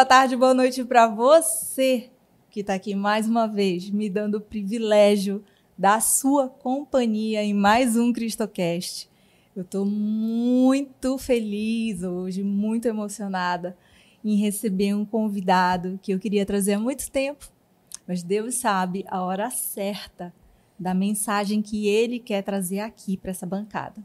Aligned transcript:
boa 0.00 0.06
tarde, 0.06 0.34
boa 0.34 0.54
noite 0.54 0.82
para 0.82 1.06
você 1.06 2.08
que 2.50 2.60
está 2.60 2.72
aqui 2.72 2.94
mais 2.94 3.28
uma 3.28 3.46
vez, 3.46 3.90
me 3.90 4.08
dando 4.08 4.36
o 4.36 4.40
privilégio 4.40 5.44
da 5.76 6.00
sua 6.00 6.48
companhia 6.48 7.44
em 7.44 7.52
mais 7.52 7.98
um 7.98 8.10
CristoCast. 8.10 9.10
Eu 9.54 9.60
estou 9.60 9.84
muito 9.84 11.18
feliz 11.18 12.02
hoje, 12.02 12.42
muito 12.42 12.88
emocionada 12.88 13.76
em 14.24 14.36
receber 14.36 14.94
um 14.94 15.04
convidado 15.04 16.00
que 16.02 16.14
eu 16.14 16.18
queria 16.18 16.46
trazer 16.46 16.72
há 16.72 16.80
muito 16.80 17.10
tempo, 17.10 17.52
mas 18.08 18.22
Deus 18.22 18.54
sabe 18.54 19.04
a 19.06 19.20
hora 19.20 19.50
certa 19.50 20.32
da 20.78 20.94
mensagem 20.94 21.60
que 21.60 21.86
ele 21.86 22.18
quer 22.18 22.42
trazer 22.42 22.80
aqui 22.80 23.18
para 23.18 23.32
essa 23.32 23.44
bancada. 23.44 24.02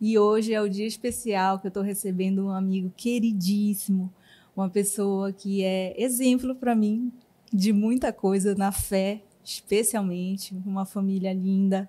E 0.00 0.16
hoje 0.16 0.54
é 0.54 0.62
o 0.62 0.70
dia 0.70 0.86
especial 0.86 1.58
que 1.58 1.66
eu 1.66 1.70
estou 1.70 1.82
recebendo 1.82 2.46
um 2.46 2.50
amigo 2.50 2.92
queridíssimo, 2.96 4.12
uma 4.56 4.70
pessoa 4.70 5.32
que 5.32 5.62
é 5.62 5.94
exemplo 6.02 6.54
para 6.54 6.74
mim 6.74 7.12
de 7.52 7.72
muita 7.72 8.12
coisa 8.12 8.54
na 8.54 8.72
fé, 8.72 9.22
especialmente, 9.44 10.56
uma 10.64 10.86
família 10.86 11.32
linda. 11.32 11.88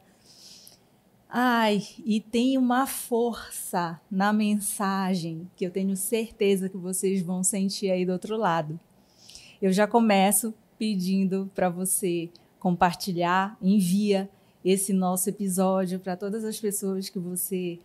Ai, 1.29 1.81
e 2.05 2.19
tem 2.19 2.57
uma 2.57 2.85
força 2.85 3.99
na 4.11 4.33
mensagem 4.33 5.49
que 5.55 5.65
eu 5.65 5.71
tenho 5.71 5.95
certeza 5.95 6.69
que 6.69 6.77
vocês 6.77 7.21
vão 7.21 7.43
sentir 7.43 7.89
aí 7.89 8.05
do 8.05 8.11
outro 8.11 8.37
lado. 8.37 8.79
Eu 9.61 9.71
já 9.71 9.87
começo 9.87 10.53
pedindo 10.77 11.49
para 11.55 11.69
você 11.69 12.29
compartilhar, 12.59 13.57
envia 13.61 14.29
esse 14.63 14.91
nosso 14.91 15.29
episódio 15.29 15.99
para 15.99 16.17
todas 16.17 16.43
as 16.43 16.59
pessoas 16.59 17.09
que 17.09 17.19
você 17.19 17.79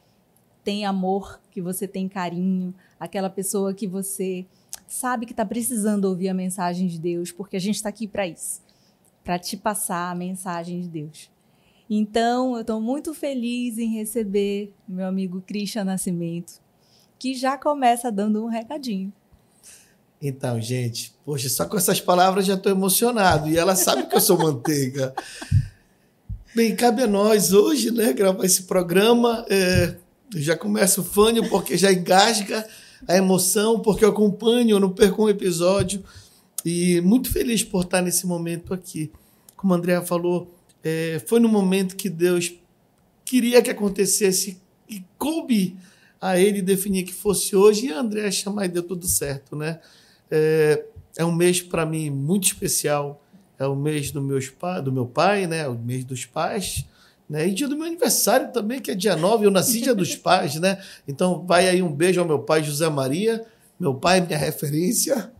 tem 0.64 0.84
amor, 0.84 1.40
que 1.50 1.60
você 1.60 1.88
tem 1.88 2.08
carinho, 2.08 2.74
aquela 2.98 3.30
pessoa 3.30 3.74
que 3.74 3.86
você 3.86 4.46
sabe 4.92 5.24
que 5.24 5.32
está 5.32 5.44
precisando 5.44 6.04
ouvir 6.04 6.28
a 6.28 6.34
mensagem 6.34 6.86
de 6.86 6.98
Deus, 6.98 7.32
porque 7.32 7.56
a 7.56 7.60
gente 7.60 7.76
está 7.76 7.88
aqui 7.88 8.06
para 8.06 8.26
isso, 8.26 8.60
para 9.24 9.38
te 9.38 9.56
passar 9.56 10.10
a 10.10 10.14
mensagem 10.14 10.82
de 10.82 10.88
Deus. 10.88 11.30
Então, 11.88 12.54
eu 12.54 12.60
estou 12.60 12.80
muito 12.80 13.14
feliz 13.14 13.78
em 13.78 13.94
receber 13.94 14.72
meu 14.86 15.06
amigo 15.06 15.42
Christian 15.46 15.84
Nascimento, 15.84 16.60
que 17.18 17.34
já 17.34 17.56
começa 17.56 18.12
dando 18.12 18.44
um 18.44 18.48
recadinho. 18.48 19.12
Então, 20.20 20.60
gente, 20.60 21.14
poxa, 21.24 21.48
só 21.48 21.64
com 21.64 21.76
essas 21.76 22.00
palavras 22.00 22.46
já 22.46 22.54
estou 22.54 22.70
emocionado. 22.70 23.48
E 23.48 23.56
ela 23.56 23.74
sabe 23.74 24.06
que 24.06 24.14
eu 24.14 24.20
sou 24.20 24.38
manteiga. 24.38 25.14
Bem, 26.54 26.76
cabe 26.76 27.02
a 27.02 27.06
nós 27.06 27.52
hoje, 27.52 27.90
né, 27.90 28.12
gravar 28.12 28.44
esse 28.44 28.64
programa. 28.64 29.44
É, 29.48 29.96
já 30.36 30.56
começo 30.56 31.02
fânio 31.02 31.48
porque 31.48 31.76
já 31.76 31.92
engasga 31.92 32.66
a 33.08 33.16
emoção, 33.16 33.80
porque 33.80 34.04
eu 34.04 34.10
acompanho, 34.10 34.70
eu 34.70 34.80
não 34.80 34.90
perco 34.90 35.24
um 35.24 35.28
episódio. 35.28 36.02
E 36.64 37.00
muito 37.00 37.30
feliz 37.30 37.64
por 37.64 37.84
estar 37.84 38.02
nesse 38.02 38.26
momento 38.26 38.72
aqui. 38.72 39.10
Como 39.56 39.74
a 39.74 39.76
Andrea 39.76 40.02
falou, 40.02 40.54
é, 40.82 41.20
foi 41.26 41.40
no 41.40 41.48
momento 41.48 41.96
que 41.96 42.08
Deus 42.08 42.54
queria 43.24 43.62
que 43.62 43.70
acontecesse 43.70 44.60
e 44.88 45.04
coube 45.18 45.76
a 46.20 46.38
ele 46.38 46.62
definir 46.62 47.02
que 47.04 47.12
fosse 47.12 47.56
hoje. 47.56 47.86
E 47.86 47.92
a 47.92 48.00
Andrea 48.00 48.30
chamar 48.30 48.66
e 48.66 48.68
deu 48.68 48.82
tudo 48.82 49.06
certo, 49.06 49.56
né? 49.56 49.80
É, 50.30 50.84
é 51.16 51.24
um 51.24 51.32
mês 51.32 51.60
para 51.60 51.84
mim 51.84 52.10
muito 52.10 52.44
especial. 52.44 53.24
É 53.58 53.66
o 53.66 53.76
mês 53.76 54.10
do, 54.10 54.20
do 54.20 54.92
meu 54.92 55.06
pai, 55.06 55.46
né? 55.46 55.68
O 55.68 55.78
mês 55.78 56.04
dos 56.04 56.24
pais. 56.24 56.84
Né? 57.32 57.48
E 57.48 57.54
dia 57.54 57.66
do 57.66 57.74
meu 57.74 57.86
aniversário 57.86 58.52
também, 58.52 58.78
que 58.78 58.90
é 58.90 58.94
dia 58.94 59.16
9, 59.16 59.46
eu 59.46 59.50
nasci 59.50 59.80
dia 59.80 59.94
dos 59.94 60.14
pais, 60.14 60.56
né? 60.56 60.78
Então 61.08 61.46
vai 61.46 61.66
aí 61.66 61.82
um 61.82 61.90
beijo 61.90 62.20
ao 62.20 62.26
meu 62.26 62.40
pai 62.40 62.62
José 62.62 62.86
Maria. 62.90 63.42
Meu 63.80 63.94
pai 63.94 64.18
é 64.18 64.20
minha 64.20 64.36
referência. 64.36 65.32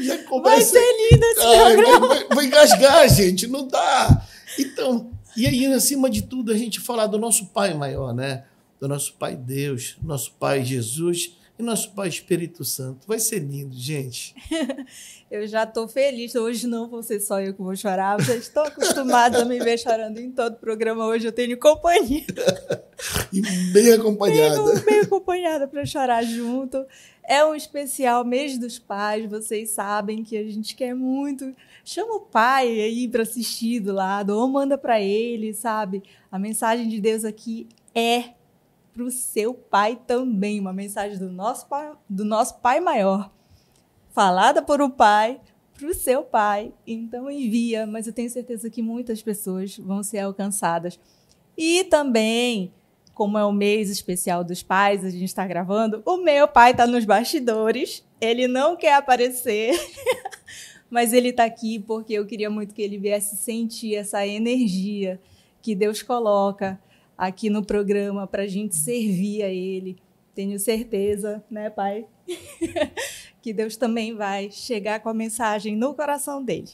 Já 0.00 0.24
começa... 0.24 0.56
Vai 0.56 0.62
ser 0.62 1.10
lindo 1.10 1.24
esse 1.26 1.40
Ai, 1.40 1.74
programa. 1.74 2.08
Vai, 2.08 2.18
vai, 2.20 2.36
vai 2.36 2.46
engasgar, 2.46 3.08
gente, 3.10 3.46
não 3.46 3.68
dá. 3.68 4.26
Então, 4.58 5.10
e 5.36 5.46
aí, 5.46 5.66
acima 5.66 6.08
de 6.08 6.22
tudo, 6.22 6.52
a 6.52 6.56
gente 6.56 6.80
falar 6.80 7.06
do 7.06 7.18
nosso 7.18 7.44
Pai 7.48 7.74
maior, 7.74 8.14
né? 8.14 8.44
Do 8.80 8.88
nosso 8.88 9.12
Pai 9.18 9.36
Deus, 9.36 9.98
nosso 10.02 10.32
Pai 10.40 10.64
Jesus 10.64 11.36
e 11.60 11.62
nosso 11.62 11.92
Pai 11.92 12.08
Espírito 12.08 12.64
Santo. 12.64 13.06
Vai 13.06 13.18
ser 13.18 13.38
lindo, 13.40 13.76
gente. 13.76 14.34
eu 15.30 15.46
já 15.46 15.64
estou 15.64 15.86
feliz. 15.86 16.34
Hoje 16.34 16.66
não 16.66 16.88
vou 16.88 17.02
ser 17.02 17.20
só 17.20 17.40
eu 17.40 17.52
que 17.52 17.62
vou 17.62 17.76
chorar. 17.76 18.16
Vocês 18.16 18.44
estão 18.44 18.64
acostumados 18.64 19.40
a 19.40 19.44
me 19.44 19.58
ver 19.58 19.78
chorando 19.78 20.18
em 20.18 20.30
todo 20.30 20.56
programa. 20.56 21.06
Hoje 21.06 21.28
eu 21.28 21.32
tenho 21.32 21.58
companhia. 21.58 22.24
e 23.32 23.42
bem 23.72 23.92
acompanhada. 23.92 24.62
Bem, 24.62 24.84
bem 24.84 25.00
acompanhada 25.00 25.68
para 25.68 25.84
chorar 25.84 26.22
junto. 26.24 26.84
É 27.22 27.44
um 27.44 27.54
especial 27.54 28.24
mês 28.24 28.58
dos 28.58 28.78
pais. 28.78 29.28
Vocês 29.30 29.70
sabem 29.70 30.24
que 30.24 30.36
a 30.36 30.44
gente 30.44 30.74
quer 30.74 30.94
muito. 30.94 31.54
Chama 31.84 32.14
o 32.14 32.20
pai 32.20 32.68
aí 32.68 33.06
para 33.06 33.22
assistir 33.22 33.80
do 33.80 33.92
lado, 33.92 34.30
ou 34.30 34.48
manda 34.48 34.78
para 34.78 35.00
ele, 35.00 35.52
sabe? 35.52 36.02
A 36.32 36.38
mensagem 36.38 36.88
de 36.88 37.00
Deus 37.00 37.24
aqui 37.24 37.68
é 37.94 38.39
para 38.92 39.02
o 39.02 39.10
seu 39.10 39.54
pai 39.54 39.98
também. 40.06 40.60
Uma 40.60 40.72
mensagem 40.72 41.18
do 41.18 41.30
nosso 41.30 41.66
pai, 41.66 41.92
do 42.08 42.24
nosso 42.24 42.58
pai 42.58 42.80
maior, 42.80 43.30
falada 44.10 44.62
por 44.62 44.80
um 44.80 44.90
pai 44.90 45.40
para 45.74 45.88
o 45.88 45.94
seu 45.94 46.22
pai. 46.22 46.72
Então 46.86 47.30
envia, 47.30 47.86
mas 47.86 48.06
eu 48.06 48.12
tenho 48.12 48.30
certeza 48.30 48.68
que 48.68 48.82
muitas 48.82 49.22
pessoas 49.22 49.76
vão 49.78 50.02
ser 50.02 50.18
alcançadas. 50.18 50.98
E 51.56 51.84
também, 51.84 52.72
como 53.14 53.38
é 53.38 53.44
o 53.44 53.52
mês 53.52 53.90
especial 53.90 54.42
dos 54.44 54.62
pais, 54.62 55.04
a 55.04 55.10
gente 55.10 55.24
está 55.24 55.46
gravando, 55.46 56.02
o 56.04 56.16
meu 56.18 56.46
pai 56.48 56.72
está 56.72 56.86
nos 56.86 57.04
bastidores. 57.04 58.04
Ele 58.20 58.46
não 58.46 58.76
quer 58.76 58.94
aparecer. 58.94 59.74
mas 60.90 61.12
ele 61.12 61.28
está 61.28 61.44
aqui 61.44 61.78
porque 61.78 62.12
eu 62.14 62.26
queria 62.26 62.50
muito 62.50 62.74
que 62.74 62.82
ele 62.82 62.98
viesse 62.98 63.36
sentir 63.36 63.94
essa 63.94 64.26
energia 64.26 65.20
que 65.62 65.74
Deus 65.74 66.02
coloca 66.02 66.78
aqui 67.20 67.50
no 67.50 67.62
programa 67.62 68.26
para 68.26 68.44
a 68.44 68.46
gente 68.46 68.74
servir 68.74 69.42
a 69.42 69.48
Ele. 69.50 69.98
Tenho 70.34 70.58
certeza, 70.58 71.44
né, 71.50 71.68
Pai, 71.68 72.06
que 73.42 73.52
Deus 73.52 73.76
também 73.76 74.16
vai 74.16 74.50
chegar 74.50 75.00
com 75.00 75.10
a 75.10 75.14
mensagem 75.14 75.76
no 75.76 75.92
coração 75.92 76.42
dele. 76.42 76.70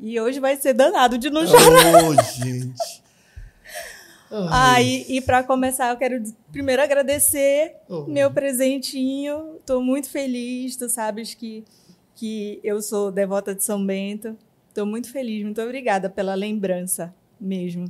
E 0.00 0.18
hoje 0.20 0.40
vai 0.40 0.56
ser 0.56 0.74
danado 0.74 1.16
de 1.16 1.30
não 1.30 1.46
chorar. 1.46 2.04
Oh, 2.04 2.44
gente. 2.44 3.02
Ah, 4.50 4.82
e, 4.82 5.06
e 5.08 5.20
para 5.20 5.44
começar, 5.44 5.90
eu 5.90 5.96
quero 5.96 6.20
primeiro 6.50 6.82
agradecer 6.82 7.76
oh. 7.88 8.02
meu 8.06 8.28
presentinho. 8.30 9.56
Estou 9.60 9.80
muito 9.80 10.10
feliz. 10.10 10.74
Tu 10.74 10.88
sabes 10.88 11.32
que, 11.32 11.64
que 12.16 12.58
eu 12.64 12.82
sou 12.82 13.12
devota 13.12 13.54
de 13.54 13.62
São 13.62 13.86
Bento. 13.86 14.36
Estou 14.68 14.84
muito 14.84 15.12
feliz. 15.12 15.44
Muito 15.44 15.62
obrigada 15.62 16.10
pela 16.10 16.34
lembrança 16.34 17.14
mesmo. 17.40 17.86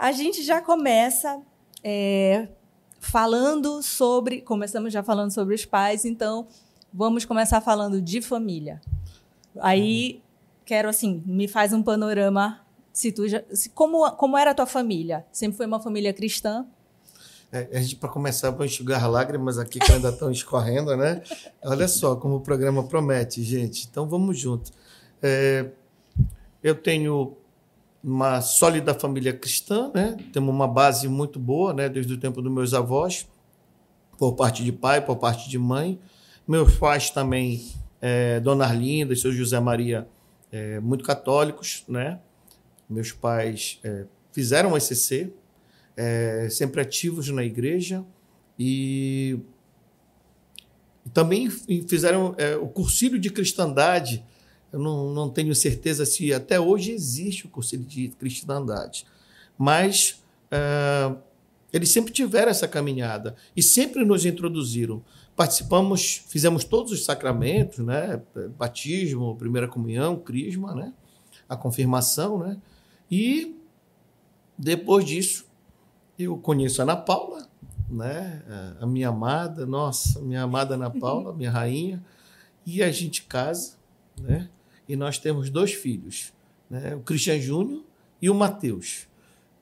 A 0.00 0.12
gente 0.12 0.42
já 0.42 0.62
começa 0.62 1.42
é, 1.84 2.48
falando 2.98 3.82
sobre. 3.82 4.40
Começamos 4.40 4.94
já 4.94 5.02
falando 5.02 5.30
sobre 5.30 5.54
os 5.54 5.66
pais, 5.66 6.06
então 6.06 6.48
vamos 6.90 7.26
começar 7.26 7.60
falando 7.60 8.00
de 8.00 8.22
família. 8.22 8.80
Aí 9.60 10.22
quero 10.64 10.88
assim, 10.88 11.22
me 11.26 11.46
faz 11.46 11.74
um 11.74 11.82
panorama. 11.82 12.64
Se 12.90 13.12
tu 13.12 13.28
já, 13.28 13.42
se, 13.52 13.68
como, 13.68 14.10
como 14.12 14.38
era 14.38 14.52
a 14.52 14.54
tua 14.54 14.64
família? 14.64 15.26
Sempre 15.30 15.58
foi 15.58 15.66
uma 15.66 15.80
família 15.80 16.14
cristã? 16.14 16.64
É, 17.52 17.68
a 17.70 17.82
gente, 17.82 17.96
para 17.96 18.08
começar, 18.08 18.50
vou 18.52 18.64
enxugar 18.64 19.06
lágrimas 19.06 19.58
aqui 19.58 19.78
que 19.78 19.92
ainda 19.92 20.08
estão 20.08 20.30
escorrendo, 20.30 20.96
né? 20.96 21.22
Olha 21.62 21.86
só 21.86 22.16
como 22.16 22.36
o 22.36 22.40
programa 22.40 22.84
promete, 22.84 23.42
gente. 23.42 23.86
Então 23.90 24.08
vamos 24.08 24.38
junto. 24.38 24.72
É, 25.22 25.66
eu 26.62 26.74
tenho 26.74 27.36
uma 28.02 28.40
sólida 28.40 28.94
família 28.94 29.32
cristã, 29.32 29.90
né? 29.94 30.16
Temos 30.32 30.54
uma 30.54 30.66
base 30.66 31.08
muito 31.08 31.38
boa, 31.38 31.72
né? 31.72 31.88
Desde 31.88 32.12
o 32.14 32.18
tempo 32.18 32.40
dos 32.40 32.52
meus 32.52 32.72
avós, 32.72 33.28
por 34.18 34.34
parte 34.34 34.64
de 34.64 34.72
pai, 34.72 35.04
por 35.04 35.16
parte 35.16 35.48
de 35.48 35.58
mãe. 35.58 35.98
Meus 36.46 36.76
pais 36.76 37.10
também, 37.10 37.70
é, 38.00 38.40
Dona 38.40 38.64
Arlinda 38.64 39.12
e 39.12 39.16
seu 39.16 39.32
José 39.32 39.60
Maria, 39.60 40.08
é, 40.50 40.80
muito 40.80 41.04
católicos, 41.04 41.84
né? 41.86 42.18
Meus 42.88 43.12
pais 43.12 43.78
é, 43.84 44.04
fizeram 44.32 44.72
o 44.72 44.76
ECC, 44.76 45.32
é, 45.96 46.48
sempre 46.50 46.80
ativos 46.80 47.28
na 47.28 47.44
igreja 47.44 48.04
e, 48.58 49.38
também 51.12 51.50
fizeram 51.88 52.34
é, 52.38 52.56
o 52.56 52.68
cursílio 52.68 53.18
de 53.18 53.30
cristandade 53.30 54.24
eu 54.72 54.78
não, 54.78 55.12
não 55.12 55.28
tenho 55.28 55.54
certeza 55.54 56.06
se 56.06 56.32
até 56.32 56.60
hoje 56.60 56.92
existe 56.92 57.46
o 57.46 57.48
Conselho 57.48 57.84
de 57.84 58.08
Cristandade, 58.08 59.04
mas 59.58 60.22
uh, 60.52 61.16
eles 61.72 61.90
sempre 61.90 62.12
tiveram 62.12 62.50
essa 62.50 62.68
caminhada 62.68 63.36
e 63.56 63.62
sempre 63.62 64.04
nos 64.04 64.24
introduziram. 64.24 65.02
Participamos, 65.36 66.22
fizemos 66.28 66.64
todos 66.64 66.92
os 66.92 67.04
sacramentos, 67.04 67.78
né? 67.78 68.20
Batismo, 68.58 69.36
primeira 69.36 69.68
comunhão, 69.68 70.16
crisma, 70.16 70.74
né? 70.74 70.92
A 71.48 71.56
confirmação, 71.56 72.38
né? 72.38 72.56
E 73.10 73.56
depois 74.58 75.04
disso, 75.04 75.46
eu 76.18 76.36
conheço 76.36 76.82
a 76.82 76.84
Ana 76.84 76.96
Paula, 76.96 77.48
né? 77.88 78.42
A 78.80 78.86
minha 78.86 79.08
amada, 79.08 79.64
nossa, 79.64 80.20
minha 80.20 80.42
amada 80.42 80.74
Ana 80.74 80.90
Paula, 80.90 81.32
minha 81.32 81.50
rainha. 81.50 82.04
e 82.66 82.82
a 82.82 82.92
gente 82.92 83.22
casa, 83.22 83.74
né? 84.20 84.48
E 84.90 84.96
nós 84.96 85.18
temos 85.18 85.50
dois 85.50 85.72
filhos, 85.72 86.32
né? 86.68 86.96
O 86.96 87.00
Cristian 87.00 87.38
Júnior 87.38 87.84
e 88.20 88.28
o 88.28 88.34
Mateus. 88.34 89.06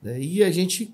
Né? 0.01 0.19
E 0.19 0.43
a 0.43 0.49
gente 0.49 0.91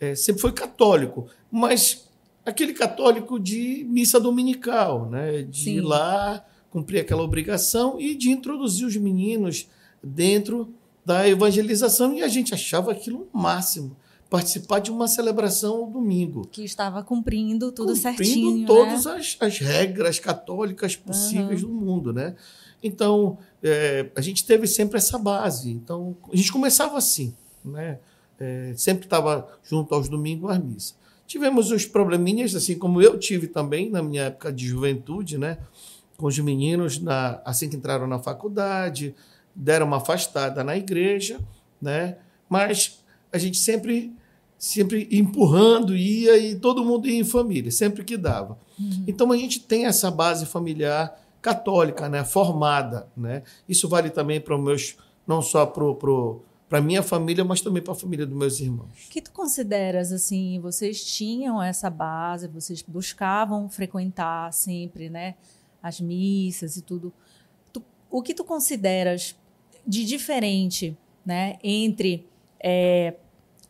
é, 0.00 0.14
sempre 0.14 0.40
foi 0.40 0.52
católico, 0.52 1.26
mas 1.50 2.08
aquele 2.44 2.72
católico 2.72 3.38
de 3.38 3.84
missa 3.86 4.18
dominical, 4.18 5.10
né? 5.10 5.42
De 5.42 5.64
Sim. 5.64 5.76
ir 5.76 5.80
lá 5.82 6.42
cumprir 6.70 7.00
aquela 7.00 7.22
obrigação 7.22 8.00
e 8.00 8.14
de 8.14 8.30
introduzir 8.30 8.86
os 8.86 8.96
meninos 8.96 9.68
dentro 10.02 10.72
da 11.04 11.28
evangelização 11.28 12.14
e 12.14 12.22
a 12.22 12.28
gente 12.28 12.54
achava 12.54 12.92
aquilo 12.92 13.28
o 13.30 13.38
máximo 13.38 13.94
participar 14.30 14.78
de 14.78 14.92
uma 14.92 15.08
celebração 15.08 15.78
ao 15.78 15.86
domingo. 15.90 16.46
Que 16.50 16.64
estava 16.64 17.02
cumprindo 17.02 17.72
tudo 17.72 17.94
cumprindo 17.94 18.16
certinho. 18.16 18.46
Cumprindo 18.46 18.66
todas 18.66 19.04
né? 19.04 19.16
as, 19.16 19.36
as, 19.40 19.58
regras 19.58 20.20
católicas 20.20 20.94
possíveis 20.94 21.64
uhum. 21.64 21.68
do 21.68 21.74
mundo, 21.74 22.12
né? 22.12 22.36
Então, 22.82 23.38
é, 23.62 24.10
a 24.16 24.20
gente 24.20 24.44
teve 24.44 24.66
sempre 24.66 24.98
essa 24.98 25.18
base. 25.18 25.70
Então, 25.70 26.16
a 26.32 26.36
gente 26.36 26.52
começava 26.52 26.96
assim, 26.96 27.34
né? 27.64 27.98
É, 28.38 28.72
sempre 28.74 29.04
estava 29.04 29.46
junto 29.62 29.94
aos 29.94 30.08
domingos 30.08 30.50
às 30.50 30.58
missas. 30.58 30.96
Tivemos 31.26 31.70
os 31.70 31.84
probleminhas, 31.84 32.54
assim 32.54 32.78
como 32.78 33.02
eu 33.02 33.18
tive 33.18 33.46
também 33.46 33.90
na 33.90 34.02
minha 34.02 34.24
época 34.24 34.52
de 34.52 34.66
juventude, 34.66 35.36
né? 35.36 35.58
Com 36.16 36.26
os 36.26 36.38
meninos, 36.38 36.98
na, 36.98 37.40
assim 37.44 37.68
que 37.68 37.76
entraram 37.76 38.06
na 38.06 38.18
faculdade, 38.18 39.14
deram 39.54 39.86
uma 39.86 39.98
afastada 39.98 40.64
na 40.64 40.76
igreja, 40.76 41.38
né? 41.80 42.16
Mas 42.48 43.04
a 43.32 43.38
gente 43.38 43.58
sempre 43.58 44.12
sempre 44.60 45.08
empurrando 45.10 45.96
ia 45.96 46.36
e 46.36 46.54
todo 46.54 46.84
mundo 46.84 47.08
ia 47.08 47.18
em 47.18 47.24
família, 47.24 47.70
sempre 47.70 48.04
que 48.04 48.14
dava. 48.14 48.58
Uhum. 48.78 49.04
Então 49.06 49.32
a 49.32 49.36
gente 49.36 49.60
tem 49.60 49.86
essa 49.86 50.10
base 50.10 50.44
familiar 50.44 51.18
católica, 51.40 52.08
né, 52.08 52.24
formada, 52.24 53.08
né? 53.16 53.42
Isso 53.68 53.88
vale 53.88 54.10
também 54.10 54.40
para 54.40 54.56
os 54.56 54.62
meus 54.62 54.96
não 55.26 55.40
só 55.40 55.66
pro, 55.66 55.94
pro 55.94 56.42
para 56.68 56.80
minha 56.80 57.02
família, 57.02 57.44
mas 57.44 57.60
também 57.60 57.82
para 57.82 57.92
a 57.92 57.96
família 57.96 58.24
dos 58.24 58.38
meus 58.38 58.60
irmãos. 58.60 59.08
Que 59.10 59.20
tu 59.20 59.32
consideras 59.32 60.12
assim, 60.12 60.60
vocês 60.60 61.04
tinham 61.04 61.60
essa 61.60 61.90
base, 61.90 62.46
vocês 62.46 62.80
buscavam 62.80 63.68
frequentar 63.68 64.52
sempre, 64.52 65.10
né, 65.10 65.34
as 65.82 66.00
missas 66.00 66.76
e 66.76 66.82
tudo. 66.82 67.12
Tu, 67.72 67.82
o 68.08 68.22
que 68.22 68.32
tu 68.32 68.44
consideras 68.44 69.36
de 69.84 70.04
diferente, 70.04 70.96
né, 71.26 71.58
entre 71.60 72.28
é, 72.62 73.16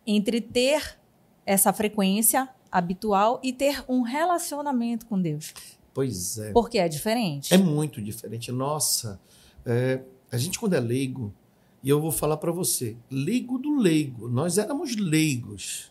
entre 0.06 0.40
ter 0.40 0.99
essa 1.46 1.73
frequência 1.73 2.49
habitual 2.70 3.40
e 3.43 3.52
ter 3.52 3.82
um 3.88 4.02
relacionamento 4.02 5.06
com 5.06 5.20
Deus. 5.20 5.55
Pois 5.92 6.38
é. 6.38 6.52
Porque 6.52 6.78
é 6.78 6.88
diferente. 6.88 7.52
É 7.52 7.58
muito 7.58 8.00
diferente. 8.00 8.52
Nossa, 8.52 9.20
é, 9.64 10.02
a 10.31 10.38
gente 10.38 10.58
quando 10.58 10.75
é 10.75 10.81
leigo, 10.81 11.34
e 11.82 11.88
eu 11.88 12.00
vou 12.00 12.12
falar 12.12 12.37
para 12.37 12.52
você, 12.52 12.96
leigo 13.10 13.58
do 13.58 13.76
leigo, 13.76 14.28
nós 14.28 14.58
éramos 14.58 14.96
leigos, 14.96 15.90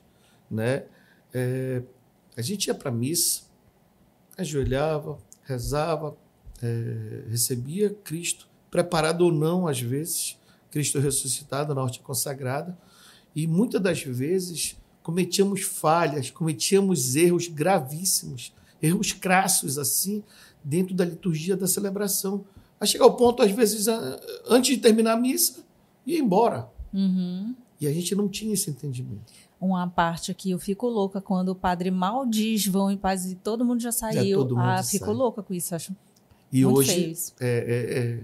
né? 0.49 0.85
É, 1.33 1.81
a 2.37 2.41
gente 2.41 2.67
ia 2.67 2.75
para 2.75 2.91
missa, 2.91 3.43
ajoelhava, 4.37 5.19
rezava, 5.43 6.15
é, 6.61 7.23
recebia 7.29 7.89
Cristo, 7.89 8.47
preparado 8.71 9.21
ou 9.21 9.31
não 9.31 9.67
às 9.67 9.79
vezes, 9.81 10.37
Cristo 10.71 10.99
ressuscitado 10.99 11.73
na 11.73 11.81
horta 11.81 11.99
consagrada, 11.99 12.77
e 13.35 13.47
muitas 13.47 13.81
das 13.81 14.01
vezes 14.03 14.77
cometíamos 15.01 15.61
falhas, 15.61 16.29
cometíamos 16.29 17.15
erros 17.15 17.47
gravíssimos, 17.47 18.53
erros 18.81 19.11
crassos 19.11 19.77
assim, 19.77 20.23
dentro 20.63 20.93
da 20.93 21.05
liturgia 21.05 21.55
da 21.55 21.67
celebração. 21.67 22.43
A 22.79 22.85
chegar 22.85 23.05
ao 23.05 23.15
ponto, 23.15 23.43
às 23.43 23.51
vezes, 23.51 23.87
antes 24.47 24.75
de 24.75 24.81
terminar 24.81 25.13
a 25.13 25.17
missa, 25.17 25.63
ir 26.05 26.17
embora. 26.17 26.69
Uhum. 26.93 27.53
E 27.79 27.87
a 27.87 27.93
gente 27.93 28.15
não 28.15 28.27
tinha 28.27 28.53
esse 28.53 28.69
entendimento. 28.69 29.31
Uma 29.59 29.87
parte 29.87 30.31
aqui, 30.31 30.51
eu 30.51 30.59
fico 30.59 30.87
louca 30.87 31.19
quando 31.19 31.49
o 31.49 31.55
padre 31.55 31.91
mal 31.91 32.25
diz 32.25 32.65
vão 32.65 32.89
em 32.89 32.97
paz 32.97 33.29
e 33.29 33.35
todo 33.35 33.65
mundo 33.65 33.81
já 33.81 33.91
saiu. 33.91 34.39
Já 34.39 34.45
mundo 34.45 34.57
ah, 34.59 34.81
sai. 34.81 34.99
fico 34.99 35.11
louca 35.11 35.43
com 35.43 35.53
isso, 35.53 35.75
acho. 35.75 35.93
E 36.51 36.65
hoje 36.65 37.13
é, 37.39 37.47
é, 37.47 37.99
é, 37.99 38.23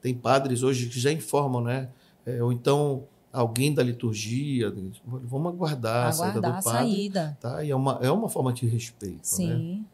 tem 0.00 0.14
padres 0.14 0.62
hoje 0.62 0.86
que 0.88 1.00
já 1.00 1.10
informam, 1.10 1.62
né? 1.62 1.88
É, 2.26 2.42
ou 2.42 2.52
então 2.52 3.04
alguém 3.32 3.74
da 3.74 3.82
liturgia, 3.82 4.72
vamos 5.04 5.52
aguardar, 5.52 6.06
aguardar 6.06 6.08
a 6.08 6.12
saída 6.12 6.40
do 6.40 6.62
padre. 6.62 6.62
Saída. 6.62 7.38
Tá? 7.40 7.64
E 7.64 7.70
é 7.70 7.76
uma, 7.76 7.98
é 8.00 8.10
uma 8.10 8.28
forma 8.28 8.52
de 8.52 8.66
respeito. 8.66 9.20
Sim. 9.22 9.48
Né? 9.48 9.84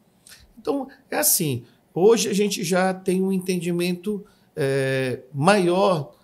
Então, 0.61 0.87
é 1.09 1.17
assim, 1.17 1.63
hoje 1.93 2.29
a 2.29 2.33
gente 2.33 2.63
já 2.63 2.93
tem 2.93 3.21
um 3.21 3.31
entendimento 3.31 4.23
é, 4.55 5.21
maior 5.33 6.15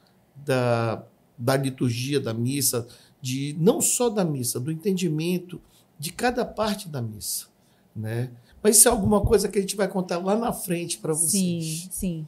da, 0.45 1.03
da 1.35 1.57
liturgia, 1.57 2.19
da 2.19 2.33
missa, 2.33 2.87
de 3.19 3.55
não 3.59 3.81
só 3.81 4.09
da 4.09 4.23
missa, 4.23 4.59
do 4.59 4.71
entendimento 4.71 5.59
de 5.97 6.13
cada 6.13 6.45
parte 6.45 6.87
da 6.87 7.01
missa. 7.01 7.47
Né? 7.95 8.29
Mas 8.61 8.77
isso 8.77 8.87
é 8.87 8.91
alguma 8.91 9.21
coisa 9.21 9.49
que 9.49 9.57
a 9.57 9.61
gente 9.61 9.75
vai 9.75 9.87
contar 9.87 10.19
lá 10.19 10.37
na 10.37 10.53
frente 10.53 10.99
para 10.99 11.13
vocês. 11.13 11.31
Sim, 11.31 11.89
sim. 11.89 12.27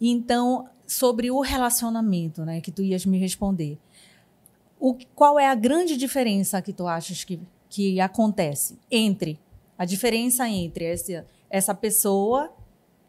Então, 0.00 0.68
sobre 0.86 1.32
o 1.32 1.40
relacionamento, 1.40 2.44
né, 2.44 2.60
que 2.60 2.70
tu 2.70 2.80
ias 2.80 3.04
me 3.04 3.18
responder. 3.18 3.76
O, 4.78 4.96
qual 5.14 5.38
é 5.38 5.48
a 5.48 5.54
grande 5.54 5.96
diferença 5.96 6.62
que 6.62 6.72
tu 6.72 6.86
achas 6.86 7.24
que, 7.24 7.40
que 7.68 8.00
acontece 8.00 8.78
entre 8.90 9.38
a 9.80 9.86
diferença 9.86 10.46
entre 10.46 10.84
essa, 10.84 11.26
essa 11.50 11.74
pessoa 11.74 12.50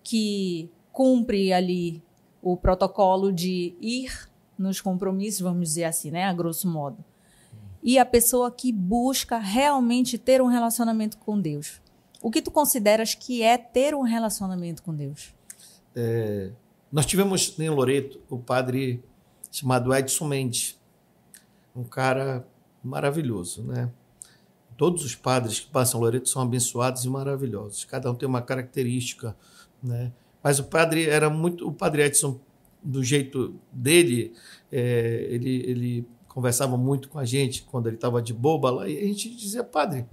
que 0.03 0.69
cumpre 0.91 1.53
ali 1.53 2.03
o 2.41 2.57
protocolo 2.57 3.31
de 3.31 3.75
ir 3.79 4.29
nos 4.57 4.81
compromissos, 4.81 5.41
vamos 5.41 5.69
dizer 5.69 5.85
assim, 5.85 6.11
né, 6.11 6.25
a 6.25 6.33
grosso 6.33 6.67
modo, 6.67 7.03
e 7.83 7.97
a 7.97 8.06
pessoa 8.06 8.51
que 8.51 8.71
busca 8.71 9.37
realmente 9.37 10.18
ter 10.18 10.42
um 10.42 10.47
relacionamento 10.47 11.18
com 11.18 11.39
Deus. 11.39 11.81
O 12.21 12.30
que 12.30 12.42
tu 12.42 12.51
consideras 12.51 13.16
que 13.16 13.42
é 13.42 13.57
ter 13.57 13.95
um 13.95 14.01
relacionamento 14.01 14.83
com 14.83 14.94
Deus? 14.94 15.33
É, 15.95 16.51
nós 16.92 17.06
tivemos 17.06 17.57
em 17.59 17.69
Loreto 17.69 18.21
o 18.30 18.37
padre 18.37 19.04
chamado 19.51 19.94
Edson 19.94 20.27
Mendes 20.27 20.80
um 21.75 21.83
cara 21.83 22.45
maravilhoso, 22.83 23.63
né? 23.63 23.89
Todos 24.81 25.06
os 25.06 25.14
padres 25.14 25.59
que 25.59 25.68
passam 25.68 26.00
Loreto 26.00 26.28
são 26.28 26.42
abençoados 26.42 27.06
e 27.06 27.07
maravilhosos. 27.07 27.85
Cada 27.85 28.09
um 28.09 28.16
tem 28.16 28.28
uma 28.28 28.42
característica, 28.42 29.38
né? 29.83 30.11
Mas 30.42 30.57
o 30.57 30.64
padre 30.64 31.07
era 31.07 31.30
muito, 31.30 31.68
o 31.68 31.71
padre 31.71 32.02
Edson 32.02 32.40
do 32.81 33.04
jeito 33.04 33.54
dele, 33.71 34.33
é, 34.71 35.28
ele, 35.30 35.56
ele 35.69 36.07
conversava 36.28 36.78
muito 36.78 37.09
com 37.09 37.19
a 37.19 37.26
gente 37.26 37.61
quando 37.61 37.85
ele 37.85 37.95
estava 37.95 38.23
de 38.23 38.33
boba 38.33 38.71
lá 38.71 38.90
e 38.90 38.97
a 38.97 39.04
gente 39.04 39.30
dizia, 39.35 39.64
padre, 39.64 40.07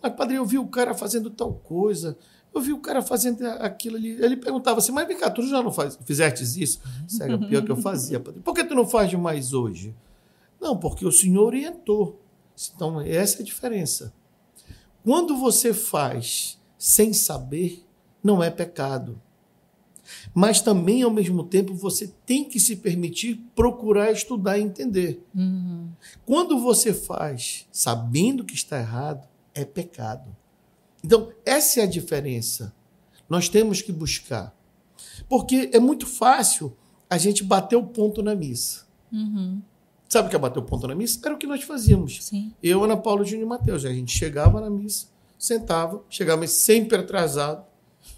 mas 0.00 0.12
padre, 0.12 0.36
eu 0.36 0.46
vi 0.46 0.58
o 0.58 0.68
cara 0.68 0.94
fazendo 0.94 1.28
tal 1.28 1.54
coisa, 1.54 2.16
eu 2.54 2.60
vi 2.60 2.72
o 2.72 2.78
cara 2.78 3.02
fazendo 3.02 3.44
aquilo 3.48 3.96
ali. 3.96 4.10
Ele 4.10 4.36
perguntava 4.36 4.78
assim, 4.78 4.92
mas 4.92 5.08
vem 5.08 5.18
cá, 5.18 5.28
tu 5.28 5.42
já 5.42 5.60
não 5.60 5.72
faz, 5.72 5.98
fizestes 6.04 6.56
isso? 6.56 6.80
O 7.34 7.48
pior 7.48 7.64
que 7.64 7.72
eu 7.72 7.76
fazia, 7.76 8.20
padre. 8.20 8.42
Por 8.42 8.54
que 8.54 8.62
tu 8.62 8.76
não 8.76 8.86
faz 8.86 9.12
mais 9.14 9.52
hoje? 9.52 9.92
Não, 10.60 10.78
porque 10.78 11.04
o 11.04 11.10
Senhor 11.10 11.46
orientou. 11.46 12.27
Então, 12.74 13.00
essa 13.00 13.38
é 13.38 13.42
a 13.42 13.44
diferença. 13.44 14.12
Quando 15.04 15.36
você 15.36 15.72
faz 15.72 16.58
sem 16.76 17.12
saber, 17.12 17.84
não 18.22 18.42
é 18.42 18.50
pecado. 18.50 19.20
Mas 20.34 20.60
também, 20.60 21.02
ao 21.02 21.10
mesmo 21.10 21.44
tempo, 21.44 21.74
você 21.74 22.08
tem 22.24 22.44
que 22.44 22.58
se 22.58 22.76
permitir 22.76 23.36
procurar 23.54 24.10
estudar 24.10 24.58
e 24.58 24.62
entender. 24.62 25.24
Uhum. 25.34 25.90
Quando 26.24 26.58
você 26.58 26.94
faz 26.94 27.66
sabendo 27.70 28.44
que 28.44 28.54
está 28.54 28.78
errado, 28.78 29.28
é 29.54 29.64
pecado. 29.64 30.34
Então, 31.04 31.30
essa 31.44 31.80
é 31.80 31.82
a 31.84 31.86
diferença. 31.86 32.74
Nós 33.28 33.48
temos 33.48 33.82
que 33.82 33.92
buscar. 33.92 34.56
Porque 35.28 35.70
é 35.72 35.78
muito 35.78 36.06
fácil 36.06 36.76
a 37.08 37.18
gente 37.18 37.44
bater 37.44 37.76
o 37.76 37.86
ponto 37.86 38.22
na 38.22 38.34
missa. 38.34 38.86
Uhum. 39.12 39.60
Sabe 40.08 40.28
o 40.28 40.30
que 40.30 40.36
é 40.36 40.38
bater 40.38 40.58
o 40.58 40.62
ponto 40.62 40.88
na 40.88 40.94
missa? 40.94 41.20
Era 41.22 41.34
o 41.34 41.38
que 41.38 41.46
nós 41.46 41.62
fazíamos. 41.62 42.24
Sim. 42.24 42.54
Eu, 42.62 42.82
Ana 42.82 42.96
Paula, 42.96 43.24
Júnior 43.24 43.44
e 43.44 43.48
Mateus. 43.48 43.84
A 43.84 43.92
gente 43.92 44.16
chegava 44.16 44.60
na 44.60 44.70
missa, 44.70 45.06
sentava, 45.38 46.02
chegava 46.08 46.46
sempre 46.46 46.96
atrasado. 46.96 47.64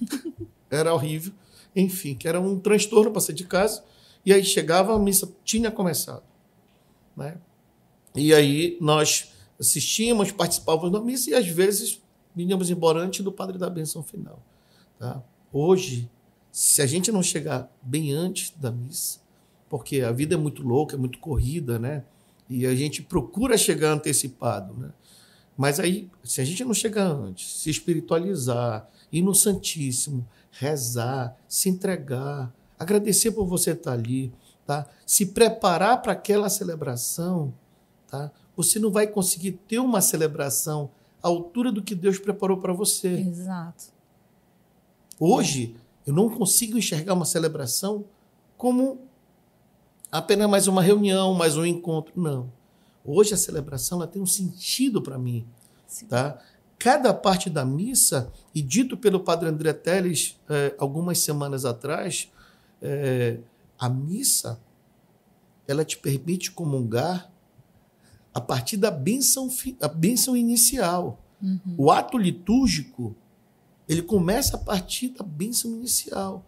era 0.70 0.94
horrível. 0.94 1.32
Enfim, 1.74 2.14
que 2.14 2.28
era 2.28 2.40
um 2.40 2.58
transtorno 2.58 3.10
para 3.10 3.20
sair 3.20 3.34
de 3.34 3.44
casa. 3.44 3.82
E 4.24 4.32
aí 4.32 4.44
chegava, 4.44 4.94
a 4.94 4.98
missa 4.98 5.28
tinha 5.44 5.70
começado. 5.70 6.22
Né? 7.16 7.36
E 8.14 8.32
aí 8.32 8.76
nós 8.80 9.32
assistíamos, 9.58 10.30
participávamos 10.30 10.92
da 10.92 11.00
missa 11.00 11.30
e 11.30 11.34
às 11.34 11.46
vezes 11.46 12.00
vinhamos 12.34 12.70
embora 12.70 13.00
antes 13.00 13.24
do 13.24 13.32
padre 13.32 13.58
da 13.58 13.68
benção 13.68 14.02
final. 14.02 14.40
Tá? 14.98 15.22
Hoje, 15.52 16.08
se 16.52 16.82
a 16.82 16.86
gente 16.86 17.10
não 17.10 17.22
chegar 17.22 17.70
bem 17.82 18.12
antes 18.12 18.52
da 18.56 18.70
missa, 18.70 19.19
porque 19.70 20.00
a 20.00 20.10
vida 20.10 20.34
é 20.34 20.36
muito 20.36 20.66
louca, 20.66 20.96
é 20.96 20.98
muito 20.98 21.20
corrida, 21.20 21.78
né? 21.78 22.02
E 22.48 22.66
a 22.66 22.74
gente 22.74 23.00
procura 23.02 23.56
chegar 23.56 23.92
antecipado, 23.92 24.74
né? 24.74 24.90
Mas 25.56 25.78
aí, 25.78 26.10
se 26.24 26.40
a 26.40 26.44
gente 26.44 26.64
não 26.64 26.74
chegar 26.74 27.06
antes, 27.06 27.60
se 27.60 27.70
espiritualizar, 27.70 28.88
ir 29.12 29.22
no 29.22 29.32
Santíssimo, 29.32 30.26
rezar, 30.50 31.36
se 31.46 31.68
entregar, 31.68 32.52
agradecer 32.76 33.30
por 33.30 33.46
você 33.46 33.70
estar 33.70 33.92
ali, 33.92 34.32
tá? 34.66 34.86
Se 35.06 35.26
preparar 35.26 36.02
para 36.02 36.12
aquela 36.12 36.48
celebração, 36.48 37.54
tá? 38.08 38.32
Você 38.56 38.80
não 38.80 38.90
vai 38.90 39.06
conseguir 39.06 39.52
ter 39.68 39.78
uma 39.78 40.00
celebração 40.00 40.90
à 41.22 41.28
altura 41.28 41.70
do 41.70 41.82
que 41.82 41.94
Deus 41.94 42.18
preparou 42.18 42.56
para 42.56 42.72
você. 42.72 43.20
Exato. 43.20 43.84
Hoje, 45.18 45.76
eu 46.04 46.12
não 46.12 46.28
consigo 46.28 46.76
enxergar 46.76 47.14
uma 47.14 47.24
celebração 47.24 48.04
como 48.56 49.09
apenas 50.10 50.48
mais 50.48 50.66
uma 50.66 50.82
reunião, 50.82 51.34
mais 51.34 51.56
um 51.56 51.64
encontro. 51.64 52.12
Não. 52.20 52.50
Hoje 53.04 53.34
a 53.34 53.36
celebração 53.36 53.98
ela 53.98 54.06
tem 54.06 54.20
um 54.20 54.26
sentido 54.26 55.00
para 55.00 55.18
mim. 55.18 55.46
Sim. 55.86 56.06
Tá? 56.06 56.38
Cada 56.78 57.12
parte 57.12 57.50
da 57.50 57.64
missa, 57.64 58.32
e 58.54 58.62
dito 58.62 58.96
pelo 58.96 59.20
padre 59.20 59.48
André 59.48 59.72
Teles 59.72 60.38
eh, 60.48 60.74
algumas 60.78 61.18
semanas 61.18 61.64
atrás, 61.64 62.30
eh, 62.80 63.38
a 63.78 63.88
missa 63.88 64.58
ela 65.68 65.84
te 65.84 65.96
permite 65.98 66.50
comungar 66.50 67.30
a 68.32 68.40
partir 68.40 68.76
da 68.76 68.90
bênção, 68.90 69.50
fi- 69.50 69.76
a 69.80 69.88
bênção 69.88 70.36
inicial. 70.36 71.18
Uhum. 71.42 71.60
O 71.76 71.90
ato 71.90 72.16
litúrgico 72.16 73.14
ele 73.88 74.02
começa 74.02 74.56
a 74.56 74.60
partir 74.60 75.08
da 75.10 75.24
bênção 75.24 75.70
inicial. 75.72 76.44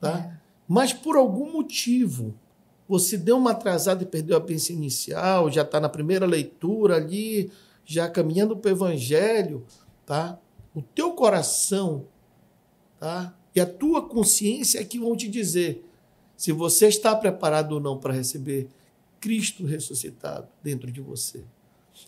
Tá? 0.00 0.18
É. 0.18 0.36
Mas 0.68 0.92
por 0.92 1.16
algum 1.16 1.52
motivo, 1.52 2.34
você 2.88 3.16
deu 3.16 3.36
uma 3.36 3.52
atrasada 3.52 4.02
e 4.02 4.06
perdeu 4.06 4.36
a 4.36 4.40
bênção 4.40 4.74
inicial, 4.74 5.50
já 5.50 5.62
está 5.62 5.80
na 5.80 5.88
primeira 5.88 6.26
leitura 6.26 6.96
ali, 6.96 7.50
já 7.84 8.08
caminhando 8.08 8.56
para 8.56 8.68
o 8.68 8.72
evangelho, 8.72 9.64
tá? 10.04 10.38
O 10.74 10.82
teu 10.82 11.12
coração, 11.12 12.06
tá? 12.98 13.34
E 13.54 13.60
a 13.60 13.66
tua 13.66 14.02
consciência 14.02 14.78
é 14.78 14.84
que 14.84 14.98
vão 14.98 15.16
te 15.16 15.28
dizer 15.28 15.84
se 16.36 16.52
você 16.52 16.88
está 16.88 17.16
preparado 17.16 17.72
ou 17.72 17.80
não 17.80 17.96
para 17.98 18.12
receber 18.12 18.68
Cristo 19.20 19.64
ressuscitado 19.64 20.46
dentro 20.62 20.92
de 20.92 21.00
você. 21.00 21.42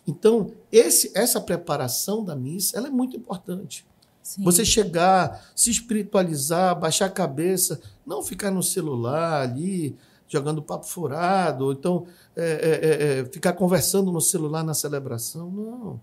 Então, 0.07 0.53
esse, 0.71 1.11
essa 1.15 1.41
preparação 1.41 2.23
da 2.23 2.37
missa, 2.37 2.77
ela 2.77 2.89
é 2.89 2.91
muito 2.91 3.17
importante. 3.17 3.87
Sim. 4.23 4.45
Você 4.45 4.65
chegar, 4.65 5.51
se 5.57 5.71
espiritualizar, 5.71 6.79
baixar 6.79 7.07
a 7.07 7.11
cabeça, 7.11 7.81
não 8.07 8.23
ficar 8.23 8.51
no 8.51 8.63
celular 8.63 9.41
ali, 9.41 9.97
jogando 10.29 10.63
papo 10.63 10.87
furado, 10.87 11.65
ou 11.65 11.73
então 11.73 12.07
é, 12.37 12.45
é, 12.45 13.21
é, 13.21 13.25
ficar 13.25 13.55
conversando 13.55 14.13
no 14.13 14.21
celular 14.21 14.63
na 14.63 14.75
celebração. 14.75 15.51
Não. 15.51 16.01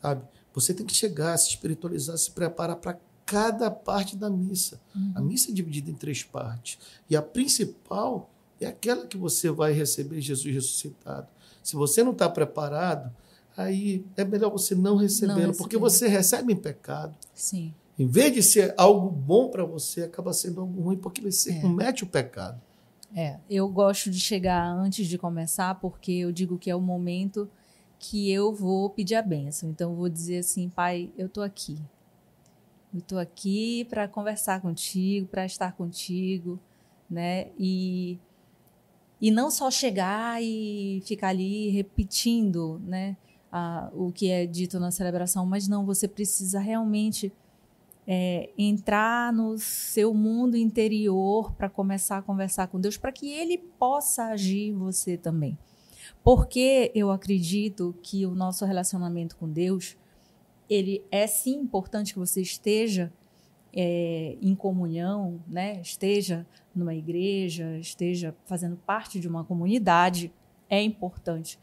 Sabe? 0.00 0.22
Você 0.54 0.74
tem 0.74 0.84
que 0.84 0.94
chegar, 0.94 1.36
se 1.38 1.50
espiritualizar, 1.50 2.16
se 2.16 2.30
preparar 2.30 2.76
para 2.76 2.98
cada 3.24 3.70
parte 3.70 4.16
da 4.16 4.28
missa. 4.28 4.80
A 5.14 5.20
missa 5.20 5.50
é 5.50 5.54
dividida 5.54 5.90
em 5.90 5.94
três 5.94 6.22
partes. 6.22 6.78
E 7.08 7.16
a 7.16 7.22
principal 7.22 8.28
é 8.60 8.66
aquela 8.66 9.06
que 9.06 9.16
você 9.16 9.50
vai 9.50 9.72
receber 9.72 10.20
Jesus 10.20 10.52
ressuscitado. 10.52 11.28
Se 11.62 11.76
você 11.76 12.02
não 12.02 12.12
está 12.12 12.28
preparado, 12.28 13.10
aí 13.56 14.04
é 14.16 14.24
melhor 14.24 14.50
você 14.50 14.74
não 14.74 14.96
recebê-lo, 14.96 15.54
porque 15.54 15.78
você 15.78 16.08
recebe 16.08 16.52
em 16.52 16.56
pecado. 16.56 17.14
Sim. 17.34 17.72
Em 17.98 18.06
vez 18.06 18.34
de 18.34 18.42
ser 18.42 18.74
algo 18.76 19.08
bom 19.08 19.48
para 19.48 19.64
você, 19.64 20.02
acaba 20.02 20.32
sendo 20.32 20.60
algo 20.60 20.82
ruim, 20.82 20.96
porque 20.96 21.20
você 21.22 21.52
É. 21.52 21.60
comete 21.60 22.04
o 22.04 22.06
pecado. 22.06 22.60
É, 23.14 23.38
eu 23.48 23.68
gosto 23.68 24.10
de 24.10 24.18
chegar 24.18 24.66
antes 24.66 25.06
de 25.06 25.18
começar, 25.18 25.74
porque 25.76 26.12
eu 26.12 26.32
digo 26.32 26.58
que 26.58 26.70
é 26.70 26.74
o 26.74 26.80
momento 26.80 27.50
que 27.98 28.30
eu 28.30 28.54
vou 28.54 28.90
pedir 28.90 29.14
a 29.14 29.22
bênção. 29.22 29.70
Então, 29.70 29.90
eu 29.90 29.96
vou 29.96 30.08
dizer 30.08 30.38
assim, 30.38 30.68
pai, 30.68 31.10
eu 31.16 31.28
tô 31.28 31.42
aqui. 31.42 31.78
Eu 32.94 33.00
tô 33.00 33.18
aqui 33.18 33.86
para 33.88 34.08
conversar 34.08 34.60
contigo, 34.60 35.28
para 35.28 35.44
estar 35.44 35.72
contigo, 35.72 36.58
né? 37.08 37.48
E, 37.58 38.18
e 39.20 39.30
não 39.30 39.50
só 39.50 39.70
chegar 39.70 40.42
e 40.42 41.02
ficar 41.04 41.28
ali 41.28 41.68
repetindo, 41.70 42.80
né? 42.84 43.16
o 43.92 44.10
que 44.10 44.30
é 44.30 44.46
dito 44.46 44.80
na 44.80 44.90
celebração, 44.90 45.44
mas 45.44 45.68
não, 45.68 45.84
você 45.84 46.08
precisa 46.08 46.58
realmente 46.58 47.32
é, 48.06 48.50
entrar 48.58 49.32
no 49.32 49.56
seu 49.58 50.12
mundo 50.12 50.56
interior 50.56 51.52
para 51.52 51.68
começar 51.68 52.18
a 52.18 52.22
conversar 52.22 52.68
com 52.68 52.80
Deus, 52.80 52.96
para 52.96 53.12
que 53.12 53.30
Ele 53.30 53.58
possa 53.58 54.26
agir 54.26 54.68
em 54.68 54.74
você 54.74 55.16
também. 55.16 55.56
Porque 56.22 56.90
eu 56.94 57.10
acredito 57.10 57.94
que 58.02 58.26
o 58.26 58.34
nosso 58.34 58.64
relacionamento 58.64 59.36
com 59.36 59.48
Deus, 59.48 59.96
ele 60.68 61.04
é 61.10 61.26
sim 61.26 61.54
importante 61.56 62.12
que 62.12 62.18
você 62.18 62.40
esteja 62.40 63.12
é, 63.72 64.36
em 64.40 64.54
comunhão, 64.54 65.40
né? 65.48 65.80
Esteja 65.80 66.46
numa 66.74 66.94
igreja, 66.94 67.78
esteja 67.78 68.34
fazendo 68.44 68.76
parte 68.76 69.18
de 69.18 69.28
uma 69.28 69.44
comunidade, 69.44 70.32
é 70.68 70.80
importante. 70.82 71.58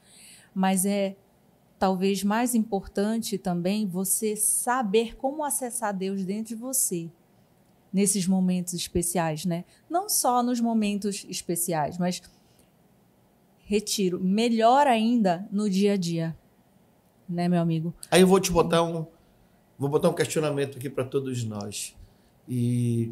Mas 0.54 0.86
é 0.86 1.16
talvez 1.80 2.24
mais 2.24 2.54
importante 2.54 3.38
também 3.38 3.88
você 3.88 4.36
saber 4.36 5.16
como 5.16 5.44
acessar 5.44 5.96
Deus 5.96 6.26
dentro 6.26 6.50
de 6.50 6.56
você 6.56 7.10
nesses 7.92 8.28
momentos 8.28 8.74
especiais, 8.74 9.46
né? 9.46 9.64
Não 9.90 10.10
só 10.10 10.44
nos 10.44 10.60
momentos 10.60 11.26
especiais, 11.28 11.98
mas 11.98 12.22
retiro, 13.66 14.20
melhor 14.20 14.86
ainda 14.86 15.48
no 15.52 15.70
dia 15.70 15.94
a 15.94 15.98
dia, 15.98 16.38
né, 17.28 17.48
meu 17.48 17.62
amigo? 17.62 17.94
Aí 18.12 18.22
eu 18.22 18.28
vou 18.28 18.40
te 18.40 18.52
botar 18.52 18.84
um, 18.84 19.08
vou 19.78 19.90
botar 19.90 20.10
um 20.10 20.14
questionamento 20.14 20.78
aqui 20.78 20.90
para 20.90 21.06
todos 21.06 21.44
nós. 21.46 21.96
E 22.48 23.12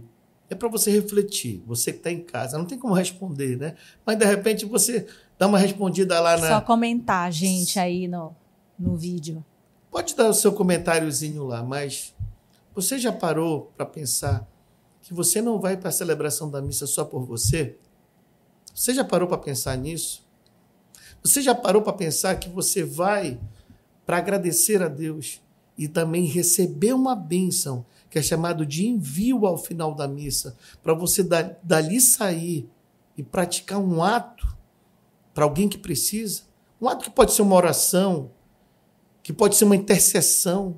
é 0.50 0.56
para 0.56 0.68
você 0.68 0.92
refletir. 0.92 1.64
Você 1.66 1.92
que 1.92 2.00
está 2.00 2.12
em 2.12 2.22
casa, 2.22 2.58
não 2.58 2.66
tem 2.66 2.78
como 2.78 2.94
responder, 2.94 3.58
né? 3.58 3.76
Mas 4.06 4.18
de 4.18 4.26
repente 4.26 4.66
você 4.66 5.08
dá 5.40 5.48
uma 5.48 5.58
respondida 5.58 6.20
lá 6.20 6.38
na. 6.38 6.48
Só 6.48 6.62
comentar, 6.62 7.32
gente, 7.32 7.80
aí 7.80 8.08
no, 8.08 8.36
no 8.78 8.96
vídeo. 8.96 9.44
Pode 9.90 10.16
dar 10.16 10.30
o 10.30 10.34
seu 10.34 10.54
comentáriozinho 10.54 11.46
lá, 11.46 11.64
mas 11.64 12.14
você 12.76 13.00
já 13.00 13.12
parou 13.12 13.72
para 13.76 13.86
pensar 13.86 14.48
que 15.02 15.14
você 15.14 15.42
não 15.42 15.60
vai 15.60 15.78
para 15.78 15.90
a 15.90 15.92
celebração 15.92 16.50
da 16.50 16.62
missa 16.62 16.86
só 16.86 17.06
por 17.06 17.26
você? 17.26 17.78
Você 18.74 18.94
já 18.94 19.04
parou 19.04 19.28
para 19.28 19.38
pensar 19.38 19.76
nisso? 19.78 20.28
Você 21.24 21.42
já 21.42 21.56
parou 21.56 21.82
para 21.82 21.94
pensar 21.94 22.36
que 22.36 22.50
você 22.50 22.84
vai 22.84 23.40
para 24.06 24.18
agradecer 24.18 24.82
a 24.82 24.88
Deus 24.88 25.42
e 25.78 25.88
também 25.88 26.26
receber 26.26 26.94
uma 26.94 27.16
bênção, 27.16 27.86
que 28.10 28.20
é 28.20 28.22
chamado 28.22 28.66
de 28.66 28.88
envio 28.88 29.46
ao 29.46 29.58
final 29.58 29.94
da 29.94 30.08
missa, 30.08 30.56
para 30.82 30.94
você 30.94 31.24
da- 31.24 31.56
dali 31.64 32.00
sair 32.00 32.70
e 33.18 33.24
praticar 33.24 33.80
um 33.80 34.02
ato 34.04 34.56
para 35.34 35.44
alguém 35.44 35.68
que 35.68 35.78
precisa? 35.78 36.44
Um 36.82 36.88
ato 36.88 37.04
que 37.04 37.12
pode 37.12 37.34
ser 37.34 37.42
uma 37.42 37.56
oração, 37.56 38.32
que 39.28 39.34
pode 39.34 39.58
ser 39.58 39.66
uma 39.66 39.76
intercessão, 39.76 40.78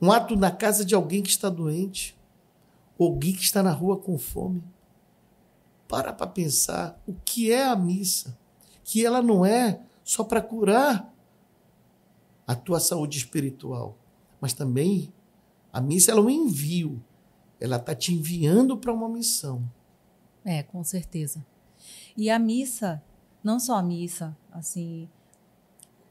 um 0.00 0.12
ato 0.12 0.36
na 0.36 0.48
casa 0.48 0.84
de 0.84 0.94
alguém 0.94 1.24
que 1.24 1.28
está 1.28 1.50
doente, 1.50 2.16
ou 2.96 3.08
alguém 3.08 3.32
que 3.32 3.42
está 3.42 3.64
na 3.64 3.72
rua 3.72 3.98
com 3.98 4.16
fome. 4.16 4.62
Para 5.88 6.12
para 6.12 6.28
pensar 6.28 7.02
o 7.04 7.12
que 7.12 7.50
é 7.50 7.64
a 7.64 7.74
missa, 7.74 8.38
que 8.84 9.04
ela 9.04 9.20
não 9.20 9.44
é 9.44 9.80
só 10.04 10.22
para 10.22 10.40
curar 10.40 11.12
a 12.46 12.54
tua 12.54 12.78
saúde 12.78 13.18
espiritual, 13.18 13.98
mas 14.40 14.52
também 14.52 15.12
a 15.72 15.80
missa 15.80 16.12
ela 16.12 16.20
é 16.20 16.22
um 16.22 16.30
envio, 16.30 17.02
ela 17.58 17.74
está 17.74 17.92
te 17.92 18.14
enviando 18.14 18.78
para 18.78 18.92
uma 18.92 19.08
missão. 19.08 19.68
É, 20.44 20.62
com 20.62 20.84
certeza. 20.84 21.44
E 22.16 22.30
a 22.30 22.38
missa, 22.38 23.02
não 23.42 23.58
só 23.58 23.74
a 23.74 23.82
missa, 23.82 24.36
assim, 24.52 25.08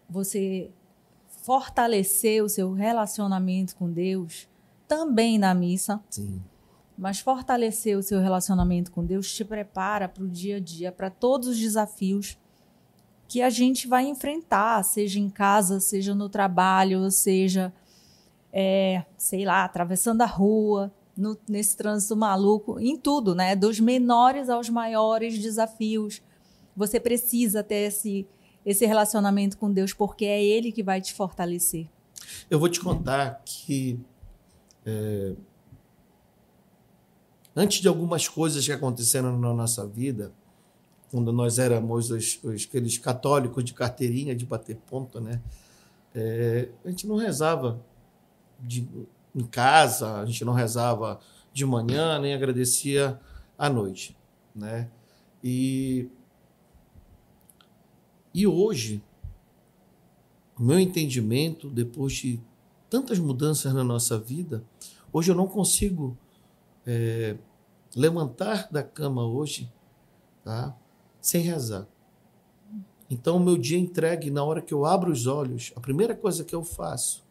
você 0.09 0.69
fortalecer 1.41 2.43
o 2.43 2.49
seu 2.49 2.71
relacionamento 2.73 3.75
com 3.75 3.91
Deus 3.91 4.47
também 4.87 5.37
na 5.39 5.53
missa, 5.53 6.01
Sim. 6.09 6.41
mas 6.97 7.19
fortalecer 7.19 7.97
o 7.97 8.03
seu 8.03 8.19
relacionamento 8.19 8.91
com 8.91 9.03
Deus 9.05 9.33
te 9.33 9.43
prepara 9.45 10.07
para 10.07 10.23
o 10.23 10.27
dia 10.27 10.57
a 10.57 10.59
dia, 10.59 10.91
para 10.91 11.09
todos 11.09 11.47
os 11.47 11.57
desafios 11.57 12.37
que 13.27 13.41
a 13.41 13.49
gente 13.49 13.87
vai 13.87 14.05
enfrentar, 14.05 14.83
seja 14.83 15.17
em 15.17 15.29
casa, 15.29 15.79
seja 15.79 16.13
no 16.13 16.27
trabalho, 16.27 17.09
seja, 17.09 17.73
é, 18.51 19.05
sei 19.17 19.45
lá, 19.45 19.63
atravessando 19.63 20.21
a 20.21 20.25
rua, 20.25 20.91
no- 21.15 21.37
nesse 21.47 21.77
trânsito 21.77 22.15
maluco, 22.17 22.77
em 22.79 22.97
tudo, 22.97 23.33
né? 23.33 23.55
Dos 23.55 23.79
menores 23.79 24.49
aos 24.49 24.69
maiores 24.69 25.39
desafios. 25.39 26.21
Você 26.75 26.99
precisa 26.99 27.63
ter 27.63 27.87
esse, 27.87 28.27
esse 28.65 28.85
relacionamento 28.85 29.57
com 29.57 29.71
Deus, 29.71 29.93
porque 29.93 30.25
é 30.25 30.43
Ele 30.43 30.71
que 30.71 30.83
vai 30.83 31.01
te 31.01 31.13
fortalecer. 31.13 31.87
Eu 32.49 32.59
vou 32.59 32.69
te 32.69 32.79
contar 32.79 33.41
que 33.43 33.99
é, 34.85 35.33
antes 37.55 37.81
de 37.81 37.87
algumas 37.87 38.27
coisas 38.27 38.65
que 38.65 38.71
aconteceram 38.71 39.37
na 39.37 39.53
nossa 39.53 39.85
vida, 39.85 40.31
quando 41.11 41.33
nós 41.33 41.59
éramos 41.59 42.09
os, 42.11 42.39
os- 42.43 42.65
aqueles 42.65 42.97
católicos 42.97 43.63
de 43.63 43.73
carteirinha 43.73 44.35
de 44.35 44.45
bater 44.45 44.77
ponto, 44.89 45.19
né? 45.19 45.41
é, 46.15 46.69
a 46.85 46.89
gente 46.89 47.07
não 47.07 47.15
rezava 47.17 47.81
de, 48.59 48.87
em 49.35 49.45
casa, 49.45 50.19
a 50.19 50.25
gente 50.25 50.43
não 50.45 50.53
rezava 50.53 51.19
de 51.53 51.65
manhã, 51.65 52.19
nem 52.19 52.33
agradecia 52.33 53.19
à 53.57 53.69
noite, 53.69 54.15
né? 54.55 54.89
E, 55.43 56.07
e 58.33 58.47
hoje, 58.47 59.03
meu 60.57 60.79
entendimento, 60.79 61.69
depois 61.69 62.13
de 62.13 62.39
tantas 62.89 63.19
mudanças 63.19 63.73
na 63.73 63.83
nossa 63.83 64.17
vida, 64.17 64.63
hoje 65.11 65.31
eu 65.31 65.35
não 65.35 65.47
consigo 65.47 66.17
é, 66.85 67.37
levantar 67.95 68.69
da 68.71 68.83
cama 68.83 69.25
hoje 69.25 69.71
tá, 70.43 70.75
sem 71.19 71.41
rezar. 71.41 71.87
Então, 73.09 73.35
o 73.35 73.39
meu 73.39 73.57
dia 73.57 73.77
entregue, 73.77 74.31
na 74.31 74.43
hora 74.43 74.61
que 74.61 74.73
eu 74.73 74.85
abro 74.85 75.11
os 75.11 75.27
olhos, 75.27 75.73
a 75.75 75.81
primeira 75.81 76.15
coisa 76.15 76.45
que 76.45 76.55
eu 76.55 76.63
faço, 76.63 77.25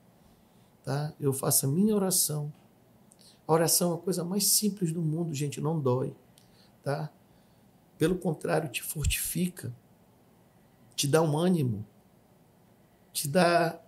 tá? 0.85 1.15
eu 1.19 1.33
faço 1.33 1.65
a 1.65 1.69
minha 1.69 1.95
oração. 1.95 2.53
A 3.49 3.53
oração 3.53 3.93
é 3.93 3.95
a 3.95 3.99
coisa 3.99 4.23
mais 4.23 4.47
simples 4.47 4.93
do 4.93 5.01
mundo, 5.01 5.33
gente, 5.33 5.59
não 5.59 5.81
dói. 5.81 6.15
Tá? 6.83 7.11
Pelo 7.97 8.17
contrário, 8.17 8.69
te 8.69 8.83
fortifica, 8.83 9.75
te 11.01 11.09
dá 11.09 11.23
um 11.23 11.37
ânimo, 11.37 11.85
te 13.13 13.29
dá 13.29 13.81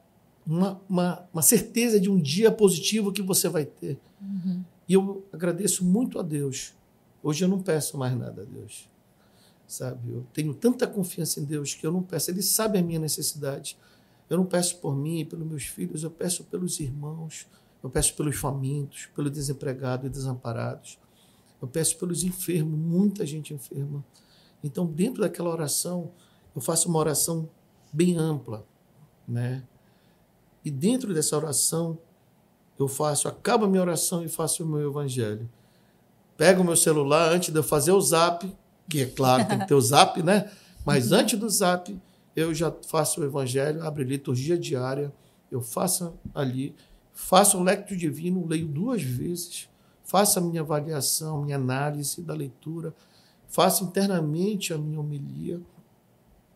uma, 0.47 0.81
uma, 0.89 1.29
uma 1.33 1.43
certeza 1.43 2.01
de 2.01 2.11
um 2.11 2.21
dia 2.21 2.51
positivo 2.51 3.13
que 3.13 3.23
você 3.23 3.49
vai 3.49 3.65
ter. 3.65 3.99
Uhum. 4.21 4.65
E 4.89 4.95
eu 4.95 5.25
agradeço 5.33 5.85
muito 5.85 6.19
a 6.19 6.23
Deus. 6.23 6.75
Hoje 7.23 7.45
eu 7.45 7.49
não 7.49 7.61
peço 7.61 7.97
mais 7.97 8.17
nada 8.17 8.43
a 8.43 8.45
Deus 8.45 8.91
sabe? 9.73 10.13
Eu 10.13 10.27
tenho 10.33 10.53
tanta 10.55 10.87
confiança 10.87 11.41
em 11.41 11.45
Deus 11.45 11.75
que 11.75 11.87
eu 11.87 11.91
não 11.91 12.03
peço, 12.03 12.31
Ele 12.31 12.43
sabe 12.43 12.79
a 12.79 12.83
minha 12.83 12.99
necessidade. 12.99 13.79
Eu 14.29 14.37
não 14.37 14.47
peço 14.47 14.79
por 14.79 14.95
mim 14.95 15.21
e 15.21 15.25
pelos 15.25 15.47
meus 15.47 15.65
filhos, 15.65 16.03
eu 16.03 16.11
peço 16.11 16.45
pelos 16.45 16.79
irmãos, 16.81 17.47
eu 17.83 17.91
peço 17.91 18.15
pelos 18.15 18.37
famintos, 18.37 19.09
pelo 19.15 19.31
desempregado 19.31 20.07
e 20.07 20.11
desamparados. 20.11 20.99
Eu 21.61 21.69
peço 21.69 21.99
pelos 21.99 22.23
enfermos, 22.23 22.79
muita 22.79 23.27
gente 23.27 23.55
enferma. 23.55 24.05
Então, 24.63 24.87
dentro 24.87 25.23
daquela 25.23 25.51
oração, 25.51 26.13
eu 26.55 26.61
faço 26.61 26.89
uma 26.89 26.99
oração 26.99 27.49
bem 27.93 28.17
ampla, 28.17 28.65
né? 29.27 29.63
E 30.65 30.71
dentro 30.71 31.13
dessa 31.13 31.37
oração, 31.37 31.99
eu 32.79 32.89
faço, 32.89 33.29
acabo 33.29 33.65
a 33.65 33.69
minha 33.69 33.83
oração 33.83 34.25
e 34.25 34.29
faço 34.29 34.65
o 34.65 34.67
meu 34.67 34.89
evangelho. 34.89 35.49
Pego 36.37 36.63
o 36.63 36.65
meu 36.65 36.77
celular 36.77 37.33
antes 37.33 37.53
de 37.53 37.59
eu 37.59 37.63
fazer 37.63 37.93
o 37.93 38.01
zap, 38.01 38.51
que 38.89 39.03
é 39.03 39.07
claro, 39.07 39.47
tem 39.47 39.59
que 39.59 39.67
ter 39.67 39.75
o 39.75 39.81
zap, 39.81 40.23
né? 40.23 40.51
Mas 40.85 41.11
uhum. 41.11 41.19
antes 41.19 41.39
do 41.39 41.49
zap, 41.49 41.97
eu 42.35 42.55
já 42.55 42.73
faço 42.89 43.21
o 43.21 43.25
evangelho, 43.25 43.83
abro 43.83 44.03
liturgia 44.03 44.59
diária, 44.59 45.13
eu 45.51 45.61
faço 45.61 46.15
ali, 46.35 46.75
faço 47.13 47.59
o 47.59 47.63
lecto 47.63 47.97
divino, 47.97 48.47
leio 48.47 48.67
duas 48.67 49.03
vezes, 49.03 49.69
faço 50.05 50.39
a 50.39 50.43
minha 50.43 50.63
avaliação, 50.63 51.43
minha 51.43 51.57
análise 51.57 52.23
da 52.23 52.35
leitura, 52.35 52.95
faço 53.49 53.85
internamente 53.85 54.73
a 54.73 54.79
minha 54.79 54.99
homilia, 54.99 55.61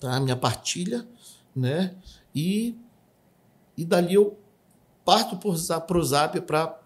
tá? 0.01 0.19
minha 0.21 0.37
partilha, 0.37 1.07
né? 1.55 1.95
E, 2.35 2.77
e 3.77 3.85
dali 3.85 4.15
eu 4.15 4.39
parto 5.05 5.37
para 5.37 5.99
o 5.99 6.05
zap 6.05 6.41
para 6.43 6.79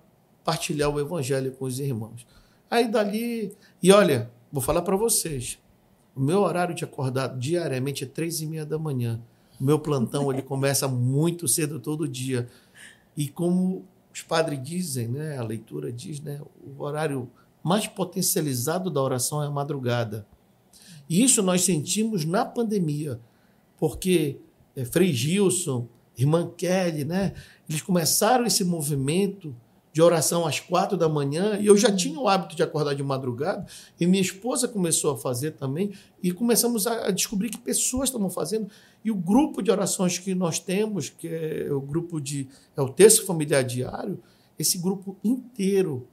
partilhar 0.45 0.91
o 0.91 1.01
evangelho 1.01 1.53
com 1.53 1.65
os 1.65 1.79
irmãos. 1.79 2.27
Aí 2.71 2.89
dali, 2.89 3.57
e 3.83 3.91
olha, 3.91 4.31
Vou 4.53 4.61
falar 4.61 4.83
para 4.83 4.97
vocês. 4.97 5.59
O 6.15 6.21
meu 6.21 6.41
horário 6.41 6.75
de 6.75 6.83
acordar 6.83 7.29
diariamente 7.39 8.03
é 8.03 8.07
três 8.07 8.41
e 8.41 8.47
meia 8.47 8.67
da 8.67 8.79
manhã. 8.79 9.21
O 9.61 9.65
meu 9.65 9.79
plantão 9.79 10.33
ele 10.33 10.43
começa 10.43 10.89
muito 10.89 11.47
cedo 11.47 11.79
todo 11.79 12.09
dia. 12.09 12.49
E 13.17 13.29
como 13.29 13.85
os 14.13 14.23
padres 14.23 14.61
dizem, 14.61 15.07
né, 15.07 15.39
a 15.39 15.43
leitura 15.45 15.93
diz, 15.93 16.21
né, 16.21 16.41
o 16.67 16.83
horário 16.83 17.31
mais 17.63 17.87
potencializado 17.87 18.91
da 18.91 19.01
oração 19.01 19.41
é 19.41 19.47
a 19.47 19.51
madrugada. 19.51 20.27
E 21.11 21.25
isso 21.25 21.43
nós 21.43 21.63
sentimos 21.63 22.25
na 22.25 22.45
pandemia, 22.45 23.21
porque 23.77 24.39
é, 24.77 24.85
Frei 24.85 25.13
Gilson, 25.13 25.89
irmã 26.17 26.49
Kelly, 26.57 27.05
né, 27.05 27.35
eles 27.69 27.83
começaram 27.83 28.47
esse 28.47 28.63
movimento 28.63 29.53
de 29.93 30.01
oração 30.01 30.47
às 30.47 30.61
quatro 30.61 30.97
da 30.97 31.09
manhã, 31.09 31.59
e 31.59 31.67
eu 31.67 31.77
já 31.77 31.91
tinha 31.91 32.17
o 32.17 32.29
hábito 32.29 32.55
de 32.55 32.63
acordar 32.63 32.95
de 32.95 33.03
madrugada, 33.03 33.67
e 33.99 34.07
minha 34.07 34.23
esposa 34.23 34.69
começou 34.69 35.13
a 35.13 35.17
fazer 35.19 35.53
também, 35.53 35.93
e 36.23 36.31
começamos 36.31 36.87
a 36.87 37.11
descobrir 37.11 37.51
que 37.51 37.59
pessoas 37.59 38.09
estavam 38.09 38.31
fazendo, 38.31 38.71
e 39.05 39.11
o 39.11 39.17
grupo 39.17 39.61
de 39.61 39.71
orações 39.73 40.17
que 40.17 40.33
nós 40.33 40.61
temos, 40.61 41.09
que 41.09 41.27
é 41.27 41.73
o 41.73 41.81
grupo 41.81 42.21
de 42.21 42.47
é 42.77 42.81
o 42.81 42.89
texto 42.89 43.27
familiar 43.27 43.65
diário, 43.65 44.23
esse 44.57 44.79
grupo 44.79 45.17
inteiro, 45.25 46.07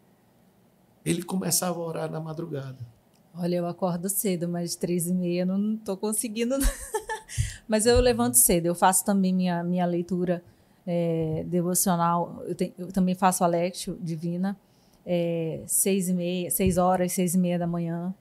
ele 1.06 1.22
começava 1.22 1.80
a 1.80 1.86
orar 1.86 2.12
na 2.12 2.20
madrugada. 2.20 2.97
Olha, 3.38 3.58
eu 3.58 3.68
acordo 3.68 4.10
cedo, 4.10 4.48
mas 4.48 4.76
três 4.76 5.08
e 5.08 5.14
meia 5.14 5.46
não 5.46 5.76
estou 5.76 5.96
conseguindo. 5.96 6.56
mas 7.68 7.86
eu 7.86 8.00
levanto 8.02 8.36
cedo, 8.36 8.66
eu 8.66 8.76
faço 8.76 9.06
também 9.06 9.34
minha, 9.34 9.64
minha 9.64 9.86
leitura 9.86 10.44
é, 10.86 11.44
devocional, 11.46 12.42
eu, 12.48 12.56
te, 12.56 12.74
eu, 12.78 12.88
também 12.88 13.14
faço 13.14 13.44
a 13.44 13.48
Lectio 13.48 13.98
Divina, 14.02 14.58
é, 15.06 15.62
seis 15.68 16.08
e 16.08 16.14
meia, 16.14 16.50
seis 16.50 16.78
horas, 16.78 17.12
seis 17.12 17.36
e 17.36 17.38
meia 17.38 17.60
da 17.60 17.68
manhã. 17.68 18.16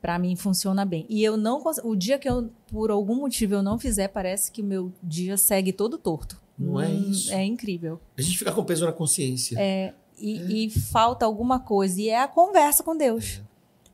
Para 0.00 0.18
mim 0.18 0.34
funciona 0.34 0.84
bem. 0.84 1.06
E 1.08 1.22
eu 1.22 1.36
não 1.36 1.62
o 1.84 1.94
dia 1.94 2.18
que 2.18 2.28
eu 2.28 2.50
por 2.66 2.90
algum 2.90 3.14
motivo 3.14 3.54
eu 3.54 3.62
não 3.62 3.78
fizer, 3.78 4.08
parece 4.08 4.50
que 4.50 4.60
o 4.60 4.64
meu 4.64 4.92
dia 5.00 5.36
segue 5.36 5.72
todo 5.72 5.96
torto. 5.96 6.42
Não 6.58 6.80
é 6.80 6.88
hum, 6.88 6.90
é 6.90 6.92
isso? 6.92 7.32
É 7.32 7.44
incrível. 7.44 8.00
A 8.18 8.20
gente 8.20 8.36
fica 8.36 8.50
com 8.50 8.64
peso 8.64 8.84
na 8.84 8.92
consciência. 8.92 9.56
É, 9.60 9.94
e, 10.18 10.38
é. 10.38 10.44
e 10.44 10.70
falta 10.70 11.24
alguma 11.24 11.60
coisa 11.60 12.00
e 12.00 12.08
é 12.08 12.20
a 12.20 12.26
conversa 12.26 12.82
com 12.82 12.96
Deus. 12.96 13.40
É. 13.48 13.51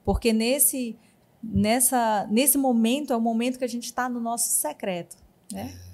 Porque 0.08 0.32
nesse 0.32 0.96
nessa 1.42 2.26
nesse 2.30 2.56
momento 2.56 3.12
é 3.12 3.16
o 3.16 3.20
momento 3.20 3.58
que 3.58 3.64
a 3.64 3.68
gente 3.68 3.84
está 3.84 4.08
no 4.08 4.18
nosso 4.18 4.48
secreto, 4.48 5.18
né? 5.52 5.78
É 5.84 5.88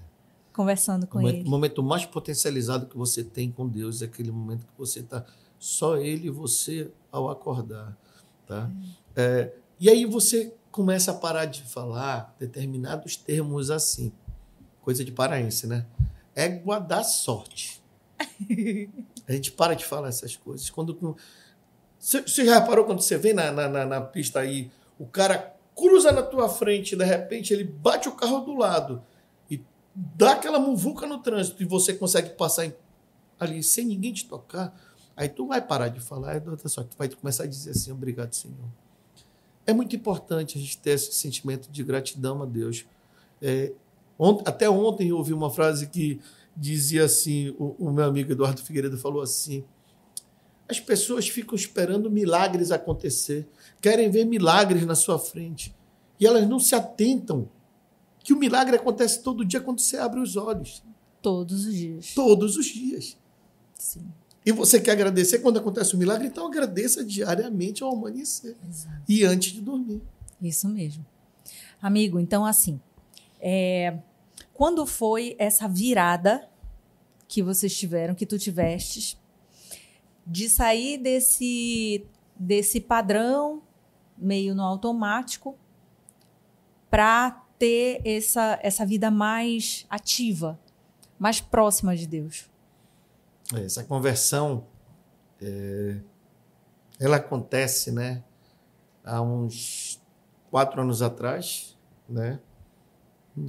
conversando 0.52 1.04
com 1.08 1.18
o 1.18 1.22
momento, 1.22 1.36
ele. 1.38 1.48
O 1.48 1.50
momento 1.50 1.82
mais 1.82 2.06
potencializado 2.06 2.86
que 2.86 2.96
você 2.96 3.24
tem 3.24 3.50
com 3.50 3.68
Deus 3.68 4.02
é 4.02 4.04
aquele 4.04 4.30
momento 4.30 4.64
que 4.66 4.78
você 4.78 5.00
está 5.00 5.26
só 5.58 5.96
ele 5.96 6.28
e 6.28 6.30
você 6.30 6.92
ao 7.10 7.28
acordar, 7.28 7.98
tá? 8.46 8.70
É, 9.16 9.52
e 9.80 9.90
aí 9.90 10.06
você 10.06 10.54
começa 10.70 11.10
a 11.10 11.14
parar 11.14 11.46
de 11.46 11.62
falar 11.62 12.36
determinados 12.38 13.16
termos 13.16 13.68
assim, 13.68 14.12
coisa 14.80 15.04
de 15.04 15.10
paraense, 15.10 15.66
né? 15.66 15.86
Égua 16.36 16.78
da 16.78 17.02
sorte. 17.02 17.82
a 19.26 19.32
gente 19.32 19.50
para 19.50 19.74
de 19.74 19.84
falar 19.84 20.10
essas 20.10 20.36
coisas. 20.36 20.70
Quando 20.70 20.94
você, 22.04 22.44
já 22.44 22.58
reparou 22.58 22.84
quando 22.84 23.00
você 23.00 23.16
vem 23.16 23.32
na, 23.32 23.50
na, 23.50 23.84
na 23.86 24.00
pista 24.00 24.40
aí, 24.40 24.70
o 24.98 25.06
cara 25.06 25.54
cruza 25.74 26.12
na 26.12 26.22
tua 26.22 26.48
frente, 26.48 26.96
de 26.96 27.04
repente 27.04 27.52
ele 27.52 27.64
bate 27.64 28.08
o 28.08 28.12
carro 28.12 28.40
do 28.40 28.54
lado 28.54 29.02
dá 29.94 30.32
aquela 30.32 30.58
muvuca 30.58 31.06
no 31.06 31.18
trânsito 31.18 31.62
e 31.62 31.66
você 31.66 31.94
consegue 31.94 32.30
passar 32.30 32.72
ali 33.38 33.62
sem 33.62 33.86
ninguém 33.86 34.12
te 34.12 34.26
tocar, 34.26 34.74
aí 35.16 35.28
tu 35.28 35.46
vai 35.46 35.60
parar 35.60 35.88
de 35.88 36.00
falar, 36.00 36.42
só 36.66 36.82
tu 36.82 36.96
vai 36.96 37.08
começar 37.08 37.44
a 37.44 37.46
dizer 37.46 37.70
assim, 37.70 37.92
obrigado, 37.92 38.32
Senhor. 38.32 38.56
É 39.66 39.72
muito 39.72 39.94
importante 39.94 40.58
a 40.58 40.60
gente 40.60 40.78
ter 40.78 40.90
esse 40.90 41.12
sentimento 41.12 41.70
de 41.70 41.82
gratidão 41.82 42.42
a 42.42 42.46
Deus. 42.46 42.84
É, 43.40 43.72
até 44.44 44.68
ontem 44.68 45.08
eu 45.08 45.16
ouvi 45.16 45.32
uma 45.32 45.50
frase 45.50 45.86
que 45.86 46.20
dizia 46.56 47.04
assim, 47.04 47.50
o, 47.58 47.74
o 47.78 47.90
meu 47.90 48.04
amigo 48.04 48.30
Eduardo 48.30 48.62
Figueiredo 48.62 48.98
falou 48.98 49.22
assim, 49.22 49.64
as 50.68 50.80
pessoas 50.80 51.28
ficam 51.28 51.54
esperando 51.54 52.10
milagres 52.10 52.70
acontecer, 52.70 53.46
querem 53.80 54.10
ver 54.10 54.24
milagres 54.24 54.84
na 54.86 54.94
sua 54.94 55.18
frente, 55.18 55.74
e 56.18 56.26
elas 56.26 56.48
não 56.48 56.58
se 56.58 56.74
atentam 56.74 57.48
que 58.22 58.32
o 58.32 58.38
milagre 58.38 58.76
acontece 58.76 59.22
todo 59.22 59.44
dia 59.44 59.60
quando 59.60 59.80
você 59.80 59.98
abre 59.98 60.20
os 60.20 60.36
olhos. 60.36 60.82
Todos 61.20 61.66
os 61.66 61.74
dias. 61.74 62.14
Todos 62.14 62.56
os 62.56 62.66
dias. 62.66 63.16
Sim. 63.78 64.06
E 64.46 64.52
você 64.52 64.80
quer 64.80 64.92
agradecer 64.92 65.38
quando 65.38 65.58
acontece 65.58 65.94
o 65.94 65.98
milagre, 65.98 66.26
então 66.26 66.46
agradeça 66.46 67.04
diariamente 67.04 67.82
ao 67.82 67.92
amanhecer 67.92 68.56
Exato. 68.68 69.02
e 69.08 69.24
antes 69.24 69.52
de 69.52 69.60
dormir. 69.60 70.02
Isso 70.40 70.68
mesmo. 70.68 71.04
Amigo, 71.80 72.18
então 72.18 72.44
assim, 72.44 72.80
é, 73.40 73.98
quando 74.52 74.86
foi 74.86 75.34
essa 75.38 75.68
virada 75.68 76.48
que 77.26 77.42
vocês 77.42 77.76
tiveram, 77.76 78.14
que 78.14 78.26
tu 78.26 78.38
tivestes, 78.38 79.18
de 80.26 80.48
sair 80.48 80.98
desse, 80.98 82.06
desse 82.36 82.80
padrão 82.80 83.62
meio 84.16 84.54
no 84.54 84.62
automático 84.62 85.56
para 86.90 87.42
ter 87.58 88.00
essa, 88.04 88.58
essa 88.62 88.86
vida 88.86 89.10
mais 89.10 89.86
ativa, 89.88 90.58
mais 91.18 91.40
próxima 91.40 91.96
de 91.96 92.06
Deus. 92.06 92.48
É, 93.54 93.64
essa 93.64 93.84
conversão, 93.84 94.66
é, 95.40 95.98
ela 96.98 97.16
acontece, 97.16 97.90
né? 97.90 98.22
Há 99.04 99.20
uns 99.20 100.00
quatro 100.50 100.80
anos 100.80 101.02
atrás, 101.02 101.76
né? 102.08 102.40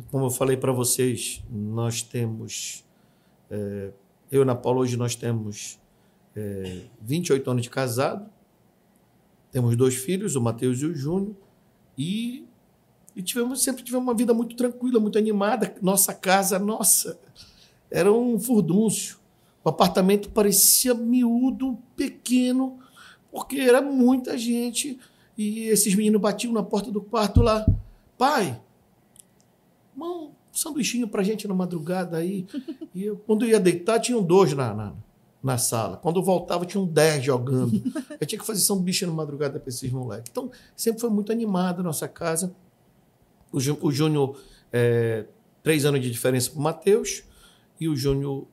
Como 0.10 0.26
eu 0.26 0.32
falei 0.32 0.58
para 0.58 0.72
vocês, 0.72 1.44
nós 1.50 2.02
temos 2.02 2.84
É, 3.50 3.92
eu 4.32 4.42
Ana 4.42 4.56
Paula, 4.56 4.80
hoje 4.80 4.98
nós 4.98 5.16
temos 5.16 5.80
é, 6.36 6.82
28 7.02 7.50
anos 7.50 7.64
de 7.64 7.70
casado, 7.70 8.30
temos 9.52 9.76
dois 9.76 9.96
filhos, 9.96 10.36
o 10.36 10.42
Matheus 10.42 10.82
e 10.82 10.86
o 10.86 10.94
Júnior, 10.94 11.36
e, 11.98 12.46
e 13.16 13.22
tivemos, 13.22 13.64
sempre 13.64 13.84
tivemos 13.84 14.06
uma 14.06 14.14
vida 14.14 14.34
muito 14.34 14.56
tranquila, 14.56 15.00
muito 15.00 15.18
animada. 15.18 15.74
Nossa 15.82 16.14
casa, 16.14 16.60
nossa, 16.60 17.18
era 17.90 18.12
um 18.12 18.38
furdúncio. 18.38 19.18
O 19.64 19.70
apartamento 19.70 20.30
parecia 20.30 20.94
miúdo, 20.94 21.78
pequeno, 21.96 22.80
porque 23.32 23.58
era 23.58 23.82
muita 23.82 24.38
gente. 24.38 25.00
E 25.38 25.62
esses 25.68 25.96
meninos 25.96 26.22
batiam 26.22 26.54
na 26.54 26.62
porta 26.62 26.92
do 26.92 27.02
quarto 27.02 27.42
lá. 27.42 27.66
Pai, 28.18 28.62
um 29.98 30.32
sanduichinho 30.52 31.08
pra 31.08 31.24
gente 31.24 31.48
na 31.48 31.54
madrugada 31.54 32.18
aí. 32.18 32.46
E 32.94 33.04
eu, 33.04 33.18
quando 33.18 33.44
eu 33.46 33.50
ia 33.50 33.60
deitar, 33.60 34.00
tinham 34.00 34.22
dois 34.22 34.54
na, 34.54 34.74
na, 34.74 34.94
na 35.46 35.60
sala. 35.60 35.98
Quando 35.98 36.16
eu 36.16 36.24
voltava, 36.24 36.66
tinham 36.66 36.88
dez 36.88 37.24
jogando. 37.24 37.80
Eu 38.20 38.26
tinha 38.26 38.40
que 38.40 38.46
fazer 38.46 38.62
sanduíche 38.62 39.06
na 39.06 39.12
madrugada 39.12 39.60
para 39.60 39.70
esses 39.70 39.92
moleques. 39.92 40.32
Então, 40.32 40.50
sempre 40.76 41.00
foi 41.00 41.10
muito 41.12 41.32
animada 41.32 41.82
a 41.82 41.84
nossa 41.84 42.08
casa. 42.08 42.52
O, 43.52 43.60
o 43.88 43.92
Júnior, 43.92 44.40
é, 44.74 45.26
três 45.62 45.86
anos 45.86 46.02
de 46.02 46.10
diferença 46.10 46.50
para 46.50 46.60
o 46.60 46.64
Matheus, 46.64 47.24
e 47.80 47.88
o 47.88 47.96
Júnior 47.96 48.48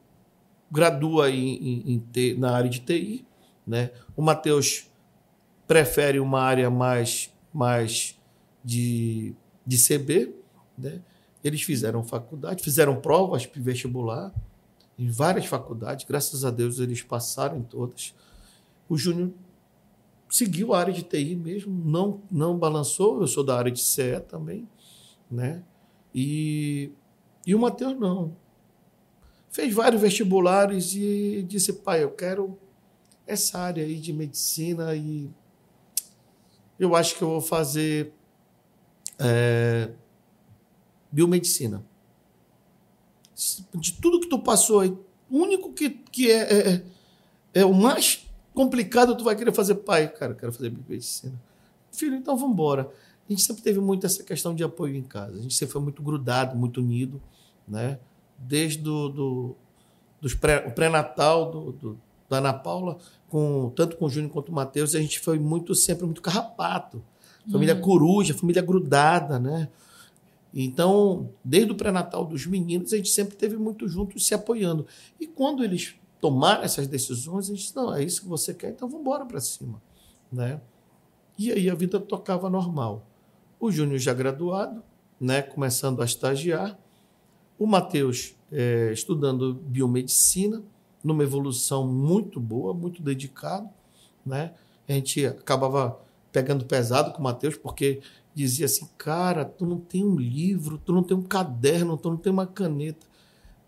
gradua 0.71 1.31
em, 1.31 1.55
em, 1.95 2.05
em, 2.15 2.39
na 2.39 2.51
área 2.51 2.69
de 2.69 2.81
TI. 2.81 3.27
Né? 3.67 3.91
O 4.15 4.21
Matheus 4.21 4.87
prefere 5.67 6.21
uma 6.21 6.43
área 6.43 6.69
mais, 6.69 7.33
mais 7.55 8.21
de, 8.63 9.35
de 9.67 9.79
CB. 9.79 10.35
Né? 10.77 11.01
Eles 11.43 11.63
fizeram 11.63 12.05
faculdade, 12.05 12.63
fizeram 12.63 13.01
provas 13.01 13.47
para 13.47 13.63
vestibular 13.63 14.31
em 15.03 15.11
várias 15.11 15.47
faculdades. 15.47 16.07
Graças 16.07 16.45
a 16.45 16.51
Deus 16.51 16.79
eles 16.79 17.03
passaram 17.03 17.59
em 17.59 17.63
todas. 17.63 18.15
O 18.89 18.97
Júnior 18.97 19.33
seguiu 20.31 20.73
a 20.73 20.79
área 20.79 20.93
de 20.93 21.03
TI 21.03 21.35
mesmo, 21.35 21.73
não, 21.85 22.23
não 22.31 22.57
balançou. 22.57 23.21
Eu 23.21 23.27
sou 23.27 23.43
da 23.43 23.59
área 23.59 23.73
de 23.73 23.81
CE 23.81 24.21
também. 24.29 24.69
Né? 25.29 25.65
E, 26.15 26.93
e 27.45 27.55
o 27.55 27.59
Matheus 27.59 27.99
não. 27.99 28.37
Fez 29.51 29.75
vários 29.75 30.01
vestibulares 30.01 30.95
e 30.95 31.45
disse, 31.47 31.73
pai, 31.73 32.05
eu 32.05 32.13
quero 32.13 32.57
essa 33.27 33.59
área 33.59 33.85
aí 33.85 33.99
de 33.99 34.13
medicina 34.13 34.95
e 34.95 35.29
eu 36.79 36.95
acho 36.95 37.17
que 37.17 37.23
eu 37.23 37.29
vou 37.29 37.41
fazer 37.41 38.13
é, 39.19 39.91
biomedicina. 41.11 41.85
De 43.75 43.93
tudo 43.95 44.21
que 44.21 44.29
tu 44.29 44.39
passou 44.39 44.81
aí, 44.81 44.97
o 45.31 45.39
único 45.39 45.73
que, 45.73 45.91
que 45.91 46.31
é, 46.31 46.43
é, 46.43 46.73
é, 46.73 46.83
é 47.55 47.65
o 47.65 47.73
mais 47.73 48.27
complicado, 48.55 49.17
tu 49.17 49.25
vai 49.25 49.35
querer 49.35 49.53
fazer 49.53 49.77
pai. 49.77 50.09
Cara, 50.09 50.33
eu 50.33 50.37
quero 50.37 50.53
fazer 50.53 50.71
biomedicina. 50.71 51.41
Filho, 51.91 52.17
então 52.17 52.37
vamos 52.37 52.53
embora. 52.53 52.91
A 53.29 53.33
gente 53.33 53.43
sempre 53.43 53.63
teve 53.63 53.81
muito 53.81 54.05
essa 54.05 54.23
questão 54.23 54.55
de 54.55 54.65
apoio 54.65 54.95
em 54.97 55.03
casa. 55.03 55.39
A 55.39 55.43
gente 55.43 55.55
sempre 55.55 55.73
foi 55.73 55.83
muito 55.83 56.03
grudado, 56.03 56.57
muito 56.57 56.81
unido, 56.81 57.21
né? 57.67 57.99
Desde 58.39 58.79
do, 58.79 59.09
do, 59.09 59.57
dos 60.21 60.35
pré, 60.35 60.67
o 60.67 60.73
pré-natal 60.73 61.51
do, 61.51 61.73
do, 61.73 62.01
da 62.29 62.39
Ana 62.39 62.53
Paula, 62.53 62.99
com, 63.29 63.73
tanto 63.75 63.97
com 63.97 64.07
o 64.07 64.11
Júnior 64.11 64.33
quanto 64.33 64.51
o 64.51 64.55
Matheus, 64.55 64.95
a 64.95 65.01
gente 65.01 65.21
foi 65.21 65.39
muito 65.39 65.75
sempre 65.75 66.05
muito 66.05 66.21
carrapato. 66.21 67.03
Família 67.51 67.75
uhum. 67.75 67.81
coruja, 67.81 68.35
família 68.35 68.63
grudada, 68.63 69.39
né? 69.39 69.69
Então, 70.55 71.31
desde 71.45 71.73
o 71.73 71.75
pré-natal 71.75 72.25
dos 72.25 72.47
meninos, 72.47 72.93
a 72.93 72.97
gente 72.97 73.09
sempre 73.09 73.37
teve 73.37 73.57
muito 73.57 73.89
juntos 73.89 74.27
se 74.27 74.35
apoiando. 74.35 74.87
E 75.19 75.27
quando 75.27 75.65
eles 75.65 75.95
tomaram 76.21 76.63
essas 76.63 76.87
decisões, 76.87 77.47
a 77.47 77.49
gente 77.49 77.63
disse, 77.63 77.77
não, 77.77 77.95
é 77.95 78.05
isso 78.05 78.23
que 78.23 78.29
você 78.29 78.53
quer, 78.53 78.71
então 78.71 78.89
vamos 78.89 79.03
embora 79.03 79.25
para 79.25 79.41
cima. 79.41 79.83
Né? 80.31 80.61
E 81.39 81.51
aí 81.51 81.71
a 81.71 81.75
vida 81.75 81.99
tocava 81.99 82.51
normal. 82.51 83.07
O 83.59 83.71
Júnior 83.71 83.99
já 83.99 84.13
graduado, 84.13 84.83
né, 85.19 85.41
começando 85.41 86.03
a 86.03 86.05
estagiar. 86.05 86.79
O 87.59 87.67
Matheus 87.67 88.35
é, 88.51 88.93
estudando 88.93 89.55
biomedicina, 89.55 90.63
numa 91.03 91.23
evolução 91.23 91.87
muito 91.87 92.39
boa, 92.39 92.75
muito 92.75 93.03
dedicado. 93.03 93.69
Né? 94.25 94.53
A 94.89 94.93
gente 94.93 95.27
acabava 95.27 96.01
pegando 96.31 96.65
pesado 96.65 97.13
com 97.13 97.19
o 97.19 97.23
Matheus, 97.23 97.57
porque 97.57 98.01
dizia 98.35 98.67
assim: 98.67 98.89
Cara, 98.99 99.45
tu 99.45 99.67
não 99.67 99.79
tem 99.79 100.05
um 100.05 100.17
livro, 100.17 100.79
tu 100.79 100.93
não 100.93 101.03
tem 101.03 101.17
um 101.17 101.23
caderno, 101.23 101.97
tu 101.97 102.11
não 102.11 102.17
tem 102.17 102.33
uma 102.33 102.47
caneta. 102.47 103.07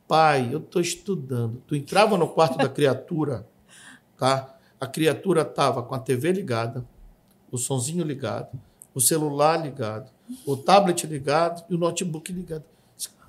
Pai, 0.06 0.52
eu 0.52 0.58
estou 0.58 0.82
estudando. 0.82 1.62
Tu 1.66 1.74
entrava 1.76 2.16
no 2.16 2.28
quarto 2.28 2.58
da 2.58 2.68
criatura, 2.68 3.48
tá? 4.18 4.58
A 4.80 4.86
criatura 4.86 5.42
estava 5.42 5.82
com 5.82 5.94
a 5.94 5.98
TV 5.98 6.32
ligada, 6.32 6.86
o 7.50 7.56
sonzinho 7.56 8.04
ligado, 8.04 8.58
o 8.94 9.00
celular 9.00 9.56
ligado, 9.56 10.10
o 10.46 10.56
tablet 10.56 11.06
ligado 11.06 11.64
e 11.70 11.74
o 11.74 11.78
notebook 11.78 12.32
ligado. 12.32 12.64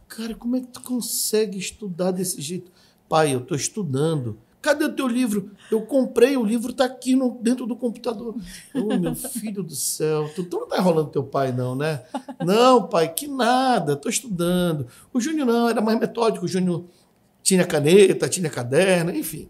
Cara, 0.08 0.36
como 0.36 0.56
é 0.56 0.62
que 0.62 0.68
tu 0.68 0.82
consegue 0.82 1.58
estudar 1.58 2.12
desse 2.12 2.42
jeito? 2.42 2.72
Pai, 3.10 3.34
eu 3.34 3.40
estou 3.40 3.58
estudando. 3.58 4.38
Cadê 4.66 4.86
o 4.86 4.96
teu 4.96 5.08
livro? 5.08 5.52
Eu 5.70 5.84
comprei, 5.84 6.36
o 6.36 6.44
livro 6.44 6.72
está 6.72 6.86
aqui 6.86 7.16
no, 7.16 7.38
dentro 7.40 7.68
do 7.68 7.76
computador. 7.76 8.36
Oh, 8.74 8.98
meu 8.98 9.14
filho 9.14 9.62
do 9.62 9.76
céu, 9.76 10.28
tu, 10.34 10.44
tu 10.44 10.58
não 10.58 10.64
está 10.64 10.80
enrolando 10.80 11.12
teu 11.12 11.24
pai, 11.24 11.52
não, 11.52 11.76
né? 11.76 12.02
Não, 12.44 12.88
pai, 12.88 13.14
que 13.14 13.28
nada, 13.28 13.94
estou 13.94 14.10
estudando. 14.10 14.88
O 15.14 15.22
Júnior 15.22 15.46
não, 15.46 15.70
era 15.70 15.82
mais 15.82 16.00
metódico. 16.00 16.46
O 16.46 16.48
Júnior 16.48 16.84
tinha 17.44 17.64
caneta, 17.64 18.28
tinha 18.28 18.50
caderno, 18.50 19.12
enfim. 19.12 19.48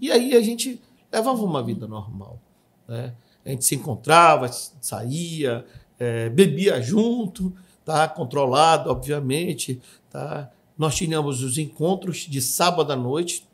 E 0.00 0.12
aí 0.12 0.36
a 0.36 0.40
gente 0.40 0.80
levava 1.12 1.42
uma 1.42 1.60
vida 1.60 1.88
normal. 1.88 2.40
Né? 2.86 3.12
A 3.44 3.48
gente 3.50 3.64
se 3.64 3.74
encontrava, 3.74 4.48
saía, 4.80 5.66
é, 5.98 6.28
bebia 6.28 6.80
junto, 6.80 7.52
tá? 7.84 8.06
controlado, 8.06 8.90
obviamente. 8.90 9.82
Tá? 10.08 10.52
Nós 10.78 10.94
tínhamos 10.94 11.42
os 11.42 11.58
encontros 11.58 12.18
de 12.18 12.40
sábado 12.40 12.92
à 12.92 12.96
noite, 12.96 13.47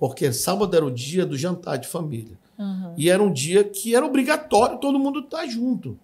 porque 0.00 0.32
sábado 0.32 0.74
era 0.74 0.84
o 0.84 0.90
dia 0.90 1.26
do 1.26 1.36
jantar 1.36 1.76
de 1.76 1.86
família. 1.86 2.38
Uhum. 2.58 2.94
E 2.96 3.10
era 3.10 3.22
um 3.22 3.30
dia 3.30 3.62
que 3.62 3.94
era 3.94 4.04
obrigatório 4.04 4.78
todo 4.78 4.98
mundo 4.98 5.20
estar 5.20 5.46
junto. 5.46 5.98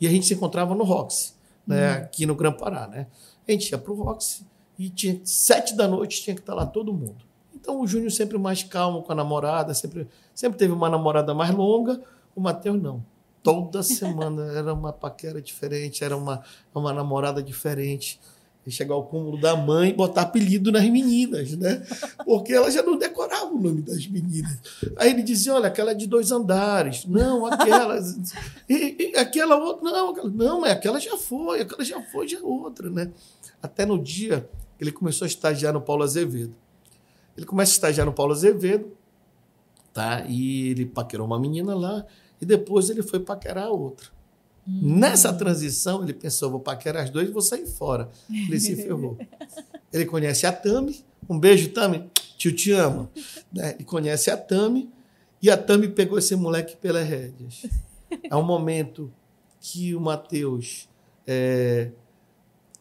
E 0.00 0.06
a 0.06 0.10
gente 0.10 0.26
se 0.26 0.34
encontrava 0.34 0.74
no 0.74 0.82
Roxy, 0.82 1.32
né, 1.64 1.92
uhum. 1.92 1.96
aqui 1.98 2.26
no 2.26 2.34
Gran 2.34 2.50
Pará. 2.50 2.88
Né? 2.88 3.06
A 3.46 3.52
gente 3.52 3.70
ia 3.70 3.78
para 3.78 3.92
o 3.92 4.02
Roxy 4.02 4.44
e 4.76 4.90
tinha 4.90 5.20
sete 5.22 5.76
da 5.76 5.86
noite 5.86 6.20
tinha 6.20 6.34
que 6.34 6.42
estar 6.42 6.54
lá 6.54 6.66
todo 6.66 6.92
mundo. 6.92 7.24
Então 7.54 7.80
o 7.80 7.86
Júnior 7.86 8.10
sempre 8.10 8.36
mais 8.36 8.64
calmo 8.64 9.02
com 9.02 9.12
a 9.12 9.14
namorada, 9.14 9.72
sempre, 9.74 10.08
sempre 10.34 10.58
teve 10.58 10.72
uma 10.72 10.90
namorada 10.90 11.32
mais 11.32 11.54
longa, 11.54 12.02
o 12.34 12.40
Matheus 12.40 12.82
não. 12.82 13.00
Toda 13.44 13.80
semana 13.80 14.42
era 14.58 14.74
uma 14.74 14.92
paquera 14.92 15.40
diferente, 15.40 16.02
era 16.02 16.16
uma, 16.16 16.42
uma 16.74 16.92
namorada 16.92 17.40
diferente 17.40 18.18
chegar 18.70 18.94
ao 18.94 19.04
cúmulo 19.04 19.40
da 19.40 19.56
mãe 19.56 19.90
e 19.90 19.92
botar 19.92 20.22
apelido 20.22 20.72
nas 20.72 20.84
meninas, 20.88 21.52
né? 21.52 21.86
Porque 22.24 22.52
ela 22.52 22.70
já 22.70 22.82
não 22.82 22.98
decorava 22.98 23.46
o 23.46 23.60
nome 23.60 23.80
das 23.80 24.06
meninas. 24.06 24.58
Aí 24.96 25.10
ele 25.10 25.22
dizia: 25.22 25.54
olha, 25.54 25.68
aquela 25.68 25.92
é 25.92 25.94
de 25.94 26.06
dois 26.06 26.32
andares. 26.32 27.04
Não, 27.06 27.46
aquela. 27.46 27.96
e, 28.68 29.12
e, 29.12 29.16
aquela 29.16 29.56
outra. 29.56 29.90
Não, 29.90 30.10
aquela, 30.10 30.30
não, 30.30 30.60
mas 30.60 30.72
aquela 30.72 30.98
já 30.98 31.16
foi, 31.16 31.60
aquela 31.60 31.84
já 31.84 32.02
foi, 32.02 32.26
já 32.26 32.38
é 32.38 32.42
outra, 32.42 32.90
né? 32.90 33.12
Até 33.62 33.86
no 33.86 34.02
dia 34.02 34.48
que 34.76 34.84
ele 34.84 34.92
começou 34.92 35.24
a 35.24 35.28
estagiar 35.28 35.72
no 35.72 35.80
Paulo 35.80 36.02
Azevedo. 36.02 36.54
Ele 37.36 37.46
começa 37.46 37.72
a 37.72 37.74
estagiar 37.74 38.06
no 38.06 38.12
Paulo 38.12 38.32
Azevedo, 38.32 38.90
tá? 39.92 40.24
E 40.26 40.70
ele 40.70 40.86
paquerou 40.86 41.26
uma 41.26 41.38
menina 41.38 41.74
lá, 41.74 42.04
e 42.40 42.46
depois 42.46 42.90
ele 42.90 43.02
foi 43.02 43.20
paquerar 43.20 43.66
a 43.66 43.70
outra. 43.70 44.15
Hum. 44.68 44.98
Nessa 44.98 45.32
transição, 45.32 46.02
ele 46.02 46.12
pensou: 46.12 46.50
vou 46.50 46.60
paquerar 46.60 47.04
as 47.04 47.10
duas 47.10 47.28
e 47.28 47.32
vou 47.32 47.42
sair 47.42 47.66
fora. 47.66 48.10
Ele 48.30 48.58
se 48.58 48.76
ferrou. 48.76 49.18
ele 49.92 50.06
conhece 50.06 50.46
a 50.46 50.52
Tami. 50.52 51.04
Um 51.28 51.38
beijo, 51.38 51.70
Tami. 51.70 52.10
Tio 52.36 52.54
te 52.54 52.72
ama. 52.72 53.10
Né? 53.52 53.74
Ele 53.74 53.84
conhece 53.84 54.30
a 54.30 54.36
Tami. 54.36 54.90
E 55.42 55.50
a 55.50 55.56
Tami 55.56 55.88
pegou 55.88 56.18
esse 56.18 56.34
moleque 56.34 56.76
pelas 56.76 57.06
rédeas. 57.06 57.66
É 58.22 58.34
um 58.34 58.42
momento 58.42 59.12
que 59.60 59.94
o 59.94 60.00
Matheus 60.00 60.88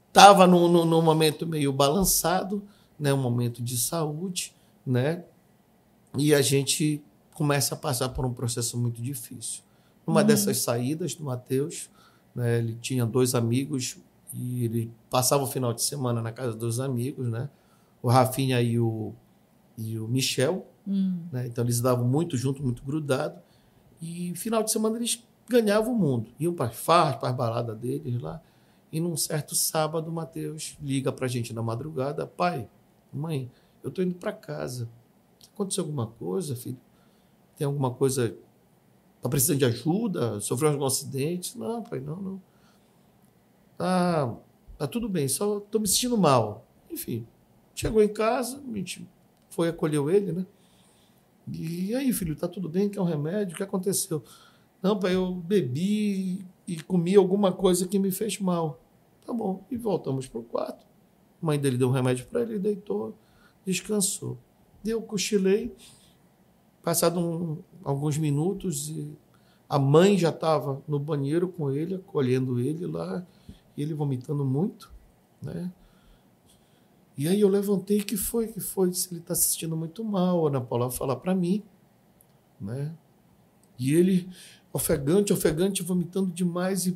estava 0.08 0.44
é, 0.44 0.48
num, 0.48 0.68
num, 0.68 0.86
num, 0.86 1.02
momento 1.02 1.46
meio 1.48 1.74
balançado, 1.74 2.64
né? 3.00 3.14
um 3.14 3.22
momento 3.22 3.62
de 3.62 3.78
saúde, 3.78 4.54
né? 4.86 5.24
e 6.18 6.34
a 6.34 6.42
gente 6.42 7.04
começa 7.34 7.76
a 7.76 7.78
passar 7.78 8.10
por 8.10 8.26
um 8.26 8.34
processo 8.34 8.78
muito 8.78 9.02
difícil. 9.02 9.62
Numa 10.06 10.22
uhum. 10.22 10.28
dessas 10.28 10.58
saídas 10.60 11.16
do 11.16 11.24
Matheus, 11.24 11.90
né, 12.34 12.60
ele 12.60 12.76
tinha 12.82 13.06
dois 13.06 13.34
amigos 13.34 13.98
e 14.34 14.66
ele 14.66 14.92
passava 15.10 15.44
o 15.44 15.48
final 15.48 15.74
de 15.74 15.82
semana 15.82 16.22
na 16.22 16.32
casa 16.32 16.54
dos 16.54 16.80
amigos, 16.80 17.30
né? 17.30 17.50
O 18.02 18.10
Rafinha 18.10 18.62
e 18.62 18.80
o, 18.80 19.14
e 19.78 19.98
o 19.98 20.08
Michel. 20.08 20.68
Uhum. 20.86 21.24
Né? 21.32 21.48
Então 21.48 21.64
eles 21.64 21.82
davam 21.82 22.06
muito 22.06 22.38
junto, 22.38 22.62
muito 22.62 22.84
grudado. 22.84 23.40
E 24.02 24.34
final 24.36 24.62
de 24.62 24.72
semana 24.72 24.98
eles 24.98 25.24
ganhavam 25.50 25.94
o 25.94 25.98
mundo. 25.98 26.30
Iam 26.40 26.54
para 26.54 26.68
as 26.68 26.76
farras, 26.76 27.16
para 27.16 27.30
as 27.30 27.36
baladas 27.36 27.78
deles 27.78 28.22
lá. 28.22 28.42
E 28.92 29.00
num 29.00 29.18
certo 29.18 29.56
sábado, 29.56 30.10
o 30.10 30.14
Matheus 30.14 30.78
liga 30.82 31.12
para 31.12 31.26
a 31.26 31.30
gente 31.30 31.54
na 31.54 31.62
madrugada: 31.62 32.28
pai, 32.28 32.68
mãe, 33.12 33.50
eu 33.84 33.90
estou 33.90 34.04
indo 34.04 34.16
para 34.16 34.32
casa. 34.32 34.90
Aconteceu 35.54 35.84
alguma 35.84 36.08
coisa, 36.08 36.56
filho? 36.56 36.80
Tem 37.58 37.66
alguma 37.66 37.92
coisa. 37.92 38.36
Está 39.26 39.30
precisando 39.32 39.58
de 39.58 39.66
ajuda? 39.66 40.40
Sofreu 40.40 40.70
algum 40.70 40.86
acidente? 40.86 41.58
Não, 41.58 41.82
pai, 41.82 42.00
não, 42.00 42.16
não. 42.18 42.42
Tá, 43.76 44.38
tá 44.78 44.86
tudo 44.86 45.10
bem, 45.10 45.28
só 45.28 45.58
estou 45.58 45.82
me 45.82 45.88
sentindo 45.88 46.16
mal. 46.16 46.64
Enfim, 46.92 47.26
chegou 47.74 48.04
em 48.04 48.08
casa, 48.08 48.62
a 48.64 48.78
gente 48.78 49.10
foi, 49.50 49.70
acolheu 49.70 50.12
ele, 50.12 50.32
né? 50.32 50.46
E 51.52 51.96
aí, 51.96 52.14
filho, 52.14 52.36
tá 52.36 52.48
tudo 52.48 52.70
bem? 52.70 52.88
Quer 52.88 53.02
um 53.02 53.06
remédio? 53.06 53.56
O 53.56 53.58
que 53.58 53.64
aconteceu? 53.64 54.24
Não, 54.80 55.00
pai, 55.00 55.16
eu 55.16 55.34
bebi 55.34 56.46
e 56.68 56.80
comi 56.84 57.16
alguma 57.16 57.52
coisa 57.52 57.88
que 57.88 57.98
me 57.98 58.12
fez 58.12 58.40
mal. 58.40 58.80
Tá 59.26 59.34
bom. 59.34 59.66
E 59.72 59.76
voltamos 59.76 60.28
para 60.28 60.40
o 60.40 60.44
quarto. 60.44 60.86
A 61.42 61.46
mãe 61.48 61.60
dele 61.60 61.80
deu 61.80 61.88
um 61.88 61.92
remédio 61.92 62.28
para 62.28 62.44
ele, 62.44 62.60
deitou, 62.60 63.18
descansou. 63.66 64.38
Eu 64.86 65.02
cochilei. 65.02 65.76
Passado 66.86 67.20
um, 67.20 67.58
alguns 67.84 68.16
minutos, 68.16 68.94
a 69.68 69.80
mãe 69.80 70.20
já 70.20 70.30
estava 70.30 70.84
no 70.88 71.00
banheiro 71.00 71.48
com 71.48 71.72
ele, 71.72 71.96
acolhendo 71.96 72.60
ele 72.60 72.86
lá, 72.86 73.26
ele 73.76 73.96
vomitando 73.96 74.46
muito, 74.46 74.94
né? 75.42 75.74
E 77.18 77.28
aí 77.28 77.42
eu 77.42 77.50
levantei, 77.50 78.04
que 78.04 78.16
foi, 78.16 78.46
que 78.50 78.60
foi? 78.60 78.94
Se 78.94 79.12
ele 79.12 79.20
está 79.20 79.34
se 79.34 79.50
sentindo 79.50 79.76
muito 79.76 80.04
mal, 80.04 80.46
a 80.46 80.50
Ana 80.50 80.62
Paula 80.62 80.92
fala 80.92 81.16
para 81.16 81.34
mim, 81.34 81.64
né? 82.62 82.96
E 83.80 83.92
ele, 83.92 84.30
ofegante, 84.72 85.34
ofegante, 85.34 85.82
vomitando 85.82 86.32
demais, 86.32 86.86
e, 86.86 86.96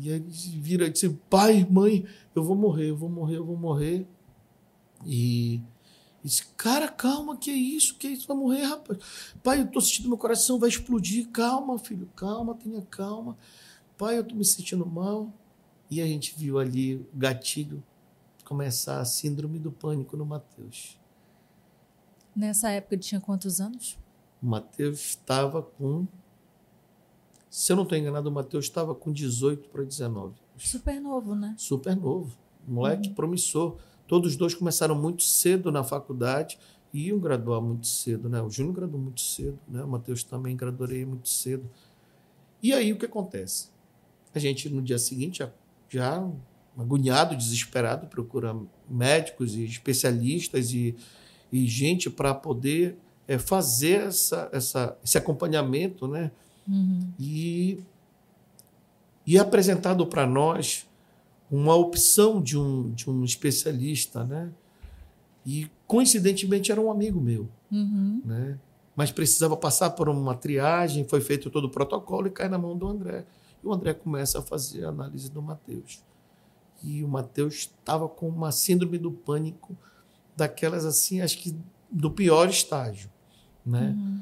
e 0.00 0.12
aí 0.12 0.16
ele 0.16 0.30
vira 0.62 0.86
e 0.86 0.90
diz, 0.90 1.14
pai, 1.28 1.66
mãe, 1.70 2.06
eu 2.34 2.42
vou 2.42 2.56
morrer, 2.56 2.88
eu 2.88 2.96
vou 2.96 3.10
morrer, 3.10 3.36
eu 3.36 3.44
vou 3.44 3.56
morrer. 3.58 4.06
E 5.04 5.60
disse, 6.26 6.46
cara, 6.56 6.88
calma, 6.88 7.36
que 7.36 7.50
é 7.50 7.54
isso, 7.54 7.96
que 7.96 8.06
é 8.06 8.10
isso, 8.10 8.26
vai 8.26 8.36
morrer, 8.36 8.62
rapaz. 8.62 8.98
Pai, 9.42 9.60
eu 9.60 9.70
tô 9.70 9.80
sentindo 9.80 10.08
meu 10.08 10.18
coração, 10.18 10.58
vai 10.58 10.68
explodir, 10.68 11.28
calma, 11.30 11.78
filho, 11.78 12.08
calma, 12.16 12.54
tenha 12.54 12.82
calma. 12.82 13.36
Pai, 13.96 14.18
eu 14.18 14.24
tô 14.24 14.34
me 14.34 14.44
sentindo 14.44 14.84
mal. 14.84 15.32
E 15.90 16.00
a 16.00 16.06
gente 16.06 16.34
viu 16.36 16.58
ali 16.58 16.96
o 16.96 17.06
gatilho 17.14 17.82
começar 18.44 19.00
a 19.00 19.04
síndrome 19.04 19.58
do 19.58 19.70
pânico 19.70 20.16
no 20.16 20.26
Mateus. 20.26 20.98
Nessa 22.34 22.70
época 22.70 22.96
ele 22.96 23.02
tinha 23.02 23.20
quantos 23.20 23.60
anos? 23.60 23.98
O 24.42 24.46
Mateus 24.46 25.00
estava 25.00 25.62
com. 25.62 26.06
Se 27.48 27.72
eu 27.72 27.76
não 27.76 27.84
estou 27.84 27.96
enganado, 27.96 28.28
o 28.28 28.32
Mateus 28.32 28.66
estava 28.66 28.94
com 28.94 29.12
18 29.12 29.68
para 29.68 29.84
19. 29.84 30.34
Super 30.58 31.00
novo, 31.00 31.34
né? 31.34 31.54
Super 31.56 31.96
novo. 31.96 32.36
Moleque 32.66 33.08
uhum. 33.08 33.14
promissor. 33.14 33.78
Todos 34.06 34.32
os 34.32 34.36
dois 34.36 34.54
começaram 34.54 34.94
muito 34.94 35.22
cedo 35.22 35.72
na 35.72 35.82
faculdade 35.82 36.58
e 36.92 37.08
iam 37.08 37.18
graduar 37.18 37.60
muito 37.60 37.86
cedo, 37.86 38.28
né? 38.28 38.40
O 38.40 38.48
Júnior 38.48 38.74
graduou 38.74 39.02
muito 39.02 39.20
cedo, 39.20 39.58
né? 39.68 39.82
O 39.82 39.88
Mateus 39.88 40.22
também 40.22 40.56
graduei 40.56 41.04
muito 41.04 41.28
cedo. 41.28 41.68
E 42.62 42.72
aí 42.72 42.92
o 42.92 42.98
que 42.98 43.06
acontece? 43.06 43.68
A 44.34 44.38
gente, 44.38 44.68
no 44.68 44.80
dia 44.80 44.98
seguinte, 44.98 45.38
já, 45.38 45.50
já 45.88 46.30
agoniado, 46.76 47.36
desesperado, 47.36 48.06
procura 48.06 48.56
médicos 48.88 49.54
e 49.54 49.64
especialistas 49.64 50.72
e, 50.72 50.94
e 51.50 51.66
gente 51.66 52.08
para 52.08 52.34
poder 52.34 52.96
é, 53.26 53.38
fazer 53.38 54.06
essa, 54.06 54.48
essa, 54.52 54.96
esse 55.02 55.18
acompanhamento, 55.18 56.06
né? 56.06 56.30
Uhum. 56.68 57.12
E, 57.18 57.80
e 59.26 59.36
é 59.36 59.40
apresentado 59.40 60.06
para 60.06 60.26
nós 60.26 60.85
uma 61.50 61.74
opção 61.74 62.40
de 62.40 62.58
um, 62.58 62.90
de 62.92 63.08
um 63.08 63.24
especialista, 63.24 64.24
né? 64.24 64.52
E 65.44 65.70
coincidentemente 65.86 66.72
era 66.72 66.80
um 66.80 66.90
amigo 66.90 67.20
meu, 67.20 67.48
uhum. 67.70 68.20
né? 68.24 68.58
Mas 68.94 69.12
precisava 69.12 69.56
passar 69.56 69.90
por 69.90 70.08
uma 70.08 70.34
triagem, 70.34 71.06
foi 71.06 71.20
feito 71.20 71.50
todo 71.50 71.64
o 71.66 71.70
protocolo 71.70 72.26
e 72.26 72.30
cai 72.30 72.48
na 72.48 72.58
mão 72.58 72.76
do 72.76 72.88
André. 72.88 73.24
E 73.62 73.66
o 73.66 73.72
André 73.72 73.94
começa 73.94 74.38
a 74.38 74.42
fazer 74.42 74.84
a 74.84 74.88
análise 74.88 75.30
do 75.30 75.42
Mateus 75.42 76.02
e 76.82 77.02
o 77.02 77.08
Mateus 77.08 77.54
estava 77.54 78.08
com 78.08 78.28
uma 78.28 78.52
síndrome 78.52 78.98
do 78.98 79.10
pânico, 79.10 79.76
daquelas 80.36 80.84
assim, 80.84 81.20
acho 81.20 81.38
que 81.38 81.56
do 81.90 82.10
pior 82.10 82.48
estágio, 82.48 83.10
né? 83.64 83.94
Uhum. 83.96 84.20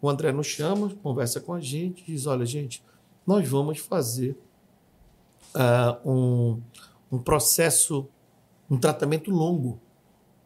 O 0.00 0.10
André 0.10 0.32
nos 0.32 0.46
chama, 0.46 0.90
conversa 1.02 1.40
com 1.40 1.54
a 1.54 1.60
gente, 1.60 2.04
diz: 2.04 2.26
olha, 2.26 2.44
gente, 2.44 2.82
nós 3.26 3.48
vamos 3.48 3.78
fazer 3.78 4.36
uh, 5.54 6.08
um, 6.10 6.62
um 7.10 7.18
processo, 7.18 8.08
um 8.70 8.78
tratamento 8.78 9.30
longo, 9.30 9.80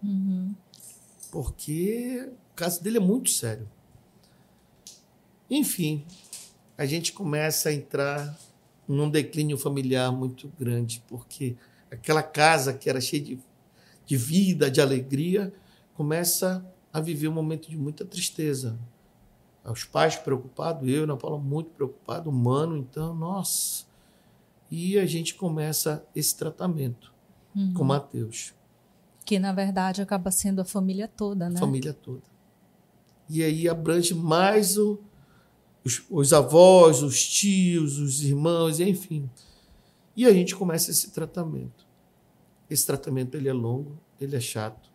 uhum. 0.02 0.54
porque 1.30 2.30
o 2.52 2.54
caso 2.54 2.82
dele 2.82 2.96
é 2.96 3.00
muito 3.00 3.30
sério. 3.30 3.68
Enfim, 5.50 6.04
a 6.76 6.84
gente 6.84 7.12
começa 7.12 7.68
a 7.68 7.72
entrar 7.72 8.36
num 8.86 9.08
declínio 9.08 9.56
familiar 9.56 10.12
muito 10.12 10.52
grande, 10.58 11.02
porque 11.08 11.56
aquela 11.90 12.22
casa 12.22 12.72
que 12.72 12.90
era 12.90 13.00
cheia 13.00 13.22
de, 13.22 13.38
de 14.04 14.16
vida, 14.16 14.70
de 14.70 14.80
alegria, 14.80 15.52
começa 15.94 16.64
a 16.92 17.00
viver 17.00 17.28
um 17.28 17.32
momento 17.32 17.68
de 17.68 17.76
muita 17.76 18.04
tristeza. 18.04 18.78
Os 19.64 19.84
pais 19.84 20.16
preocupados, 20.16 20.88
eu, 20.88 21.04
Ana 21.04 21.16
Paula, 21.16 21.38
muito 21.38 21.70
preocupado, 21.70 22.30
humano, 22.30 22.76
então, 22.76 23.14
nossa. 23.14 23.85
E 24.70 24.98
a 24.98 25.06
gente 25.06 25.34
começa 25.34 26.06
esse 26.14 26.36
tratamento 26.36 27.12
uhum. 27.54 27.72
com 27.74 27.84
Mateus. 27.84 28.54
Que, 29.24 29.38
na 29.38 29.52
verdade, 29.52 30.02
acaba 30.02 30.30
sendo 30.30 30.60
a 30.60 30.64
família 30.64 31.08
toda, 31.08 31.48
né? 31.48 31.58
Família 31.58 31.92
toda. 31.92 32.22
E 33.28 33.42
aí 33.42 33.68
abrange 33.68 34.14
mais 34.14 34.78
o, 34.78 35.00
os, 35.84 36.04
os 36.08 36.32
avós, 36.32 37.02
os 37.02 37.26
tios, 37.26 37.98
os 37.98 38.22
irmãos, 38.22 38.78
enfim. 38.78 39.28
E 40.16 40.24
a 40.26 40.32
gente 40.32 40.54
começa 40.54 40.90
esse 40.90 41.10
tratamento. 41.10 41.86
Esse 42.70 42.86
tratamento 42.86 43.36
ele 43.36 43.48
é 43.48 43.52
longo, 43.52 43.98
ele 44.20 44.36
é 44.36 44.40
chato. 44.40 44.90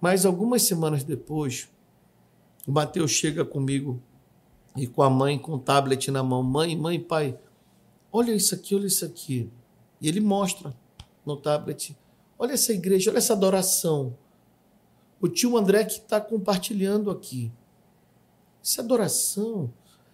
Mas 0.00 0.24
algumas 0.24 0.62
semanas 0.62 1.02
depois, 1.02 1.68
o 2.66 2.72
Mateus 2.72 3.10
chega 3.10 3.44
comigo 3.44 4.00
e 4.76 4.86
com 4.86 5.02
a 5.02 5.10
mãe 5.10 5.38
com 5.38 5.54
o 5.54 5.58
tablet 5.58 6.10
na 6.10 6.22
mão. 6.22 6.42
Mãe, 6.42 6.76
mãe, 6.76 7.00
pai, 7.00 7.38
olha 8.12 8.32
isso 8.32 8.54
aqui, 8.54 8.74
olha 8.74 8.86
isso 8.86 9.04
aqui. 9.04 9.50
E 10.00 10.08
ele 10.08 10.20
mostra 10.20 10.74
no 11.24 11.36
tablet. 11.36 11.96
Olha 12.38 12.52
essa 12.52 12.72
igreja, 12.72 13.10
olha 13.10 13.18
essa 13.18 13.32
adoração. 13.32 14.16
O 15.20 15.28
tio 15.28 15.56
André 15.56 15.84
que 15.84 15.94
está 15.94 16.20
compartilhando 16.20 17.10
aqui. 17.10 17.52
Essa 18.62 18.82
adoração. 18.82 19.72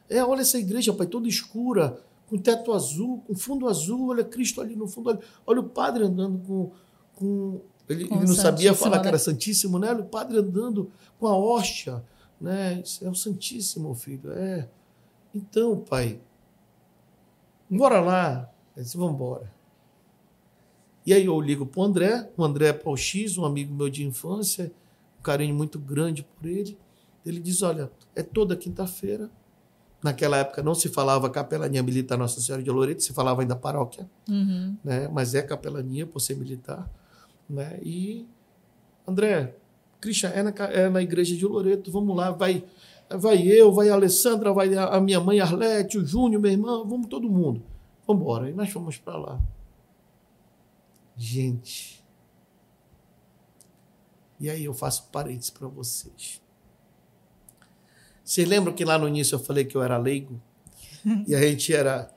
É, 0.08 0.24
olha 0.24 0.40
essa 0.40 0.58
igreja, 0.58 0.92
pai, 0.92 1.06
toda 1.06 1.28
escura, 1.28 1.98
com 2.28 2.38
teto 2.38 2.72
azul, 2.72 3.22
com 3.26 3.34
fundo 3.34 3.68
azul, 3.68 4.08
olha 4.08 4.24
Cristo 4.24 4.60
ali 4.60 4.74
no 4.74 4.86
fundo, 4.86 5.10
olha, 5.10 5.20
olha 5.46 5.60
o 5.60 5.68
padre 5.68 6.04
andando 6.04 6.38
com. 6.38 6.70
com 7.14 7.60
ele, 7.88 8.08
com 8.08 8.16
ele 8.16 8.26
não 8.26 8.34
sabia 8.34 8.74
falar 8.74 8.96
né? 8.96 9.02
que 9.02 9.08
era 9.08 9.18
Santíssimo, 9.18 9.78
né? 9.78 9.90
Olha 9.90 10.00
o 10.00 10.08
padre 10.08 10.38
andando 10.38 10.90
com 11.18 11.26
a 11.26 11.36
hóstia, 11.36 12.02
né? 12.40 12.80
Isso 12.84 13.04
é 13.04 13.10
o 13.10 13.14
Santíssimo, 13.14 13.94
filho. 13.94 14.32
É. 14.32 14.68
Então, 15.34 15.76
pai, 15.78 16.20
bora 17.70 18.00
lá. 18.00 18.50
Ele 18.76 18.84
disse, 18.84 18.96
vamos 18.96 19.14
embora. 19.14 19.52
E 21.06 21.12
aí 21.12 21.26
eu 21.26 21.40
ligo 21.40 21.66
para 21.66 21.80
o 21.80 21.84
André, 21.84 22.30
o 22.36 22.44
André 22.44 22.68
é 22.68 22.96
X, 22.96 23.36
um 23.36 23.44
amigo 23.44 23.74
meu 23.74 23.90
de 23.90 24.04
infância, 24.06 24.72
um 25.18 25.22
carinho 25.22 25.54
muito 25.54 25.78
grande 25.78 26.22
por 26.22 26.46
ele. 26.48 26.78
Ele 27.26 27.40
diz: 27.40 27.62
Olha, 27.62 27.90
é 28.16 28.22
toda 28.22 28.56
quinta-feira, 28.56 29.30
Naquela 30.04 30.36
época 30.36 30.62
não 30.62 30.74
se 30.74 30.90
falava 30.90 31.30
capelania 31.30 31.82
militar 31.82 32.18
Nossa 32.18 32.38
Senhora 32.38 32.62
de 32.62 32.70
Loreto, 32.70 33.02
se 33.02 33.14
falava 33.14 33.40
ainda 33.40 33.56
paróquia, 33.56 34.06
uhum. 34.28 34.76
né? 34.84 35.08
mas 35.10 35.34
é 35.34 35.40
capelania 35.40 36.06
por 36.06 36.20
ser 36.20 36.36
militar. 36.36 36.86
Né? 37.48 37.80
E, 37.82 38.28
André, 39.08 39.54
Cristian, 40.02 40.28
é 40.28 40.42
na, 40.42 40.52
é 40.70 40.90
na 40.90 41.00
igreja 41.00 41.34
de 41.34 41.46
Loreto, 41.46 41.90
vamos 41.90 42.14
lá, 42.14 42.30
vai, 42.30 42.62
vai 43.10 43.42
eu, 43.46 43.72
vai 43.72 43.88
a 43.88 43.94
Alessandra, 43.94 44.52
vai 44.52 44.74
a, 44.74 45.00
minha 45.00 45.20
mãe 45.20 45.40
Arlete, 45.40 45.98
o 45.98 46.06
Júnior, 46.06 46.40
meu 46.40 46.50
irmão, 46.50 46.86
vamos 46.86 47.08
todo 47.08 47.28
mundo. 47.28 47.62
Vamos 48.06 48.22
embora. 48.22 48.50
E 48.50 48.52
nós 48.52 48.70
fomos 48.70 48.98
para 48.98 49.16
lá. 49.16 49.40
Gente. 51.16 52.02
E 54.40 54.50
aí 54.50 54.64
eu 54.64 54.74
faço 54.74 55.08
parênteses 55.10 55.50
para 55.50 55.68
vocês. 55.68 56.40
Vocês 58.22 58.48
lembram 58.48 58.74
que 58.74 58.84
lá 58.84 58.98
no 58.98 59.06
início 59.06 59.36
eu 59.36 59.38
falei 59.38 59.64
que 59.64 59.76
eu 59.76 59.82
era 59.82 59.96
leigo? 59.96 60.40
e 61.26 61.34
a 61.34 61.40
gente 61.40 61.74
era 61.74 62.10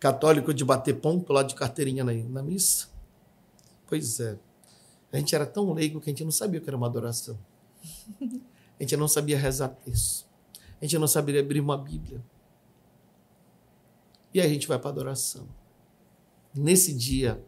católico 0.00 0.52
de 0.52 0.64
bater 0.64 1.00
ponto 1.00 1.32
lá 1.32 1.42
de 1.42 1.54
carteirinha 1.54 2.02
na, 2.02 2.12
na 2.12 2.42
missa? 2.42 2.88
Pois 3.86 4.20
é. 4.20 4.38
A 5.12 5.18
gente 5.18 5.34
era 5.34 5.46
tão 5.46 5.72
leigo 5.72 6.00
que 6.00 6.10
a 6.10 6.12
gente 6.12 6.24
não 6.24 6.30
sabia 6.30 6.58
o 6.58 6.62
que 6.62 6.68
era 6.68 6.76
uma 6.76 6.86
adoração. 6.86 7.38
A 8.78 8.82
gente 8.82 8.96
não 8.96 9.08
sabia 9.08 9.38
rezar 9.38 9.68
texto. 9.68 10.26
A 10.80 10.84
gente 10.84 10.98
não 10.98 11.06
sabia 11.06 11.40
abrir 11.40 11.60
uma 11.60 11.78
Bíblia. 11.78 12.22
E 14.32 14.40
aí 14.40 14.46
a 14.46 14.52
gente 14.52 14.68
vai 14.68 14.78
para 14.78 14.90
adoração. 14.90 15.48
Nesse 16.54 16.92
dia, 16.92 17.42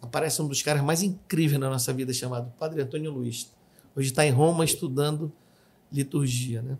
aparece 0.00 0.40
um 0.40 0.46
dos 0.46 0.62
caras 0.62 0.82
mais 0.82 1.02
incríveis 1.02 1.58
na 1.58 1.68
nossa 1.68 1.92
vida, 1.92 2.12
chamado 2.12 2.52
Padre 2.58 2.82
Antônio 2.82 3.10
Luiz. 3.10 3.52
Hoje 3.96 4.10
está 4.10 4.24
em 4.24 4.30
Roma 4.30 4.64
estudando 4.64 5.32
liturgia. 5.90 6.62
Né? 6.62 6.78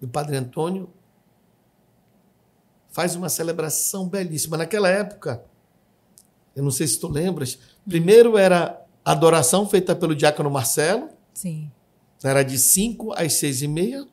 E 0.00 0.04
o 0.04 0.08
Padre 0.08 0.36
Antônio 0.36 0.90
faz 2.90 3.16
uma 3.16 3.28
celebração 3.28 4.08
belíssima. 4.08 4.56
Naquela 4.56 4.88
época, 4.88 5.44
eu 6.54 6.62
não 6.62 6.70
sei 6.70 6.86
se 6.86 7.00
tu 7.00 7.08
lembras, 7.08 7.58
primeiro 7.88 8.36
era 8.36 8.80
a 9.04 9.12
adoração 9.12 9.68
feita 9.68 9.96
pelo 9.96 10.14
diácono 10.14 10.50
Marcelo. 10.50 11.08
Sim. 11.32 11.70
Era 12.24 12.42
de 12.42 12.58
5 12.58 13.12
às 13.12 13.34
6 13.34 13.62
e 13.62 13.68
meia. 13.68 14.06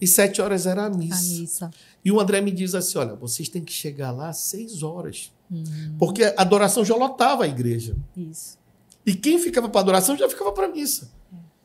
E 0.00 0.06
sete 0.06 0.40
horas 0.40 0.66
era 0.66 0.86
a 0.86 0.90
missa. 0.90 1.14
A 1.14 1.40
missa. 1.40 1.70
E 2.02 2.10
o 2.10 2.18
André 2.18 2.40
me 2.40 2.50
diz 2.50 2.74
assim: 2.74 2.96
olha, 2.98 3.14
vocês 3.14 3.48
têm 3.50 3.62
que 3.62 3.72
chegar 3.72 4.10
lá 4.10 4.30
às 4.30 4.38
6 4.38 4.82
horas. 4.82 5.30
Uhum. 5.50 5.96
Porque 5.98 6.24
a 6.24 6.34
adoração 6.38 6.84
já 6.84 6.94
lotava 6.96 7.44
a 7.44 7.46
igreja. 7.48 7.94
Isso. 8.16 8.58
E 9.04 9.14
quem 9.14 9.38
ficava 9.38 9.68
para 9.68 9.80
adoração 9.80 10.16
já 10.16 10.28
ficava 10.28 10.52
para 10.52 10.68
missa. 10.68 11.10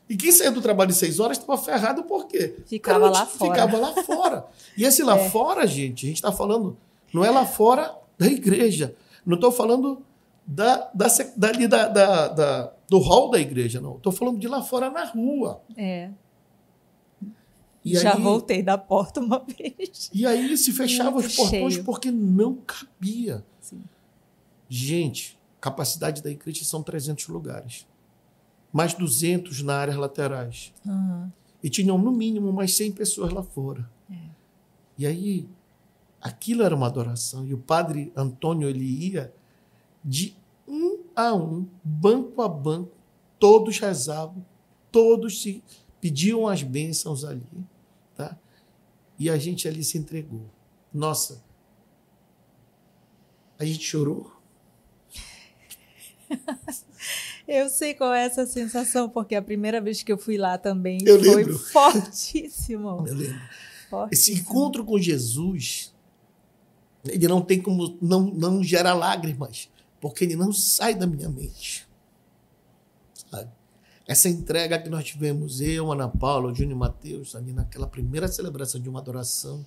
E 0.08 0.16
quem 0.16 0.30
saía 0.30 0.50
do 0.52 0.60
trabalho 0.62 0.90
de 0.92 0.96
seis 0.96 1.18
horas 1.18 1.36
estava 1.38 1.58
ferrado 1.60 2.04
por 2.04 2.26
quê? 2.28 2.56
Ficava 2.66 3.00
Cara, 3.00 3.10
lá 3.12 3.26
fora. 3.26 3.50
Ficava 3.52 3.78
lá 3.78 4.02
fora. 4.04 4.46
E 4.76 4.84
esse 4.84 5.02
lá 5.02 5.18
É. 5.18 5.30
fora, 5.30 5.66
gente, 5.66 6.06
a 6.06 6.08
gente 6.08 6.16
está 6.18 6.30
falando, 6.30 6.76
não 7.12 7.24
é 7.24 7.30
lá 7.30 7.44
fora 7.44 7.92
da 8.18 8.26
igreja. 8.26 8.94
Não 9.24 9.34
estou 9.34 9.50
falando 9.50 10.02
da, 10.46 10.88
da, 10.94 11.08
da, 11.88 12.28
da- 12.28 12.72
do 12.88 12.98
hall 12.98 13.30
da 13.30 13.38
igreja, 13.40 13.80
não. 13.80 13.96
Estou 13.96 14.12
falando 14.12 14.38
de 14.38 14.46
lá 14.48 14.62
fora 14.62 14.90
na 14.90 15.04
rua. 15.04 15.62
É. 15.76 16.10
E 17.84 17.96
Já 17.96 18.14
aí, 18.14 18.20
voltei 18.20 18.62
da 18.62 18.76
porta 18.76 19.20
uma 19.20 19.38
vez. 19.38 20.10
E 20.12 20.26
aí 20.26 20.56
se 20.56 20.72
fechava 20.72 21.18
os 21.18 21.36
portões 21.36 21.74
cheio. 21.74 21.84
porque 21.84 22.10
não 22.10 22.56
cabia. 22.56 23.44
Sim. 23.60 23.82
Gente, 24.68 25.38
capacidade 25.60 26.20
da 26.22 26.30
igreja 26.30 26.64
são 26.64 26.82
300 26.82 27.28
lugares. 27.28 27.86
Mais 28.72 28.92
200 28.92 29.62
na 29.62 29.76
áreas 29.76 29.96
laterais. 29.96 30.72
Aham. 30.84 31.32
E 31.62 31.70
tinham 31.70 31.96
no 31.96 32.10
mínimo 32.10 32.52
mais 32.52 32.74
100 32.74 32.92
pessoas 32.92 33.32
lá 33.32 33.42
fora. 33.42 33.88
E 34.98 35.06
aí, 35.06 35.46
aquilo 36.20 36.62
era 36.62 36.74
uma 36.74 36.86
adoração. 36.86 37.46
E 37.46 37.54
o 37.54 37.58
padre 37.58 38.12
Antônio, 38.16 38.68
ele 38.68 38.84
ia 38.84 39.32
de 40.04 40.36
a 41.16 41.34
um, 41.34 41.66
banco 41.82 42.42
a 42.42 42.48
banco, 42.48 42.92
todos 43.38 43.78
rezavam, 43.78 44.44
todos 44.92 45.40
se 45.40 45.64
pediam 46.00 46.46
as 46.46 46.62
bênçãos 46.62 47.24
ali. 47.24 47.42
Tá? 48.14 48.38
E 49.18 49.30
a 49.30 49.38
gente 49.38 49.66
ali 49.66 49.82
se 49.82 49.96
entregou. 49.96 50.44
Nossa, 50.92 51.42
a 53.58 53.64
gente 53.64 53.82
chorou. 53.82 54.30
Eu 57.48 57.68
sei 57.70 57.94
qual 57.94 58.12
é 58.12 58.24
essa 58.24 58.44
sensação, 58.44 59.08
porque 59.08 59.34
a 59.36 59.40
primeira 59.42 59.80
vez 59.80 60.02
que 60.02 60.12
eu 60.12 60.18
fui 60.18 60.36
lá 60.36 60.58
também 60.58 60.98
Eu 61.06 61.22
foi 61.22 61.44
lembro. 61.44 61.56
fortíssimo. 61.70 63.04
Eu 63.06 63.14
lembro. 63.14 63.36
Esse 63.36 63.88
fortíssimo. 63.88 64.38
encontro 64.40 64.84
com 64.84 64.98
Jesus, 64.98 65.94
ele 67.04 67.28
não 67.28 67.40
tem 67.40 67.62
como 67.62 67.96
não, 68.02 68.22
não 68.22 68.64
gerar 68.64 68.94
lágrimas, 68.94 69.70
porque 70.00 70.24
ele 70.24 70.36
não 70.36 70.52
sai 70.52 70.94
da 70.94 71.06
minha 71.06 71.28
mente. 71.28 71.86
Sabe? 73.30 73.50
Essa 74.06 74.28
entrega 74.28 74.78
que 74.78 74.88
nós 74.88 75.04
tivemos, 75.04 75.60
eu, 75.60 75.90
Ana 75.90 76.08
Paula, 76.08 76.54
Júnior 76.54 76.78
Mateus, 76.78 77.34
ali 77.34 77.52
naquela 77.52 77.88
primeira 77.88 78.28
celebração 78.28 78.80
de 78.80 78.88
uma 78.88 79.00
adoração, 79.00 79.66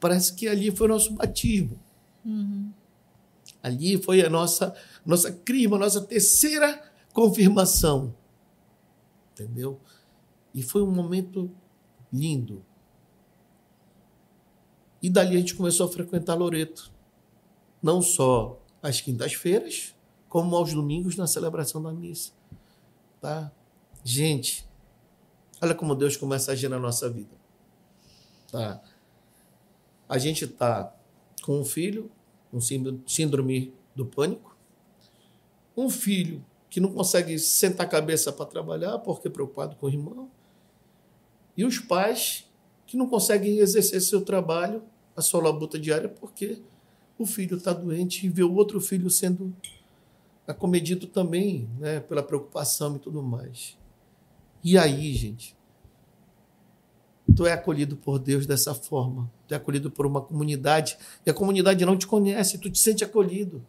parece 0.00 0.34
que 0.34 0.48
ali 0.48 0.74
foi 0.74 0.88
o 0.88 0.90
nosso 0.90 1.12
batismo. 1.12 1.78
Uhum. 2.24 2.72
Ali 3.62 4.00
foi 4.02 4.22
a 4.22 4.30
nossa, 4.30 4.74
nossa 5.06 5.32
crisma, 5.32 5.76
a 5.76 5.80
nossa 5.80 6.00
terceira 6.00 6.82
confirmação. 7.12 8.14
Entendeu? 9.32 9.80
E 10.52 10.62
foi 10.62 10.82
um 10.82 10.90
momento 10.90 11.50
lindo. 12.12 12.64
E 15.00 15.08
dali 15.08 15.36
a 15.36 15.38
gente 15.38 15.54
começou 15.54 15.86
a 15.86 15.92
frequentar 15.92 16.34
Loreto. 16.34 16.90
Não 17.80 18.02
só 18.02 18.60
às 18.82 19.00
quintas-feiras, 19.00 19.94
como 20.28 20.54
aos 20.56 20.72
domingos 20.72 21.16
na 21.16 21.26
celebração 21.26 21.82
da 21.82 21.92
missa. 21.92 22.32
Tá? 23.20 23.50
Gente, 24.04 24.66
olha 25.60 25.74
como 25.74 25.94
Deus 25.94 26.16
começa 26.16 26.50
a 26.50 26.54
agir 26.54 26.68
na 26.68 26.78
nossa 26.78 27.08
vida. 27.10 27.34
Tá? 28.50 28.80
A 30.08 30.18
gente 30.18 30.46
tá 30.46 30.94
com 31.42 31.60
um 31.60 31.64
filho, 31.64 32.10
síndro- 32.60 33.02
síndrome 33.06 33.74
do 33.94 34.06
pânico, 34.06 34.56
um 35.76 35.90
filho 35.90 36.44
que 36.70 36.80
não 36.80 36.92
consegue 36.92 37.38
sentar 37.38 37.86
a 37.86 37.88
cabeça 37.88 38.32
para 38.32 38.46
trabalhar 38.46 38.98
porque 38.98 39.28
é 39.28 39.30
preocupado 39.30 39.76
com 39.76 39.86
o 39.86 39.88
irmão, 39.88 40.30
e 41.56 41.64
os 41.64 41.78
pais 41.78 42.48
que 42.86 42.96
não 42.96 43.08
conseguem 43.08 43.58
exercer 43.58 44.00
seu 44.00 44.24
trabalho, 44.24 44.82
a 45.16 45.20
sua 45.20 45.42
labuta 45.42 45.78
diária, 45.78 46.08
porque 46.08 46.62
o 47.18 47.26
filho 47.26 47.56
está 47.56 47.72
doente 47.72 48.26
e 48.26 48.28
vê 48.28 48.42
o 48.42 48.54
outro 48.54 48.80
filho 48.80 49.10
sendo 49.10 49.54
acomedido 50.46 51.06
também 51.06 51.68
né, 51.78 52.00
pela 52.00 52.22
preocupação 52.22 52.96
e 52.96 52.98
tudo 52.98 53.22
mais. 53.22 53.76
E 54.62 54.78
aí, 54.78 55.12
gente, 55.14 55.56
tu 57.36 57.46
é 57.46 57.52
acolhido 57.52 57.96
por 57.96 58.18
Deus 58.18 58.46
dessa 58.46 58.74
forma. 58.74 59.30
Tu 59.46 59.54
é 59.54 59.56
acolhido 59.56 59.90
por 59.90 60.06
uma 60.06 60.20
comunidade 60.20 60.96
e 61.26 61.30
a 61.30 61.34
comunidade 61.34 61.84
não 61.84 61.96
te 61.96 62.06
conhece, 62.06 62.58
tu 62.58 62.70
te 62.70 62.78
sente 62.78 63.04
acolhido. 63.04 63.64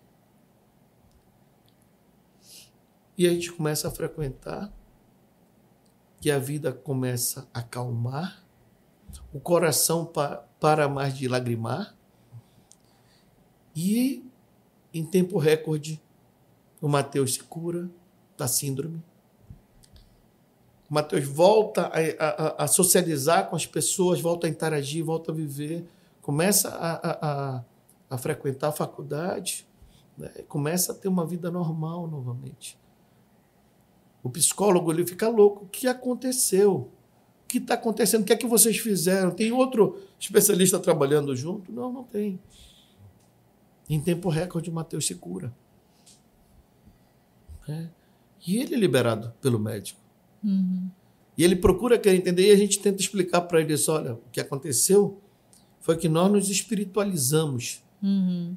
E 3.18 3.28
a 3.28 3.32
gente 3.32 3.52
começa 3.52 3.88
a 3.88 3.92
frequentar, 3.92 4.72
que 6.22 6.32
a 6.32 6.40
vida 6.40 6.72
começa 6.72 7.48
a 7.54 7.60
acalmar, 7.60 8.44
o 9.34 9.40
coração 9.40 10.06
pa- 10.06 10.46
para 10.60 10.88
mais 10.88 11.18
de 11.18 11.28
lagrimar, 11.28 11.96
e 13.76 14.24
em 14.94 15.06
tempo 15.06 15.38
recorde, 15.38 16.02
o 16.82 16.88
Mateus 16.88 17.36
se 17.36 17.44
cura 17.44 17.90
da 18.38 18.48
síndrome. 18.48 19.02
O 20.90 20.94
Mateus 20.94 21.26
volta 21.26 21.84
a, 21.88 22.00
a- 22.26 22.64
a- 22.64 22.68
socializar 22.68 23.48
com 23.50 23.56
as 23.56 23.66
pessoas, 23.66 24.20
volta 24.20 24.48
a 24.48 24.50
interagir, 24.50 25.04
volta 25.06 25.32
a 25.32 25.36
viver, 25.36 25.86
começa 26.22 26.70
a, 26.70 26.94
a- 26.94 27.20
a- 27.58 27.64
a 28.10 28.18
frequentar 28.18 28.70
a 28.70 28.72
faculdade, 28.72 29.68
né? 30.18 30.30
começa 30.48 30.92
a 30.92 30.96
ter 30.96 31.08
uma 31.08 31.26
vida 31.26 31.52
normal 31.52 32.08
novamente. 32.08 32.78
O 34.24 34.30
psicólogo 34.30 34.92
ele 34.92 35.06
fica 35.06 35.30
louco. 35.30 35.66
O 35.66 35.68
que 35.68 35.88
aconteceu? 35.88 36.90
O 37.44 37.48
que 37.48 37.60
está 37.60 37.76
acontecendo? 37.76 38.22
O 38.24 38.26
que 38.26 38.34
é 38.34 38.36
que 38.36 38.48
vocês 38.48 38.78
fizeram? 38.80 39.32
Tem 39.32 39.52
outro 39.52 40.00
especialista 40.20 40.80
trabalhando 40.80 41.36
junto? 41.36 41.72
Não, 41.72 41.92
não 41.94 42.04
tem. 42.04 42.40
Em 43.90 44.00
tempo 44.00 44.30
recorde, 44.30 44.70
Mateus 44.70 45.08
se 45.08 45.16
cura. 45.16 45.54
É. 47.68 47.88
E 48.46 48.58
ele 48.58 48.76
é 48.76 48.78
liberado 48.78 49.34
pelo 49.42 49.60
médico. 49.60 50.00
Uhum. 50.44 50.90
E 51.38 51.44
ele 51.44 51.56
procura 51.56 51.98
querer 51.98 52.18
entender 52.18 52.48
e 52.48 52.52
a 52.52 52.56
gente 52.56 52.80
tenta 52.80 53.02
explicar 53.02 53.42
para 53.42 53.62
ele 53.62 53.74
isso. 53.74 53.92
Olha, 53.92 54.14
o 54.14 54.22
que 54.32 54.40
aconteceu 54.40 55.22
foi 55.80 55.98
que 55.98 56.10
nós 56.10 56.32
nos 56.32 56.50
espiritualizamos. 56.50 57.84
Uhum. 58.04 58.56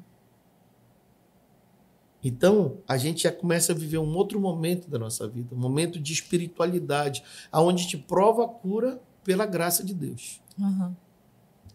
Então, 2.23 2.77
a 2.87 2.97
gente 2.97 3.23
já 3.23 3.31
começa 3.31 3.73
a 3.73 3.75
viver 3.75 3.97
um 3.97 4.15
outro 4.15 4.39
momento 4.39 4.89
da 4.89 4.97
nossa 4.97 5.27
vida, 5.27 5.53
um 5.53 5.59
momento 5.59 5.99
de 5.99 6.13
espiritualidade, 6.13 7.23
aonde 7.51 7.81
a 7.81 7.83
gente 7.83 7.97
prova 7.97 8.45
a 8.45 8.47
cura 8.47 9.01
pela 9.23 9.45
graça 9.45 9.83
de 9.83 9.93
Deus. 9.93 10.41
Uhum. 10.57 10.95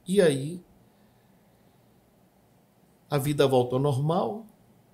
E 0.06 0.22
aí, 0.22 0.62
a 3.10 3.18
vida 3.18 3.46
volta 3.46 3.76
ao 3.76 3.80
normal, 3.80 4.44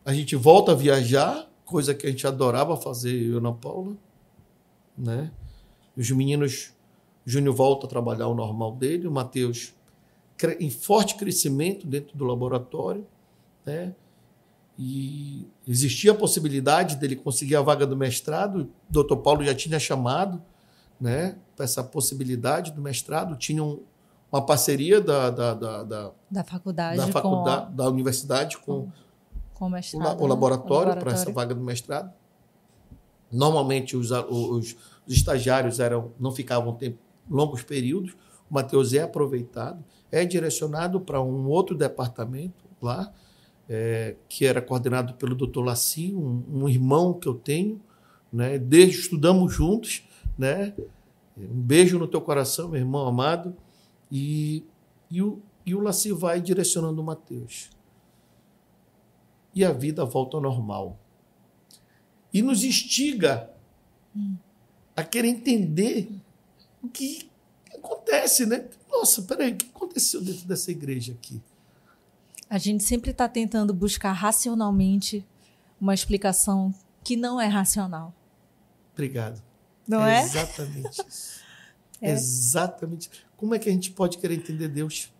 a 0.05 0.13
gente 0.13 0.37
volta 0.37 0.73
a 0.73 0.75
viajar, 0.75 1.49
coisa 1.65 1.95
que 1.95 2.07
a 2.07 2.11
gente 2.11 2.27
adorava 2.27 2.77
fazer, 2.77 3.15
eu 3.15 3.35
e 3.35 3.37
Ana 3.39 3.53
Paula, 3.53 3.97
né? 4.97 5.31
Os 5.97 6.11
meninos, 6.11 6.73
Júnior 7.25 7.55
volta 7.55 7.87
a 7.87 7.89
trabalhar 7.89 8.29
o 8.29 8.35
normal 8.35 8.73
dele, 8.77 9.09
o 9.09 9.11
Matheus 9.11 9.73
em 10.61 10.71
forte 10.71 11.15
crescimento 11.15 11.87
dentro 11.87 12.17
do 12.17 12.25
laboratório, 12.25 13.07
né? 13.65 13.95
E 14.79 15.47
existia 15.67 16.11
a 16.11 16.15
possibilidade 16.15 16.97
dele 16.97 17.15
conseguir 17.15 17.55
a 17.57 17.63
vaga 17.63 17.87
do 17.87 17.97
mestrado, 17.97 18.69
o 18.91 19.03
Dr. 19.03 19.17
Paulo 19.17 19.45
já 19.45 19.55
tinha 19.55 19.79
chamado, 19.79 20.43
né, 21.01 21.39
para 21.55 21.65
essa 21.65 21.83
possibilidade 21.83 22.73
do 22.73 22.83
mestrado, 22.83 23.37
tinha 23.37 23.63
um, 23.63 23.81
uma 24.35 24.45
parceria 24.45 25.01
da, 25.01 25.31
da, 25.31 25.55
da, 25.55 25.83
da, 25.85 26.11
Da 26.31 26.43
faculdade, 26.45 26.97
da 26.99 27.07
faculdade, 27.07 27.67
a- 27.67 27.71
da 27.71 27.89
universidade 27.89 28.59
com 28.59 28.89
com 29.55 29.67
o 29.67 29.69
o, 29.69 29.71
mestrado. 29.71 30.03
la- 30.03 30.15
o 30.17 30.23
né? 30.23 30.29
laboratório 30.29 30.97
para 30.97 31.13
essa 31.13 31.31
vaga 31.33 31.55
do 31.55 31.61
mestrado. 31.61 32.13
Normalmente 33.31 33.97
os, 33.97 34.11
os, 34.11 34.77
os 35.07 35.15
estagiários 35.15 35.79
eram 35.79 36.13
não 36.19 36.33
ficavam 36.33 36.75
tempo, 36.75 36.99
longos 37.31 37.63
períodos. 37.63 38.13
O 38.51 38.55
Matheus 38.55 38.93
é 38.93 39.03
aproveitado, 39.03 39.83
é 40.11 40.25
direcionado 40.25 41.01
para 41.01 41.21
um 41.23 41.47
outro 41.49 41.77
departamento 41.77 42.65
lá 42.83 43.13
é, 43.69 44.17
que 44.29 44.45
era 44.45 44.61
coordenado 44.61 45.15
pelo 45.15 45.35
Dr. 45.35 45.61
Laci, 45.65 46.13
um, 46.15 46.43
um, 46.53 46.69
irmão 46.69 47.15
que 47.15 47.27
eu 47.29 47.35
tenho, 47.35 47.81
né? 48.33 48.59
Desde 48.59 48.99
estudamos 49.01 49.53
juntos, 49.55 50.07
né? 50.37 50.75
Um 51.37 51.61
beijo 51.63 51.99
no 51.99 52.07
teu 52.07 52.21
coração, 52.21 52.69
meu 52.69 52.81
irmão 52.81 53.07
amado. 53.07 53.57
E, 54.17 54.65
e, 55.11 55.21
o, 55.21 55.43
e 55.67 55.75
o 55.75 55.81
Laci 55.81 56.13
vai 56.13 56.41
direcionando 56.41 57.03
o 57.03 57.05
Mateus. 57.05 57.69
E 59.53 59.65
a 59.65 59.73
vida 59.73 60.05
volta 60.05 60.37
ao 60.37 60.41
normal. 60.41 60.97
E 62.33 62.41
nos 62.41 62.63
instiga 62.63 63.51
hum. 64.15 64.37
a 64.97 65.03
querer 65.03 65.27
entender 65.27 66.09
o 66.81 66.89
que 66.89 67.29
acontece, 67.75 68.47
né? 68.47 68.69
Nossa, 68.89 69.23
peraí, 69.23 69.53
o 69.53 69.57
que 69.57 69.67
aconteceu 69.75 70.23
dentro 70.23 70.47
dessa 70.47 70.71
igreja 70.71 71.13
aqui? 71.13 71.43
A 72.49 72.57
gente 72.57 72.85
sempre 72.85 73.11
está 73.11 73.29
tentando 73.29 73.75
buscar 73.75 74.13
racionalmente 74.13 75.27
uma 75.81 75.93
explicação 75.93 76.73
que 77.03 77.17
não 77.17 77.41
é 77.41 77.49
racional. 77.49 78.15
Obrigado. 78.93 79.43
Não 79.89 80.07
é? 80.07 80.21
é? 80.21 80.23
Exatamente 80.23 81.05
isso. 81.09 81.44
É. 82.05 82.13
Exatamente. 82.13 83.11
Como 83.37 83.55
é 83.55 83.59
que 83.59 83.69
a 83.69 83.73
gente 83.73 83.91
pode 83.91 84.19
querer 84.19 84.35
entender 84.35 84.69
Deus? 84.69 85.13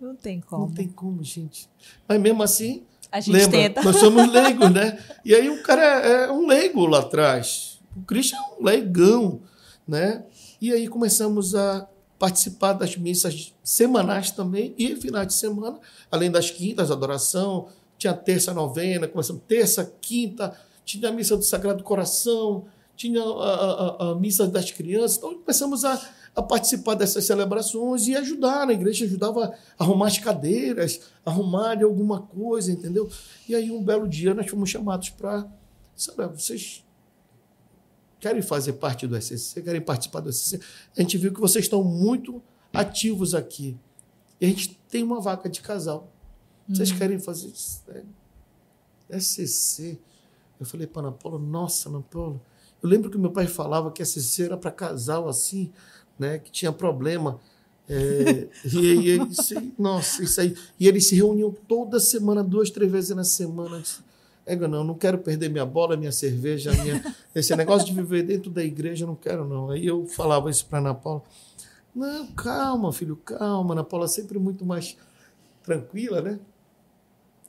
Não 0.00 0.16
tem 0.16 0.40
como. 0.40 0.66
Não 0.66 0.72
tem 0.72 0.88
como, 0.88 1.22
gente. 1.22 1.68
Mas 2.08 2.20
mesmo 2.20 2.42
assim, 2.42 2.82
a 3.10 3.20
gente 3.20 3.34
lembra, 3.34 3.50
tenta. 3.50 3.82
nós 3.82 3.96
somos 3.96 4.26
leigos, 4.32 4.70
né? 4.72 4.98
E 5.24 5.34
aí 5.34 5.48
o 5.48 5.62
cara 5.62 5.82
é, 5.82 6.24
é 6.24 6.32
um 6.32 6.46
leigo 6.46 6.86
lá 6.86 7.00
atrás. 7.00 7.78
O 7.96 8.02
Cristo 8.02 8.34
é 8.34 8.40
um 8.60 8.64
leigão, 8.64 9.40
né? 9.86 10.24
E 10.60 10.72
aí 10.72 10.88
começamos 10.88 11.54
a 11.54 11.86
participar 12.18 12.72
das 12.72 12.96
missas 12.96 13.52
semanais 13.62 14.30
também 14.30 14.74
e 14.78 14.94
finais 14.96 15.26
de 15.26 15.34
semana, 15.34 15.78
além 16.10 16.30
das 16.30 16.50
quintas, 16.50 16.90
adoração, 16.90 17.68
tinha 17.98 18.14
terça 18.14 18.54
novena, 18.54 19.08
começamos 19.08 19.42
terça, 19.46 19.92
quinta, 20.00 20.56
tinha 20.84 21.08
a 21.08 21.12
missa 21.12 21.36
do 21.36 21.42
Sagrado 21.42 21.82
Coração, 21.82 22.64
tinha 22.96 23.22
a, 23.22 23.26
a, 23.26 24.10
a 24.10 24.14
missa 24.14 24.46
das 24.46 24.70
crianças, 24.70 25.18
então 25.18 25.34
começamos 25.34 25.84
a, 25.84 26.00
a 26.34 26.42
participar 26.42 26.94
dessas 26.94 27.24
celebrações 27.24 28.06
e 28.06 28.16
ajudar 28.16 28.66
na 28.66 28.72
igreja, 28.72 29.04
ajudava 29.04 29.54
a 29.78 29.84
arrumar 29.84 30.06
as 30.06 30.18
cadeiras, 30.18 31.00
arrumar 31.24 31.82
alguma 31.82 32.22
coisa, 32.22 32.72
entendeu? 32.72 33.10
E 33.48 33.54
aí 33.54 33.70
um 33.70 33.82
belo 33.82 34.08
dia 34.08 34.32
nós 34.32 34.48
fomos 34.50 34.70
chamados 34.70 35.10
para, 35.10 35.46
sabe, 35.94 36.26
vocês 36.28 36.84
querem 38.18 38.40
fazer 38.40 38.74
parte 38.74 39.06
do 39.06 39.20
SCC, 39.20 39.60
querem 39.62 39.80
participar 39.80 40.20
do 40.20 40.32
SCC. 40.32 40.60
A 40.96 41.02
gente 41.02 41.18
viu 41.18 41.34
que 41.34 41.40
vocês 41.40 41.64
estão 41.64 41.84
muito 41.84 42.40
ativos 42.72 43.34
aqui. 43.34 43.76
E 44.40 44.46
a 44.46 44.48
gente 44.48 44.80
tem 44.88 45.02
uma 45.02 45.20
vaca 45.20 45.48
de 45.48 45.60
casal. 45.60 46.10
Vocês 46.68 46.92
hum. 46.92 46.98
querem 46.98 47.18
fazer 47.18 47.48
isso? 47.48 47.82
SCC. 49.10 49.98
Eu 50.58 50.64
falei 50.64 50.86
para 50.86 51.02
Ana 51.02 51.12
Paula, 51.12 51.38
nossa, 51.38 51.88
Ana 51.88 52.00
Paula. 52.00 52.40
Eu 52.82 52.88
lembro 52.88 53.10
que 53.10 53.18
meu 53.18 53.30
pai 53.30 53.46
falava 53.46 53.90
que 53.90 54.04
SCC 54.04 54.44
era 54.44 54.56
para 54.56 54.70
casal 54.70 55.28
assim, 55.28 55.72
né, 56.22 56.38
que 56.38 56.50
tinha 56.50 56.72
problema. 56.72 57.40
É, 57.88 58.48
e, 58.64 58.78
e, 58.78 59.28
isso 59.28 59.58
aí, 59.58 59.74
nossa, 59.78 60.22
isso 60.22 60.40
aí. 60.40 60.56
E 60.78 60.88
eles 60.88 61.08
se 61.08 61.14
reuniam 61.14 61.54
toda 61.68 61.98
semana, 61.98 62.42
duas, 62.42 62.70
três 62.70 62.90
vezes 62.90 63.14
na 63.14 63.24
semana. 63.24 63.82
É, 64.46 64.56
não, 64.56 64.82
não 64.82 64.94
quero 64.94 65.18
perder 65.18 65.48
minha 65.48 65.66
bola, 65.66 65.96
minha 65.96 66.12
cerveja, 66.12 66.72
minha... 66.72 67.02
esse 67.34 67.54
negócio 67.54 67.86
de 67.86 67.94
viver 67.94 68.22
dentro 68.22 68.50
da 68.50 68.62
igreja, 68.62 69.06
não 69.06 69.14
quero, 69.14 69.46
não. 69.46 69.70
Aí 69.70 69.86
eu 69.86 70.06
falava 70.06 70.50
isso 70.50 70.66
para 70.66 70.78
Ana 70.78 70.94
Paula. 70.94 71.22
Não, 71.94 72.26
calma, 72.28 72.92
filho, 72.92 73.16
calma. 73.16 73.74
Ana 73.74 73.84
Paula 73.84 74.08
sempre 74.08 74.38
muito 74.38 74.64
mais 74.64 74.96
tranquila, 75.62 76.20
né? 76.20 76.40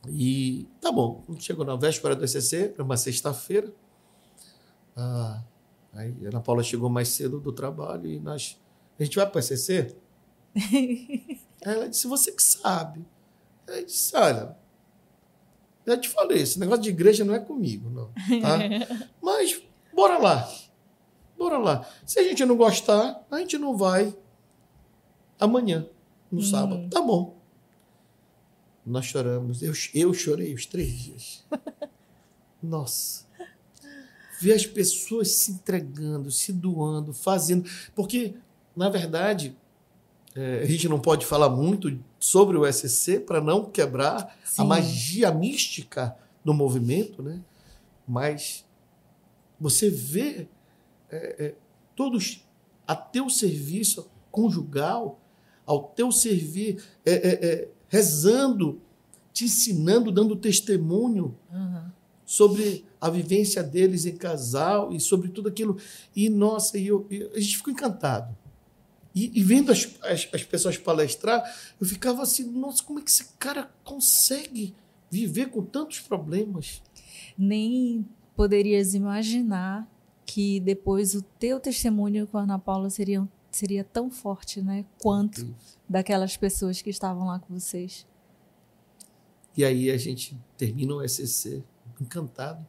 E 0.10 0.68
tá 0.82 0.92
bom, 0.92 1.24
chegou 1.40 1.66
na 1.66 1.76
véspera 1.76 2.16
do 2.16 2.26
ECC, 2.26 2.74
era 2.74 2.84
uma 2.84 2.98
sexta-feira. 2.98 3.72
Ah, 4.96 5.42
aí 5.94 6.14
a 6.26 6.28
Ana 6.28 6.42
Paula 6.42 6.62
chegou 6.62 6.90
mais 6.90 7.08
cedo 7.10 7.40
do 7.40 7.52
trabalho 7.52 8.08
e 8.08 8.20
nós. 8.20 8.60
A 9.00 9.04
gente 9.04 9.16
vai 9.16 9.30
para 9.30 9.38
o 9.38 9.40
ECC? 9.40 9.96
Ela 11.62 11.90
disse: 11.90 12.08
Você 12.08 12.32
que 12.32 12.44
sabe. 12.44 13.06
Aí 13.68 13.86
disse: 13.86 14.16
Olha, 14.16 14.56
já 15.86 15.98
te 15.98 16.10
falei, 16.10 16.42
esse 16.42 16.60
negócio 16.60 16.84
de 16.84 16.90
igreja 16.90 17.26
não 17.26 17.34
é 17.34 17.40
comigo, 17.40 17.90
não. 17.90 18.08
Tá? 18.42 18.58
Mas 19.22 19.62
bora 19.94 20.18
lá. 20.18 20.50
Bora 21.38 21.58
lá. 21.58 21.90
Se 22.06 22.20
a 22.20 22.24
gente 22.24 22.46
não 22.46 22.56
gostar, 22.56 23.26
a 23.30 23.40
gente 23.40 23.58
não 23.58 23.76
vai 23.76 24.16
amanhã, 25.40 25.88
no 26.32 26.40
hum. 26.40 26.44
sábado. 26.44 26.90
Tá 26.90 27.02
bom. 27.02 27.38
Nós 28.86 29.06
choramos. 29.06 29.62
Eu, 29.62 29.74
eu 29.94 30.14
chorei 30.14 30.54
os 30.54 30.66
três 30.66 30.92
dias. 30.92 31.46
Nossa. 32.62 33.26
Ver 34.40 34.54
as 34.54 34.66
pessoas 34.66 35.32
se 35.32 35.52
entregando, 35.52 36.32
se 36.32 36.52
doando, 36.52 37.14
fazendo. 37.14 37.70
Porque, 37.96 38.36
na 38.76 38.90
verdade, 38.90 39.56
é, 40.36 40.62
a 40.64 40.66
gente 40.66 40.90
não 40.90 41.00
pode 41.00 41.26
falar 41.26 41.50
muito 41.50 42.00
sobre 42.20 42.58
o 42.58 42.72
SCC 42.72 43.20
para 43.20 43.40
não 43.40 43.66
quebrar 43.66 44.36
Sim. 44.44 44.62
a 44.62 44.66
magia 44.66 45.32
mística 45.32 46.16
do 46.44 46.54
movimento, 46.54 47.22
né? 47.22 47.40
mas 48.08 48.66
você 49.60 49.90
vê 49.90 50.48
é, 51.10 51.46
é, 51.46 51.56
todos 51.96 52.44
a 52.88 52.96
teu 52.96 53.30
serviço 53.30 54.10
conjugal, 54.32 55.20
ao 55.66 55.84
teu 55.84 56.12
servir, 56.12 56.84
é, 57.06 57.14
é, 57.14 57.46
é, 57.46 57.70
rezando, 57.88 58.82
te 59.32 59.46
ensinando, 59.46 60.12
dando 60.12 60.36
testemunho 60.36 61.38
uhum. 61.52 61.86
sobre 62.26 62.86
a 63.00 63.10
vivência 63.10 63.64
deles 63.64 64.06
em 64.06 64.16
casal 64.16 64.92
e 64.92 65.00
sobre 65.00 65.30
tudo 65.30 65.50
aquilo. 65.50 65.78
E, 66.16 66.30
nossa, 66.30 66.78
eu, 66.78 67.06
eu, 67.10 67.32
a 67.34 67.40
gente 67.40 67.58
ficou 67.58 67.72
encantado. 67.72 68.36
E, 69.16 69.40
e 69.40 69.44
vendo 69.44 69.72
as, 69.72 69.90
as, 70.02 70.28
as, 70.34 70.44
pessoas 70.44 70.78
palestrar, 70.78 71.44
eu 71.80 71.86
ficava 71.86 72.24
assim, 72.24 72.44
nossa, 72.44 72.84
como 72.84 73.00
é 73.00 73.02
que 73.04 73.12
esse 73.12 73.26
cara 73.38 73.70
consegue 73.84 74.76
viver 75.10 75.50
com 75.50 75.64
tantos 75.64 76.00
problemas? 76.00 76.82
Nem 77.38 78.08
poderias 78.36 78.96
imaginar 78.96 79.88
que 80.26 80.60
depois 80.60 81.14
o 81.14 81.22
teu 81.22 81.60
testemunho 81.60 82.26
com 82.26 82.40
a 82.40 82.42
Ana 82.42 82.58
Paula 82.58 82.90
seria, 82.90 83.28
seria 83.52 83.84
tão 83.84 84.10
forte, 84.10 84.62
né? 84.62 84.86
Quanto 85.00 85.54
daquelas 85.88 86.36
pessoas 86.36 86.82
que 86.82 86.90
estavam 86.90 87.28
lá 87.28 87.38
com 87.38 87.54
vocês. 87.54 88.08
E 89.56 89.64
aí 89.64 89.92
a 89.92 89.98
gente 89.98 90.36
termina 90.58 90.96
o 90.96 91.08
SCC 91.08 91.64
encantado. 92.02 92.66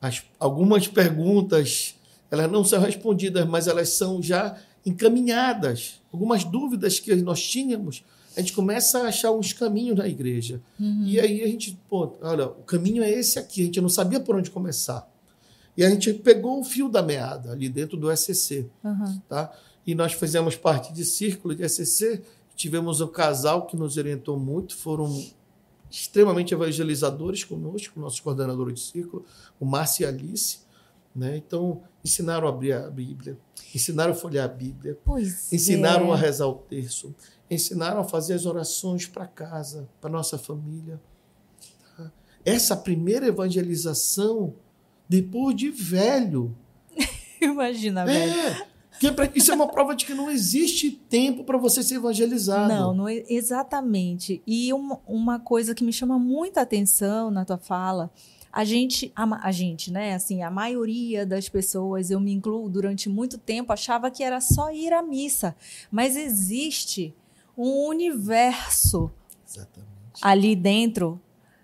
As, 0.00 0.24
algumas 0.38 0.88
perguntas, 0.88 1.94
elas 2.30 2.50
não 2.50 2.64
são 2.64 2.80
respondidas, 2.80 3.46
mas 3.46 3.68
elas 3.68 3.90
são 3.90 4.20
já 4.20 4.58
encaminhadas. 4.84 6.00
Algumas 6.12 6.44
dúvidas 6.44 6.98
que 6.98 7.14
nós 7.16 7.42
tínhamos, 7.42 8.04
a 8.36 8.40
gente 8.40 8.52
começa 8.52 9.00
a 9.00 9.08
achar 9.08 9.30
uns 9.32 9.52
caminhos 9.52 9.98
na 9.98 10.08
igreja. 10.08 10.60
Uhum. 10.78 11.04
E 11.04 11.18
aí 11.18 11.42
a 11.42 11.46
gente, 11.46 11.78
pô, 11.88 12.16
olha, 12.22 12.46
o 12.46 12.62
caminho 12.62 13.02
é 13.02 13.10
esse 13.10 13.38
aqui, 13.38 13.62
a 13.62 13.64
gente 13.64 13.80
não 13.80 13.88
sabia 13.88 14.20
por 14.20 14.36
onde 14.36 14.50
começar. 14.50 15.08
E 15.76 15.84
a 15.84 15.90
gente 15.90 16.12
pegou 16.14 16.60
o 16.60 16.64
fio 16.64 16.88
da 16.88 17.02
meada 17.02 17.52
ali 17.52 17.68
dentro 17.68 17.96
do 17.96 18.14
SCC, 18.14 18.66
uhum. 18.84 19.20
tá? 19.28 19.52
E 19.86 19.94
nós 19.94 20.12
fizemos 20.12 20.56
parte 20.56 20.92
de 20.92 21.04
círculo 21.04 21.54
de 21.54 21.68
SCC, 21.68 22.22
tivemos 22.54 23.00
um 23.00 23.08
casal 23.08 23.66
que 23.66 23.76
nos 23.76 23.96
orientou 23.96 24.38
muito, 24.38 24.76
foram 24.76 25.24
extremamente 25.90 26.54
evangelizadores 26.54 27.42
conosco, 27.42 27.98
nossos 27.98 28.20
coordenadores 28.20 28.74
de 28.74 28.80
círculo, 28.80 29.24
o 29.58 29.64
Márcio 29.64 30.04
e 30.04 30.06
Alice, 30.06 30.58
né? 31.20 31.36
Então, 31.36 31.82
ensinaram 32.02 32.46
a 32.46 32.50
abrir 32.50 32.72
a 32.72 32.88
Bíblia, 32.88 33.38
ensinaram 33.74 34.12
a 34.12 34.14
folhear 34.14 34.46
a 34.46 34.48
Bíblia, 34.48 34.98
pois 35.04 35.52
ensinaram 35.52 36.08
é. 36.08 36.12
a 36.14 36.16
rezar 36.16 36.46
o 36.46 36.54
terço, 36.54 37.14
ensinaram 37.50 38.00
a 38.00 38.04
fazer 38.04 38.32
as 38.32 38.46
orações 38.46 39.06
para 39.06 39.26
casa, 39.26 39.86
para 40.00 40.08
nossa 40.08 40.38
família. 40.38 40.98
Tá? 41.94 42.10
Essa 42.42 42.74
primeira 42.74 43.26
evangelização, 43.26 44.54
depois 45.06 45.54
de 45.54 45.68
velho. 45.68 46.56
Imagina, 47.38 48.06
velho. 48.06 48.32
É, 48.32 48.70
é 49.06 49.32
isso 49.34 49.52
é 49.52 49.54
uma 49.54 49.68
prova 49.68 49.94
de 49.94 50.06
que 50.06 50.14
não 50.14 50.30
existe 50.30 50.90
tempo 50.90 51.44
para 51.44 51.58
você 51.58 51.82
ser 51.82 51.96
evangelizado. 51.96 52.72
Não, 52.72 52.94
não 52.94 53.08
é, 53.08 53.24
exatamente. 53.28 54.42
E 54.46 54.72
uma, 54.72 54.98
uma 55.06 55.38
coisa 55.38 55.74
que 55.74 55.84
me 55.84 55.92
chama 55.92 56.18
muita 56.18 56.62
atenção 56.62 57.30
na 57.30 57.44
tua 57.44 57.58
fala 57.58 58.10
a 58.52 58.64
gente, 58.64 59.12
a, 59.14 59.46
a, 59.46 59.52
gente, 59.52 59.92
né? 59.92 60.14
Assim, 60.14 60.42
a 60.42 60.50
maioria 60.50 61.24
das 61.24 61.48
pessoas, 61.48 62.10
eu 62.10 62.20
me 62.20 62.32
incluo, 62.32 62.68
durante 62.68 63.08
muito 63.08 63.38
tempo, 63.38 63.72
achava 63.72 64.10
que 64.10 64.22
era 64.22 64.40
só 64.40 64.72
ir 64.72 64.92
à 64.92 65.02
missa. 65.02 65.54
Mas 65.90 66.16
existe 66.16 67.14
um 67.56 67.86
universo 67.86 69.10
Exatamente. 69.46 70.20
ali 70.20 70.56
dentro 70.56 71.20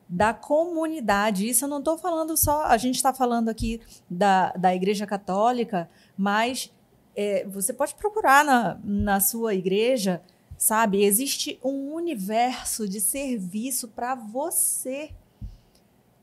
da 0.08 0.32
comunidade. 0.32 1.48
Isso 1.48 1.64
eu 1.64 1.68
não 1.68 1.78
estou 1.78 1.98
falando 1.98 2.36
só, 2.36 2.64
a 2.64 2.76
gente 2.76 2.96
está 2.96 3.12
falando 3.12 3.48
aqui 3.48 3.80
da, 4.08 4.52
da 4.52 4.74
Igreja 4.74 5.06
Católica, 5.06 5.90
mas 6.16 6.72
é, 7.16 7.44
você 7.46 7.72
pode 7.72 7.94
procurar 7.94 8.44
na, 8.44 8.78
na 8.84 9.20
sua 9.20 9.54
igreja 9.54 10.22
sabe? 10.56 11.04
Existe 11.04 11.58
um 11.62 11.92
universo 11.94 12.88
de 12.88 13.00
serviço 13.00 13.88
para 13.88 14.14
você, 14.14 15.10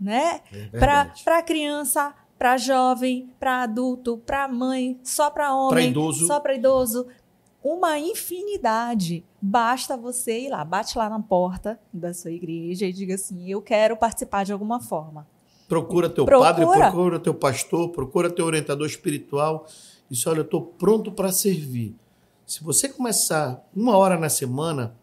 né? 0.04 0.42
É 0.52 0.78
para 0.78 1.42
criança, 1.42 2.14
para 2.38 2.58
jovem, 2.58 3.30
para 3.40 3.64
adulto, 3.64 4.18
para 4.26 4.48
mãe, 4.48 5.00
só 5.04 5.30
para 5.30 5.54
homem, 5.56 5.70
Pra 5.70 5.82
idoso. 5.84 6.28
só 6.28 6.40
para 6.40 6.56
idoso. 6.56 7.08
Uma 7.64 7.98
infinidade. 7.98 9.24
Basta 9.42 9.96
você 9.96 10.42
ir 10.42 10.50
lá, 10.50 10.64
bate 10.66 10.98
lá 10.98 11.10
na 11.10 11.20
porta 11.20 11.80
da 11.94 12.14
sua 12.14 12.32
igreja 12.32 12.86
e 12.86 12.92
diga 12.94 13.16
assim: 13.16 13.50
eu 13.50 13.62
quero 13.62 13.96
participar 13.96 14.44
de 14.44 14.52
alguma 14.52 14.80
forma. 14.82 15.26
Procura 15.68 16.10
teu 16.10 16.26
Procura. 16.26 16.50
padre, 16.54 16.66
procura 16.66 17.20
teu 17.20 17.34
pastor, 17.34 17.90
procura 17.90 18.30
teu 18.30 18.46
orientador 18.46 18.86
espiritual. 18.86 19.66
E 20.12 20.14
diz, 20.14 20.28
olha, 20.28 20.40
eu 20.40 20.44
estou 20.44 20.62
pronto 20.62 21.12
para 21.12 21.32
servir. 21.32 21.96
Se 22.46 22.62
você 22.64 22.90
começar 22.90 23.66
uma 23.74 23.96
hora 23.98 24.20
na 24.20 24.28
semana, 24.30 24.94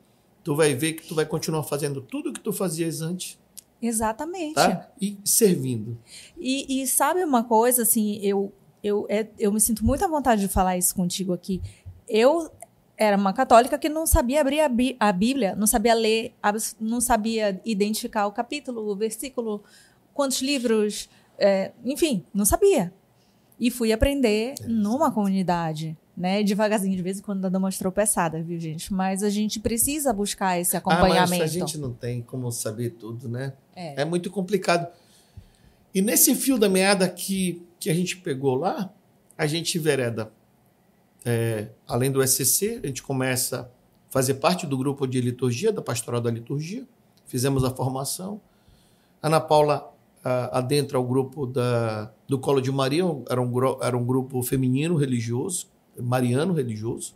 tu 0.45 0.55
vai 0.55 0.75
ver 0.75 0.93
que 0.93 1.09
tu 1.09 1.15
vai 1.15 1.25
continuar 1.25 1.63
fazendo 1.65 2.03
tudo 2.03 2.29
o 2.29 2.33
que 2.33 2.41
tu 2.41 2.53
fazias 2.53 3.01
antes, 3.01 3.39
Exatamente. 3.81 4.55
tá? 4.55 4.89
E 5.01 5.19
servindo. 5.25 5.99
E, 6.39 6.83
e 6.83 6.87
sabe 6.87 7.25
uma 7.25 7.45
coisa, 7.45 7.83
assim, 7.83 8.19
eu, 8.23 8.53
eu, 8.83 9.07
é- 9.09 9.29
eu 9.39 9.53
me 9.53 9.61
sinto 9.61 9.85
muito 9.85 10.05
à 10.05 10.09
vontade 10.09 10.43
de 10.43 10.49
falar 10.49 10.77
isso 10.77 10.95
contigo 10.95 11.33
aqui. 11.33 11.61
Eu 12.09 12.51
era 12.97 13.17
uma 13.17 13.33
católica 13.33 13.79
que 13.79 13.89
não 13.89 14.07
sabia 14.07 14.41
abrir 14.43 14.61
a, 14.61 14.69
Bí- 14.69 14.97
a 15.01 15.11
Bíblia, 15.13 15.55
não 15.57 15.67
sabia 15.67 15.95
ler, 15.95 16.35
não 16.79 17.01
sabia 17.01 17.59
identificar 17.65 18.27
o 18.27 18.33
capítulo, 18.33 18.83
o 18.91 18.95
versículo, 18.95 19.63
quantos 20.13 20.43
livros, 20.43 21.09
é, 21.39 21.73
enfim, 21.85 22.25
não 22.35 22.45
sabia. 22.45 22.93
E 23.59 23.71
fui 23.71 23.93
aprender 23.93 24.55
numa 24.67 25.11
comunidade, 25.11 25.97
né? 26.21 26.43
Devagarzinho, 26.43 26.95
de 26.95 27.03
vez 27.03 27.19
em 27.19 27.23
quando 27.23 27.41
dando 27.41 27.57
umas 27.57 27.79
tropeçadas, 27.79 28.45
viu, 28.45 28.61
gente? 28.61 28.93
Mas 28.93 29.23
a 29.23 29.31
gente 29.31 29.59
precisa 29.59 30.13
buscar 30.13 30.61
esse 30.61 30.77
Ah, 30.77 30.83
mas 30.85 30.95
acompanhamento. 30.99 31.43
a 31.43 31.47
gente 31.47 31.79
não 31.79 31.95
tem 31.95 32.21
como 32.21 32.53
saber 32.53 32.91
tudo, 32.91 33.27
né? 33.27 33.55
É. 33.75 34.03
É 34.03 34.05
muito 34.05 34.31
complicado. 34.31 34.87
E 35.95 36.03
nesse 36.03 36.35
fio 36.35 36.59
da 36.59 36.69
meada 36.69 37.09
que, 37.09 37.67
que 37.81 37.89
a 37.89 37.95
gente 37.95 38.19
pegou 38.19 38.55
lá, 38.55 38.93
a 39.37 39.47
gente 39.47 39.79
vereda, 39.79 40.31
é, 41.25 41.69
além 41.89 42.11
do 42.13 42.23
SCC, 42.23 42.81
a 42.85 42.87
gente 42.87 43.03
começa 43.03 43.63
a 43.63 43.69
fazer 44.11 44.35
parte 44.35 44.67
do 44.67 44.77
grupo 44.77 45.07
de 45.07 45.23
liturgia, 45.23 45.73
da 45.73 45.81
pastoral 45.81 46.21
da 46.21 46.31
liturgia. 46.31 46.87
Fizemos 47.25 47.65
a 47.65 47.71
formação. 47.71 48.43
Ana 49.23 49.41
Paula 49.41 49.91
adentra 50.53 51.01
o 51.01 51.05
grupo 51.05 51.47
da, 51.47 52.13
do 52.29 52.39
Colo 52.39 52.61
de 52.61 52.71
Maria, 52.71 53.05
era 53.29 53.41
um, 53.41 53.51
era 53.81 53.97
um 53.97 54.05
grupo 54.05 54.43
feminino 54.43 54.97
religioso, 54.97 55.67
mariano 55.99 56.53
religioso, 56.55 57.15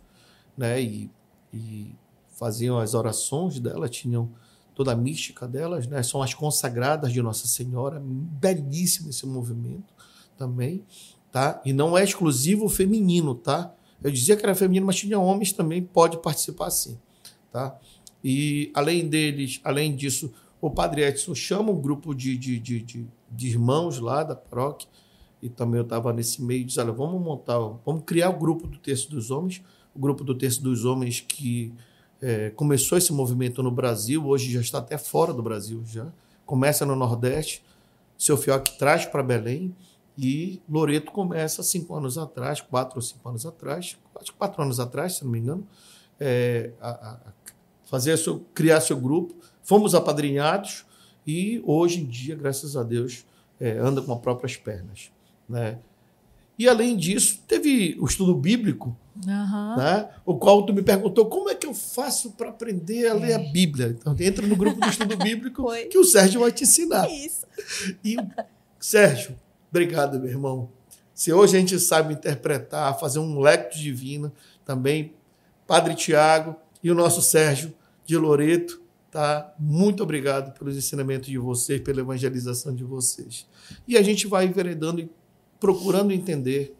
né? 0.57 0.81
E, 0.81 1.09
e 1.53 1.95
faziam 2.35 2.77
as 2.77 2.93
orações 2.93 3.59
dela, 3.59 3.87
tinham 3.87 4.29
toda 4.73 4.91
a 4.91 4.95
mística 4.95 5.47
delas, 5.47 5.87
né? 5.87 6.03
São 6.03 6.21
as 6.21 6.33
consagradas 6.33 7.11
de 7.11 7.21
Nossa 7.21 7.47
Senhora, 7.47 8.01
belíssimo 8.03 9.09
esse 9.09 9.25
movimento 9.25 9.93
também, 10.37 10.83
tá? 11.31 11.61
E 11.65 11.71
não 11.71 11.97
é 11.97 12.03
exclusivo 12.03 12.67
feminino, 12.67 13.33
tá? 13.33 13.73
Eu 14.03 14.11
dizia 14.11 14.35
que 14.35 14.43
era 14.43 14.53
feminino, 14.53 14.85
mas 14.85 14.97
tinha 14.97 15.17
homens 15.17 15.53
também, 15.53 15.81
pode 15.81 16.17
participar 16.17 16.69
sim, 16.69 16.97
tá? 17.51 17.79
E 18.23 18.71
além 18.73 19.07
deles, 19.07 19.61
além 19.63 19.95
disso, 19.95 20.33
o 20.59 20.69
Padre 20.69 21.03
Edson 21.03 21.33
chama 21.33 21.71
um 21.71 21.79
grupo 21.79 22.13
de, 22.13 22.37
de, 22.37 22.59
de, 22.59 22.81
de, 22.81 23.07
de 23.31 23.47
irmãos 23.47 23.99
lá 23.99 24.23
da 24.23 24.35
paróquia, 24.35 24.89
e 25.45 25.49
também 25.49 25.79
eu 25.79 25.83
estava 25.83 26.11
nesse 26.11 26.41
meio, 26.41 26.65
diz, 26.65 26.77
olha, 26.77 26.91
vamos 26.91 27.21
montar, 27.21 27.57
vamos 27.85 28.03
criar 28.05 28.29
o 28.29 28.37
grupo 28.39 28.67
do 28.67 28.77
Terço 28.77 29.09
dos 29.09 29.29
Homens, 29.31 29.61
o 29.93 29.99
grupo 29.99 30.23
do 30.23 30.33
Terço 30.35 30.61
dos 30.63 30.83
Homens 30.85 31.21
que 31.21 31.73
é, 32.21 32.49
começou 32.51 32.97
esse 32.97 33.13
movimento 33.13 33.61
no 33.61 33.69
Brasil, 33.71 34.25
hoje 34.25 34.51
já 34.51 34.61
está 34.61 34.79
até 34.79 34.97
fora 34.97 35.33
do 35.33 35.43
Brasil 35.43 35.83
já. 35.85 36.07
Começa 36.45 36.85
no 36.85 36.95
Nordeste, 36.95 37.63
seu 38.17 38.37
Fioc 38.37 38.69
traz 38.77 39.05
para 39.05 39.21
Belém 39.23 39.75
e 40.17 40.61
Loreto 40.69 41.11
começa 41.11 41.61
cinco 41.63 41.93
anos 41.95 42.17
atrás, 42.17 42.61
quatro 42.61 42.97
ou 42.97 43.01
cinco 43.01 43.27
anos 43.29 43.45
atrás, 43.45 43.97
acho 44.19 44.31
que 44.31 44.37
quatro 44.37 44.61
anos 44.63 44.79
atrás, 44.79 45.17
se 45.17 45.23
não 45.25 45.31
me 45.31 45.39
engano, 45.39 45.67
é, 46.19 46.71
a- 46.79 46.89
a 46.89 47.33
fazer 47.83 48.17
seu, 48.17 48.39
criar 48.53 48.79
seu 48.81 48.97
grupo. 48.97 49.35
Fomos 49.63 49.93
apadrinhados 49.93 50.85
e 51.27 51.61
hoje 51.65 52.01
em 52.01 52.05
dia, 52.05 52.35
graças 52.35 52.75
a 52.77 52.83
Deus, 52.83 53.25
é, 53.59 53.77
anda 53.77 54.01
com 54.01 54.13
as 54.13 54.19
próprias 54.19 54.55
pernas, 54.55 55.11
né? 55.47 55.79
E 56.57 56.67
além 56.67 56.95
disso, 56.95 57.41
teve 57.47 57.97
o 57.99 58.05
estudo 58.05 58.33
bíblico 58.33 58.95
Aham. 59.27 59.75
né? 59.77 60.09
o 60.25 60.37
qual 60.37 60.65
tu 60.65 60.73
me 60.73 60.81
perguntou 60.81 61.25
como 61.25 61.49
é 61.49 61.55
que 61.55 61.67
eu 61.67 61.73
faço 61.73 62.31
para 62.31 62.49
aprender 62.49 63.07
a 63.07 63.13
ler 63.13 63.33
a 63.33 63.39
Bíblia. 63.39 63.95
Então, 63.97 64.15
entra 64.19 64.45
no 64.45 64.55
grupo 64.55 64.79
do 64.79 64.87
estudo 64.87 65.17
bíblico 65.17 65.63
Foi. 65.63 65.85
que 65.85 65.97
o 65.97 66.03
Sérgio 66.03 66.41
vai 66.41 66.51
te 66.51 66.63
ensinar. 66.63 67.05
É 67.05 67.25
isso. 67.25 67.45
E, 68.03 68.17
Sérgio, 68.79 69.37
obrigado, 69.69 70.19
meu 70.19 70.29
irmão. 70.29 70.69
Se 71.13 71.31
hoje 71.31 71.55
a 71.55 71.59
gente 71.59 71.79
sabe 71.79 72.13
interpretar, 72.13 72.97
fazer 72.99 73.19
um 73.19 73.39
lecto 73.39 73.77
divino, 73.77 74.31
também 74.65 75.13
Padre 75.65 75.95
Tiago 75.95 76.55
e 76.83 76.91
o 76.91 76.95
nosso 76.95 77.21
Sérgio 77.21 77.73
de 78.05 78.17
Loreto, 78.17 78.81
tá? 79.09 79.53
Muito 79.57 80.03
obrigado 80.03 80.57
pelos 80.57 80.75
ensinamentos 80.75 81.27
de 81.27 81.37
vocês, 81.37 81.79
pela 81.81 82.01
evangelização 82.01 82.75
de 82.75 82.83
vocês. 82.83 83.47
E 83.87 83.97
a 83.97 84.01
gente 84.01 84.27
vai 84.27 84.45
enveredando 84.45 85.09
procurando 85.65 86.11
entender 86.11 86.77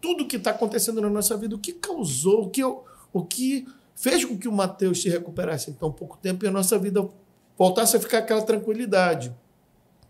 tudo 0.00 0.26
que 0.26 0.34
está 0.34 0.50
acontecendo 0.50 1.00
na 1.00 1.08
nossa 1.08 1.36
vida, 1.36 1.54
o 1.54 1.58
que 1.58 1.72
causou, 1.72 2.46
o 2.46 2.50
que, 2.50 2.64
o 2.64 3.24
que 3.24 3.64
fez 3.94 4.24
com 4.24 4.36
que 4.36 4.48
o 4.48 4.52
Mateus 4.52 5.00
se 5.00 5.08
recuperasse 5.08 5.70
em 5.70 5.72
tão 5.72 5.92
pouco 5.92 6.18
tempo 6.18 6.44
e 6.44 6.48
a 6.48 6.50
nossa 6.50 6.76
vida 6.76 7.08
voltasse 7.56 7.96
a 7.96 8.00
ficar 8.00 8.18
aquela 8.18 8.42
tranquilidade. 8.42 9.32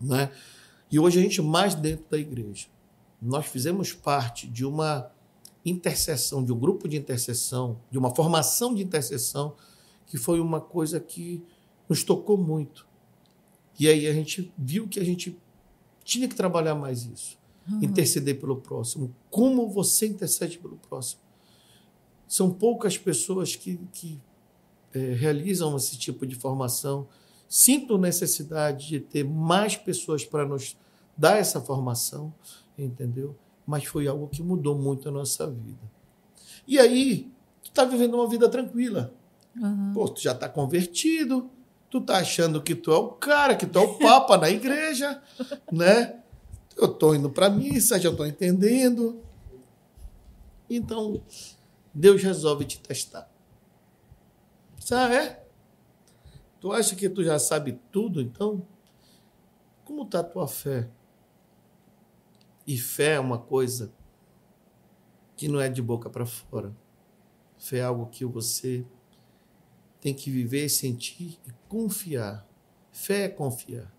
Né? 0.01 0.31
E 0.91 0.97
hoje 0.97 1.19
a 1.19 1.21
gente 1.21 1.39
mais 1.39 1.75
dentro 1.75 2.07
da 2.09 2.17
igreja. 2.17 2.65
Nós 3.21 3.45
fizemos 3.45 3.93
parte 3.93 4.47
de 4.47 4.65
uma 4.65 5.11
intercessão, 5.63 6.43
de 6.43 6.51
um 6.51 6.57
grupo 6.57 6.87
de 6.87 6.97
intercessão, 6.97 7.79
de 7.91 7.99
uma 7.99 8.09
formação 8.15 8.73
de 8.73 8.81
intercessão, 8.81 9.55
que 10.07 10.17
foi 10.17 10.39
uma 10.39 10.59
coisa 10.59 10.99
que 10.99 11.45
nos 11.87 12.03
tocou 12.03 12.39
muito. 12.39 12.87
E 13.79 13.87
aí 13.87 14.07
a 14.07 14.13
gente 14.13 14.51
viu 14.57 14.87
que 14.87 14.99
a 14.99 15.05
gente 15.05 15.39
tinha 16.05 16.29
que 16.29 16.35
trabalhar 16.35 16.75
mais 16.75 17.03
isso. 17.03 17.37
Interceder 17.81 18.39
pelo 18.39 18.57
próximo. 18.57 19.13
Como 19.31 19.67
você 19.67 20.05
intercede 20.05 20.59
pelo 20.59 20.77
próximo? 20.77 21.19
São 22.27 22.51
poucas 22.51 22.95
pessoas 22.95 23.55
que, 23.55 23.79
que 23.91 24.21
eh, 24.93 25.13
realizam 25.13 25.75
esse 25.75 25.97
tipo 25.97 26.27
de 26.27 26.35
formação. 26.35 27.07
Sinto 27.49 27.97
necessidade 27.97 28.87
de 28.87 28.99
ter 28.99 29.23
mais 29.23 29.75
pessoas 29.75 30.23
para 30.23 30.45
nos 30.45 30.77
dar 31.17 31.37
essa 31.37 31.59
formação, 31.59 32.31
entendeu? 32.77 33.35
Mas 33.65 33.85
foi 33.85 34.07
algo 34.07 34.27
que 34.27 34.43
mudou 34.43 34.77
muito 34.77 35.09
a 35.09 35.11
nossa 35.11 35.49
vida. 35.49 35.91
E 36.67 36.77
aí, 36.77 37.31
tu 37.63 37.69
está 37.69 37.83
vivendo 37.83 38.13
uma 38.13 38.29
vida 38.29 38.47
tranquila. 38.47 39.11
Aham. 39.57 39.91
Pô, 39.93 40.07
tu 40.07 40.21
já 40.21 40.33
está 40.33 40.47
convertido, 40.47 41.49
tu 41.95 42.01
tá 42.01 42.17
achando 42.17 42.61
que 42.61 42.75
tu 42.75 42.91
é 42.91 42.97
o 42.97 43.09
cara, 43.09 43.55
que 43.55 43.65
tu 43.65 43.79
é 43.79 43.81
o 43.81 43.97
papa 43.97 44.37
na 44.37 44.49
igreja, 44.49 45.23
né? 45.71 46.21
Eu 46.75 46.89
tô 46.89 47.15
indo 47.15 47.29
para 47.29 47.49
missa, 47.49 47.97
já 47.97 48.13
tô 48.13 48.25
entendendo. 48.25 49.23
Então, 50.69 51.23
Deus 51.93 52.21
resolve 52.21 52.65
te 52.65 52.79
testar. 52.79 53.31
Sabe? 54.77 55.15
É? 55.15 55.47
Tu 56.59 56.73
acha 56.73 56.95
que 56.97 57.07
tu 57.07 57.23
já 57.23 57.39
sabe 57.39 57.79
tudo, 57.93 58.19
então? 58.19 58.67
Como 59.85 60.05
tá 60.05 60.19
a 60.19 60.23
tua 60.23 60.49
fé? 60.49 60.89
E 62.67 62.77
fé 62.77 63.13
é 63.13 63.19
uma 63.21 63.37
coisa 63.37 63.93
que 65.37 65.47
não 65.47 65.61
é 65.61 65.69
de 65.69 65.81
boca 65.81 66.09
para 66.09 66.25
fora. 66.25 66.75
Fé 67.57 67.77
é 67.77 67.83
algo 67.83 68.07
que 68.07 68.25
você 68.25 68.85
tem 70.05 70.13
que 70.13 70.29
viver, 70.29 70.69
sentir 70.69 71.39
e 71.47 71.51
confiar. 71.67 72.47
Fé 72.91 73.23
é 73.23 73.27
confiar. 73.27 73.91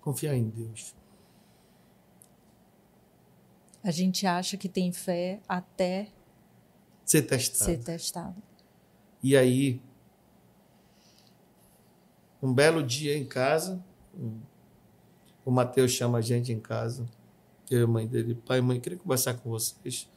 Confiar 0.00 0.34
em 0.34 0.48
Deus. 0.48 0.94
A 3.84 3.90
gente 3.90 4.26
acha 4.26 4.56
que 4.56 4.66
tem 4.66 4.90
fé 4.92 5.42
até 5.46 6.08
Ser 7.04 7.20
testado. 7.24 7.64
ser 7.70 7.84
testado. 7.84 8.42
E 9.22 9.36
aí, 9.36 9.82
um 12.42 12.54
belo 12.54 12.82
dia 12.82 13.14
em 13.14 13.26
casa, 13.26 13.84
o 15.44 15.50
Mateus 15.50 15.90
chama 15.92 16.16
a 16.16 16.22
gente 16.22 16.50
em 16.50 16.60
casa, 16.60 17.06
eu 17.70 17.80
e 17.80 17.82
a 17.82 17.86
mãe 17.86 18.06
dele, 18.06 18.34
pai 18.34 18.60
e 18.60 18.62
mãe, 18.62 18.80
queria 18.80 18.98
conversar 18.98 19.34
com 19.34 19.50
vocês. 19.50 20.08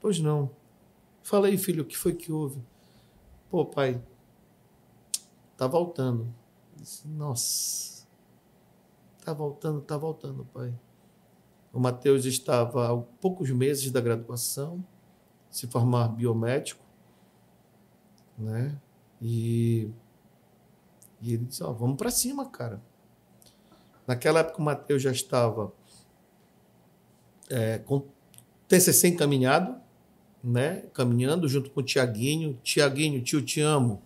Pois 0.00 0.18
não. 0.20 0.50
Fala 1.22 1.48
aí, 1.48 1.58
filho, 1.58 1.82
o 1.82 1.86
que 1.86 1.98
foi 1.98 2.14
que 2.14 2.32
houve? 2.32 2.62
Pô, 3.50 3.66
pai, 3.66 4.00
tá 5.60 5.66
voltando. 5.66 6.34
Disse, 6.74 7.06
Nossa, 7.06 8.06
tá 9.22 9.34
voltando, 9.34 9.82
tá 9.82 9.98
voltando, 9.98 10.46
pai. 10.46 10.72
O 11.70 11.78
Mateus 11.78 12.24
estava 12.24 12.90
há 12.90 12.96
poucos 12.96 13.50
meses 13.50 13.90
da 13.90 14.00
graduação, 14.00 14.82
se 15.50 15.66
formar 15.66 16.08
biomédico, 16.08 16.82
né? 18.38 18.80
E, 19.20 19.90
e 21.20 21.34
ele 21.34 21.44
disse: 21.44 21.62
Ó, 21.62 21.70
vamos 21.74 21.98
para 21.98 22.10
cima, 22.10 22.48
cara. 22.48 22.82
Naquela 24.06 24.40
época 24.40 24.60
o 24.60 24.64
Mateus 24.64 25.02
já 25.02 25.12
estava 25.12 25.74
é, 27.50 27.76
com 27.80 28.06
TCC 28.66 29.08
encaminhado, 29.08 29.78
né? 30.42 30.86
Caminhando 30.94 31.46
junto 31.46 31.70
com 31.70 31.80
o 31.80 31.84
Tiaguinho. 31.84 32.58
Tiaguinho, 32.62 33.22
tio, 33.22 33.42
te 33.42 33.60
amo. 33.60 34.02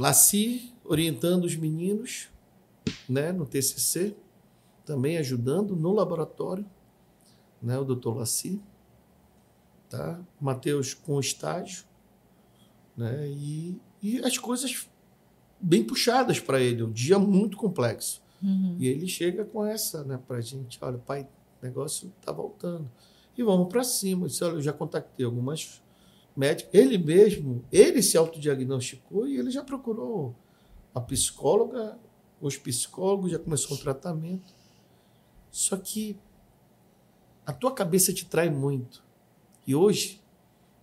Laci 0.00 0.72
orientando 0.82 1.44
os 1.44 1.54
meninos, 1.56 2.30
né? 3.06 3.32
No 3.32 3.44
TCC, 3.44 4.16
também 4.86 5.18
ajudando 5.18 5.76
no 5.76 5.92
laboratório, 5.92 6.64
né? 7.60 7.78
O 7.78 7.84
doutor 7.84 8.16
Laci, 8.16 8.58
tá? 9.90 10.18
Mateus 10.40 10.94
com 10.94 11.20
estágio, 11.20 11.84
né? 12.96 13.28
E, 13.28 13.78
e 14.02 14.24
as 14.24 14.38
coisas 14.38 14.88
bem 15.60 15.84
puxadas 15.84 16.40
para 16.40 16.58
ele, 16.62 16.82
um 16.82 16.90
dia 16.90 17.18
muito 17.18 17.58
complexo. 17.58 18.22
Uhum. 18.42 18.76
E 18.80 18.88
ele 18.88 19.06
chega 19.06 19.44
com 19.44 19.66
essa, 19.66 20.02
né, 20.02 20.18
para 20.26 20.38
a 20.38 20.40
gente, 20.40 20.78
olha, 20.80 20.96
pai, 20.96 21.28
o 21.60 21.66
negócio 21.66 22.10
está 22.18 22.32
voltando. 22.32 22.90
E 23.36 23.42
vamos 23.42 23.68
para 23.68 23.84
cima. 23.84 24.24
Eu 24.24 24.28
disse, 24.28 24.42
olha, 24.42 24.54
eu 24.54 24.62
já 24.62 24.72
contactei 24.72 25.26
algumas 25.26 25.82
médicas. 26.40 26.72
Ele 26.72 26.96
mesmo, 26.96 27.62
ele 27.70 28.02
se 28.02 28.16
autodiagnosticou 28.16 29.28
e 29.28 29.36
ele 29.36 29.50
já 29.50 29.62
procurou 29.62 30.34
a 30.94 31.00
psicóloga, 31.00 31.98
os 32.40 32.56
psicólogos, 32.56 33.32
já 33.32 33.38
começou 33.38 33.76
o 33.76 33.80
tratamento. 33.80 34.54
Só 35.50 35.76
que 35.76 36.16
a 37.44 37.52
tua 37.52 37.72
cabeça 37.72 38.12
te 38.12 38.24
trai 38.24 38.48
muito. 38.48 39.04
E 39.66 39.74
hoje, 39.74 40.20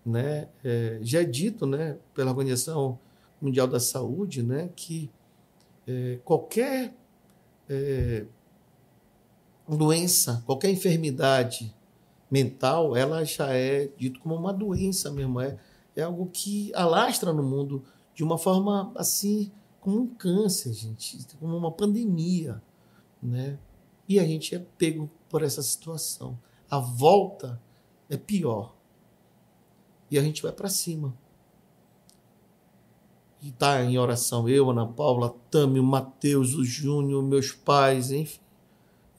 né, 0.05 0.47
é, 0.63 0.99
já 1.01 1.21
é 1.21 1.25
dito 1.25 1.65
né, 1.65 1.97
pela 2.13 2.29
Organização 2.29 2.99
Mundial 3.41 3.67
da 3.67 3.79
Saúde 3.79 4.43
né, 4.43 4.69
que 4.75 5.09
é, 5.87 6.19
qualquer 6.23 6.93
é, 7.67 8.25
doença, 9.67 10.43
qualquer 10.45 10.69
enfermidade 10.69 11.73
mental, 12.29 12.95
ela 12.95 13.23
já 13.23 13.53
é 13.53 13.89
dito 13.97 14.19
como 14.19 14.35
uma 14.35 14.53
doença 14.53 15.11
mesmo. 15.11 15.39
É, 15.39 15.57
é 15.95 16.03
algo 16.03 16.27
que 16.27 16.71
alastra 16.75 17.33
no 17.33 17.43
mundo 17.43 17.83
de 18.13 18.23
uma 18.23 18.37
forma 18.37 18.91
assim, 18.95 19.51
como 19.79 20.01
um 20.01 20.07
câncer, 20.07 20.73
gente, 20.73 21.19
como 21.39 21.55
uma 21.55 21.71
pandemia, 21.71 22.61
né? 23.21 23.57
E 24.07 24.19
a 24.19 24.25
gente 24.25 24.55
é 24.55 24.59
pego 24.77 25.09
por 25.29 25.43
essa 25.43 25.61
situação. 25.61 26.37
A 26.69 26.79
volta 26.79 27.61
é 28.09 28.17
pior. 28.17 28.75
E 30.09 30.17
a 30.17 30.21
gente 30.21 30.41
vai 30.41 30.51
para 30.51 30.69
cima. 30.69 31.13
E 33.41 33.51
tá 33.51 33.83
em 33.83 33.97
oração 33.97 34.47
eu, 34.47 34.69
Ana 34.69 34.87
Paula, 34.87 35.35
Tami, 35.51 35.79
o 35.79 35.83
Mateus, 35.83 36.55
o 36.55 36.63
Júnior, 36.63 37.21
meus 37.21 37.51
pais, 37.51 38.11
enfim 38.11 38.39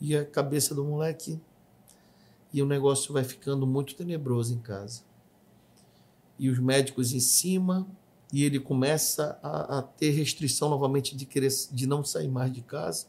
e 0.00 0.16
a 0.16 0.24
cabeça 0.24 0.74
do 0.74 0.84
moleque 0.84 1.40
e 2.52 2.62
o 2.62 2.66
negócio 2.66 3.12
vai 3.12 3.24
ficando 3.24 3.66
muito 3.66 3.94
tenebroso 3.94 4.54
em 4.54 4.58
casa. 4.58 5.02
E 6.38 6.48
os 6.48 6.58
médicos 6.58 7.12
em 7.12 7.20
cima 7.20 7.86
e 8.32 8.44
ele 8.44 8.60
começa 8.60 9.38
a, 9.42 9.78
a 9.78 9.82
ter 9.82 10.10
restrição 10.10 10.68
novamente 10.68 11.16
de 11.16 11.24
querer 11.26 11.50
de 11.72 11.86
não 11.86 12.04
sair 12.04 12.28
mais 12.28 12.52
de 12.52 12.60
casa, 12.62 13.06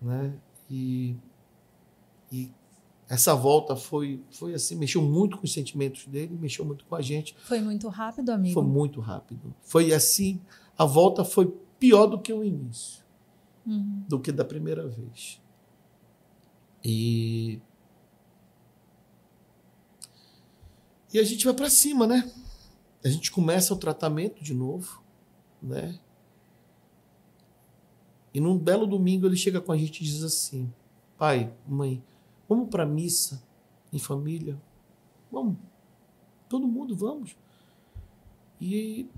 né? 0.00 0.34
E, 0.70 1.16
e 2.30 2.52
essa 3.08 3.34
volta 3.34 3.74
foi 3.76 4.22
foi 4.30 4.54
assim 4.54 4.76
mexeu 4.76 5.02
muito 5.02 5.36
com 5.38 5.44
os 5.44 5.52
sentimentos 5.52 6.06
dele, 6.06 6.36
mexeu 6.38 6.64
muito 6.64 6.84
com 6.84 6.94
a 6.94 7.02
gente. 7.02 7.34
Foi 7.44 7.60
muito 7.60 7.88
rápido, 7.88 8.30
amigo. 8.30 8.54
Foi 8.54 8.62
muito 8.64 9.00
rápido. 9.00 9.54
Foi 9.62 9.92
assim, 9.92 10.40
a 10.78 10.84
volta 10.84 11.24
foi 11.24 11.46
pior 11.78 12.06
do 12.06 12.18
que 12.20 12.32
o 12.32 12.44
início, 12.44 13.02
Uhum. 13.66 14.04
do 14.08 14.20
que 14.20 14.30
da 14.30 14.44
primeira 14.44 14.86
vez. 14.86 15.40
E. 16.84 17.60
E 21.14 21.18
a 21.20 21.22
gente 21.22 21.44
vai 21.44 21.54
para 21.54 21.70
cima, 21.70 22.08
né? 22.08 22.28
A 23.04 23.08
gente 23.08 23.30
começa 23.30 23.72
o 23.72 23.76
tratamento 23.76 24.42
de 24.42 24.52
novo, 24.52 25.00
né? 25.62 25.96
E 28.34 28.40
num 28.40 28.58
belo 28.58 28.84
domingo 28.84 29.24
ele 29.24 29.36
chega 29.36 29.60
com 29.60 29.70
a 29.70 29.76
gente 29.76 30.00
e 30.00 30.04
diz 30.04 30.24
assim: 30.24 30.72
Pai, 31.16 31.54
mãe, 31.68 32.02
vamos 32.48 32.68
para 32.68 32.84
missa 32.84 33.40
em 33.92 33.98
família? 34.00 34.60
Vamos. 35.30 35.56
Todo 36.48 36.66
mundo 36.66 36.96
vamos. 36.96 37.36
E 38.60 39.08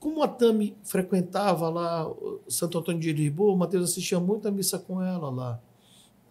como 0.00 0.24
a 0.24 0.28
Tami 0.28 0.76
frequentava 0.82 1.68
lá 1.68 2.12
Santo 2.48 2.78
Antônio 2.78 3.00
de 3.00 3.12
Lisboa, 3.12 3.54
o 3.54 3.56
Mateus 3.56 3.90
assistia 3.90 4.18
muito 4.18 4.48
a 4.48 4.50
missa 4.50 4.80
com 4.80 5.00
ela 5.00 5.30
lá. 5.30 5.62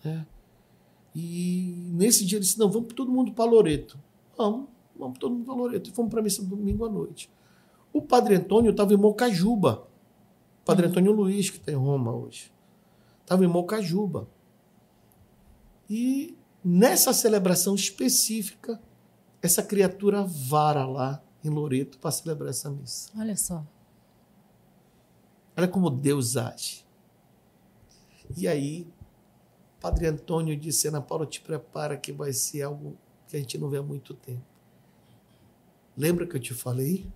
Né? 0.04 0.28
E 1.16 1.90
nesse 1.94 2.26
dia 2.26 2.38
ele 2.38 2.44
disse: 2.44 2.60
Não, 2.60 2.70
vamos 2.70 2.94
todo 2.94 3.10
mundo 3.10 3.32
para 3.32 3.50
Loreto. 3.50 3.98
Vamos, 4.38 4.75
vamos 4.98 5.18
todo 5.20 5.34
mundo 5.34 5.46
para 5.46 5.56
Loreto. 5.56 5.90
E 5.90 5.94
fomos 5.94 6.10
para 6.12 6.20
a 6.20 6.24
missa 6.24 6.44
domingo 6.44 6.86
à 6.86 6.90
noite. 6.90 7.30
O 7.94 8.02
padre 8.02 8.36
Antônio 8.36 8.72
estava 8.72 8.94
em 8.94 8.98
Mocajuba. 8.98 9.88
O 10.62 10.66
padre 10.66 10.86
Uhum. 10.86 10.92
Antônio 10.92 11.12
Luiz, 11.12 11.50
que 11.50 11.58
está 11.58 11.72
em 11.72 11.76
Roma 11.76 12.14
hoje. 12.14 12.52
Estava 13.22 13.44
em 13.44 13.48
Mocajuba. 13.48 14.28
E 15.90 16.36
nessa 16.64 17.14
celebração 17.14 17.76
específica, 17.76 18.82
essa 19.42 19.62
criatura 19.62 20.24
vara 20.24 20.86
lá 20.86 21.24
em 21.44 21.50
Loreto 21.50 22.00
para 22.00 22.12
celebrar 22.12 22.50
essa 22.50 22.70
missa. 22.70 23.12
Olha 23.18 23.38
só. 23.38 23.66
Olha 25.56 25.68
como 25.68 25.90
Deus 25.90 26.36
age. 26.36 26.84
E 28.36 28.48
aí, 28.48 28.88
Padre 29.80 30.08
Antônio 30.08 30.58
disse: 30.58 30.88
Ana 30.88 31.02
Paula, 31.02 31.26
te 31.26 31.40
prepara 31.40 31.96
que 31.96 32.12
vai 32.12 32.34
ser 32.34 32.64
algo 32.64 32.98
que 33.28 33.38
a 33.38 33.40
gente 33.40 33.58
não 33.58 33.70
vê 33.70 33.78
há 33.78 33.84
muito 33.84 34.14
tempo. 34.14 34.44
Lembra 35.98 36.28
que 36.28 36.36
eu 36.36 36.40
te 36.40 36.54
falei? 36.54 37.10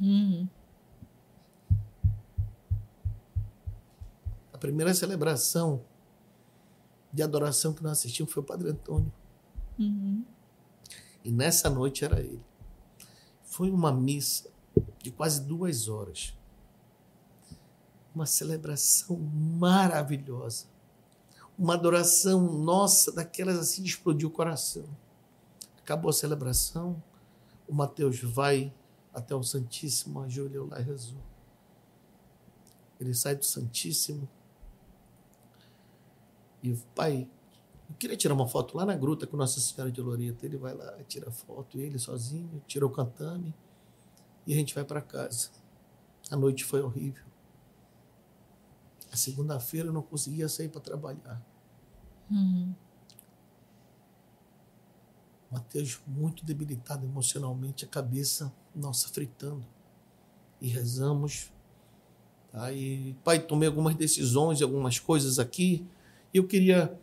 Uhum. 0.00 0.48
A 4.52 4.58
primeira 4.58 4.92
celebração 4.92 5.84
de 7.12 7.22
adoração 7.22 7.72
que 7.72 7.82
nós 7.82 7.98
assistimos 7.98 8.32
foi 8.32 8.42
o 8.42 8.46
Padre 8.46 8.70
Antônio. 8.70 9.12
Uhum. 9.78 10.24
E 11.24 11.30
nessa 11.30 11.70
noite 11.70 12.04
era 12.04 12.20
ele. 12.20 12.42
Foi 13.44 13.70
uma 13.70 13.92
missa 13.92 14.50
de 15.02 15.10
quase 15.10 15.42
duas 15.42 15.88
horas. 15.88 16.36
Uma 18.14 18.26
celebração 18.26 19.16
maravilhosa. 19.16 20.66
Uma 21.58 21.74
adoração 21.74 22.52
nossa, 22.52 23.12
daquelas 23.12 23.58
assim 23.58 23.82
de 23.82 23.90
explodir 23.90 24.26
o 24.26 24.30
coração. 24.30 24.84
Acabou 25.82 26.10
a 26.10 26.12
celebração, 26.12 27.02
o 27.68 27.74
Mateus 27.74 28.20
vai 28.22 28.72
até 29.12 29.34
o 29.34 29.42
Santíssimo, 29.42 30.22
ajoelhou 30.22 30.68
lá 30.68 30.80
e 30.80 30.84
rezou. 30.84 31.20
Ele 33.00 33.12
sai 33.14 33.34
do 33.34 33.44
Santíssimo 33.44 34.28
e, 36.62 36.74
pai, 36.94 37.28
eu 37.90 37.96
queria 37.96 38.16
tirar 38.16 38.34
uma 38.34 38.46
foto 38.46 38.76
lá 38.76 38.86
na 38.86 38.94
gruta 38.94 39.26
com 39.26 39.36
Nossa 39.36 39.60
Senhora 39.60 39.90
de 39.90 40.00
Loreto. 40.00 40.46
Ele 40.46 40.56
vai 40.56 40.74
lá, 40.74 40.92
tira 41.04 41.30
foto, 41.30 41.78
ele 41.78 41.98
sozinho, 41.98 42.62
tira 42.66 42.86
o 42.86 42.90
cantame 42.90 43.54
e 44.46 44.54
a 44.54 44.56
gente 44.56 44.74
vai 44.74 44.84
para 44.84 45.00
casa. 45.00 45.50
A 46.30 46.36
noite 46.36 46.64
foi 46.64 46.80
horrível. 46.80 47.24
A 49.10 49.16
segunda-feira 49.16 49.88
eu 49.88 49.92
não 49.92 50.02
conseguia 50.02 50.48
sair 50.48 50.68
para 50.68 50.80
trabalhar. 50.80 51.44
Uhum. 52.30 52.74
Mateus 55.52 56.00
muito 56.06 56.46
debilitado 56.46 57.04
emocionalmente, 57.04 57.84
a 57.84 57.88
cabeça, 57.88 58.50
nossa, 58.74 59.08
fritando. 59.08 59.64
E 60.60 60.66
rezamos. 60.66 61.52
Tá? 62.50 62.72
E, 62.72 63.14
pai, 63.22 63.38
tomei 63.38 63.68
algumas 63.68 63.94
decisões, 63.94 64.62
algumas 64.62 64.98
coisas 64.98 65.38
aqui, 65.38 65.86
e 66.32 66.38
eu 66.38 66.46
queria 66.46 66.98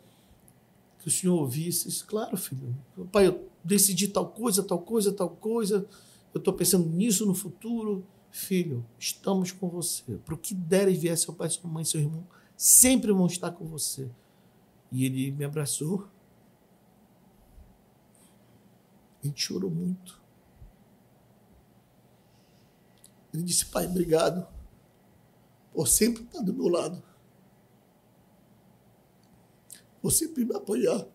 que 0.98 1.06
o 1.06 1.10
senhor 1.10 1.38
ouvisse. 1.38 2.04
Claro, 2.04 2.36
filho. 2.36 2.76
Pai, 3.12 3.28
eu 3.28 3.48
decidi 3.62 4.08
tal 4.08 4.26
coisa, 4.26 4.62
tal 4.64 4.80
coisa, 4.80 5.12
tal 5.12 5.30
coisa. 5.30 5.86
Eu 6.34 6.38
estou 6.38 6.52
pensando 6.52 6.88
nisso 6.88 7.24
no 7.24 7.34
futuro. 7.34 8.04
Filho, 8.32 8.84
estamos 8.98 9.50
com 9.50 9.68
você. 9.68 10.14
Para 10.24 10.34
o 10.34 10.38
que 10.38 10.54
der 10.54 10.88
e 10.88 10.94
vier, 10.94 11.16
seu 11.16 11.34
pai, 11.34 11.48
sua 11.50 11.68
mãe, 11.68 11.84
seu 11.84 12.00
irmão, 12.00 12.24
sempre 12.56 13.12
vão 13.12 13.26
estar 13.26 13.50
com 13.52 13.64
você. 13.64 14.08
E 14.92 15.04
ele 15.04 15.30
me 15.32 15.44
abraçou. 15.44 16.08
A 19.22 19.26
gente 19.26 19.42
chorou 19.42 19.70
muito. 19.70 20.20
Ele 23.32 23.42
disse, 23.42 23.66
pai, 23.66 23.86
obrigado 23.86 24.46
por 25.72 25.86
sempre 25.86 26.22
estar 26.24 26.42
do 26.42 26.52
meu 26.52 26.68
lado. 26.68 27.02
Por 30.02 30.10
sempre 30.10 30.44
me 30.44 30.54
apoiar. 30.54 31.06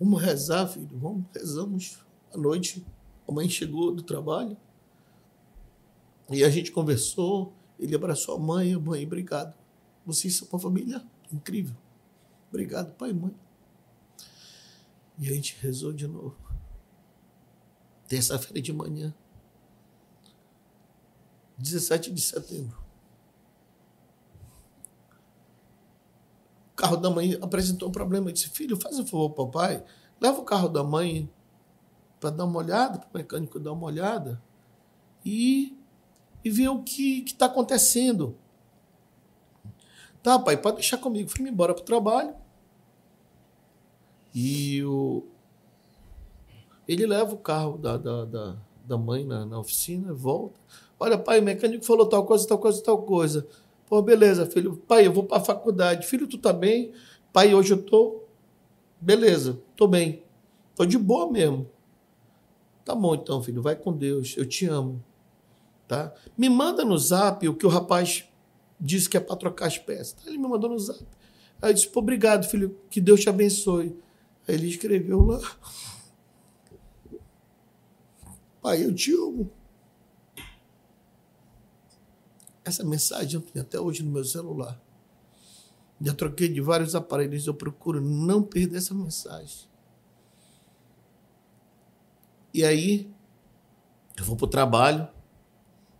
Vamos 0.00 0.22
rezar, 0.22 0.66
filho. 0.66 0.98
Vamos, 0.98 1.24
rezamos 1.34 1.98
à 2.32 2.38
noite. 2.38 2.84
A 3.28 3.32
mãe 3.32 3.48
chegou 3.48 3.94
do 3.94 4.02
trabalho. 4.02 4.56
E 6.30 6.42
a 6.42 6.50
gente 6.50 6.72
conversou. 6.72 7.52
Ele 7.78 7.94
abraçou 7.94 8.36
a 8.36 8.38
mãe. 8.38 8.74
Mãe, 8.76 9.04
obrigado. 9.04 9.54
Vocês 10.04 10.34
são 10.36 10.48
uma 10.48 10.58
família 10.58 11.04
incrível. 11.32 11.76
Obrigado, 12.48 12.94
pai 12.94 13.10
e 13.10 13.14
mãe. 13.14 13.34
E 15.18 15.28
a 15.28 15.32
gente 15.32 15.56
rezou 15.60 15.92
de 15.92 16.06
novo. 16.06 16.36
Terça-feira 18.08 18.60
de 18.60 18.72
manhã. 18.72 19.14
17 21.58 22.10
de 22.10 22.20
setembro. 22.20 22.76
O 26.72 26.74
carro 26.74 26.96
da 26.96 27.08
mãe 27.08 27.38
apresentou 27.40 27.88
um 27.88 27.92
problema. 27.92 28.28
Eu 28.28 28.32
disse, 28.32 28.48
filho, 28.48 28.76
faz 28.76 28.98
um 28.98 29.06
favor 29.06 29.30
papai. 29.30 29.84
Leva 30.20 30.40
o 30.40 30.44
carro 30.44 30.68
da 30.68 30.82
mãe 30.82 31.30
para 32.18 32.30
dar 32.30 32.44
uma 32.44 32.58
olhada, 32.58 32.98
para 32.98 33.08
o 33.08 33.18
mecânico 33.18 33.58
dar 33.60 33.72
uma 33.72 33.86
olhada. 33.86 34.42
E, 35.24 35.76
e 36.44 36.50
ver 36.50 36.68
o 36.68 36.82
que 36.82 37.24
está 37.24 37.46
acontecendo. 37.46 38.36
Tá, 40.22 40.38
pai, 40.38 40.56
pode 40.56 40.76
deixar 40.76 40.98
comigo. 40.98 41.28
Fui 41.28 41.48
embora 41.48 41.74
para 41.74 41.82
o 41.82 41.84
trabalho. 41.84 42.34
E 44.34 44.82
o, 44.84 45.24
ele 46.86 47.06
leva 47.06 47.34
o 47.34 47.38
carro 47.38 47.78
da, 47.78 47.96
da, 47.96 48.24
da, 48.24 48.56
da 48.84 48.98
mãe 48.98 49.24
na, 49.24 49.46
na 49.46 49.58
oficina, 49.58 50.12
volta. 50.12 50.60
Olha, 50.98 51.18
pai, 51.18 51.40
o 51.40 51.42
mecânico 51.42 51.84
falou 51.84 52.06
tal 52.06 52.24
coisa, 52.24 52.46
tal 52.46 52.58
coisa, 52.58 52.82
tal 52.82 53.02
coisa. 53.02 53.46
Pô, 53.88 54.00
beleza, 54.00 54.46
filho. 54.46 54.76
Pai, 54.76 55.06
eu 55.06 55.12
vou 55.12 55.24
para 55.24 55.38
a 55.38 55.44
faculdade. 55.44 56.06
Filho, 56.06 56.26
tu 56.26 56.38
tá 56.38 56.52
bem? 56.52 56.92
Pai, 57.32 57.54
hoje 57.54 57.74
eu 57.74 57.82
tô. 57.82 58.22
Beleza, 59.00 59.60
tô 59.76 59.86
bem. 59.86 60.22
Tô 60.74 60.86
de 60.86 60.96
boa 60.96 61.30
mesmo. 61.30 61.68
Tá 62.84 62.94
bom 62.94 63.14
então, 63.14 63.42
filho. 63.42 63.60
Vai 63.60 63.76
com 63.76 63.92
Deus. 63.92 64.34
Eu 64.36 64.46
te 64.46 64.66
amo. 64.66 65.02
Tá? 65.86 66.12
Me 66.38 66.48
manda 66.48 66.84
no 66.84 66.96
zap 66.96 67.46
o 67.46 67.54
que 67.54 67.66
o 67.66 67.68
rapaz 67.68 68.24
disse 68.80 69.08
que 69.08 69.16
é 69.16 69.20
para 69.20 69.36
trocar 69.36 69.66
as 69.66 69.78
peças. 69.78 70.16
Ele 70.26 70.38
me 70.38 70.48
mandou 70.48 70.70
no 70.70 70.78
zap. 70.78 71.04
Aí 71.60 71.70
eu 71.70 71.74
disse, 71.74 71.90
obrigado, 71.94 72.46
filho. 72.46 72.76
Que 72.88 73.00
Deus 73.00 73.20
te 73.20 73.28
abençoe. 73.28 73.96
Aí 74.46 74.54
ele 74.54 74.68
escreveu 74.68 75.22
lá. 75.24 75.40
Pai, 78.60 78.84
eu 78.84 78.94
te 78.94 79.12
amo. 79.12 79.50
Essa 82.64 82.84
mensagem 82.84 83.34
eu 83.34 83.40
tenho 83.40 83.64
até 83.64 83.78
hoje 83.80 84.02
no 84.02 84.10
meu 84.10 84.24
celular. 84.24 84.80
Já 86.00 86.14
troquei 86.14 86.48
de 86.48 86.60
vários 86.60 86.94
aparelhos, 86.94 87.46
eu 87.46 87.54
procuro 87.54 88.00
não 88.00 88.42
perder 88.42 88.78
essa 88.78 88.94
mensagem. 88.94 89.68
E 92.54 92.64
aí, 92.64 93.10
eu 94.16 94.24
vou 94.24 94.36
para 94.36 94.44
o 94.44 94.50
trabalho, 94.50 95.08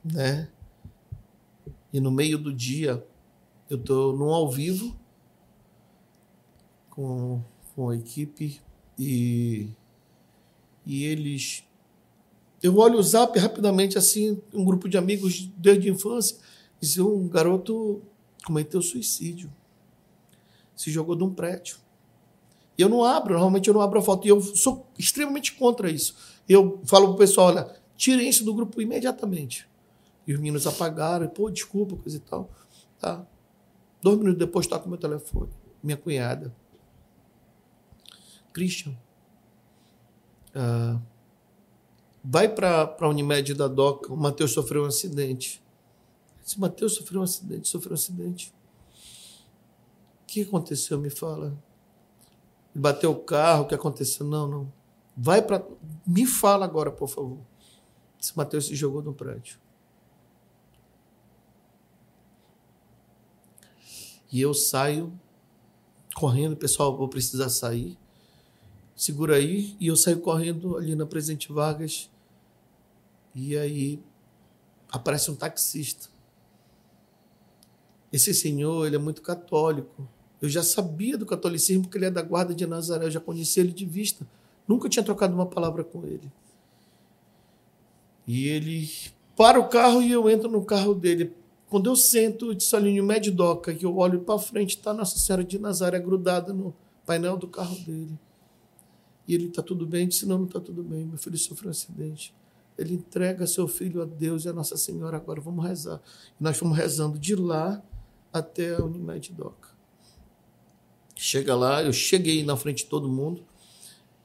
né? 0.04 0.50
E 1.92 2.00
no 2.00 2.10
meio 2.10 2.36
do 2.36 2.52
dia, 2.52 3.06
eu 3.70 3.78
estou 3.78 4.16
num 4.16 4.30
ao 4.30 4.50
vivo 4.50 4.98
com, 6.90 7.42
com 7.74 7.88
a 7.88 7.96
equipe 7.96 8.60
e, 8.98 9.68
e 10.86 11.04
eles 11.04 11.64
eu 12.62 12.76
olho 12.78 12.98
o 12.98 13.02
zap 13.02 13.36
rapidamente, 13.38 13.98
assim, 13.98 14.40
um 14.54 14.64
grupo 14.64 14.88
de 14.88 14.96
amigos 14.96 15.50
desde 15.56 15.88
a 15.88 15.92
infância, 15.92 16.36
e 16.80 17.00
um 17.00 17.28
garoto 17.28 18.00
cometeu 18.46 18.80
suicídio. 18.80 19.52
Se 20.76 20.90
jogou 20.90 21.16
de 21.16 21.24
um 21.24 21.34
prédio. 21.34 21.76
E 22.78 22.82
eu 22.82 22.88
não 22.88 23.04
abro, 23.04 23.34
normalmente 23.34 23.68
eu 23.68 23.74
não 23.74 23.80
abro 23.80 23.98
a 23.98 24.02
foto. 24.02 24.26
E 24.26 24.30
eu 24.30 24.40
sou 24.40 24.86
extremamente 24.96 25.54
contra 25.54 25.90
isso. 25.90 26.14
Eu 26.48 26.80
falo 26.84 27.08
pro 27.08 27.16
pessoal, 27.16 27.48
olha, 27.48 27.76
tirem 27.96 28.28
isso 28.28 28.44
do 28.44 28.54
grupo 28.54 28.80
imediatamente. 28.80 29.68
E 30.26 30.32
os 30.32 30.38
meninos 30.38 30.66
apagaram, 30.66 31.28
pô, 31.28 31.50
desculpa, 31.50 31.96
coisa 31.96 32.16
e 32.16 32.20
tal. 32.20 32.48
Tá. 33.00 33.26
Dois 34.00 34.18
minutos 34.18 34.38
depois 34.38 34.68
toca 34.68 34.88
meu 34.88 34.98
telefone. 34.98 35.50
Minha 35.82 35.96
cunhada. 35.96 36.54
Christian. 38.52 38.96
Uh, 40.54 41.00
Vai 42.24 42.48
para 42.48 42.96
a 43.00 43.08
Unimed 43.08 43.52
da 43.54 43.66
DOCA, 43.66 44.12
o 44.12 44.16
Matheus 44.16 44.52
sofreu 44.52 44.84
um 44.84 44.86
acidente. 44.86 45.60
Esse 46.44 46.58
Matheus 46.58 46.94
sofreu 46.94 47.20
um 47.20 47.24
acidente, 47.24 47.68
sofreu 47.68 47.92
um 47.92 47.94
acidente. 47.94 48.54
O 50.22 50.26
que 50.26 50.42
aconteceu? 50.42 50.98
Me 50.98 51.10
fala. 51.10 51.46
Ele 52.72 52.80
bateu 52.80 53.10
o 53.10 53.16
carro, 53.16 53.64
o 53.64 53.66
que 53.66 53.74
aconteceu? 53.74 54.24
Não, 54.24 54.46
não. 54.46 54.72
Vai 55.16 55.42
para. 55.42 55.66
Me 56.06 56.24
fala 56.24 56.64
agora, 56.64 56.92
por 56.92 57.08
favor. 57.08 57.40
Esse 58.20 58.36
Matheus 58.36 58.66
se 58.66 58.76
jogou 58.76 59.02
no 59.02 59.12
prédio. 59.12 59.58
E 64.30 64.40
eu 64.40 64.54
saio 64.54 65.12
correndo, 66.14 66.56
pessoal, 66.56 66.96
vou 66.96 67.08
precisar 67.08 67.48
sair. 67.48 67.98
Segura 69.02 69.34
aí. 69.34 69.74
E 69.80 69.88
eu 69.88 69.96
saio 69.96 70.20
correndo 70.20 70.76
ali 70.76 70.94
na 70.94 71.04
Presidente 71.04 71.52
Vargas 71.52 72.08
e 73.34 73.58
aí 73.58 73.98
aparece 74.92 75.28
um 75.28 75.34
taxista. 75.34 76.08
Esse 78.12 78.32
senhor, 78.32 78.86
ele 78.86 78.94
é 78.94 79.00
muito 79.00 79.20
católico. 79.20 80.08
Eu 80.40 80.48
já 80.48 80.62
sabia 80.62 81.18
do 81.18 81.26
catolicismo 81.26 81.82
porque 81.82 81.98
ele 81.98 82.04
é 82.04 82.10
da 82.12 82.22
guarda 82.22 82.54
de 82.54 82.64
Nazaré, 82.64 83.06
eu 83.06 83.10
já 83.10 83.18
conhecia 83.18 83.64
ele 83.64 83.72
de 83.72 83.84
vista. 83.84 84.24
Nunca 84.68 84.88
tinha 84.88 85.02
trocado 85.02 85.34
uma 85.34 85.46
palavra 85.46 85.82
com 85.82 86.06
ele. 86.06 86.30
E 88.24 88.46
ele 88.46 88.88
para 89.36 89.58
o 89.58 89.68
carro 89.68 90.00
e 90.00 90.12
eu 90.12 90.30
entro 90.30 90.48
no 90.48 90.64
carro 90.64 90.94
dele. 90.94 91.32
Quando 91.68 91.90
eu 91.90 91.96
sento, 91.96 92.54
de 92.54 92.62
solinho 92.62 93.02
Meddoca, 93.02 93.74
que 93.74 93.84
eu 93.84 93.96
olho 93.96 94.20
para 94.20 94.38
frente, 94.38 94.76
está 94.76 94.94
Nossa 94.94 95.18
Senhora 95.18 95.42
de 95.42 95.58
Nazaré 95.58 95.98
grudada 95.98 96.52
no 96.52 96.72
painel 97.04 97.36
do 97.36 97.48
carro 97.48 97.74
dele. 97.80 98.16
E 99.26 99.34
ele 99.34 99.46
está 99.46 99.62
tudo 99.62 99.86
bem? 99.86 100.08
Disse, 100.08 100.26
não, 100.26 100.38
não 100.38 100.46
está 100.46 100.60
tudo 100.60 100.82
bem. 100.82 101.04
Meu 101.04 101.18
filho 101.18 101.38
sofreu 101.38 101.68
um 101.68 101.70
acidente. 101.70 102.34
Ele 102.76 102.94
entrega 102.94 103.46
seu 103.46 103.68
filho 103.68 104.02
a 104.02 104.04
Deus 104.04 104.44
e 104.44 104.48
a 104.48 104.52
Nossa 104.52 104.76
Senhora. 104.76 105.16
Agora 105.16 105.40
vamos 105.40 105.64
rezar. 105.64 106.00
E 106.40 106.42
nós 106.42 106.56
fomos 106.56 106.76
rezando 106.76 107.18
de 107.18 107.34
lá 107.34 107.82
até 108.32 108.74
a 108.74 108.84
Unimed 108.84 109.32
Doca. 109.32 109.68
Chega 111.14 111.54
lá, 111.54 111.82
eu 111.82 111.92
cheguei 111.92 112.44
na 112.44 112.56
frente 112.56 112.84
de 112.84 112.90
todo 112.90 113.08
mundo 113.08 113.44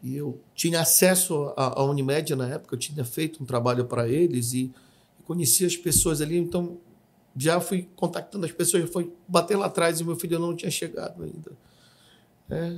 e 0.02 0.16
eu 0.16 0.40
tinha 0.56 0.82
acesso 0.82 1.54
à, 1.56 1.84
Unimed 1.84 2.36
na 2.36 2.48
época, 2.48 2.76
eu 2.76 2.80
tinha 2.80 3.04
feito 3.04 3.44
um 3.44 3.46
trabalho 3.46 3.86
para 3.86 4.08
eles 4.08 4.54
e, 4.54 4.74
e 5.20 5.24
conhecia 5.24 5.68
as 5.68 5.76
pessoas 5.76 6.22
ali, 6.22 6.38
então 6.38 6.78
já 7.36 7.60
fui 7.60 7.88
contactando 7.96 8.46
as 8.46 8.52
pessoas, 8.52 8.90
foi 8.90 9.14
bater 9.28 9.56
lá 9.56 9.68
atrás 9.68 10.00
e 10.00 10.04
meu 10.04 10.16
filho 10.16 10.40
não 10.40 10.56
tinha 10.56 10.72
chegado 10.72 11.24
ainda. 11.24 11.52
É. 12.50 12.78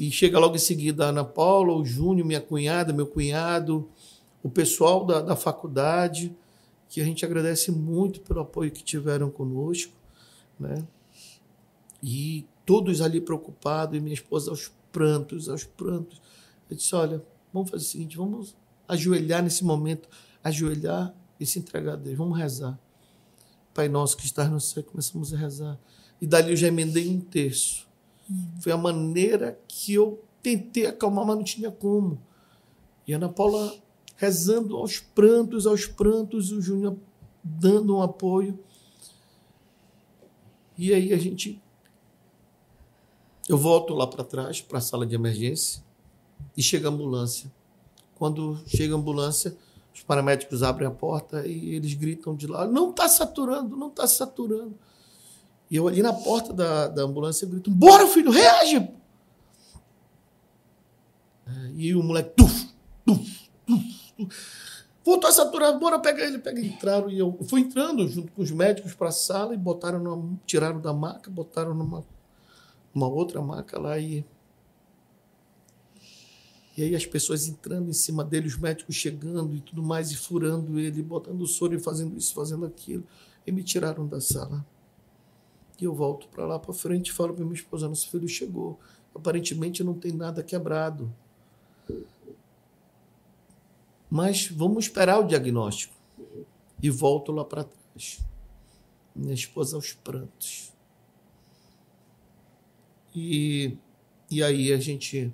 E 0.00 0.10
chega 0.10 0.38
logo 0.38 0.56
em 0.56 0.58
seguida 0.58 1.04
a 1.04 1.08
Ana 1.10 1.22
Paula, 1.22 1.74
o 1.74 1.84
Júnior, 1.84 2.26
minha 2.26 2.40
cunhada, 2.40 2.90
meu 2.90 3.06
cunhado, 3.06 3.86
o 4.42 4.48
pessoal 4.48 5.04
da, 5.04 5.20
da 5.20 5.36
faculdade, 5.36 6.34
que 6.88 7.02
a 7.02 7.04
gente 7.04 7.22
agradece 7.22 7.70
muito 7.70 8.22
pelo 8.22 8.40
apoio 8.40 8.70
que 8.70 8.82
tiveram 8.82 9.30
conosco, 9.30 9.92
né? 10.58 10.82
E 12.02 12.46
todos 12.64 13.02
ali 13.02 13.20
preocupados, 13.20 13.94
e 13.94 14.00
minha 14.00 14.14
esposa 14.14 14.50
aos 14.50 14.72
prantos, 14.90 15.50
aos 15.50 15.64
prantos. 15.64 16.18
Eu 16.70 16.78
disse: 16.78 16.94
olha, 16.94 17.22
vamos 17.52 17.68
fazer 17.68 17.84
o 17.84 17.86
seguinte, 17.86 18.16
vamos 18.16 18.56
ajoelhar 18.88 19.42
nesse 19.42 19.62
momento, 19.62 20.08
ajoelhar 20.42 21.14
e 21.38 21.44
se 21.44 21.58
entregar 21.58 21.92
a 21.92 21.96
Deus, 21.96 22.16
vamos 22.16 22.38
rezar. 22.38 22.80
Pai 23.74 23.86
nosso 23.86 24.16
que 24.16 24.24
estás 24.24 24.50
no 24.50 24.62
céu, 24.62 24.82
começamos 24.82 25.34
a 25.34 25.36
rezar. 25.36 25.78
E 26.22 26.26
dali 26.26 26.52
eu 26.52 26.56
já 26.56 26.68
emendei 26.68 27.06
um 27.06 27.20
terço. 27.20 27.89
Foi 28.60 28.72
a 28.72 28.76
maneira 28.76 29.58
que 29.66 29.94
eu 29.94 30.22
tentei 30.42 30.86
acalmar, 30.86 31.26
mas 31.26 31.36
não 31.36 31.44
tinha 31.44 31.70
como. 31.70 32.20
E 33.06 33.12
Ana 33.12 33.28
Paula 33.28 33.74
rezando 34.16 34.76
aos 34.76 34.98
prantos, 34.98 35.66
aos 35.66 35.86
prantos, 35.86 36.52
o 36.52 36.60
Júnior 36.60 36.96
dando 37.42 37.96
um 37.96 38.02
apoio. 38.02 38.58
E 40.76 40.92
aí 40.92 41.12
a 41.12 41.16
gente. 41.16 41.60
Eu 43.48 43.58
volto 43.58 43.94
lá 43.94 44.06
para 44.06 44.22
trás, 44.22 44.60
para 44.60 44.78
a 44.78 44.80
sala 44.80 45.06
de 45.06 45.14
emergência, 45.14 45.82
e 46.56 46.62
chega 46.62 46.88
a 46.88 46.90
ambulância. 46.92 47.50
Quando 48.14 48.60
chega 48.66 48.94
a 48.94 48.98
ambulância, 48.98 49.56
os 49.92 50.02
paramédicos 50.02 50.62
abrem 50.62 50.86
a 50.86 50.90
porta 50.90 51.46
e 51.46 51.74
eles 51.74 51.94
gritam 51.94 52.36
de 52.36 52.46
lá: 52.46 52.66
não 52.66 52.90
está 52.90 53.08
saturando, 53.08 53.76
não 53.76 53.88
está 53.88 54.06
saturando. 54.06 54.78
E 55.70 55.76
eu 55.76 55.86
ali 55.86 56.02
na 56.02 56.12
porta 56.12 56.52
da, 56.52 56.88
da 56.88 57.02
ambulância 57.02 57.46
grito: 57.46 57.70
bora, 57.70 58.06
filho, 58.06 58.30
reage! 58.30 58.76
É, 61.46 61.70
e 61.74 61.94
o 61.94 62.02
moleque, 62.02 62.30
tuf, 62.36 62.68
tuf, 63.04 63.50
tuf, 63.66 64.28
Voltou 65.02 65.30
a 65.30 65.32
saturar, 65.32 65.78
bora 65.78 65.98
pegar 65.98 66.26
ele, 66.26 66.38
pega 66.38 66.60
entraram 66.60 67.10
e 67.10 67.18
eu 67.18 67.38
fui 67.48 67.62
entrando 67.62 68.06
junto 68.06 68.30
com 68.32 68.42
os 68.42 68.50
médicos 68.50 68.94
para 68.94 69.08
a 69.08 69.12
sala 69.12 69.54
e 69.54 69.56
botaram 69.56 69.98
numa, 69.98 70.38
tiraram 70.44 70.80
da 70.80 70.92
maca, 70.92 71.30
botaram 71.30 71.74
numa 71.74 72.04
uma 72.94 73.08
outra 73.08 73.40
maca 73.40 73.78
lá 73.78 73.98
e 73.98 74.24
E 76.76 76.82
aí 76.82 76.94
as 76.94 77.06
pessoas 77.06 77.48
entrando 77.48 77.88
em 77.88 77.94
cima 77.94 78.22
dele, 78.22 78.46
os 78.46 78.56
médicos 78.56 78.94
chegando 78.94 79.54
e 79.54 79.60
tudo 79.60 79.82
mais, 79.82 80.10
e 80.10 80.16
furando 80.16 80.78
ele, 80.78 81.02
botando 81.02 81.46
soro 81.46 81.74
e 81.74 81.80
fazendo 81.80 82.16
isso, 82.16 82.34
fazendo 82.34 82.66
aquilo. 82.66 83.04
E 83.46 83.50
me 83.50 83.62
tiraram 83.62 84.06
da 84.06 84.20
sala. 84.20 84.64
E 85.80 85.84
eu 85.84 85.94
volto 85.94 86.28
para 86.28 86.44
lá 86.44 86.58
para 86.58 86.74
frente 86.74 87.08
e 87.08 87.12
falo 87.12 87.32
para 87.32 87.44
minha 87.44 87.54
esposa: 87.54 87.88
nosso 87.88 88.10
filho 88.10 88.28
chegou. 88.28 88.78
Aparentemente 89.14 89.82
não 89.82 89.94
tem 89.94 90.12
nada 90.12 90.42
quebrado. 90.42 91.12
Mas 94.10 94.48
vamos 94.48 94.84
esperar 94.84 95.18
o 95.18 95.26
diagnóstico. 95.26 95.94
E 96.82 96.90
volto 96.90 97.32
lá 97.32 97.44
para 97.44 97.64
trás. 97.64 98.20
Minha 99.14 99.34
esposa 99.34 99.76
aos 99.76 99.92
prantos. 99.92 100.72
E, 103.14 103.76
e 104.30 104.42
aí 104.42 104.72
a 104.72 104.78
gente. 104.78 105.32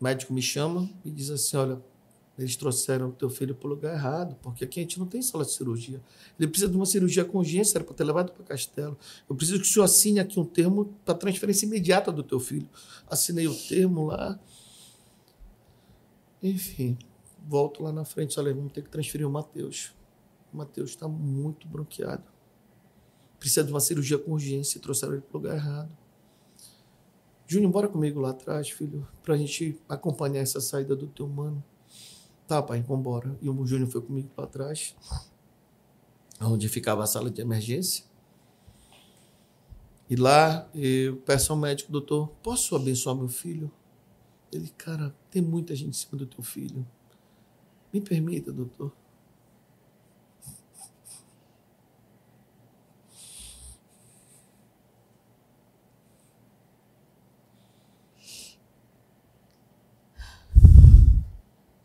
O 0.00 0.04
médico 0.04 0.32
me 0.32 0.42
chama 0.42 0.88
e 1.04 1.10
diz 1.10 1.30
assim: 1.30 1.56
olha, 1.56 1.80
eles 2.36 2.56
trouxeram 2.56 3.10
o 3.10 3.12
teu 3.12 3.30
filho 3.30 3.54
para 3.54 3.66
o 3.66 3.70
lugar 3.70 3.94
errado, 3.94 4.36
porque 4.42 4.64
aqui 4.64 4.80
a 4.80 4.82
gente 4.82 4.98
não 4.98 5.06
tem 5.06 5.22
sala 5.22 5.44
de 5.44 5.52
cirurgia. 5.52 6.00
Ele 6.38 6.48
precisa 6.48 6.70
de 6.70 6.76
uma 6.76 6.86
cirurgia 6.86 7.24
com 7.24 7.38
urgência, 7.38 7.78
era 7.78 7.84
para 7.84 7.94
ter 7.94 8.04
levado 8.04 8.32
para 8.32 8.44
Castelo. 8.44 8.98
Eu 9.28 9.36
preciso 9.36 9.60
que 9.60 9.66
o 9.66 9.70
senhor 9.70 9.84
assine 9.84 10.18
aqui 10.18 10.40
um 10.40 10.44
termo 10.44 10.92
para 11.04 11.14
transferência 11.14 11.64
imediata 11.64 12.10
do 12.10 12.24
teu 12.24 12.40
filho. 12.40 12.68
Assinei 13.06 13.46
o 13.46 13.54
termo 13.54 14.06
lá. 14.06 14.38
Enfim, 16.42 16.98
volto 17.46 17.82
lá 17.82 17.92
na 17.92 18.04
frente, 18.04 18.38
olha, 18.38 18.52
vamos 18.52 18.72
ter 18.72 18.82
que 18.82 18.90
transferir 18.90 19.26
o 19.26 19.30
Matheus. 19.30 19.94
O 20.52 20.56
Matheus 20.56 20.90
está 20.90 21.06
muito 21.06 21.68
bronqueado. 21.68 22.24
Precisa 23.38 23.64
de 23.64 23.70
uma 23.70 23.80
cirurgia 23.80 24.18
com 24.18 24.32
urgência, 24.32 24.80
trouxeram 24.80 25.12
ele 25.12 25.22
para 25.22 25.36
o 25.36 25.40
lugar 25.40 25.56
errado. 25.56 25.96
Júnior, 27.46 27.70
bora 27.70 27.88
comigo 27.88 28.20
lá 28.20 28.30
atrás, 28.30 28.70
filho, 28.70 29.06
para 29.22 29.34
a 29.34 29.36
gente 29.36 29.78
acompanhar 29.88 30.40
essa 30.40 30.60
saída 30.60 30.96
do 30.96 31.06
teu 31.06 31.28
mano. 31.28 31.62
Tá, 32.46 32.62
pai, 32.62 32.82
vambora. 32.82 33.36
E 33.40 33.48
o 33.48 33.66
Júnior 33.66 33.90
foi 33.90 34.02
comigo 34.02 34.28
para 34.36 34.46
trás, 34.46 34.94
onde 36.40 36.68
ficava 36.68 37.02
a 37.02 37.06
sala 37.06 37.30
de 37.30 37.40
emergência. 37.40 38.04
E 40.08 40.16
lá 40.16 40.68
eu 40.74 41.16
peço 41.18 41.52
ao 41.52 41.58
médico, 41.58 41.90
doutor, 41.90 42.28
posso 42.42 42.76
abençoar 42.76 43.16
meu 43.16 43.28
filho? 43.28 43.70
Ele, 44.52 44.68
cara, 44.76 45.14
tem 45.30 45.40
muita 45.40 45.74
gente 45.74 45.90
em 45.90 45.92
cima 45.92 46.18
do 46.18 46.26
teu 46.26 46.44
filho. 46.44 46.86
Me 47.92 48.00
permita, 48.00 48.52
doutor. 48.52 48.92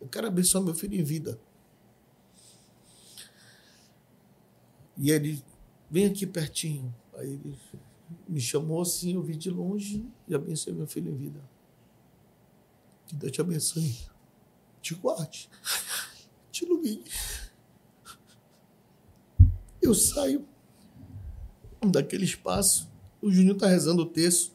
Quero 0.09 0.27
abençoar 0.27 0.63
meu 0.63 0.73
filho 0.73 0.99
em 0.99 1.03
vida. 1.03 1.39
E 4.97 5.11
ele, 5.11 5.43
vem 5.89 6.05
aqui 6.05 6.27
pertinho. 6.27 6.93
Aí 7.13 7.29
ele 7.29 7.57
me 8.27 8.41
chamou 8.41 8.81
assim, 8.81 9.13
eu 9.13 9.21
vi 9.21 9.35
de 9.35 9.49
longe 9.49 10.05
e 10.27 10.35
abençoei 10.35 10.75
meu 10.75 10.87
filho 10.87 11.11
em 11.11 11.15
vida. 11.15 11.41
Que 13.07 13.15
Deus 13.15 13.31
te 13.31 13.41
abençoe. 13.41 13.97
Te 14.81 14.95
guarde. 14.95 15.49
Te 16.51 16.65
ilumine. 16.65 17.03
Eu 19.81 19.95
saio 19.95 20.47
daquele 21.87 22.25
espaço. 22.25 22.89
O 23.21 23.31
Júnior 23.31 23.55
está 23.55 23.67
rezando 23.67 24.03
o 24.03 24.05
texto 24.05 24.53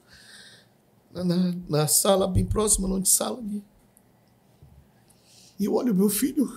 na, 1.13 1.25
na, 1.25 1.55
na, 1.69 1.87
sala 1.87 2.27
bem 2.27 2.45
próxima, 2.45 2.89
não 2.89 3.01
de 3.01 3.09
sala 3.09 3.39
ali. 3.39 3.63
E 5.59 5.67
eu 5.67 5.75
olho 5.75 5.95
meu 5.95 6.09
filho. 6.09 6.49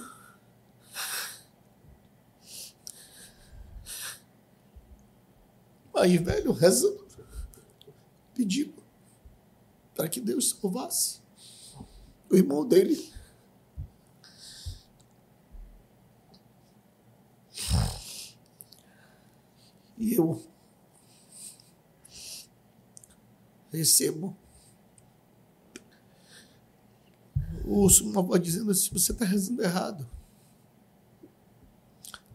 Aí, 5.95 6.17
velho, 6.17 6.51
rezando, 6.51 7.07
pedindo 8.35 8.83
para 9.95 10.07
que 10.07 10.21
Deus 10.21 10.51
salvasse 10.51 11.19
o 12.29 12.35
irmão 12.35 12.65
dele. 12.67 13.11
E 19.97 20.13
eu 20.13 20.39
recebo 23.71 24.37
ouço 27.69 28.07
uma 28.07 28.21
voz 28.21 28.41
dizendo 28.41 28.71
assim: 28.71 28.89
você 28.91 29.11
está 29.11 29.25
rezando 29.25 29.63
errado. 29.63 30.07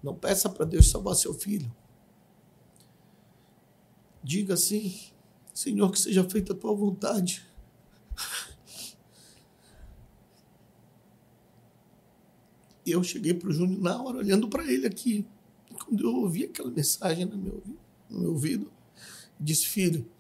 Não 0.03 0.15
peça 0.15 0.49
para 0.49 0.65
Deus 0.65 0.91
salvar 0.91 1.15
seu 1.15 1.33
filho. 1.33 1.73
Diga 4.23 4.55
assim: 4.55 4.99
Senhor, 5.55 5.91
que 5.91 5.99
seja 5.99 6.29
feita 6.29 6.53
a 6.53 6.57
tua 6.57 6.75
vontade. 6.75 7.47
Eu 12.85 13.05
cheguei 13.05 13.33
para 13.33 13.49
o 13.49 13.53
Júnior 13.53 13.81
na 13.81 14.03
hora, 14.03 14.19
olhando 14.19 14.49
para 14.49 14.65
ele 14.71 14.87
aqui. 14.87 15.25
Quando 15.85 16.05
eu 16.05 16.17
ouvi 16.17 16.45
aquela 16.45 16.71
mensagem 16.71 17.25
no 17.25 17.37
meu, 17.37 17.63
no 18.11 18.21
meu 18.21 18.31
ouvido, 18.33 18.73
disse: 19.39 19.67
Filho, 19.67 20.11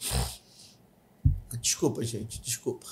desculpa, 1.60 2.04
gente, 2.04 2.40
desculpa. 2.40 2.86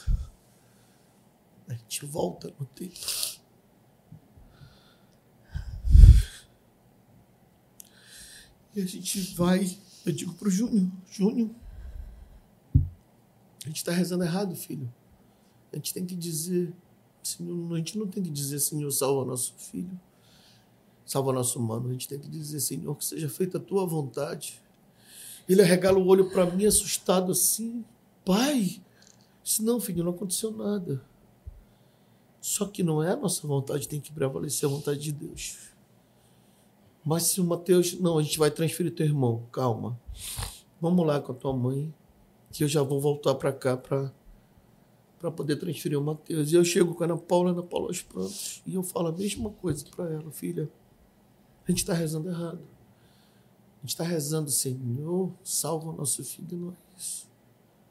A 1.70 1.72
gente 1.72 2.04
volta 2.04 2.52
no 2.58 2.66
tempo. 2.66 2.98
E 8.74 8.80
a 8.82 8.86
gente 8.86 9.34
vai, 9.36 9.78
eu 10.04 10.12
digo 10.12 10.34
para 10.34 10.48
o 10.48 10.50
Júnior, 10.50 10.90
Júnior, 11.08 11.48
a 12.74 13.68
gente 13.68 13.76
está 13.76 13.92
rezando 13.92 14.24
errado, 14.24 14.56
filho. 14.56 14.92
A 15.72 15.76
gente 15.76 15.94
tem 15.94 16.04
que 16.04 16.16
dizer, 16.16 16.74
Senhor, 17.22 17.72
a 17.72 17.76
gente 17.76 17.96
não 17.96 18.08
tem 18.08 18.20
que 18.20 18.30
dizer, 18.30 18.58
Senhor, 18.58 18.90
salva 18.90 19.24
nosso 19.24 19.54
filho, 19.56 20.00
salva 21.06 21.32
nosso 21.32 21.60
humano. 21.60 21.88
A 21.88 21.92
gente 21.92 22.08
tem 22.08 22.18
que 22.18 22.28
dizer, 22.28 22.58
Senhor, 22.58 22.96
que 22.96 23.04
seja 23.04 23.28
feita 23.28 23.58
a 23.58 23.60
tua 23.60 23.86
vontade. 23.86 24.60
Ele 25.48 25.62
arregala 25.62 26.00
o 26.00 26.06
olho 26.08 26.30
para 26.30 26.46
mim, 26.46 26.66
assustado 26.66 27.30
assim. 27.30 27.84
Pai, 28.24 28.82
disse, 29.44 29.62
não, 29.62 29.80
filho, 29.80 30.02
não 30.02 30.10
aconteceu 30.10 30.50
nada. 30.50 31.08
Só 32.50 32.66
que 32.66 32.82
não 32.82 33.00
é 33.00 33.12
a 33.12 33.16
nossa 33.16 33.46
vontade, 33.46 33.86
tem 33.86 34.00
que 34.00 34.10
prevalecer 34.10 34.68
a 34.68 34.72
vontade 34.72 34.98
de 34.98 35.12
Deus. 35.12 35.56
Mas 37.04 37.22
se 37.22 37.40
o 37.40 37.44
Mateus, 37.44 37.92
não, 38.00 38.18
a 38.18 38.22
gente 38.24 38.40
vai 38.40 38.50
transferir 38.50 38.92
teu 38.92 39.06
irmão, 39.06 39.46
calma. 39.52 39.96
Vamos 40.80 41.06
lá 41.06 41.20
com 41.20 41.30
a 41.30 41.34
tua 41.36 41.52
mãe, 41.52 41.94
que 42.50 42.64
eu 42.64 42.68
já 42.68 42.82
vou 42.82 43.00
voltar 43.00 43.36
para 43.36 43.52
cá 43.52 43.76
para 43.76 44.12
para 45.20 45.30
poder 45.30 45.56
transferir 45.60 45.96
o 45.96 46.02
Mateus. 46.02 46.50
E 46.50 46.56
eu 46.56 46.64
chego 46.64 46.92
com 46.92 47.04
a 47.04 47.06
Ana 47.06 47.16
Paula, 47.16 47.50
a 47.50 47.52
Ana 47.52 47.62
Paula 47.62 47.86
aos 47.86 48.02
prontos, 48.02 48.62
e 48.66 48.74
eu 48.74 48.82
falo 48.82 49.08
a 49.08 49.12
mesma 49.12 49.50
coisa 49.50 49.84
para 49.94 50.12
ela, 50.12 50.32
filha. 50.32 50.68
A 51.68 51.70
gente 51.70 51.78
está 51.78 51.94
rezando 51.94 52.30
errado. 52.30 52.66
A 53.78 53.80
gente 53.82 53.90
está 53.90 54.02
rezando, 54.02 54.50
Senhor, 54.50 55.32
salva 55.44 55.90
o 55.90 55.92
nosso 55.92 56.24
filho, 56.24 56.58
não 56.58 56.70
é 56.72 56.76
isso. 56.98 57.28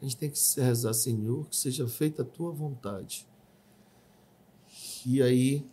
A 0.01 0.03
gente 0.03 0.17
tem 0.17 0.29
que 0.29 0.37
rezar, 0.59 0.93
Senhor, 0.93 1.45
que 1.47 1.55
seja 1.55 1.87
feita 1.87 2.23
a 2.23 2.25
tua 2.25 2.51
vontade. 2.51 3.25
E 5.05 5.21
aí 5.21 5.65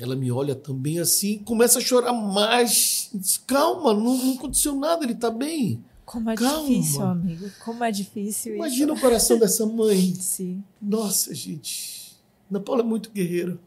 ela 0.00 0.16
me 0.16 0.30
olha 0.32 0.54
também 0.54 0.98
assim, 0.98 1.38
começa 1.38 1.78
a 1.78 1.82
chorar 1.82 2.12
mais. 2.12 3.10
Diz, 3.14 3.36
Calma, 3.38 3.94
não, 3.94 4.16
não 4.16 4.34
aconteceu 4.34 4.74
nada, 4.74 5.04
ele 5.04 5.12
está 5.12 5.30
bem. 5.30 5.84
Como 6.04 6.28
é 6.30 6.34
Calma. 6.34 6.68
difícil, 6.68 7.02
amigo. 7.02 7.50
Como 7.64 7.82
é 7.84 7.90
difícil 7.90 8.56
Imagina 8.56 8.92
isso. 8.92 8.98
o 8.98 9.00
coração 9.00 9.38
dessa 9.38 9.64
mãe. 9.66 10.14
Sim, 10.20 10.62
Nossa, 10.80 11.34
gente. 11.34 12.14
Ana 12.50 12.60
Paula 12.60 12.82
é 12.82 12.84
muito 12.84 13.10
guerreira. 13.10 13.58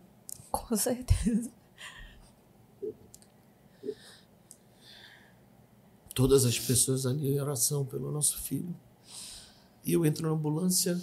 com 0.51 0.75
certeza. 0.75 1.49
Todas 6.13 6.45
as 6.45 6.57
pessoas 6.59 7.05
ali 7.05 7.33
em 7.35 7.39
oração 7.39 7.85
pelo 7.85 8.11
nosso 8.11 8.39
filho. 8.39 8.75
E 9.85 9.93
eu 9.93 10.05
entro 10.05 10.27
na 10.27 10.33
ambulância. 10.33 10.99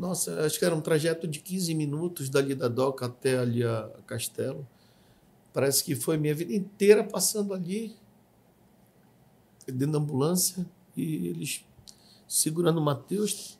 Nossa, 0.00 0.46
acho 0.46 0.58
que 0.58 0.64
era 0.64 0.74
um 0.74 0.80
trajeto 0.80 1.28
de 1.28 1.40
15 1.40 1.74
minutos 1.74 2.30
dali 2.30 2.54
da 2.54 2.68
Doca 2.68 3.04
até 3.04 3.36
ali 3.36 3.62
a 3.62 3.86
Castelo. 4.06 4.66
Parece 5.52 5.84
que 5.84 5.94
foi 5.94 6.16
minha 6.16 6.34
vida 6.34 6.54
inteira 6.54 7.04
passando 7.04 7.52
ali, 7.52 7.94
dentro 9.66 9.92
da 9.92 9.98
ambulância, 9.98 10.66
e 10.96 11.28
eles 11.28 11.66
segurando 12.26 12.78
o 12.78 12.80
Matheus. 12.80 13.58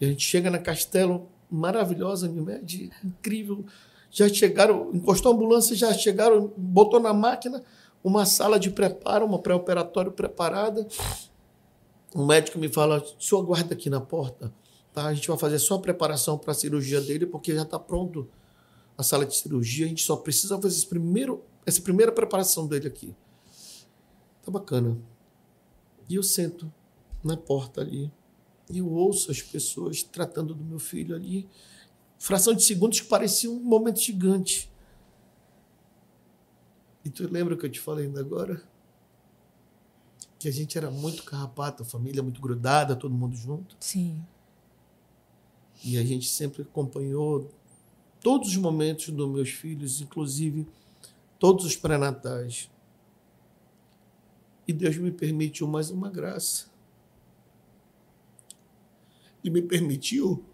E 0.00 0.06
a 0.06 0.08
gente 0.08 0.26
chega 0.26 0.50
na 0.50 0.58
Castelo, 0.58 1.28
maravilhosa, 1.50 2.26
Unimed, 2.26 2.90
incrível. 3.04 3.62
Já 4.10 4.30
chegaram, 4.30 4.90
encostou 4.94 5.30
a 5.30 5.34
ambulância, 5.34 5.76
já 5.76 5.92
chegaram, 5.92 6.54
botou 6.56 6.98
na 6.98 7.12
máquina 7.12 7.62
uma 8.02 8.24
sala 8.24 8.58
de 8.58 8.70
preparo, 8.70 9.26
uma 9.26 9.40
pré-operatório 9.40 10.10
preparada. 10.10 10.88
O 12.14 12.24
médico 12.24 12.58
me 12.58 12.70
fala: 12.70 13.04
o 13.18 13.22
senhor 13.22 13.42
aguarda 13.42 13.74
aqui 13.74 13.90
na 13.90 14.00
porta 14.00 14.50
Tá? 14.96 15.08
A 15.08 15.12
gente 15.12 15.28
vai 15.28 15.36
fazer 15.36 15.58
só 15.58 15.74
a 15.74 15.78
preparação 15.78 16.38
para 16.38 16.52
a 16.52 16.54
cirurgia 16.54 17.02
dele, 17.02 17.26
porque 17.26 17.54
já 17.54 17.64
está 17.64 17.78
pronto 17.78 18.26
a 18.96 19.02
sala 19.02 19.26
de 19.26 19.36
cirurgia. 19.36 19.84
A 19.84 19.88
gente 19.90 20.02
só 20.02 20.16
precisa 20.16 20.56
fazer 20.56 20.74
esse 20.74 20.86
primeiro, 20.86 21.44
essa 21.66 21.82
primeira 21.82 22.10
preparação 22.10 22.66
dele 22.66 22.88
aqui. 22.88 23.14
Tá 24.42 24.50
bacana. 24.50 24.96
E 26.08 26.14
eu 26.14 26.22
sento 26.22 26.72
na 27.22 27.36
porta 27.36 27.82
ali 27.82 28.10
e 28.70 28.78
eu 28.78 28.90
ouço 28.90 29.30
as 29.30 29.42
pessoas 29.42 30.02
tratando 30.02 30.54
do 30.54 30.64
meu 30.64 30.78
filho 30.78 31.14
ali. 31.14 31.46
Fração 32.18 32.54
de 32.54 32.62
segundos 32.62 32.98
que 32.98 33.06
parecia 33.06 33.50
um 33.50 33.60
momento 33.60 34.00
gigante. 34.00 34.72
E 37.04 37.10
tu 37.10 37.30
lembra 37.30 37.52
o 37.52 37.58
que 37.58 37.66
eu 37.66 37.70
te 37.70 37.80
falei 37.80 38.06
ainda 38.06 38.20
agora? 38.20 38.62
Que 40.38 40.48
a 40.48 40.52
gente 40.52 40.78
era 40.78 40.90
muito 40.90 41.22
carrapato, 41.22 41.82
a 41.82 41.86
família 41.86 42.22
muito 42.22 42.40
grudada, 42.40 42.96
todo 42.96 43.14
mundo 43.14 43.36
junto. 43.36 43.76
Sim. 43.78 44.24
E 45.84 45.98
a 45.98 46.04
gente 46.04 46.28
sempre 46.28 46.62
acompanhou 46.62 47.50
todos 48.20 48.48
os 48.48 48.56
momentos 48.56 49.08
dos 49.10 49.28
meus 49.28 49.50
filhos, 49.50 50.00
inclusive 50.00 50.66
todos 51.38 51.64
os 51.64 51.76
pré-natais. 51.76 52.70
E 54.66 54.72
Deus 54.72 54.96
me 54.96 55.12
permitiu 55.12 55.68
mais 55.68 55.90
uma 55.90 56.10
graça. 56.10 56.66
Ele 59.44 59.52
me 59.52 59.62
permitiu, 59.62 60.44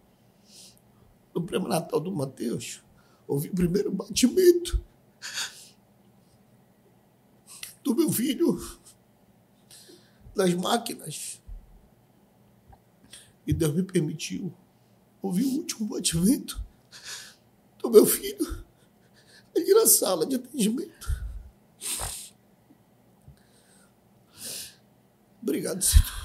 no 1.35 1.43
pré-natal 1.43 1.99
do 1.99 2.13
Mateus, 2.13 2.83
ouvir 3.27 3.51
o 3.51 3.55
primeiro 3.55 3.91
batimento 3.91 4.85
do 7.83 7.95
meu 7.95 8.13
filho 8.13 8.59
nas 10.35 10.53
máquinas. 10.53 11.41
E 13.47 13.53
Deus 13.53 13.75
me 13.75 13.83
permitiu 13.83 14.53
ouvir 15.23 15.45
o 15.45 15.59
último 15.59 15.87
batimento 15.87 16.61
do 17.79 17.91
meu 17.91 18.05
filho 18.05 18.65
ali 19.57 19.75
na 19.75 19.87
sala 19.87 20.27
de 20.27 20.37
atendimento. 20.37 21.23
Obrigado, 25.41 25.83
Senhor. 25.83 26.23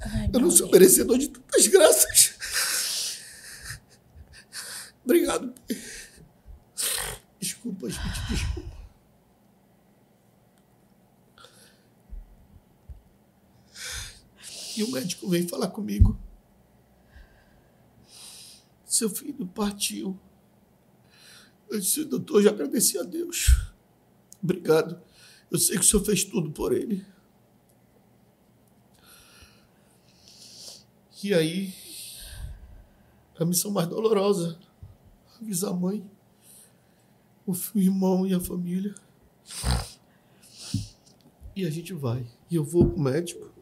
Ai, 0.00 0.30
Eu 0.32 0.40
não 0.40 0.50
sou 0.50 0.70
merecedor 0.70 1.18
de 1.18 1.28
tantas 1.28 1.66
graças. 1.66 2.34
Obrigado. 5.04 5.54
Desculpa, 7.38 7.90
gente, 7.90 8.26
desculpa. 8.30 8.69
E 14.80 14.82
o 14.82 14.90
médico 14.90 15.28
veio 15.28 15.46
falar 15.46 15.68
comigo. 15.68 16.18
Seu 18.86 19.10
filho 19.10 19.46
partiu. 19.46 20.18
Eu 21.68 21.78
disse, 21.78 22.02
doutor, 22.02 22.42
já 22.42 22.48
agradeci 22.48 22.96
a 22.96 23.02
Deus. 23.02 23.60
Obrigado. 24.42 24.98
Eu 25.50 25.58
sei 25.58 25.76
que 25.76 25.84
o 25.84 25.86
senhor 25.86 26.02
fez 26.02 26.24
tudo 26.24 26.50
por 26.50 26.72
ele. 26.72 27.04
E 31.22 31.34
aí, 31.34 31.74
a 33.38 33.44
missão 33.44 33.70
mais 33.70 33.86
dolorosa, 33.86 34.58
avisar 35.42 35.72
a 35.72 35.76
mãe, 35.76 36.10
o 37.46 37.52
irmão 37.74 38.26
e 38.26 38.32
a 38.32 38.40
família. 38.40 38.94
E 41.54 41.66
a 41.66 41.70
gente 41.70 41.92
vai. 41.92 42.26
E 42.50 42.56
eu 42.56 42.64
vou 42.64 42.88
pro 42.88 42.98
médico, 42.98 43.59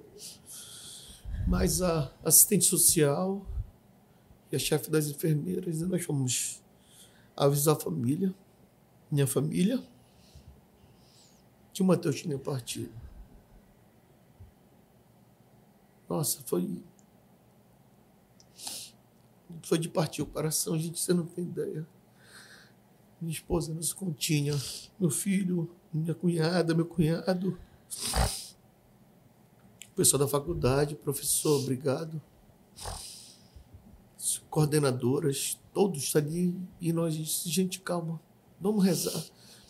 mas 1.48 1.80
a 1.80 2.12
assistente 2.22 2.66
social 2.66 3.44
e 4.52 4.56
a 4.56 4.58
chefe 4.58 4.90
das 4.90 5.06
enfermeiras, 5.06 5.80
nós 5.80 6.04
fomos 6.04 6.62
avisar 7.34 7.74
a 7.74 7.80
família, 7.80 8.34
minha 9.10 9.26
família, 9.26 9.82
que 11.72 11.80
o 11.80 11.86
Matheus 11.86 12.20
tinha 12.20 12.38
partido. 12.38 12.92
Nossa, 16.06 16.42
foi 16.44 16.82
foi 19.62 19.78
de 19.78 19.88
partir 19.88 20.20
o 20.20 20.26
coração, 20.26 20.78
gente, 20.78 21.00
você 21.00 21.14
não 21.14 21.24
tem 21.24 21.44
ideia. 21.44 21.86
Minha 23.20 23.32
esposa 23.32 23.72
nos 23.72 23.94
continha, 23.94 24.54
meu 25.00 25.10
filho, 25.10 25.70
minha 25.92 26.14
cunhada, 26.14 26.74
meu 26.74 26.84
cunhado, 26.84 27.58
pessoal 29.98 30.20
da 30.20 30.28
faculdade, 30.28 30.94
professor, 30.94 31.60
obrigado. 31.60 32.22
As 34.16 34.38
Coordenadoras, 34.48 35.58
todos 35.74 36.14
ali, 36.14 36.56
e 36.80 36.92
nós 36.92 37.16
disse, 37.16 37.50
gente, 37.50 37.80
calma, 37.80 38.20
vamos 38.60 38.84
rezar, 38.84 39.24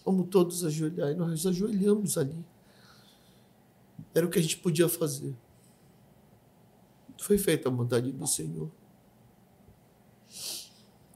vamos 0.04 0.28
todos 0.28 0.66
ajoelhar, 0.66 1.12
e 1.12 1.14
nós 1.14 1.46
ajoelhamos 1.46 2.18
ali. 2.18 2.44
Era 4.14 4.26
o 4.26 4.28
que 4.28 4.38
a 4.38 4.42
gente 4.42 4.58
podia 4.58 4.86
fazer. 4.86 5.34
Foi 7.18 7.38
feita 7.38 7.70
a 7.70 7.72
vontade 7.72 8.12
do 8.12 8.26
Senhor. 8.26 8.70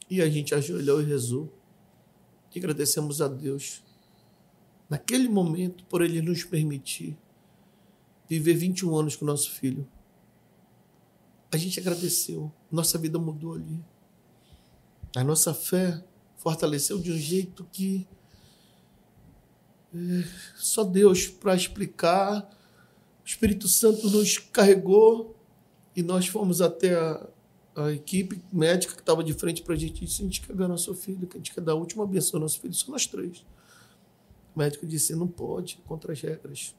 E 0.09 0.23
a 0.23 0.31
gente 0.31 0.55
ajoelhou 0.55 1.03
e 1.03 1.05
rezou. 1.05 1.53
E 2.55 2.59
agradecemos 2.59 3.21
a 3.21 3.29
Deus, 3.29 3.83
naquele 4.89 5.29
momento, 5.29 5.85
por 5.85 6.01
Ele 6.01 6.23
nos 6.23 6.45
permitir 6.45 7.19
viver 8.39 8.55
21 8.55 8.97
anos 8.97 9.15
com 9.15 9.27
nosso 9.27 9.51
filho. 9.51 9.87
A 11.51 11.57
gente 11.59 11.79
agradeceu. 11.79 12.51
Nossa 12.71 12.97
vida 12.97 13.19
mudou 13.19 13.55
ali. 13.55 13.85
A 15.15 15.23
nossa 15.23 15.53
fé 15.53 16.03
fortaleceu 16.37 16.99
de 16.99 17.13
um 17.13 17.19
jeito 17.19 17.67
que 17.71 18.09
é, 19.95 20.25
só 20.57 20.83
Deus 20.83 21.27
para 21.27 21.55
explicar. 21.55 22.49
O 23.23 23.27
Espírito 23.27 23.69
Santo 23.69 24.09
nos 24.09 24.39
carregou 24.39 25.37
e 25.95 26.03
nós 26.03 26.27
fomos 26.27 26.63
até 26.63 26.95
a, 26.95 27.29
a 27.77 27.93
equipe 27.93 28.43
médica 28.51 28.95
que 28.95 29.03
estava 29.03 29.23
de 29.23 29.35
frente 29.35 29.63
para 29.63 29.75
a 29.75 29.79
gente 29.79 30.07
disse: 30.07 30.23
a 30.23 30.25
gente 30.25 30.41
quer 30.41 30.57
ver 30.57 30.67
nosso 30.69 30.95
filho, 30.95 31.27
que 31.27 31.37
a 31.37 31.39
gente 31.39 31.53
quer 31.53 31.61
dar 31.61 31.73
a 31.73 31.77
última 31.77 32.07
benção 32.07 32.39
ao 32.39 32.43
nosso 32.43 32.59
filho, 32.59 32.73
só 32.73 32.91
nós 32.91 33.07
três. 33.07 33.45
O 34.57 34.59
médico 34.59 34.87
disse: 34.87 35.15
não 35.15 35.29
pode, 35.29 35.77
contra 35.87 36.13
as 36.13 36.21
regras. 36.23 36.75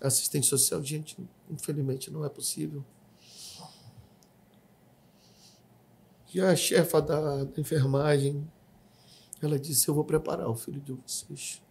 Assistente 0.00 0.46
social, 0.46 0.82
gente, 0.82 1.16
infelizmente 1.50 2.10
não 2.10 2.24
é 2.24 2.28
possível. 2.28 2.84
E 6.32 6.40
a 6.40 6.54
chefa 6.54 7.00
da, 7.00 7.44
da 7.44 7.60
enfermagem, 7.60 8.46
ela 9.40 9.58
disse: 9.58 9.88
eu 9.88 9.94
vou 9.94 10.04
preparar 10.04 10.48
o 10.48 10.54
filho 10.54 10.80
de 10.80 10.92
vocês. 10.92 11.62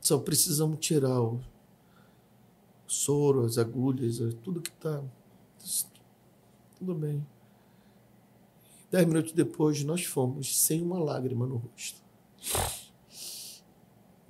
Só 0.00 0.18
precisamos 0.18 0.78
tirar 0.80 1.20
o 1.20 1.40
soro, 2.86 3.44
as 3.44 3.58
agulhas, 3.58 4.18
tudo 4.42 4.60
que 4.60 4.70
está. 4.70 5.02
Tudo 6.78 6.94
bem. 6.94 7.24
Dez 8.90 9.06
minutos 9.06 9.32
depois, 9.32 9.84
nós 9.84 10.04
fomos 10.04 10.58
sem 10.58 10.82
uma 10.82 10.98
lágrima 10.98 11.46
no 11.46 11.58
rosto. 11.58 12.00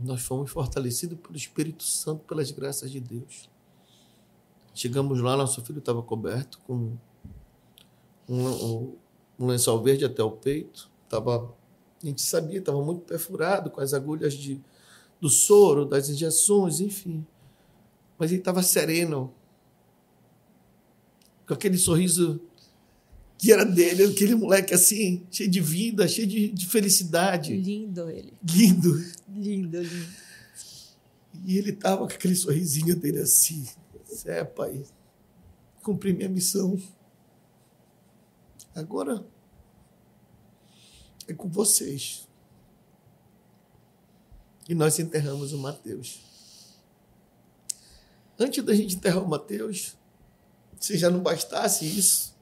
Nós 0.00 0.22
fomos 0.22 0.50
fortalecidos 0.50 1.18
pelo 1.18 1.36
Espírito 1.36 1.82
Santo, 1.82 2.24
pelas 2.24 2.50
graças 2.50 2.90
de 2.90 3.00
Deus. 3.00 3.50
Chegamos 4.74 5.20
lá, 5.20 5.36
nosso 5.36 5.62
filho 5.62 5.78
estava 5.78 6.02
coberto 6.02 6.58
com 6.66 6.96
um, 8.28 8.96
um, 9.38 9.46
lençol 9.46 9.82
verde 9.82 10.04
até 10.04 10.22
o 10.22 10.30
peito. 10.30 10.90
Tava, 11.08 11.54
a 12.02 12.06
gente 12.06 12.22
sabia, 12.22 12.60
estava 12.60 12.82
muito 12.82 13.02
perfurado 13.02 13.68
com 13.70 13.80
as 13.80 13.92
agulhas 13.92 14.32
de, 14.32 14.58
do 15.20 15.28
soro, 15.28 15.84
das 15.84 16.08
injeções, 16.08 16.80
enfim. 16.80 17.26
Mas 18.18 18.30
ele 18.30 18.40
estava 18.40 18.62
sereno, 18.62 19.34
com 21.46 21.52
aquele 21.52 21.76
sorriso 21.76 22.40
que 23.40 23.50
era 23.50 23.64
dele, 23.64 24.04
aquele 24.04 24.34
moleque 24.34 24.74
assim, 24.74 25.26
cheio 25.30 25.50
de 25.50 25.62
vida, 25.62 26.06
cheio 26.06 26.26
de, 26.26 26.48
de 26.48 26.66
felicidade. 26.66 27.56
Lindo 27.56 28.10
ele. 28.10 28.34
Lindo. 28.44 29.02
Lindo, 29.34 29.80
lindo. 29.80 30.08
E 31.46 31.56
ele 31.56 31.72
tava 31.72 32.06
com 32.06 32.12
aquele 32.12 32.36
sorrisinho 32.36 32.94
dele 32.94 33.20
assim. 33.20 33.66
É, 34.26 34.44
pai, 34.44 34.84
cumpri 35.82 36.12
minha 36.12 36.28
missão. 36.28 36.78
Agora 38.74 39.24
é 41.26 41.32
com 41.32 41.48
vocês. 41.48 42.28
E 44.68 44.74
nós 44.74 44.98
enterramos 44.98 45.54
o 45.54 45.58
Mateus. 45.58 46.20
Antes 48.38 48.62
da 48.62 48.74
gente 48.74 48.96
enterrar 48.96 49.24
o 49.24 49.28
Mateus, 49.28 49.96
se 50.78 50.98
já 50.98 51.08
não 51.08 51.20
bastasse 51.20 51.86
isso, 51.86 52.34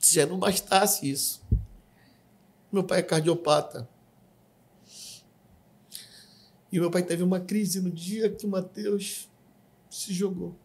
se 0.00 0.14
já 0.14 0.24
não 0.24 0.38
bastasse 0.38 1.08
isso, 1.08 1.42
meu 2.72 2.82
pai 2.82 3.00
é 3.00 3.02
cardiopata. 3.02 3.88
E 6.72 6.80
meu 6.80 6.90
pai 6.90 7.02
teve 7.02 7.22
uma 7.22 7.38
crise 7.38 7.80
no 7.80 7.90
dia 7.90 8.30
que 8.30 8.46
o 8.46 8.48
Mateus 8.48 9.28
se 9.90 10.14
jogou. 10.14 10.56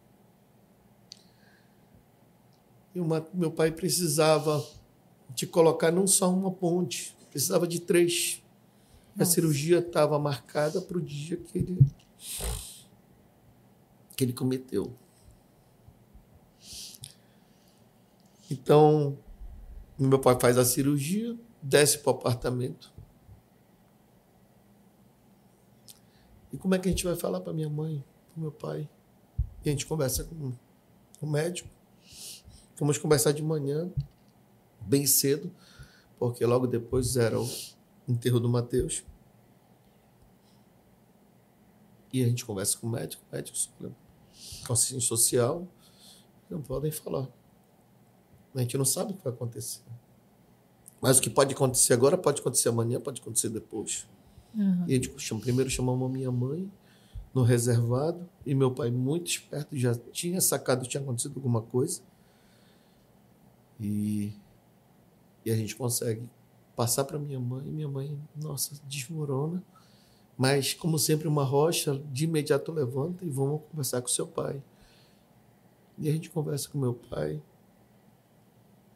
E 2.94 3.00
uma, 3.00 3.28
meu 3.34 3.50
pai 3.50 3.70
precisava 3.70 4.64
de 5.34 5.46
colocar 5.46 5.90
não 5.90 6.06
só 6.06 6.32
uma 6.32 6.50
ponte, 6.50 7.14
precisava 7.30 7.66
de 7.66 7.80
três. 7.80 8.42
Nossa. 9.14 9.30
A 9.30 9.34
cirurgia 9.34 9.80
estava 9.80 10.18
marcada 10.18 10.80
para 10.80 10.96
o 10.96 11.02
dia 11.02 11.36
que 11.36 11.58
ele, 11.58 11.78
que 14.16 14.24
ele 14.24 14.32
cometeu. 14.32 14.94
Então, 18.50 19.18
meu 19.98 20.18
pai 20.18 20.38
faz 20.38 20.58
a 20.58 20.64
cirurgia, 20.64 21.38
desce 21.62 21.98
para 21.98 22.12
o 22.12 22.16
apartamento. 22.16 22.92
E 26.52 26.58
como 26.58 26.74
é 26.74 26.78
que 26.78 26.88
a 26.88 26.90
gente 26.90 27.04
vai 27.04 27.16
falar 27.16 27.40
para 27.40 27.52
minha 27.52 27.68
mãe, 27.68 28.04
para 28.32 28.40
meu 28.40 28.52
pai? 28.52 28.88
E 29.64 29.68
a 29.68 29.72
gente 29.72 29.86
conversa 29.86 30.24
com 30.24 30.52
o 31.20 31.26
médico. 31.26 31.68
Vamos 32.78 32.98
conversar 32.98 33.32
de 33.32 33.42
manhã, 33.42 33.90
bem 34.80 35.06
cedo, 35.06 35.50
porque 36.18 36.44
logo 36.44 36.66
depois 36.66 37.16
era 37.16 37.40
o 37.40 37.48
enterro 38.06 38.38
do 38.38 38.48
Mateus. 38.48 39.02
E 42.12 42.22
a 42.22 42.26
gente 42.26 42.44
conversa 42.44 42.78
com 42.78 42.86
o 42.86 42.90
médico, 42.90 43.22
o 43.30 43.34
médico 43.34 43.58
com 44.66 44.76
social, 44.76 45.66
não 46.48 46.62
podem 46.62 46.90
falar. 46.90 47.28
A 48.56 48.60
gente 48.60 48.78
não 48.78 48.84
sabe 48.84 49.12
o 49.12 49.16
que 49.16 49.22
vai 49.22 49.32
acontecer. 49.32 49.82
Mas 51.00 51.18
o 51.18 51.22
que 51.22 51.30
pode 51.30 51.54
acontecer 51.54 51.92
agora 51.92 52.16
pode 52.16 52.40
acontecer 52.40 52.68
amanhã, 52.68 53.00
pode 53.00 53.20
acontecer 53.20 53.48
depois. 53.50 54.08
Uhum. 54.54 54.84
E 54.88 54.92
a 54.92 54.94
gente 54.96 55.12
chama, 55.18 55.40
primeiro 55.40 55.70
chamamos 55.70 56.08
a 56.08 56.12
minha 56.12 56.32
mãe 56.32 56.70
no 57.34 57.42
reservado, 57.42 58.26
e 58.46 58.54
meu 58.54 58.70
pai, 58.70 58.90
muito 58.90 59.26
esperto, 59.26 59.76
já 59.76 59.94
tinha 59.94 60.40
sacado 60.40 60.82
que 60.82 60.88
tinha 60.88 61.02
acontecido 61.02 61.36
alguma 61.36 61.60
coisa. 61.60 62.00
E, 63.78 64.32
e 65.44 65.50
a 65.50 65.54
gente 65.54 65.76
consegue 65.76 66.26
passar 66.74 67.04
para 67.04 67.18
minha 67.18 67.38
mãe, 67.38 67.62
minha 67.66 67.88
mãe, 67.88 68.18
nossa, 68.34 68.74
desmorona. 68.88 69.62
Mas, 70.36 70.72
como 70.72 70.98
sempre, 70.98 71.28
uma 71.28 71.44
rocha, 71.44 72.02
de 72.10 72.24
imediato 72.24 72.72
levanta 72.72 73.22
e 73.24 73.28
vamos 73.28 73.60
conversar 73.70 74.00
com 74.00 74.08
seu 74.08 74.26
pai. 74.26 74.62
E 75.98 76.08
a 76.08 76.12
gente 76.12 76.30
conversa 76.30 76.70
com 76.70 76.78
meu 76.78 76.94
pai. 76.94 77.42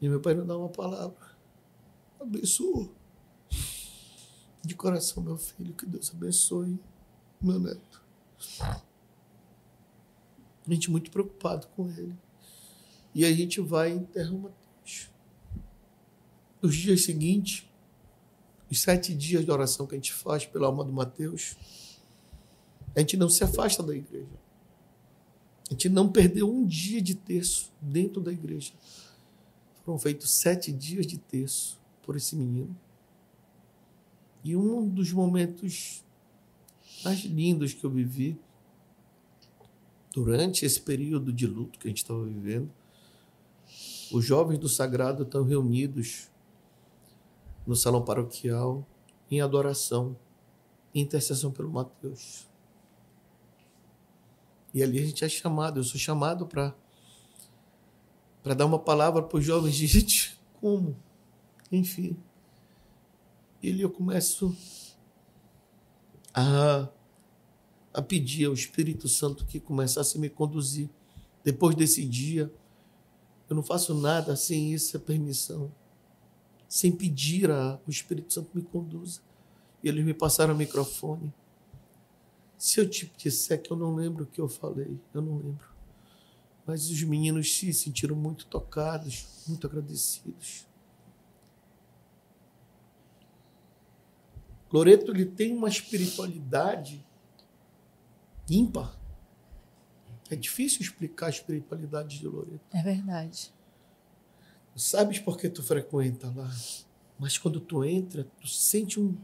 E 0.01 0.09
meu 0.09 0.21
pai 0.21 0.35
não 0.35 0.47
dá 0.47 0.57
uma 0.57 0.69
palavra. 0.69 1.17
Abençoa. 2.19 2.89
De 4.63 4.75
coração, 4.75 5.23
meu 5.23 5.37
filho, 5.37 5.75
que 5.75 5.87
Deus 5.87 6.11
abençoe 6.15 6.79
meu 7.41 7.59
neto. 7.59 8.03
A 8.61 10.73
gente 10.73 10.91
muito 10.91 11.11
preocupado 11.11 11.67
com 11.69 11.89
ele. 11.89 12.17
E 13.15 13.25
a 13.25 13.33
gente 13.33 13.61
vai 13.61 13.93
e 13.93 13.97
enterra 13.97 14.31
o 14.31 14.39
Mateus. 14.39 15.11
Nos 16.63 16.77
dias 16.77 17.03
seguintes, 17.03 17.67
os 18.71 18.81
sete 18.81 19.15
dias 19.15 19.45
de 19.45 19.51
oração 19.51 19.87
que 19.87 19.95
a 19.95 19.99
gente 19.99 20.13
faz 20.13 20.47
pela 20.47 20.67
alma 20.67 20.85
do 20.85 20.93
Mateus, 20.93 21.57
a 22.95 23.01
gente 23.01 23.17
não 23.17 23.29
se 23.29 23.43
afasta 23.43 23.83
da 23.83 23.97
igreja. 23.97 24.29
A 25.69 25.73
gente 25.73 25.89
não 25.89 26.11
perdeu 26.11 26.49
um 26.49 26.67
dia 26.67 27.01
de 27.01 27.15
terço 27.15 27.73
dentro 27.81 28.21
da 28.21 28.33
igreja. 28.33 28.73
Foram 29.91 29.99
feitos 29.99 30.31
sete 30.31 30.71
dias 30.71 31.05
de 31.05 31.19
terço 31.19 31.77
por 32.05 32.15
esse 32.15 32.37
menino. 32.37 32.79
E 34.45 34.55
um 34.55 34.89
dos 34.89 35.11
momentos 35.11 36.05
mais 37.03 37.19
lindos 37.25 37.75
que 37.75 37.85
eu 37.85 37.91
vivi 37.91 38.39
durante 40.15 40.65
esse 40.65 40.81
período 40.81 41.33
de 41.33 41.45
luto 41.45 41.77
que 41.77 41.89
a 41.89 41.91
gente 41.91 42.03
estava 42.03 42.23
vivendo, 42.23 42.71
os 44.13 44.25
jovens 44.25 44.61
do 44.61 44.69
Sagrado 44.69 45.25
estão 45.25 45.43
reunidos 45.43 46.31
no 47.67 47.75
salão 47.75 48.05
paroquial 48.05 48.87
em 49.29 49.41
adoração, 49.41 50.17
em 50.95 51.01
intercessão 51.01 51.51
pelo 51.51 51.69
Mateus. 51.69 52.49
E 54.73 54.85
ali 54.85 55.01
a 55.01 55.05
gente 55.05 55.25
é 55.25 55.29
chamado, 55.29 55.81
eu 55.81 55.85
sou 55.85 55.99
chamado 55.99 56.47
para 56.47 56.77
para 58.43 58.55
dar 58.55 58.67
uma 58.67 58.79
palavra 58.79 59.23
para 59.23 59.39
os 59.39 59.45
jovens, 59.45 59.75
gente, 59.75 60.39
como? 60.61 60.97
Enfim. 61.71 62.17
Ele 63.63 63.83
eu 63.83 63.91
começo 63.91 64.57
a, 66.35 66.89
a 67.93 68.03
pedir 68.03 68.47
ao 68.47 68.55
Espírito 68.55 69.09
Santo 69.09 69.45
que 69.45 69.61
começasse 69.61 70.17
a 70.17 70.21
me 70.21 70.31
conduzir. 70.31 70.89
Depois 71.45 71.75
desse 71.75 72.05
dia, 72.05 72.53
eu 73.49 73.57
não 73.57 73.63
faço 73.63 73.95
nada 73.95 74.37
sem 74.37 74.75
essa 74.75 74.99
permissão, 74.99 75.73
sem 76.69 76.93
pedir 76.93 77.51
ao 77.51 77.81
Espírito 77.89 78.33
Santo 78.33 78.51
me 78.55 78.63
conduza. 78.63 79.21
E 79.83 79.89
eles 79.89 80.05
me 80.05 80.15
passaram 80.15 80.55
o 80.55 80.57
microfone. 80.57 81.33
Se 82.57 82.79
eu 82.79 82.89
te 82.89 83.11
disser 83.17 83.61
que 83.61 83.73
eu 83.73 83.77
não 83.77 83.95
lembro 83.95 84.25
o 84.25 84.27
que 84.27 84.41
eu 84.41 84.49
falei, 84.49 85.01
eu 85.15 85.23
não 85.23 85.39
lembro. 85.39 85.70
Mas 86.71 86.89
os 86.89 87.03
meninos 87.03 87.53
se 87.53 87.73
sentiram 87.73 88.15
muito 88.15 88.47
tocados, 88.47 89.27
muito 89.49 89.67
agradecidos. 89.67 90.69
Loreto 94.73 95.11
ele 95.11 95.27
tem 95.27 95.53
uma 95.53 95.69
espiritualidade 95.69 97.05
ímpar. 98.49 98.97
É 100.31 100.37
difícil 100.37 100.83
explicar 100.83 101.27
a 101.27 101.31
espiritualidade 101.31 102.21
de 102.21 102.29
Loreto. 102.29 102.61
É 102.73 102.81
verdade. 102.81 103.53
Tu 104.73 104.79
sabes 104.79 105.19
por 105.19 105.37
que 105.37 105.49
tu 105.49 105.61
frequenta 105.61 106.33
lá, 106.33 106.49
mas 107.19 107.37
quando 107.37 107.59
tu 107.59 107.83
entra, 107.83 108.23
tu 108.41 108.47
sente 108.47 109.01
um, 109.01 109.19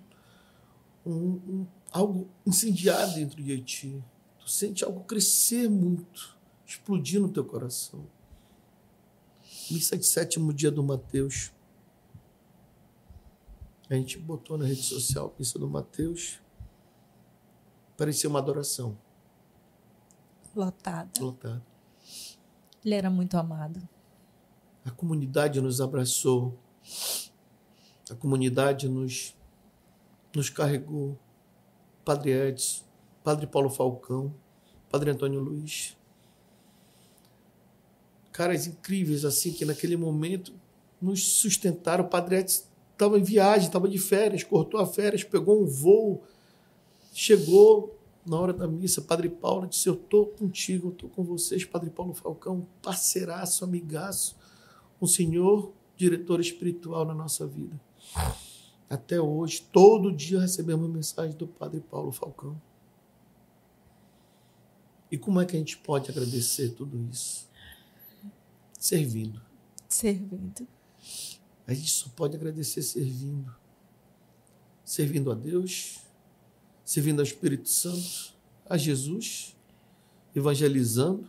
um, 1.06 1.12
um 1.14 1.66
algo 1.92 2.28
incendiado 2.44 3.14
dentro 3.14 3.40
de 3.40 3.60
ti. 3.60 4.04
Tu 4.40 4.50
sente 4.50 4.84
algo 4.84 5.04
crescer 5.04 5.70
muito, 5.70 6.35
explodir 6.66 7.20
no 7.20 7.28
teu 7.28 7.44
coração. 7.44 8.06
Missa 9.70 9.96
de 9.96 10.04
sétimo 10.04 10.52
dia 10.52 10.70
do 10.70 10.82
Mateus. 10.82 11.52
A 13.88 13.94
gente 13.94 14.18
botou 14.18 14.58
na 14.58 14.66
rede 14.66 14.82
social 14.82 15.34
isso 15.38 15.58
do 15.58 15.68
Mateus. 15.68 16.40
Parecia 17.96 18.28
uma 18.28 18.40
adoração. 18.40 18.98
Lotado. 20.54 21.20
Lotado. 21.20 21.62
Ele 22.84 22.94
era 22.94 23.10
muito 23.10 23.36
amado. 23.36 23.80
A 24.84 24.90
comunidade 24.90 25.60
nos 25.60 25.80
abraçou. 25.80 26.58
A 28.10 28.14
comunidade 28.14 28.88
nos, 28.88 29.36
nos 30.34 30.50
carregou. 30.50 31.18
Padre 32.04 32.30
Edson, 32.30 32.84
Padre 33.24 33.48
Paulo 33.48 33.68
Falcão, 33.68 34.32
Padre 34.88 35.10
Antônio 35.10 35.40
Luiz. 35.40 35.96
Caras 38.36 38.66
incríveis 38.66 39.24
assim 39.24 39.50
que 39.50 39.64
naquele 39.64 39.96
momento 39.96 40.52
nos 41.00 41.38
sustentaram. 41.38 42.04
O 42.04 42.08
Padre 42.08 42.36
estava 42.36 43.18
em 43.18 43.22
viagem, 43.22 43.66
estava 43.66 43.88
de 43.88 43.96
férias, 43.96 44.44
cortou 44.44 44.78
a 44.78 44.86
férias, 44.86 45.24
pegou 45.24 45.62
um 45.62 45.64
voo, 45.64 46.22
chegou 47.14 47.98
na 48.26 48.38
hora 48.38 48.52
da 48.52 48.68
missa, 48.68 49.00
Padre 49.00 49.30
Paulo 49.30 49.66
disse: 49.66 49.88
Eu 49.88 49.94
estou 49.94 50.26
contigo, 50.26 50.88
eu 50.88 50.92
estou 50.92 51.08
com 51.08 51.24
vocês, 51.24 51.64
Padre 51.64 51.88
Paulo 51.88 52.12
Falcão, 52.12 52.68
parceiraço, 52.82 53.64
amigaço, 53.64 54.36
um 55.00 55.06
senhor 55.06 55.72
diretor 55.96 56.38
espiritual 56.38 57.06
na 57.06 57.14
nossa 57.14 57.46
vida. 57.46 57.80
Até 58.86 59.18
hoje, 59.18 59.66
todo 59.72 60.12
dia 60.12 60.38
recebemos 60.42 60.90
mensagem 60.90 61.34
do 61.34 61.46
Padre 61.46 61.80
Paulo 61.80 62.12
Falcão. 62.12 62.60
E 65.10 65.16
como 65.16 65.40
é 65.40 65.46
que 65.46 65.56
a 65.56 65.58
gente 65.58 65.78
pode 65.78 66.10
agradecer 66.10 66.74
tudo 66.74 67.00
isso? 67.10 67.45
Servindo. 68.86 69.42
Servindo. 69.88 70.64
A 71.66 71.74
gente 71.74 71.90
só 71.90 72.08
pode 72.14 72.36
agradecer 72.36 72.82
servindo. 72.82 73.52
Servindo 74.84 75.32
a 75.32 75.34
Deus, 75.34 75.98
servindo 76.84 77.18
ao 77.18 77.24
Espírito 77.24 77.68
Santo, 77.68 78.32
a 78.64 78.76
Jesus, 78.76 79.56
evangelizando, 80.36 81.28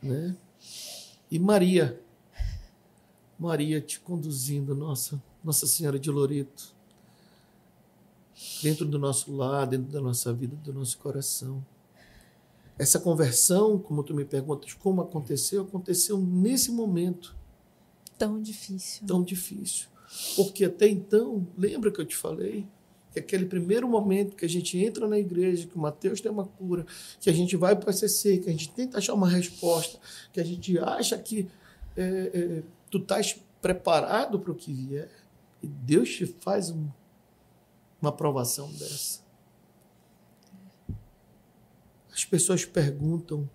né? 0.00 0.36
E 1.28 1.36
Maria, 1.36 2.00
Maria 3.36 3.80
te 3.80 3.98
conduzindo, 3.98 4.72
nossa, 4.72 5.20
Nossa 5.42 5.66
Senhora 5.66 5.98
de 5.98 6.12
Loreto, 6.12 6.72
dentro 8.62 8.86
do 8.86 9.00
nosso 9.00 9.34
lar, 9.34 9.66
dentro 9.66 9.90
da 9.90 10.00
nossa 10.00 10.32
vida, 10.32 10.54
do 10.54 10.72
nosso 10.72 10.96
coração. 10.98 11.60
Essa 12.78 12.98
conversão, 12.98 13.78
como 13.78 14.02
tu 14.02 14.14
me 14.14 14.24
perguntas, 14.24 14.72
como 14.74 15.02
aconteceu, 15.02 15.62
aconteceu 15.62 16.18
nesse 16.18 16.70
momento 16.70 17.36
tão 18.18 18.40
difícil. 18.40 19.06
Tão 19.06 19.22
difícil. 19.22 19.88
Porque 20.36 20.64
até 20.64 20.88
então, 20.88 21.46
lembra 21.56 21.90
que 21.90 22.00
eu 22.00 22.06
te 22.06 22.16
falei? 22.16 22.66
que 23.12 23.20
aquele 23.20 23.44
primeiro 23.44 23.86
momento 23.86 24.34
que 24.34 24.44
a 24.44 24.48
gente 24.48 24.78
entra 24.78 25.06
na 25.06 25.18
igreja, 25.18 25.66
que 25.66 25.76
o 25.76 25.78
Mateus 25.78 26.20
tem 26.20 26.32
uma 26.32 26.46
cura, 26.46 26.86
que 27.20 27.28
a 27.28 27.32
gente 27.32 27.56
vai 27.56 27.76
para 27.76 27.90
o 27.90 27.92
SCC, 27.92 28.38
que 28.38 28.48
a 28.48 28.52
gente 28.52 28.70
tenta 28.70 28.98
achar 28.98 29.12
uma 29.12 29.28
resposta, 29.28 29.98
que 30.32 30.40
a 30.40 30.44
gente 30.44 30.78
acha 30.78 31.18
que 31.18 31.48
é, 31.94 32.30
é, 32.32 32.62
tu 32.90 32.98
estás 32.98 33.38
preparado 33.60 34.40
para 34.40 34.50
o 34.50 34.54
que 34.54 34.72
vier, 34.72 35.10
e 35.62 35.66
Deus 35.66 36.08
te 36.10 36.26
faz 36.26 36.70
um, 36.70 36.88
uma 38.00 38.08
aprovação 38.08 38.72
dessa. 38.72 39.20
As 42.12 42.24
pessoas 42.24 42.64
perguntam 42.64 43.48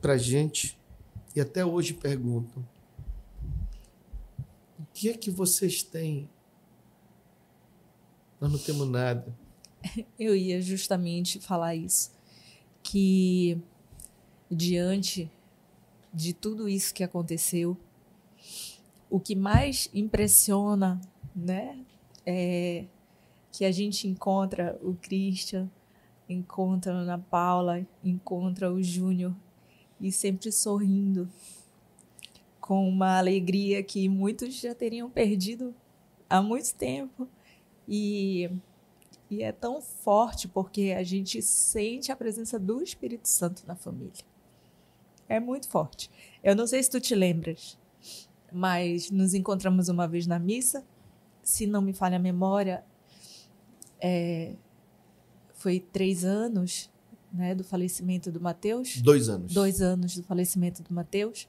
para 0.00 0.16
gente, 0.16 0.78
e 1.34 1.40
até 1.40 1.64
hoje 1.64 1.94
perguntam, 1.94 2.66
o 4.78 4.84
que 4.92 5.08
é 5.08 5.14
que 5.14 5.30
vocês 5.30 5.82
têm 5.82 6.28
nós 8.40 8.52
não 8.52 8.58
temos 8.58 8.88
nada. 8.88 9.36
Eu 10.18 10.36
ia 10.36 10.60
justamente 10.62 11.40
falar 11.40 11.74
isso. 11.74 12.12
Que 12.82 13.60
diante 14.50 15.30
de 16.12 16.32
tudo 16.32 16.68
isso 16.68 16.94
que 16.94 17.02
aconteceu, 17.02 17.76
o 19.10 19.18
que 19.18 19.34
mais 19.34 19.90
impressiona, 19.92 21.00
né, 21.34 21.78
é 22.24 22.86
que 23.52 23.64
a 23.64 23.72
gente 23.72 24.06
encontra 24.06 24.78
o 24.82 24.94
Christian, 24.94 25.68
encontra 26.28 26.92
a 26.92 26.96
Ana 26.96 27.18
Paula, 27.18 27.86
encontra 28.04 28.72
o 28.72 28.82
Júnior 28.82 29.34
e 30.00 30.12
sempre 30.12 30.52
sorrindo, 30.52 31.28
com 32.60 32.88
uma 32.88 33.18
alegria 33.18 33.82
que 33.82 34.08
muitos 34.08 34.54
já 34.60 34.74
teriam 34.74 35.08
perdido 35.08 35.74
há 36.28 36.42
muito 36.42 36.74
tempo. 36.74 37.26
E, 37.88 38.50
e 39.30 39.42
é 39.42 39.50
tão 39.50 39.80
forte 39.80 40.46
porque 40.46 40.94
a 40.96 41.02
gente 41.02 41.40
sente 41.40 42.12
a 42.12 42.16
presença 42.16 42.58
do 42.58 42.82
Espírito 42.82 43.26
Santo 43.26 43.64
na 43.66 43.74
família. 43.74 44.24
É 45.28 45.40
muito 45.40 45.68
forte. 45.68 46.10
Eu 46.42 46.54
não 46.54 46.66
sei 46.66 46.82
se 46.82 46.90
tu 46.90 47.00
te 47.00 47.14
lembras, 47.14 47.78
mas 48.52 49.10
nos 49.10 49.34
encontramos 49.34 49.88
uma 49.88 50.06
vez 50.06 50.26
na 50.26 50.38
missa. 50.38 50.84
Se 51.42 51.66
não 51.66 51.80
me 51.80 51.94
falha 51.94 52.16
a 52.16 52.20
memória, 52.20 52.84
é, 54.00 54.54
foi 55.58 55.80
três 55.80 56.24
anos 56.24 56.90
né, 57.32 57.54
do 57.54 57.62
falecimento 57.62 58.32
do 58.32 58.40
Mateus. 58.40 59.02
Dois 59.02 59.28
anos. 59.28 59.52
Dois 59.52 59.82
anos 59.82 60.16
do 60.16 60.22
falecimento 60.22 60.82
do 60.82 60.94
Mateus. 60.94 61.46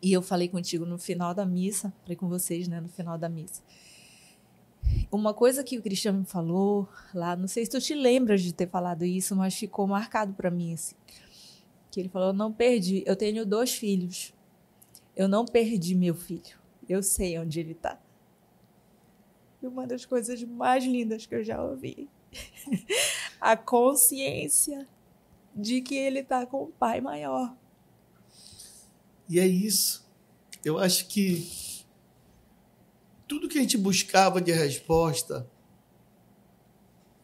E 0.00 0.12
eu 0.12 0.22
falei 0.22 0.48
contigo 0.48 0.86
no 0.86 0.98
final 0.98 1.34
da 1.34 1.44
missa, 1.44 1.92
falei 2.02 2.16
com 2.16 2.28
vocês, 2.28 2.66
né, 2.66 2.80
no 2.80 2.88
final 2.88 3.18
da 3.18 3.28
missa, 3.28 3.62
uma 5.10 5.34
coisa 5.34 5.62
que 5.62 5.78
o 5.78 5.82
Cristiano 5.82 6.20
me 6.20 6.24
falou 6.24 6.88
lá, 7.14 7.36
não 7.36 7.46
sei 7.46 7.64
se 7.64 7.70
tu 7.70 7.80
te 7.80 7.94
lembras 7.94 8.42
de 8.42 8.52
ter 8.52 8.68
falado 8.68 9.04
isso, 9.04 9.36
mas 9.36 9.54
ficou 9.54 9.86
marcado 9.86 10.32
para 10.32 10.50
mim 10.50 10.74
assim. 10.74 10.96
Que 11.90 12.00
ele 12.00 12.08
falou: 12.08 12.32
"Não 12.32 12.52
perdi, 12.52 13.04
eu 13.06 13.14
tenho 13.14 13.44
dois 13.44 13.74
filhos. 13.74 14.32
Eu 15.14 15.28
não 15.28 15.44
perdi 15.44 15.94
meu 15.94 16.14
filho. 16.14 16.58
Eu 16.88 17.02
sei 17.02 17.38
onde 17.38 17.60
ele 17.60 17.72
está." 17.72 18.00
E 19.62 19.66
uma 19.66 19.86
das 19.86 20.04
coisas 20.04 20.42
mais 20.42 20.84
lindas 20.84 21.26
que 21.26 21.34
eu 21.34 21.44
já 21.44 21.62
ouvi. 21.62 22.08
a 23.40 23.56
consciência 23.56 24.86
de 25.54 25.80
que 25.80 25.94
ele 25.94 26.20
está 26.20 26.46
com 26.46 26.64
o 26.64 26.68
pai 26.68 27.00
maior. 27.00 27.54
E 29.28 29.38
é 29.38 29.46
isso. 29.46 30.04
Eu 30.64 30.78
acho 30.78 31.06
que 31.06 31.48
tudo 33.26 33.48
que 33.48 33.58
a 33.58 33.60
gente 33.60 33.78
buscava 33.78 34.40
de 34.40 34.52
resposta, 34.52 35.46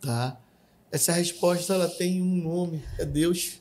tá? 0.01 0.41
Essa 0.91 1.13
resposta 1.13 1.75
ela 1.75 1.89
tem 1.89 2.23
um 2.23 2.35
nome, 2.35 2.83
é 2.99 3.05
Deus. 3.05 3.61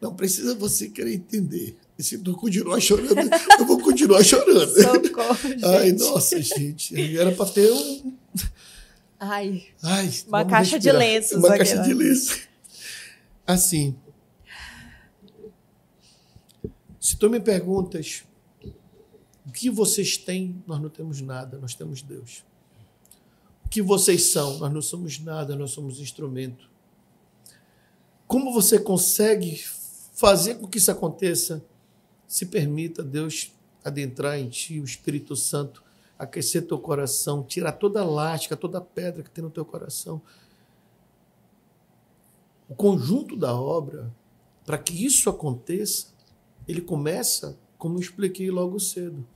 Não 0.00 0.14
precisa 0.14 0.54
você 0.54 0.88
querer 0.88 1.14
entender. 1.14 1.76
E 1.98 2.02
se 2.02 2.16
tu 2.18 2.32
continuar 2.34 2.80
chorando, 2.80 3.28
eu 3.58 3.66
vou 3.66 3.80
continuar 3.80 4.22
chorando. 4.22 4.70
Socorro, 4.80 5.34
gente. 5.34 5.64
Ai, 5.64 5.92
nossa, 5.92 6.40
gente. 6.40 7.18
Era 7.18 7.32
para 7.32 7.50
ter 7.50 7.72
um. 7.72 8.16
Ai. 9.20 9.66
Ai 9.82 10.10
uma 10.26 10.44
caixa 10.44 10.76
respirar. 10.76 11.00
de 11.00 11.06
lenços. 11.06 11.38
Uma 11.38 11.48
aqui, 11.48 11.58
caixa 11.58 11.76
né? 11.76 11.82
de 11.82 11.94
lenços. 11.94 12.48
Assim. 13.46 13.96
Se 17.00 17.16
tu 17.16 17.30
me 17.30 17.40
perguntas 17.40 18.24
o 19.46 19.50
que 19.50 19.70
vocês 19.70 20.16
têm, 20.16 20.62
nós 20.66 20.80
não 20.80 20.90
temos 20.90 21.20
nada, 21.20 21.58
nós 21.58 21.74
temos 21.74 22.02
Deus. 22.02 22.44
O 23.64 23.68
que 23.68 23.80
vocês 23.80 24.24
são, 24.24 24.58
nós 24.58 24.72
não 24.72 24.82
somos 24.82 25.18
nada, 25.18 25.56
nós 25.56 25.70
somos 25.70 26.00
instrumento. 26.00 26.70
Como 28.26 28.52
você 28.52 28.78
consegue 28.78 29.64
fazer 30.14 30.56
com 30.56 30.68
que 30.68 30.78
isso 30.78 30.90
aconteça? 30.90 31.64
Se 32.26 32.44
permita 32.46 33.02
Deus 33.02 33.52
adentrar 33.82 34.38
em 34.38 34.48
ti, 34.48 34.80
o 34.80 34.84
Espírito 34.84 35.34
Santo 35.34 35.82
aquecer 36.18 36.66
teu 36.66 36.78
coração, 36.78 37.42
tirar 37.42 37.72
toda 37.72 38.00
a 38.00 38.04
lasca, 38.04 38.56
toda 38.56 38.78
a 38.78 38.82
pedra 38.82 39.22
que 39.22 39.30
tem 39.30 39.44
no 39.44 39.50
teu 39.50 39.64
coração. 39.64 40.20
O 42.68 42.74
conjunto 42.74 43.36
da 43.36 43.54
obra, 43.54 44.12
para 44.66 44.76
que 44.76 45.04
isso 45.04 45.30
aconteça, 45.30 46.08
ele 46.66 46.80
começa, 46.80 47.58
como 47.78 47.96
eu 47.96 48.00
expliquei 48.00 48.50
logo 48.50 48.78
cedo, 48.80 49.26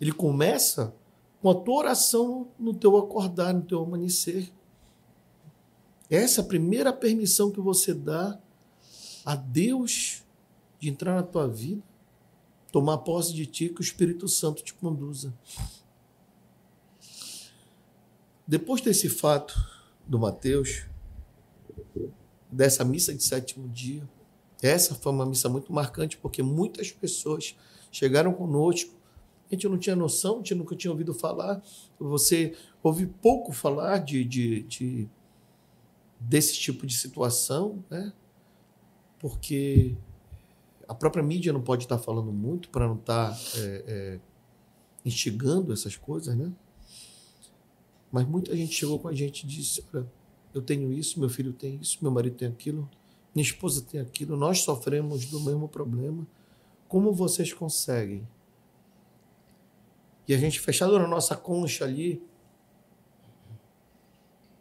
ele 0.00 0.12
começa 0.12 0.94
com 1.40 1.50
a 1.50 1.54
tua 1.54 1.76
oração 1.76 2.48
no 2.58 2.74
teu 2.74 2.96
acordar, 2.96 3.54
no 3.54 3.62
teu 3.62 3.82
amanhecer. 3.82 4.52
Essa 6.10 6.40
é 6.40 6.44
a 6.44 6.46
primeira 6.46 6.92
permissão 6.92 7.50
que 7.50 7.60
você 7.60 7.94
dá 7.94 8.38
a 9.24 9.36
Deus 9.36 10.24
de 10.80 10.88
entrar 10.88 11.14
na 11.14 11.22
tua 11.22 11.46
vida, 11.46 11.82
tomar 12.72 12.98
posse 12.98 13.32
de 13.32 13.46
ti, 13.46 13.68
que 13.68 13.80
o 13.80 13.82
Espírito 13.82 14.28
Santo 14.28 14.62
te 14.62 14.74
conduza. 14.74 15.32
Depois 18.46 18.80
desse 18.80 19.08
fato 19.08 19.54
do 20.06 20.18
Mateus, 20.18 20.86
dessa 22.50 22.84
missa 22.84 23.14
de 23.14 23.22
sétimo 23.22 23.68
dia, 23.68 24.08
essa 24.62 24.94
foi 24.94 25.12
uma 25.12 25.26
missa 25.26 25.48
muito 25.48 25.72
marcante, 25.72 26.16
porque 26.16 26.42
muitas 26.42 26.90
pessoas 26.92 27.56
chegaram 27.90 28.32
conosco 28.32 28.96
a 29.50 29.54
gente 29.54 29.68
não 29.68 29.78
tinha 29.78 29.94
noção, 29.94 30.34
a 30.34 30.38
gente 30.38 30.54
nunca 30.56 30.74
tinha 30.74 30.90
ouvido 30.90 31.14
falar. 31.14 31.62
Você 31.98 32.56
ouve 32.82 33.06
pouco 33.06 33.52
falar 33.52 33.98
de, 33.98 34.24
de, 34.24 34.62
de 34.62 35.08
desse 36.18 36.54
tipo 36.54 36.84
de 36.86 36.96
situação, 36.96 37.84
né? 37.88 38.12
porque 39.18 39.96
a 40.88 40.94
própria 40.94 41.22
mídia 41.22 41.52
não 41.52 41.62
pode 41.62 41.84
estar 41.84 41.98
falando 41.98 42.32
muito 42.32 42.68
para 42.70 42.86
não 42.86 42.96
estar 42.96 43.36
é, 43.56 43.84
é, 43.86 44.20
instigando 45.04 45.72
essas 45.72 45.96
coisas, 45.96 46.36
né? 46.36 46.52
Mas 48.10 48.26
muita 48.26 48.56
gente 48.56 48.74
chegou 48.74 48.98
com 48.98 49.08
a 49.08 49.14
gente 49.14 49.44
e 49.44 49.46
disse: 49.46 49.84
Olha, 49.92 50.06
eu 50.54 50.62
tenho 50.62 50.92
isso, 50.92 51.18
meu 51.20 51.28
filho 51.28 51.52
tem 51.52 51.78
isso, 51.80 51.98
meu 52.00 52.10
marido 52.10 52.36
tem 52.36 52.48
aquilo, 52.48 52.88
minha 53.34 53.44
esposa 53.44 53.82
tem 53.82 54.00
aquilo, 54.00 54.36
nós 54.36 54.60
sofremos 54.60 55.26
do 55.26 55.40
mesmo 55.40 55.68
problema. 55.68 56.26
Como 56.88 57.12
vocês 57.12 57.52
conseguem? 57.52 58.26
e 60.28 60.34
a 60.34 60.38
gente 60.38 60.60
fechado 60.60 60.98
na 60.98 61.06
nossa 61.06 61.36
concha 61.36 61.84
ali, 61.84 62.22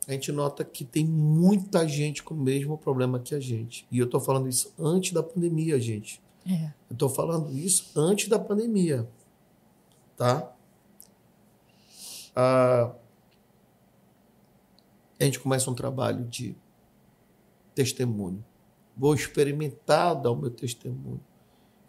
a 0.08 0.12
gente 0.12 0.32
nota 0.32 0.64
que 0.64 0.86
tem 0.86 1.06
muita 1.06 1.88
gente 1.88 2.22
com 2.22 2.34
o 2.34 2.38
mesmo 2.38 2.78
problema 2.78 3.20
que 3.20 3.34
a 3.34 3.40
gente. 3.40 3.88
E 3.92 3.98
eu 3.98 4.06
estou 4.06 4.20
falando 4.20 4.48
isso 4.48 4.74
antes 4.78 5.12
da 5.12 5.24
pandemia, 5.24 5.80
gente. 5.80 6.22
É. 6.46 6.66
Eu 6.90 6.94
estou 6.94 7.10
falando 7.10 7.52
isso 7.52 7.92
antes 7.96 8.28
da 8.28 8.38
pandemia. 8.38 9.08
Tá? 10.16 10.54
Ah, 12.36 12.94
a 15.20 15.24
gente 15.24 15.40
começa 15.40 15.72
um 15.72 15.76
trabalho 15.76 16.26
de 16.26 16.56
testemunho. 17.74 18.46
Vou 18.96 19.16
experimentar 19.16 20.16
dar 20.22 20.32
o 20.32 20.36
meu 20.36 20.52
testemunho. 20.52 21.20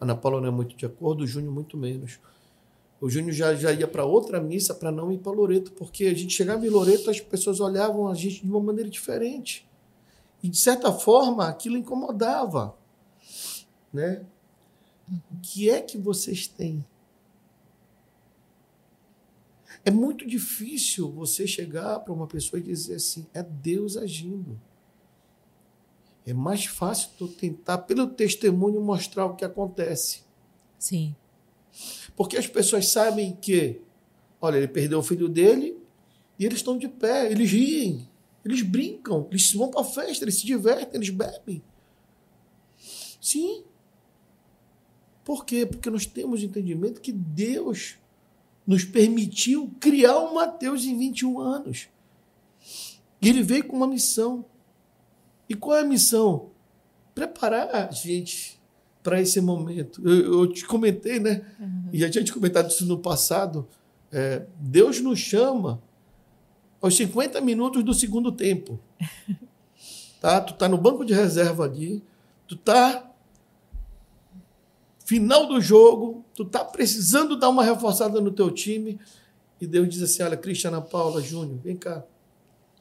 A 0.01 0.05
Ana 0.05 0.16
Paula 0.16 0.40
não 0.40 0.48
é 0.48 0.51
muito 0.51 0.74
de 0.74 0.86
acordo, 0.86 1.24
o 1.24 1.26
Júnior 1.26 1.52
muito 1.52 1.76
menos. 1.76 2.18
O 3.07 3.09
Júnior 3.09 3.33
já, 3.33 3.55
já 3.55 3.73
ia 3.73 3.87
para 3.87 4.05
outra 4.05 4.41
missa 4.41 4.74
para 4.74 4.91
não 4.91 5.12
ir 5.12 5.19
para 5.19 5.31
Loreto, 5.31 5.70
porque 5.70 6.07
a 6.07 6.12
gente 6.12 6.35
chegava 6.35 6.66
em 6.66 6.69
Loreto, 6.69 7.09
as 7.09 7.20
pessoas 7.20 7.61
olhavam 7.61 8.09
a 8.09 8.15
gente 8.15 8.43
de 8.43 8.51
uma 8.51 8.59
maneira 8.59 8.91
diferente. 8.91 9.65
E, 10.43 10.49
de 10.49 10.59
certa 10.59 10.91
forma, 10.93 11.47
aquilo 11.47 11.77
incomodava. 11.77 12.77
Né? 13.93 14.27
O 15.09 15.41
que 15.41 15.70
é 15.70 15.81
que 15.81 15.97
vocês 15.97 16.49
têm? 16.49 16.85
É 19.85 19.91
muito 19.93 20.27
difícil 20.27 21.09
você 21.12 21.47
chegar 21.47 22.01
para 22.01 22.12
uma 22.12 22.27
pessoa 22.27 22.59
e 22.59 22.65
dizer 22.65 22.97
assim: 22.97 23.24
é 23.33 23.41
Deus 23.41 23.97
agindo. 23.97 24.61
É 26.27 26.35
mais 26.35 26.66
fácil 26.66 27.11
tu 27.16 27.28
tentar, 27.28 27.78
pelo 27.78 28.09
testemunho, 28.09 28.81
mostrar 28.81 29.27
o 29.27 29.37
que 29.37 29.45
acontece. 29.45 30.24
Sim. 30.77 31.15
Porque 32.16 32.36
as 32.36 32.47
pessoas 32.47 32.88
sabem 32.88 33.36
que, 33.36 33.80
olha, 34.40 34.56
ele 34.56 34.68
perdeu 34.68 34.98
o 34.98 35.02
filho 35.02 35.28
dele, 35.28 35.76
E 36.38 36.44
eles 36.44 36.59
estão 36.59 36.76
de 36.76 36.88
pé, 36.88 37.30
eles 37.30 37.51
riem, 37.51 38.09
eles 38.44 38.62
brincam, 38.62 39.26
eles 39.30 39.52
vão 39.52 39.70
para 39.70 39.84
festa, 39.84 40.24
eles 40.24 40.36
se 40.36 40.47
divertem, 40.47 41.01
eles 41.01 41.10
bebem. 41.10 41.62
Sim. 43.20 43.64
Por 45.24 45.44
quê? 45.44 45.66
Porque 45.66 45.90
nós 45.90 46.06
temos 46.06 46.43
entendimento 46.43 47.01
que 47.01 47.10
Deus 47.10 47.97
nos 48.66 48.84
permitiu 48.84 49.74
criar 49.80 50.18
o 50.18 50.34
Mateus 50.34 50.84
em 50.84 50.97
21 50.97 51.40
anos. 51.40 51.88
E 53.20 53.28
ele 53.28 53.43
veio 53.43 53.66
com 53.66 53.76
uma 53.76 53.86
missão. 53.86 54.44
E 55.48 55.55
qual 55.55 55.78
é 55.78 55.80
a 55.80 55.86
missão? 55.86 56.51
Preparar 57.14 57.74
a 57.74 57.90
gente 57.90 58.56
para 59.07 59.20
esse 59.20 59.41
momento. 59.41 60.03
Eu, 60.05 60.41
eu, 60.41 60.53
te 60.53 60.66
comentei, 60.66 61.20
né? 61.20 61.47
Uhum. 61.61 61.91
E 61.93 62.05
a 62.05 62.11
gente 62.11 62.33
comentado 62.33 62.69
isso 62.69 62.85
no 62.87 62.99
passado. 62.99 63.65
É, 64.11 64.45
Deus 64.59 65.01
nos 65.01 65.20
chama 65.20 65.81
aos 66.83 66.97
50 66.97 67.41
minutos 67.41 67.85
do 67.85 67.95
segundo 67.95 68.33
tempo. 68.33 68.81
Tá? 70.19 70.41
Tu 70.41 70.55
tá 70.55 70.66
no 70.66 70.78
banco 70.78 71.05
de 71.05 71.12
reserva 71.12 71.65
ali, 71.65 72.03
tu 72.49 72.57
tá 72.57 73.12
final 75.05 75.47
do 75.47 75.61
jogo, 75.61 76.24
tu 76.35 76.43
tá 76.43 76.65
precisando 76.65 77.37
dar 77.37 77.51
uma 77.51 77.62
reforçada 77.62 78.19
no 78.19 78.33
teu 78.33 78.51
time 78.51 78.99
e 79.61 79.66
Deus 79.66 79.89
diz 79.89 80.03
assim: 80.03 80.23
"Olha, 80.23 80.37
Cristiana 80.37 80.81
Paula, 80.81 81.20
Júnior, 81.20 81.61
vem 81.62 81.77
cá. 81.77 82.03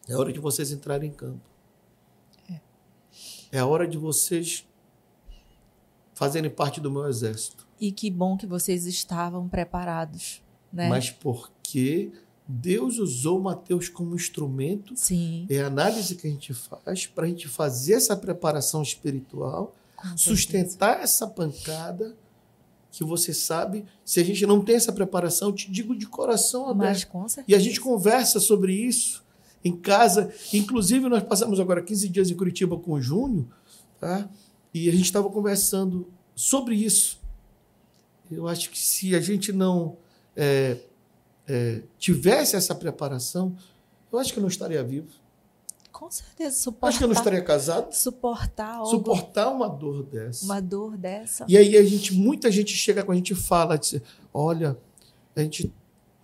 É 0.08 0.16
hora 0.16 0.32
de 0.32 0.40
vocês 0.40 0.72
entrarem 0.72 1.10
em 1.10 1.14
campo. 1.14 1.42
É, 2.50 2.60
é 3.52 3.60
a 3.60 3.66
hora 3.66 3.86
de 3.86 3.98
vocês 3.98 4.66
fazerem 6.16 6.50
parte 6.50 6.82
do 6.82 6.90
meu 6.90 7.08
exército. 7.08 7.68
E 7.80 7.92
que 7.92 8.10
bom 8.10 8.36
que 8.36 8.48
vocês 8.48 8.88
estavam 8.88 9.48
preparados, 9.48 10.42
né? 10.74 10.90
Mas 10.90 11.12
porque 11.12 12.12
Deus 12.48 12.98
usou 12.98 13.40
Mateus 13.40 13.90
como 13.90 14.16
instrumento. 14.16 14.96
Sim. 14.96 15.46
É 15.50 15.62
a 15.62 15.68
análise 15.68 16.16
que 16.16 16.26
a 16.26 16.30
gente 16.30 16.54
faz 16.54 17.06
para 17.06 17.26
a 17.26 17.28
gente 17.28 17.48
fazer 17.48 17.94
essa 17.94 18.16
preparação 18.16 18.82
espiritual, 18.82 19.76
sustentar 20.16 21.02
essa 21.02 21.28
pancada 21.28 22.16
que 22.92 23.04
você 23.04 23.34
sabe, 23.34 23.84
se 24.06 24.22
a 24.22 24.24
gente 24.24 24.46
não 24.46 24.64
tem 24.64 24.76
essa 24.76 24.94
preparação, 24.94 25.52
te 25.52 25.70
digo 25.70 25.94
de 25.94 26.08
coração 26.08 26.70
aberto. 26.70 26.94
Mas, 26.94 27.04
com 27.04 27.28
certeza. 27.28 27.46
E 27.52 27.54
a 27.54 27.62
gente 27.62 27.82
conversa 27.82 28.40
sobre 28.40 28.74
isso 28.74 29.22
em 29.66 29.76
casa. 29.76 30.34
Inclusive, 30.54 31.10
nós 31.10 31.24
passamos 31.24 31.60
agora 31.60 31.84
15 31.84 32.08
dias 32.08 32.32
em 32.32 32.36
Curitiba 32.36 32.78
com 32.78 32.94
o 32.94 33.02
Júnior, 33.02 33.48
tá? 34.00 34.30
E 34.76 34.90
a 34.90 34.92
gente 34.92 35.06
estava 35.06 35.30
conversando 35.30 36.06
sobre 36.36 36.76
isso. 36.76 37.22
Eu 38.30 38.46
acho 38.46 38.70
que 38.70 38.78
se 38.78 39.16
a 39.16 39.22
gente 39.22 39.54
não 39.54 39.96
é, 40.36 40.80
é, 41.48 41.82
tivesse 41.98 42.58
essa 42.58 42.76
preparação, 42.76 43.56
eu 44.12 44.20
acho 44.20 44.34
que 44.34 44.40
eu 44.40 44.42
não 44.42 44.50
estaria 44.50 44.84
vivo. 44.84 45.08
Com 45.94 46.12
certeza, 46.12 46.58
suportar. 46.58 46.88
Acho 46.90 46.98
que 46.98 47.04
eu 47.06 47.08
não 47.08 47.16
estaria 47.16 47.42
casado. 47.42 47.94
Suportar 47.94 48.76
algo, 48.76 48.90
Suportar 48.90 49.50
uma 49.50 49.70
dor 49.70 50.04
dessa. 50.04 50.44
Uma 50.44 50.62
dor 50.62 50.98
dessa. 50.98 51.46
E 51.48 51.56
aí 51.56 51.78
a 51.78 51.84
gente, 51.86 52.14
muita 52.14 52.52
gente 52.52 52.74
chega 52.76 53.02
com 53.02 53.14
a 53.14 53.16
gente 53.16 53.32
e 53.32 53.36
fala, 53.36 53.78
diz, 53.78 54.02
olha, 54.34 54.78
a 55.34 55.42
gente, 55.42 55.74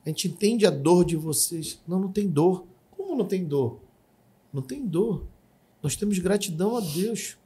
a 0.06 0.10
gente 0.10 0.28
entende 0.28 0.66
a 0.66 0.70
dor 0.70 1.06
de 1.06 1.16
vocês. 1.16 1.80
Não, 1.88 1.98
não 1.98 2.12
tem 2.12 2.28
dor. 2.28 2.66
Como 2.98 3.16
não 3.16 3.26
tem 3.26 3.46
dor? 3.46 3.80
Não 4.52 4.62
tem 4.62 4.86
dor. 4.86 5.26
Nós 5.82 5.96
temos 5.96 6.20
gratidão 6.20 6.76
a 6.76 6.82
Deus 6.82 7.38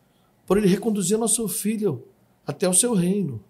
por 0.46 0.58
Ele 0.58 0.68
reconduzir 0.68 1.18
nosso 1.18 1.48
filho 1.48 2.08
até 2.46 2.68
o 2.68 2.74
seu 2.74 2.94
reino. 2.94 3.44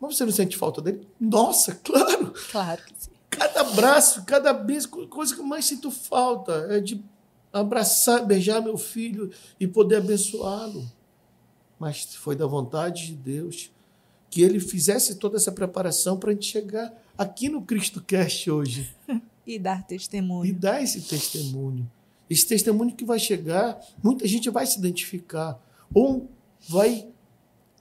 Mas 0.00 0.16
você 0.16 0.24
não 0.24 0.32
sente 0.32 0.56
falta 0.56 0.80
dele? 0.80 1.06
Nossa, 1.20 1.74
claro! 1.84 2.32
Claro 2.50 2.82
que 2.84 2.94
sim. 2.96 3.10
Cada 3.28 3.60
abraço, 3.60 4.24
cada 4.24 4.52
beijo, 4.52 4.88
coisa 4.88 5.34
que 5.34 5.40
eu 5.40 5.44
mais 5.44 5.64
sinto 5.64 5.90
falta 5.90 6.66
é 6.70 6.80
de 6.80 7.02
abraçar, 7.52 8.26
beijar 8.26 8.60
meu 8.60 8.76
filho 8.76 9.30
e 9.58 9.66
poder 9.66 9.96
abençoá-lo. 9.96 10.90
Mas 11.78 12.14
foi 12.14 12.34
da 12.34 12.46
vontade 12.46 13.06
de 13.06 13.14
Deus 13.14 13.70
que 14.28 14.42
ele 14.42 14.60
fizesse 14.60 15.16
toda 15.16 15.36
essa 15.36 15.50
preparação 15.50 16.18
para 16.18 16.30
a 16.30 16.32
gente 16.32 16.46
chegar 16.46 16.92
aqui 17.16 17.48
no 17.48 17.62
Cristo 17.62 18.00
Cast 18.00 18.50
hoje. 18.50 18.94
e 19.46 19.58
dar 19.58 19.86
testemunho. 19.86 20.46
E 20.46 20.52
dar 20.52 20.82
esse 20.82 21.02
testemunho. 21.02 21.90
Esse 22.30 22.46
testemunho 22.46 22.94
que 22.94 23.04
vai 23.04 23.18
chegar, 23.18 23.80
muita 24.00 24.26
gente 24.28 24.48
vai 24.48 24.64
se 24.64 24.78
identificar. 24.78 25.60
Ou 25.92 26.30
vai 26.68 27.08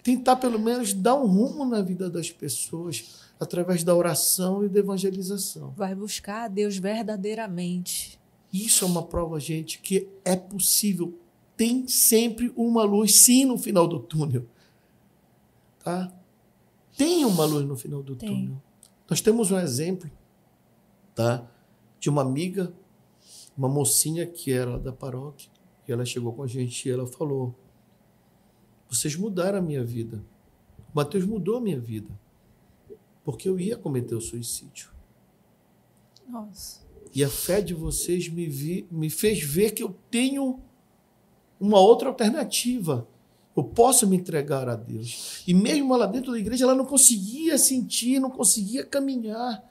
tentar, 0.01 0.37
pelo 0.37 0.57
menos, 0.57 0.91
dar 0.91 1.13
um 1.13 1.27
rumo 1.27 1.63
na 1.63 1.81
vida 1.83 2.09
das 2.09 2.31
pessoas 2.31 3.29
através 3.39 3.83
da 3.83 3.95
oração 3.95 4.65
e 4.65 4.69
da 4.69 4.79
evangelização. 4.79 5.71
Vai 5.77 5.93
buscar 5.93 6.45
a 6.45 6.47
Deus 6.47 6.77
verdadeiramente. 6.77 8.19
Isso 8.51 8.83
é 8.83 8.87
uma 8.87 9.03
prova, 9.03 9.39
gente, 9.39 9.79
que 9.79 10.09
é 10.25 10.35
possível. 10.35 11.13
Tem 11.55 11.87
sempre 11.87 12.51
uma 12.55 12.83
luz, 12.83 13.17
sim, 13.17 13.45
no 13.45 13.57
final 13.57 13.87
do 13.87 13.99
túnel. 13.99 14.45
Tá? 15.83 16.11
Tem 16.97 17.23
uma 17.23 17.45
luz 17.45 17.65
no 17.65 17.77
final 17.77 18.01
do 18.01 18.15
Tem. 18.15 18.29
túnel. 18.29 18.61
Nós 19.07 19.21
temos 19.21 19.51
um 19.51 19.59
exemplo 19.59 20.09
tá? 21.13 21.47
de 21.99 22.09
uma 22.09 22.21
amiga, 22.21 22.73
uma 23.59 23.67
mocinha 23.67 24.25
que 24.25 24.53
era 24.53 24.79
da 24.79 24.93
paróquia, 24.93 25.51
e 25.85 25.91
ela 25.91 26.05
chegou 26.05 26.31
com 26.31 26.43
a 26.43 26.47
gente 26.47 26.87
e 26.87 26.91
ela 26.91 27.05
falou: 27.05 27.53
Vocês 28.89 29.17
mudaram 29.17 29.59
a 29.59 29.61
minha 29.61 29.83
vida. 29.83 30.23
O 30.77 30.95
Mateus 30.95 31.25
mudou 31.25 31.57
a 31.57 31.61
minha 31.61 31.79
vida. 31.79 32.09
Porque 33.21 33.49
eu 33.49 33.59
ia 33.59 33.75
cometer 33.75 34.15
o 34.15 34.21
suicídio. 34.21 34.89
Nossa. 36.25 36.87
E 37.13 37.21
a 37.21 37.27
fé 37.27 37.59
de 37.59 37.73
vocês 37.73 38.29
me, 38.29 38.47
vi, 38.47 38.87
me 38.89 39.09
fez 39.09 39.43
ver 39.43 39.71
que 39.71 39.83
eu 39.83 39.93
tenho 40.09 40.61
uma 41.59 41.81
outra 41.81 42.07
alternativa. 42.07 43.05
Eu 43.57 43.63
posso 43.63 44.07
me 44.07 44.15
entregar 44.15 44.69
a 44.69 44.75
Deus. 44.75 45.43
E 45.45 45.53
mesmo 45.53 45.97
lá 45.97 46.05
dentro 46.05 46.31
da 46.31 46.39
igreja, 46.39 46.63
ela 46.63 46.75
não 46.75 46.85
conseguia 46.85 47.57
sentir, 47.57 48.19
não 48.19 48.29
conseguia 48.29 48.85
caminhar. 48.85 49.67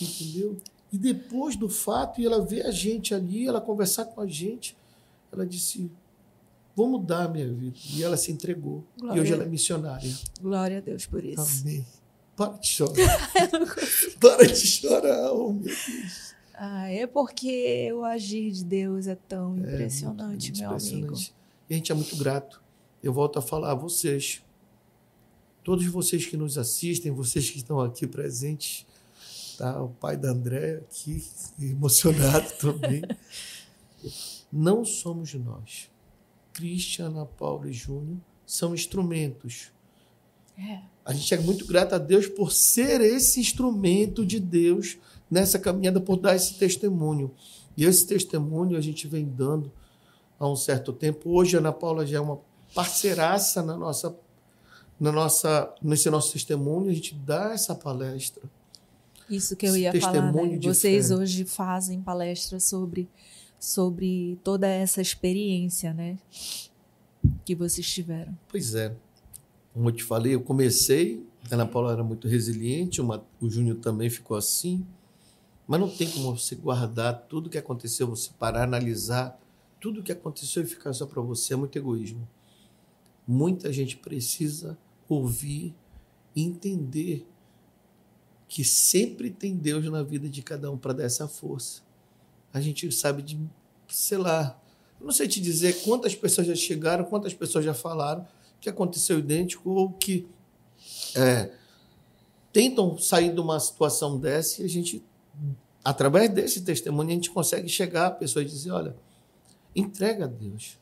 Entendeu? 0.00 0.56
E 0.96 0.98
depois 0.98 1.56
do 1.56 1.68
fato, 1.68 2.22
e 2.22 2.24
ela 2.24 2.40
ver 2.40 2.64
a 2.64 2.70
gente 2.70 3.14
ali, 3.14 3.46
ela 3.46 3.60
conversar 3.60 4.06
com 4.06 4.22
a 4.22 4.26
gente, 4.26 4.74
ela 5.30 5.44
disse: 5.44 5.90
Vou 6.74 6.88
mudar 6.88 7.24
a 7.24 7.28
minha 7.28 7.52
vida. 7.52 7.76
E 7.92 8.02
ela 8.02 8.16
se 8.16 8.32
entregou. 8.32 8.82
Glória. 8.98 9.18
E 9.18 9.20
hoje 9.20 9.32
ela 9.34 9.44
é 9.44 9.46
missionária. 9.46 10.10
Glória 10.40 10.78
a 10.78 10.80
Deus 10.80 11.04
por 11.04 11.22
isso. 11.22 11.62
Amém. 11.62 11.86
Para 12.34 12.54
de 12.54 12.66
chorar. 12.66 13.30
Para 14.18 14.46
de 14.46 14.66
chorar, 14.66 15.32
oh 15.32 15.52
meu 15.52 15.64
Deus. 15.64 16.34
Ah, 16.54 16.90
é 16.90 17.06
porque 17.06 17.92
o 17.92 18.02
agir 18.02 18.50
de 18.50 18.64
Deus 18.64 19.06
é 19.06 19.14
tão 19.14 19.58
impressionante, 19.58 20.22
é 20.22 20.24
muito, 20.24 20.46
muito 20.46 20.58
meu 20.58 20.68
impressionante. 20.70 21.06
amigo. 21.06 21.34
E 21.68 21.74
a 21.74 21.76
gente 21.76 21.92
é 21.92 21.94
muito 21.94 22.16
grato. 22.16 22.62
Eu 23.02 23.12
volto 23.12 23.38
a 23.38 23.42
falar 23.42 23.72
a 23.72 23.74
vocês. 23.74 24.42
Todos 25.62 25.84
vocês 25.88 26.24
que 26.24 26.38
nos 26.38 26.56
assistem, 26.56 27.12
vocês 27.12 27.50
que 27.50 27.58
estão 27.58 27.80
aqui 27.80 28.06
presentes, 28.06 28.86
O 29.60 29.88
pai 29.88 30.16
da 30.16 30.30
André 30.30 30.76
aqui, 30.76 31.24
emocionado 31.60 32.50
também. 32.60 33.02
Não 34.52 34.84
somos 34.84 35.34
nós. 35.34 35.90
Cristian, 36.52 37.06
Ana 37.06 37.26
Paula 37.26 37.68
e 37.68 37.72
Júnior 37.72 38.18
são 38.46 38.74
instrumentos. 38.74 39.70
É. 40.58 40.80
A 41.04 41.12
gente 41.12 41.34
é 41.34 41.38
muito 41.38 41.66
grato 41.66 41.94
a 41.94 41.98
Deus 41.98 42.26
por 42.26 42.50
ser 42.50 43.00
esse 43.00 43.38
instrumento 43.40 44.24
de 44.24 44.40
Deus 44.40 44.98
nessa 45.30 45.58
caminhada, 45.58 46.00
por 46.00 46.16
dar 46.16 46.34
esse 46.34 46.54
testemunho. 46.54 47.30
E 47.76 47.84
esse 47.84 48.06
testemunho 48.06 48.76
a 48.76 48.80
gente 48.80 49.06
vem 49.06 49.24
dando 49.24 49.70
há 50.38 50.48
um 50.48 50.56
certo 50.56 50.92
tempo. 50.92 51.30
Hoje 51.30 51.56
a 51.56 51.60
Ana 51.60 51.72
Paula 51.72 52.06
já 52.06 52.18
é 52.18 52.20
uma 52.20 52.40
parceiraça 52.74 53.62
na 53.62 53.76
nossa, 53.76 54.16
na 54.98 55.12
nossa, 55.12 55.74
nesse 55.82 56.08
nosso 56.08 56.32
testemunho. 56.32 56.90
A 56.90 56.94
gente 56.94 57.14
dá 57.14 57.52
essa 57.52 57.74
palestra. 57.74 58.42
Isso 59.28 59.56
que 59.56 59.66
eu 59.66 59.76
ia 59.76 59.92
falar, 60.00 60.32
né? 60.32 60.58
Vocês 60.62 61.08
fé. 61.08 61.14
hoje 61.14 61.44
fazem 61.44 62.00
palestras 62.00 62.64
sobre, 62.64 63.08
sobre 63.58 64.38
toda 64.44 64.66
essa 64.66 65.00
experiência, 65.00 65.92
né? 65.92 66.16
Que 67.44 67.54
vocês 67.54 67.88
tiveram. 67.88 68.36
Pois 68.48 68.74
é. 68.74 68.94
Como 69.72 69.88
eu 69.88 69.92
te 69.92 70.04
falei, 70.04 70.34
eu 70.34 70.40
comecei, 70.40 71.22
a 71.50 71.54
Ana 71.54 71.66
Paula 71.66 71.92
era 71.92 72.04
muito 72.04 72.28
resiliente, 72.28 73.00
uma, 73.00 73.24
o 73.40 73.50
Júnior 73.50 73.76
também 73.76 74.08
ficou 74.08 74.36
assim. 74.36 74.86
Mas 75.66 75.80
não 75.80 75.88
tem 75.88 76.08
como 76.08 76.36
você 76.36 76.54
guardar 76.54 77.26
tudo 77.28 77.50
que 77.50 77.58
aconteceu, 77.58 78.06
você 78.06 78.30
parar, 78.38 78.62
analisar 78.62 79.38
tudo 79.80 80.02
que 80.02 80.12
aconteceu 80.12 80.62
e 80.62 80.66
ficar 80.66 80.92
só 80.92 81.06
para 81.06 81.20
você. 81.20 81.54
É 81.54 81.56
muito 81.56 81.76
egoísmo. 81.76 82.26
Muita 83.26 83.72
gente 83.72 83.96
precisa 83.96 84.78
ouvir 85.08 85.74
e 86.34 86.42
entender 86.42 87.26
que 88.48 88.64
sempre 88.64 89.30
tem 89.30 89.54
Deus 89.56 89.84
na 89.86 90.02
vida 90.02 90.28
de 90.28 90.42
cada 90.42 90.70
um 90.70 90.78
para 90.78 90.92
dar 90.92 91.04
essa 91.04 91.26
força. 91.26 91.82
A 92.52 92.60
gente 92.60 92.90
sabe 92.92 93.22
de, 93.22 93.38
sei 93.88 94.18
lá, 94.18 94.58
não 95.00 95.12
sei 95.12 95.28
te 95.28 95.40
dizer 95.40 95.82
quantas 95.82 96.14
pessoas 96.14 96.46
já 96.46 96.54
chegaram, 96.54 97.04
quantas 97.04 97.34
pessoas 97.34 97.64
já 97.64 97.74
falaram 97.74 98.26
que 98.60 98.68
aconteceu 98.68 99.18
idêntico 99.18 99.70
ou 99.70 99.90
que 99.90 100.26
é, 101.14 101.52
tentam 102.52 102.96
sair 102.98 103.32
de 103.32 103.40
uma 103.40 103.60
situação 103.60 104.18
dessa 104.18 104.62
e 104.62 104.64
a 104.64 104.68
gente 104.68 105.04
através 105.86 106.28
desse 106.30 106.62
testemunho, 106.62 107.10
a 107.10 107.12
gente 107.12 107.30
consegue 107.30 107.68
chegar 107.68 108.06
à 108.06 108.10
pessoa 108.10 108.42
e 108.42 108.46
dizer: 108.46 108.72
olha, 108.72 108.96
entrega 109.74 110.24
a 110.24 110.28
Deus. 110.28 110.78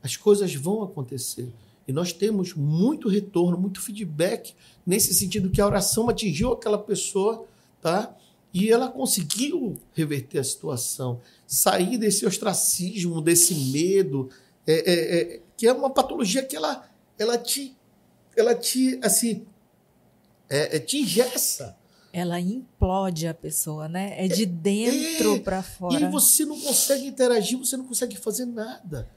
As 0.00 0.16
coisas 0.16 0.54
vão 0.54 0.84
acontecer. 0.84 1.52
E 1.86 1.92
nós 1.92 2.12
temos 2.12 2.54
muito 2.54 3.08
retorno, 3.08 3.56
muito 3.56 3.80
feedback 3.80 4.54
nesse 4.84 5.14
sentido 5.14 5.50
que 5.50 5.60
a 5.60 5.66
oração 5.66 6.08
atingiu 6.08 6.52
aquela 6.52 6.78
pessoa, 6.78 7.46
tá? 7.80 8.14
E 8.52 8.70
ela 8.70 8.88
conseguiu 8.88 9.78
reverter 9.92 10.38
a 10.38 10.44
situação, 10.44 11.20
sair 11.46 11.98
desse 11.98 12.26
ostracismo, 12.26 13.20
desse 13.20 13.54
medo, 13.54 14.30
é, 14.66 14.72
é, 14.72 15.20
é, 15.20 15.40
que 15.56 15.66
é 15.66 15.72
uma 15.72 15.90
patologia 15.90 16.42
que 16.42 16.56
ela, 16.56 16.88
ela 17.18 17.38
te, 17.38 17.76
ela 18.36 18.54
te, 18.54 18.98
assim, 19.02 19.46
é, 20.48 20.76
é 20.76 20.80
te 20.80 20.98
ingessa. 20.98 21.76
Ela 22.12 22.40
implode 22.40 23.28
a 23.28 23.34
pessoa, 23.34 23.88
né? 23.88 24.14
É 24.24 24.26
de 24.26 24.46
dentro 24.46 25.36
é, 25.36 25.38
para 25.38 25.62
fora. 25.62 26.00
E 26.00 26.10
você 26.10 26.46
não 26.46 26.58
consegue 26.58 27.06
interagir, 27.06 27.58
você 27.58 27.76
não 27.76 27.84
consegue 27.84 28.16
fazer 28.16 28.46
nada. 28.46 29.08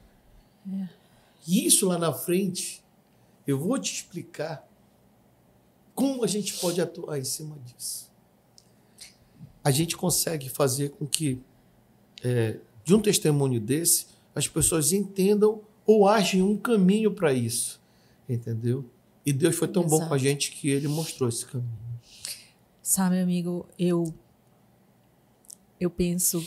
É. 0.72 0.99
Isso 1.48 1.88
lá 1.88 1.98
na 1.98 2.14
frente, 2.14 2.84
eu 3.46 3.60
vou 3.60 3.80
te 3.80 3.94
explicar 3.94 4.68
como 5.94 6.24
a 6.24 6.28
gente 6.28 6.54
pode 6.60 6.80
atuar 6.80 7.20
em 7.20 7.24
cima 7.24 7.58
disso. 7.60 8.10
A 9.64 9.72
gente 9.72 9.98
consegue 9.98 10.50
fazer 10.50 10.92
com 10.92 11.06
que, 11.06 11.42
é, 12.24 12.60
de 12.84 12.96
um 12.96 13.02
testemunho 13.02 13.60
desse, 13.60 14.08
as 14.34 14.48
pessoas 14.48 14.94
entendam 14.94 15.62
ou 15.86 16.08
achem 16.08 16.42
um 16.42 16.58
caminho 16.58 17.12
para 17.14 17.34
isso. 17.34 17.82
Entendeu? 18.28 18.86
E 19.26 19.34
Deus 19.34 19.56
foi 19.56 19.68
tão 19.68 19.84
Exato. 19.84 20.02
bom 20.02 20.08
com 20.08 20.14
a 20.14 20.18
gente 20.18 20.52
que 20.52 20.70
ele 20.70 20.88
mostrou 20.88 21.28
esse 21.28 21.46
caminho. 21.46 21.78
Sabe, 22.82 23.20
amigo, 23.20 23.68
eu 23.78 24.14
eu 25.80 25.90
penso 25.90 26.46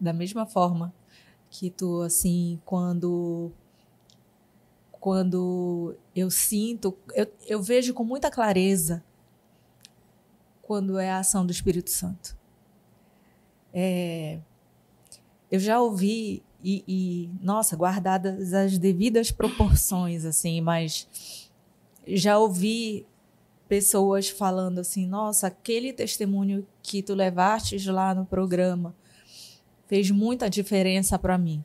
da 0.00 0.12
mesma 0.12 0.46
forma 0.46 0.94
que 1.50 1.70
tu 1.70 2.00
assim, 2.02 2.60
quando 2.64 3.52
quando 5.00 5.96
eu 6.14 6.30
sinto, 6.30 6.96
eu, 7.14 7.26
eu 7.48 7.62
vejo 7.62 7.94
com 7.94 8.04
muita 8.04 8.30
clareza 8.30 9.02
quando 10.60 10.98
é 10.98 11.10
a 11.10 11.18
ação 11.18 11.44
do 11.44 11.50
Espírito 11.50 11.90
Santo. 11.90 12.36
É, 13.72 14.38
eu 15.50 15.58
já 15.58 15.80
ouvi 15.80 16.42
e, 16.62 16.84
e, 16.86 17.30
nossa, 17.42 17.74
guardadas 17.74 18.52
as 18.52 18.76
devidas 18.76 19.30
proporções, 19.30 20.26
assim, 20.26 20.60
mas 20.60 21.48
já 22.06 22.38
ouvi 22.38 23.06
pessoas 23.66 24.28
falando 24.28 24.80
assim, 24.80 25.06
nossa, 25.06 25.46
aquele 25.46 25.92
testemunho 25.92 26.66
que 26.82 27.02
tu 27.02 27.14
levaste 27.14 27.78
lá 27.90 28.14
no 28.14 28.26
programa 28.26 28.94
fez 29.86 30.10
muita 30.10 30.50
diferença 30.50 31.18
para 31.18 31.38
mim 31.38 31.64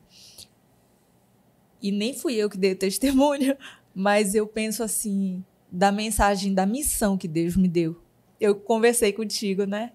e 1.82 1.92
nem 1.92 2.14
fui 2.14 2.34
eu 2.34 2.48
que 2.48 2.56
dei 2.56 2.72
o 2.72 2.78
testemunho, 2.78 3.56
mas 3.94 4.34
eu 4.34 4.46
penso 4.46 4.82
assim, 4.82 5.44
da 5.70 5.92
mensagem, 5.92 6.54
da 6.54 6.66
missão 6.66 7.16
que 7.16 7.28
Deus 7.28 7.56
me 7.56 7.68
deu. 7.68 8.00
Eu 8.40 8.54
conversei 8.54 9.12
contigo, 9.12 9.64
né? 9.64 9.92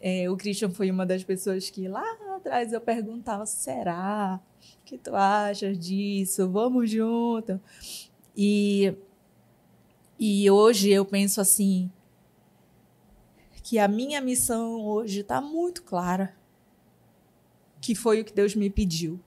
É, 0.00 0.28
o 0.30 0.36
Christian 0.36 0.70
foi 0.70 0.90
uma 0.90 1.06
das 1.06 1.24
pessoas 1.24 1.70
que 1.70 1.88
lá 1.88 2.04
atrás 2.36 2.72
eu 2.72 2.80
perguntava: 2.80 3.46
será? 3.46 4.40
O 4.80 4.84
que 4.84 4.98
tu 4.98 5.14
achas 5.14 5.78
disso? 5.78 6.48
Vamos 6.50 6.90
junto. 6.90 7.60
E, 8.36 8.94
e 10.18 10.50
hoje 10.50 10.90
eu 10.90 11.04
penso 11.04 11.40
assim: 11.40 11.90
que 13.62 13.78
a 13.78 13.88
minha 13.88 14.20
missão 14.20 14.84
hoje 14.84 15.20
está 15.20 15.40
muito 15.40 15.82
clara. 15.82 16.36
Que 17.80 17.94
foi 17.94 18.20
o 18.20 18.24
que 18.24 18.32
Deus 18.32 18.54
me 18.54 18.68
pediu 18.68 19.20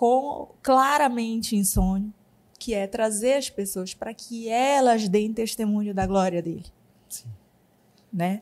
com 0.00 0.48
claramente 0.62 1.54
em 1.54 1.62
sonho, 1.62 2.10
que 2.58 2.72
é 2.72 2.86
trazer 2.86 3.34
as 3.34 3.50
pessoas 3.50 3.92
para 3.92 4.14
que 4.14 4.48
elas 4.48 5.06
deem 5.06 5.30
testemunho 5.30 5.92
da 5.92 6.06
glória 6.06 6.40
dele. 6.40 6.64
Sim. 7.06 7.28
Né? 8.10 8.40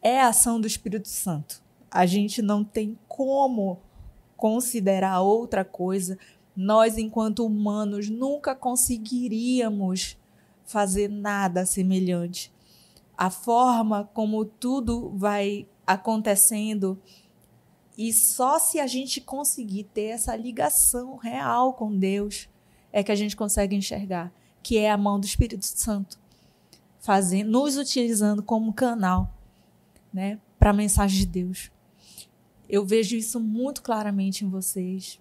É 0.00 0.18
a 0.18 0.28
ação 0.28 0.58
do 0.58 0.66
Espírito 0.66 1.06
Santo. 1.06 1.62
A 1.90 2.06
gente 2.06 2.40
não 2.40 2.64
tem 2.64 2.98
como 3.06 3.78
considerar 4.38 5.20
outra 5.20 5.66
coisa. 5.66 6.18
Nós, 6.56 6.96
enquanto 6.96 7.44
humanos, 7.44 8.08
nunca 8.08 8.54
conseguiríamos 8.54 10.16
fazer 10.64 11.10
nada 11.10 11.66
semelhante. 11.66 12.50
A 13.18 13.28
forma 13.28 14.08
como 14.14 14.46
tudo 14.46 15.10
vai 15.14 15.68
acontecendo 15.86 16.98
e 18.00 18.14
só 18.14 18.58
se 18.58 18.80
a 18.80 18.86
gente 18.86 19.20
conseguir 19.20 19.84
ter 19.84 20.04
essa 20.04 20.34
ligação 20.34 21.16
real 21.16 21.74
com 21.74 21.94
Deus 21.94 22.48
é 22.90 23.02
que 23.02 23.12
a 23.12 23.14
gente 23.14 23.36
consegue 23.36 23.76
enxergar 23.76 24.32
que 24.62 24.78
é 24.78 24.90
a 24.90 24.96
mão 24.96 25.20
do 25.20 25.26
Espírito 25.26 25.66
Santo 25.66 26.18
fazendo, 26.98 27.50
nos 27.50 27.76
utilizando 27.76 28.42
como 28.42 28.72
canal, 28.72 29.30
né, 30.10 30.40
para 30.58 30.70
a 30.70 30.72
mensagem 30.72 31.18
de 31.18 31.26
Deus. 31.26 31.70
Eu 32.66 32.86
vejo 32.86 33.16
isso 33.16 33.38
muito 33.38 33.82
claramente 33.82 34.46
em 34.46 34.48
vocês. 34.48 35.20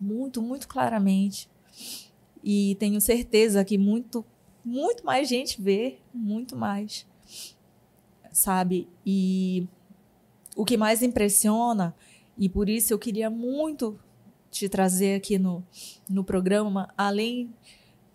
Muito, 0.00 0.40
muito 0.40 0.68
claramente. 0.68 1.50
E 2.42 2.76
tenho 2.76 2.98
certeza 2.98 3.62
que 3.62 3.76
muito, 3.76 4.24
muito 4.64 5.04
mais 5.04 5.28
gente 5.28 5.60
vê, 5.60 5.98
muito 6.14 6.56
mais. 6.56 7.06
Sabe? 8.32 8.88
E 9.04 9.68
o 10.58 10.64
que 10.64 10.76
mais 10.76 11.04
impressiona, 11.04 11.94
e 12.36 12.48
por 12.48 12.68
isso 12.68 12.92
eu 12.92 12.98
queria 12.98 13.30
muito 13.30 13.96
te 14.50 14.68
trazer 14.68 15.14
aqui 15.14 15.38
no, 15.38 15.64
no 16.10 16.24
programa, 16.24 16.92
além 16.98 17.54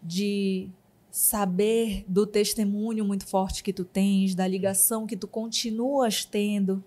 de 0.02 0.70
saber 1.10 2.04
do 2.06 2.28
testemunho 2.28 3.06
muito 3.06 3.26
forte 3.26 3.64
que 3.64 3.72
tu 3.72 3.86
tens, 3.86 4.36
da 4.36 4.46
ligação 4.46 5.08
que 5.08 5.16
tu 5.16 5.26
continuas 5.26 6.26
tendo, 6.26 6.84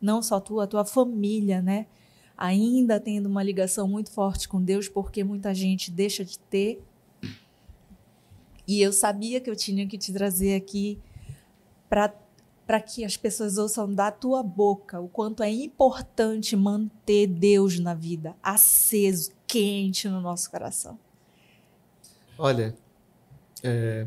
não 0.00 0.22
só 0.22 0.40
tu, 0.40 0.60
a 0.60 0.66
tua 0.66 0.82
família, 0.82 1.60
né? 1.60 1.86
Ainda 2.34 2.98
tendo 2.98 3.26
uma 3.26 3.42
ligação 3.42 3.86
muito 3.86 4.10
forte 4.10 4.48
com 4.48 4.62
Deus, 4.62 4.88
porque 4.88 5.22
muita 5.22 5.52
gente 5.52 5.90
deixa 5.90 6.24
de 6.24 6.38
ter. 6.38 6.82
E 8.66 8.80
eu 8.80 8.94
sabia 8.94 9.42
que 9.42 9.50
eu 9.50 9.56
tinha 9.56 9.86
que 9.86 9.98
te 9.98 10.10
trazer 10.10 10.54
aqui 10.54 10.98
para 11.86 12.14
para 12.66 12.80
que 12.80 13.04
as 13.04 13.16
pessoas 13.16 13.56
ouçam 13.58 13.92
da 13.94 14.10
tua 14.10 14.42
boca 14.42 15.00
o 15.00 15.08
quanto 15.08 15.42
é 15.42 15.50
importante 15.50 16.56
manter 16.56 17.28
Deus 17.28 17.78
na 17.78 17.94
vida, 17.94 18.34
aceso, 18.42 19.30
quente 19.46 20.08
no 20.08 20.20
nosso 20.20 20.50
coração. 20.50 20.98
Olha, 22.36 22.76
é, 23.62 24.06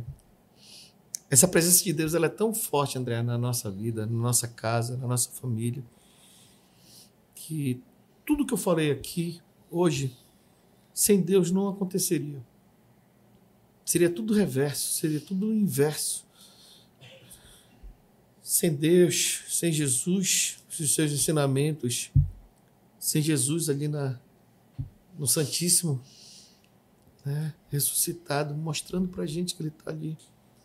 essa 1.30 1.48
presença 1.48 1.84
de 1.84 1.94
Deus 1.94 2.14
ela 2.14 2.26
é 2.26 2.30
tão 2.30 2.53
forte, 2.53 2.98
André, 2.98 3.22
na 3.23 3.38
nossa 3.38 3.72
vida, 3.72 4.06
na 4.06 4.11
nossa 4.11 4.48
casa, 4.48 4.98
na 4.98 5.07
nossa 5.07 5.30
família, 5.31 5.84
que 7.34 7.81
tudo 8.26 8.45
que 8.45 8.53
eu 8.53 8.57
falei 8.57 8.91
aqui 8.91 9.41
hoje, 9.72 10.15
sem 10.94 11.22
Deus 11.22 11.49
não 11.49 11.69
aconteceria. 11.69 12.44
Seria 13.86 14.10
tudo 14.10 14.34
reverso, 14.34 14.94
seria 14.94 15.19
tudo 15.19 15.53
inverso 15.53 16.29
sem 18.50 18.74
Deus, 18.74 19.44
sem 19.48 19.72
Jesus, 19.72 20.58
os 20.68 20.96
seus 20.96 21.12
ensinamentos, 21.12 22.12
sem 22.98 23.22
Jesus 23.22 23.70
ali 23.70 23.88
na, 23.88 24.20
no 25.20 25.28
Santíssimo, 25.28 26.02
né, 27.24 27.54
ressuscitado, 27.70 28.56
mostrando 28.56 29.08
para 29.08 29.22
a 29.22 29.28
gente 29.28 29.54
que 29.54 29.62
Ele 29.62 29.70
está 29.70 29.92
ali, 29.92 30.18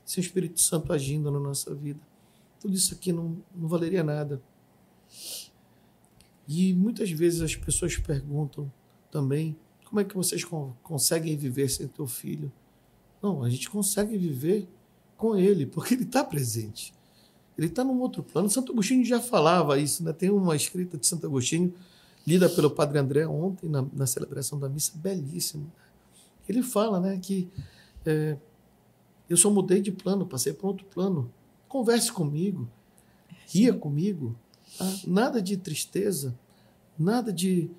sem 0.02 0.23
o 0.23 0.24
Espírito 0.24 0.62
Santo 0.62 0.94
agindo 0.94 1.31
na 1.31 1.39
nossa 1.39 1.74
vida. 1.74 2.01
Tudo 2.59 2.74
isso 2.74 2.94
aqui 2.94 3.12
não, 3.12 3.36
não 3.55 3.69
valeria 3.69 4.02
nada. 4.02 4.43
E 6.48 6.73
muitas 6.73 7.11
vezes 7.11 7.43
as 7.43 7.55
pessoas 7.55 7.98
perguntam 7.98 8.73
também 9.11 9.55
como 9.85 10.01
é 10.01 10.05
que 10.05 10.16
vocês 10.16 10.43
conseguem 10.82 11.36
viver 11.36 11.69
sem 11.69 11.86
teu 11.86 12.06
filho? 12.06 12.51
Não, 13.23 13.43
a 13.43 13.51
gente 13.51 13.69
consegue 13.69 14.16
viver 14.16 14.66
com 15.19 15.36
ele, 15.36 15.66
porque 15.66 15.93
ele 15.93 16.05
está 16.05 16.24
presente. 16.24 16.94
Ele 17.56 17.68
está 17.68 17.85
num 17.85 18.01
outro 18.01 18.22
plano. 18.22 18.51
Santo 18.51 18.72
Agostinho 18.72 19.05
já 19.05 19.20
falava 19.20 19.78
isso, 19.78 20.02
né? 20.02 20.12
Tem 20.12 20.31
uma 20.31 20.56
escrita 20.56 20.98
de 20.98 21.06
Santo 21.06 21.26
Agostinho, 21.26 21.72
lida 22.26 22.48
pelo 22.48 22.70
Padre 22.70 22.98
André 22.98 23.26
ontem, 23.26 23.68
na, 23.68 23.86
na 23.93 24.06
celebração 24.06 24.59
da 24.59 24.68
missa, 24.68 24.93
belíssima. 24.94 25.66
Ele 26.48 26.62
fala 26.62 27.01
né, 27.01 27.18
que 27.20 27.48
é, 28.05 28.36
eu 29.28 29.36
só 29.36 29.51
mudei 29.51 29.81
de 29.81 29.93
plano, 29.93 30.26
passei 30.26 30.52
para 30.52 30.66
outro 30.66 30.85
plano. 30.86 31.31
Converse 31.68 32.12
comigo, 32.12 32.68
ria 33.47 33.72
comigo. 33.72 34.36
Tá? 34.76 34.93
Nada 35.06 35.40
de 35.40 35.56
tristeza, 35.56 36.39
nada 36.98 37.32
de 37.32 37.70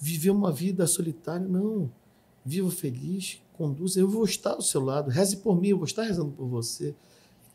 viver 0.00 0.30
uma 0.30 0.52
vida 0.52 0.86
solitária, 0.86 1.46
não. 1.46 1.90
Viva 2.44 2.70
feliz, 2.70 3.40
conduza. 3.54 3.98
Eu 3.98 4.08
vou 4.08 4.24
estar 4.24 4.52
ao 4.52 4.62
seu 4.62 4.84
lado, 4.84 5.10
reze 5.10 5.38
por 5.38 5.60
mim, 5.60 5.68
eu 5.68 5.76
vou 5.76 5.86
estar 5.86 6.02
rezando 6.02 6.32
por 6.32 6.46
você. 6.46 6.94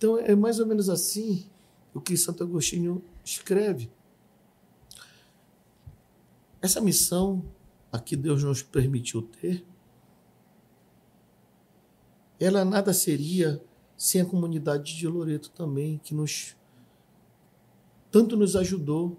Então 0.02 0.18
é 0.18 0.36
mais 0.36 0.60
ou 0.60 0.66
menos 0.66 0.90
assim 0.90 1.46
o 1.94 2.02
que 2.02 2.18
Santo 2.18 2.44
Agostinho 2.44 3.04
escreve. 3.24 3.92
Essa 6.60 6.82
missão 6.82 7.46
a 7.92 8.00
que 8.00 8.16
Deus 8.16 8.44
nos 8.44 8.64
permitiu 8.64 9.22
ter, 9.22 9.64
ela 12.40 12.66
nada 12.66 12.92
seria 12.94 13.64
sem 13.96 14.22
a 14.22 14.26
comunidade 14.26 14.98
de 14.98 15.08
Loreto 15.08 15.52
também, 15.52 16.00
que 16.00 16.16
nos 16.16 16.56
tanto 18.10 18.36
nos 18.36 18.56
ajudou. 18.56 19.16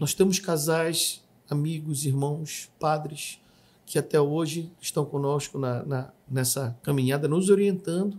Nós 0.00 0.14
temos 0.14 0.38
casais, 0.38 1.22
amigos, 1.50 2.06
irmãos, 2.06 2.72
padres, 2.80 3.38
que 3.84 3.98
até 3.98 4.18
hoje 4.18 4.72
estão 4.80 5.04
conosco 5.04 5.58
na, 5.58 5.84
na, 5.84 6.12
nessa 6.26 6.78
caminhada, 6.82 7.28
nos 7.28 7.50
orientando, 7.50 8.18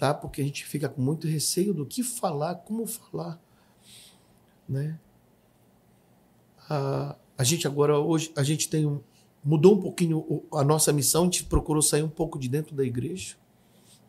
tá? 0.00 0.14
Porque 0.14 0.40
a 0.40 0.44
gente 0.44 0.64
fica 0.64 0.88
com 0.88 1.02
muito 1.02 1.26
receio 1.26 1.74
do 1.74 1.84
que 1.84 2.02
falar, 2.02 2.54
como 2.54 2.86
falar, 2.86 3.38
né? 4.66 4.98
A, 6.70 7.14
a 7.36 7.44
gente 7.44 7.66
agora 7.66 7.98
hoje 7.98 8.32
a 8.34 8.42
gente 8.42 8.70
tem 8.70 8.86
um, 8.86 9.02
mudou 9.44 9.76
um 9.76 9.80
pouquinho 9.82 10.42
a 10.54 10.64
nossa 10.64 10.90
missão, 10.90 11.22
a 11.22 11.24
gente 11.26 11.44
procurou 11.44 11.82
sair 11.82 12.02
um 12.02 12.08
pouco 12.08 12.38
de 12.38 12.48
dentro 12.48 12.74
da 12.74 12.82
igreja, 12.82 13.36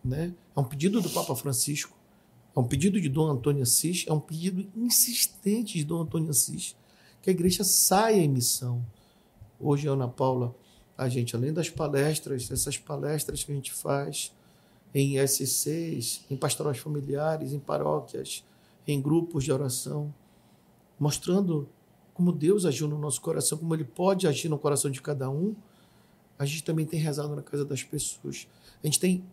né? 0.01 0.33
É 0.55 0.59
um 0.61 0.63
pedido 0.63 1.01
do 1.01 1.09
Papa 1.09 1.35
Francisco, 1.35 1.97
é 2.55 2.59
um 2.59 2.65
pedido 2.65 3.01
de 3.01 3.09
Dom 3.09 3.29
Antônio 3.29 3.61
Assis, 3.61 4.05
é 4.07 4.13
um 4.13 4.19
pedido 4.21 4.65
insistente 4.73 5.77
de 5.77 5.83
Dom 5.83 6.03
Antônio 6.03 6.29
Assis 6.29 6.73
que 7.21 7.29
a 7.29 7.33
igreja 7.33 7.65
saia 7.65 8.21
em 8.21 8.29
missão. 8.29 8.83
Hoje, 9.59 9.87
Ana 9.87 10.07
Paula, 10.07 10.55
a 10.97 11.09
gente, 11.09 11.35
além 11.35 11.51
das 11.51 11.69
palestras, 11.69 12.49
essas 12.49 12.77
palestras 12.77 13.43
que 13.43 13.51
a 13.51 13.55
gente 13.55 13.73
faz 13.73 14.31
em 14.93 15.17
SCs, 15.25 16.25
em 16.29 16.35
pastorais 16.35 16.77
familiares, 16.77 17.53
em 17.53 17.59
paróquias, 17.59 18.43
em 18.87 19.01
grupos 19.01 19.43
de 19.43 19.51
oração, 19.51 20.13
mostrando 20.99 21.67
como 22.13 22.31
Deus 22.31 22.65
agiu 22.65 22.87
no 22.87 22.97
nosso 22.97 23.21
coração, 23.21 23.57
como 23.57 23.73
Ele 23.73 23.85
pode 23.85 24.27
agir 24.27 24.49
no 24.49 24.59
coração 24.59 24.91
de 24.91 25.01
cada 25.01 25.29
um, 25.29 25.55
a 26.37 26.45
gente 26.45 26.63
também 26.63 26.85
tem 26.85 26.99
rezado 26.99 27.35
na 27.35 27.41
casa 27.41 27.63
das 27.63 27.83
pessoas. 27.83 28.47
A 28.83 28.87
gente 28.87 28.99
tem 28.99 29.23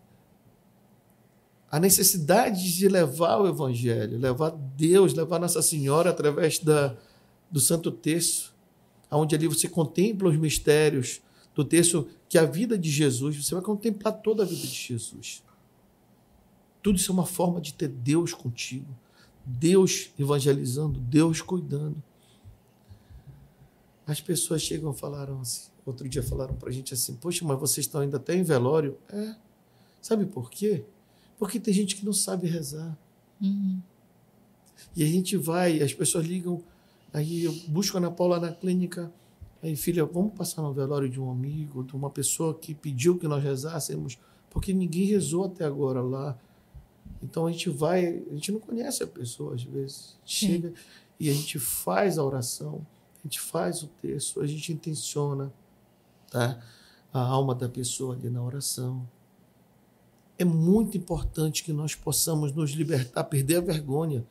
a 1.70 1.78
necessidade 1.78 2.74
de 2.74 2.88
levar 2.88 3.38
o 3.38 3.48
Evangelho, 3.48 4.18
levar 4.18 4.50
Deus, 4.50 5.14
levar 5.14 5.38
Nossa 5.38 5.60
Senhora 5.60 6.10
através 6.10 6.58
da, 6.58 6.96
do 7.50 7.60
Santo 7.60 7.90
Terço, 7.90 8.54
onde 9.10 9.34
ali 9.34 9.46
você 9.48 9.68
contempla 9.68 10.28
os 10.28 10.36
mistérios 10.36 11.20
do 11.54 11.64
terço, 11.64 12.06
que 12.28 12.38
é 12.38 12.42
a 12.42 12.44
vida 12.44 12.78
de 12.78 12.90
Jesus, 12.90 13.44
você 13.44 13.54
vai 13.54 13.64
contemplar 13.64 14.12
toda 14.12 14.44
a 14.44 14.46
vida 14.46 14.60
de 14.60 14.68
Jesus. 14.68 15.42
Tudo 16.88 16.96
isso 16.96 17.12
é 17.12 17.14
uma 17.14 17.26
forma 17.26 17.60
de 17.60 17.74
ter 17.74 17.86
Deus 17.86 18.32
contigo, 18.32 18.88
Deus 19.44 20.08
evangelizando, 20.18 20.98
Deus 20.98 21.42
cuidando. 21.42 22.02
As 24.06 24.22
pessoas 24.22 24.62
chegam 24.62 24.90
e 24.92 24.96
falaram 24.96 25.38
assim, 25.42 25.68
outro 25.84 26.08
dia 26.08 26.22
falaram 26.22 26.54
para 26.54 26.70
a 26.70 26.72
gente 26.72 26.94
assim, 26.94 27.14
poxa, 27.16 27.44
mas 27.44 27.60
vocês 27.60 27.84
estão 27.84 28.00
ainda 28.00 28.16
até 28.16 28.34
em 28.34 28.42
velório? 28.42 28.96
É. 29.10 29.36
Sabe 30.00 30.24
por 30.24 30.50
quê? 30.50 30.82
Porque 31.38 31.60
tem 31.60 31.74
gente 31.74 31.94
que 31.94 32.06
não 32.06 32.14
sabe 32.14 32.46
rezar. 32.46 32.96
Uhum. 33.38 33.82
E 34.96 35.04
a 35.04 35.06
gente 35.06 35.36
vai, 35.36 35.82
as 35.82 35.92
pessoas 35.92 36.24
ligam, 36.24 36.64
Aí 37.12 37.44
eu 37.44 37.52
busco 37.68 37.98
a 37.98 38.00
Ana 38.00 38.10
Paula 38.10 38.40
na 38.40 38.50
clínica. 38.50 39.12
Aí, 39.62 39.76
filha, 39.76 40.06
vamos 40.06 40.32
passar 40.32 40.62
no 40.62 40.72
velório 40.72 41.10
de 41.10 41.20
um 41.20 41.30
amigo, 41.30 41.84
de 41.84 41.94
uma 41.94 42.08
pessoa 42.08 42.54
que 42.54 42.74
pediu 42.74 43.18
que 43.18 43.28
nós 43.28 43.44
rezássemos, 43.44 44.18
porque 44.48 44.72
ninguém 44.72 45.04
rezou 45.04 45.44
até 45.44 45.66
agora 45.66 46.00
lá. 46.00 46.38
Então 47.22 47.46
a 47.46 47.52
gente 47.52 47.68
vai, 47.68 48.22
a 48.30 48.34
gente 48.34 48.52
não 48.52 48.60
conhece 48.60 49.02
a 49.02 49.06
pessoa 49.06 49.54
às 49.54 49.62
vezes. 49.62 50.16
Chega 50.24 50.68
Sim. 50.68 50.74
e 51.18 51.30
a 51.30 51.32
gente 51.32 51.58
faz 51.58 52.18
a 52.18 52.24
oração, 52.24 52.86
a 53.18 53.26
gente 53.26 53.40
faz 53.40 53.82
o 53.82 53.88
texto, 54.00 54.40
a 54.40 54.46
gente 54.46 54.72
intenciona 54.72 55.52
tá? 56.30 56.60
a 57.12 57.20
alma 57.20 57.54
da 57.54 57.68
pessoa 57.68 58.14
ali 58.14 58.30
na 58.30 58.42
oração. 58.42 59.08
É 60.38 60.44
muito 60.44 60.96
importante 60.96 61.64
que 61.64 61.72
nós 61.72 61.94
possamos 61.94 62.52
nos 62.52 62.70
libertar, 62.70 63.24
perder 63.24 63.56
a 63.56 63.60
vergonha 63.60 64.24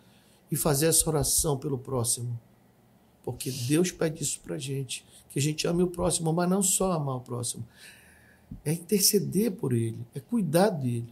e 0.50 0.56
fazer 0.56 0.88
essa 0.88 1.10
oração 1.10 1.58
pelo 1.58 1.78
próximo. 1.78 2.40
Porque 3.24 3.52
Deus 3.52 3.92
pede 3.92 4.24
isso 4.24 4.40
para 4.40 4.58
gente, 4.58 5.06
que 5.30 5.38
a 5.38 5.42
gente 5.42 5.68
ame 5.68 5.84
o 5.84 5.88
próximo, 5.88 6.32
mas 6.32 6.50
não 6.50 6.62
só 6.62 6.94
amar 6.94 7.18
o 7.18 7.22
próximo, 7.22 7.68
é 8.64 8.72
interceder 8.72 9.52
por 9.52 9.74
ele, 9.74 10.00
é 10.16 10.20
cuidar 10.22 10.70
dele. 10.70 11.12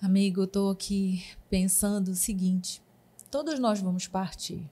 Amigo, 0.00 0.42
eu 0.42 0.44
estou 0.44 0.70
aqui 0.70 1.24
pensando 1.50 2.08
o 2.08 2.14
seguinte: 2.14 2.80
todos 3.30 3.58
nós 3.58 3.80
vamos 3.80 4.06
partir. 4.06 4.68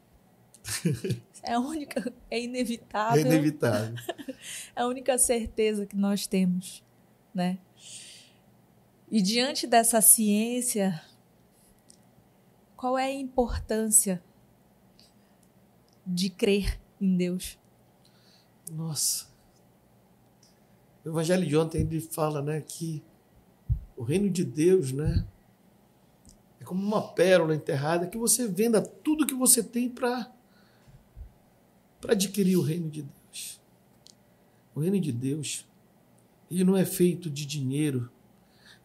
É 1.42 1.52
a 1.52 1.60
única, 1.60 2.12
é 2.28 2.42
inevitável. 2.42 3.24
É 3.24 3.28
inevitável. 3.28 3.94
é 4.74 4.82
a 4.82 4.86
única 4.88 5.16
certeza 5.16 5.86
que 5.86 5.94
nós 5.94 6.26
temos, 6.26 6.82
né? 7.32 7.60
E 9.08 9.22
diante 9.22 9.64
dessa 9.64 10.00
ciência, 10.00 11.00
qual 12.76 12.98
é 12.98 13.04
a 13.04 13.12
importância 13.12 14.20
de 16.04 16.28
crer 16.28 16.80
em 17.00 17.16
Deus? 17.16 17.56
Nossa. 18.68 19.28
O 21.04 21.10
Evangelho 21.10 21.46
de 21.46 21.56
ontem 21.56 21.82
ele 21.82 22.00
fala, 22.00 22.42
né, 22.42 22.60
que 22.60 23.04
o 23.96 24.02
reino 24.02 24.28
de 24.28 24.44
Deus, 24.44 24.92
né, 24.92 25.26
é 26.60 26.64
como 26.64 26.84
uma 26.84 27.12
pérola 27.12 27.54
enterrada 27.54 28.06
que 28.06 28.18
você 28.18 28.46
venda 28.46 28.82
tudo 28.82 29.26
que 29.26 29.34
você 29.34 29.62
tem 29.62 29.88
para 29.88 30.32
para 32.00 32.12
adquirir 32.12 32.56
o 32.56 32.62
reino 32.62 32.90
de 32.90 33.02
Deus. 33.02 33.60
O 34.74 34.80
reino 34.80 35.00
de 35.00 35.10
Deus, 35.10 35.66
ele 36.50 36.62
não 36.62 36.76
é 36.76 36.84
feito 36.84 37.30
de 37.30 37.46
dinheiro, 37.46 38.10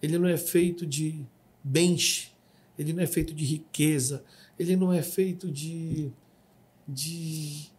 ele 0.02 0.18
não 0.18 0.28
é 0.28 0.38
feito 0.38 0.86
de 0.86 1.26
bens, 1.62 2.34
ele 2.80 2.94
não 2.94 3.04
é 3.04 3.08
feito 3.08 3.34
de 3.34 3.44
riqueza, 3.44 4.24
ele 4.58 4.76
não 4.76 4.92
é 4.92 5.02
feito 5.02 5.52
de 5.52 6.12
de 6.88 7.70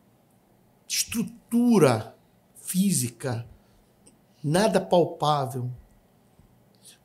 estrutura 0.88 2.16
física, 2.54 3.46
nada 4.42 4.80
palpável. 4.80 5.70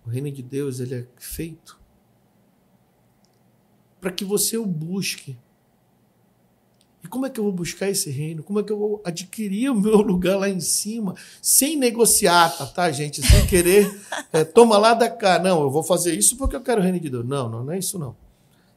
O 0.07 0.09
reino 0.09 0.31
de 0.31 0.41
Deus 0.41 0.79
ele 0.79 0.95
é 0.95 1.05
feito 1.17 1.77
para 3.99 4.09
que 4.09 4.23
você 4.23 4.57
o 4.57 4.65
busque. 4.65 5.37
E 7.03 7.07
como 7.09 7.25
é 7.25 7.29
que 7.29 7.37
eu 7.41 7.43
vou 7.43 7.51
buscar 7.51 7.89
esse 7.89 8.09
reino? 8.09 8.41
Como 8.41 8.57
é 8.57 8.63
que 8.63 8.71
eu 8.71 8.79
vou 8.79 9.01
adquirir 9.03 9.69
o 9.69 9.75
meu 9.75 9.97
lugar 9.97 10.37
lá 10.37 10.47
em 10.47 10.61
cima, 10.61 11.13
sem 11.41 11.75
negociar, 11.75 12.57
tá, 12.57 12.65
tá 12.65 12.89
gente? 12.89 13.21
Sem 13.21 13.45
querer, 13.47 14.01
é, 14.31 14.45
toma 14.45 14.77
lá 14.77 14.93
da 14.93 15.09
cá. 15.09 15.39
Não, 15.39 15.61
eu 15.61 15.69
vou 15.69 15.83
fazer 15.83 16.17
isso 16.17 16.37
porque 16.37 16.55
eu 16.55 16.61
quero 16.61 16.79
o 16.79 16.83
reino 16.83 17.01
de 17.01 17.09
Deus. 17.09 17.27
Não, 17.27 17.49
não, 17.49 17.65
não 17.65 17.73
é 17.73 17.77
isso 17.77 17.99
não. 17.99 18.15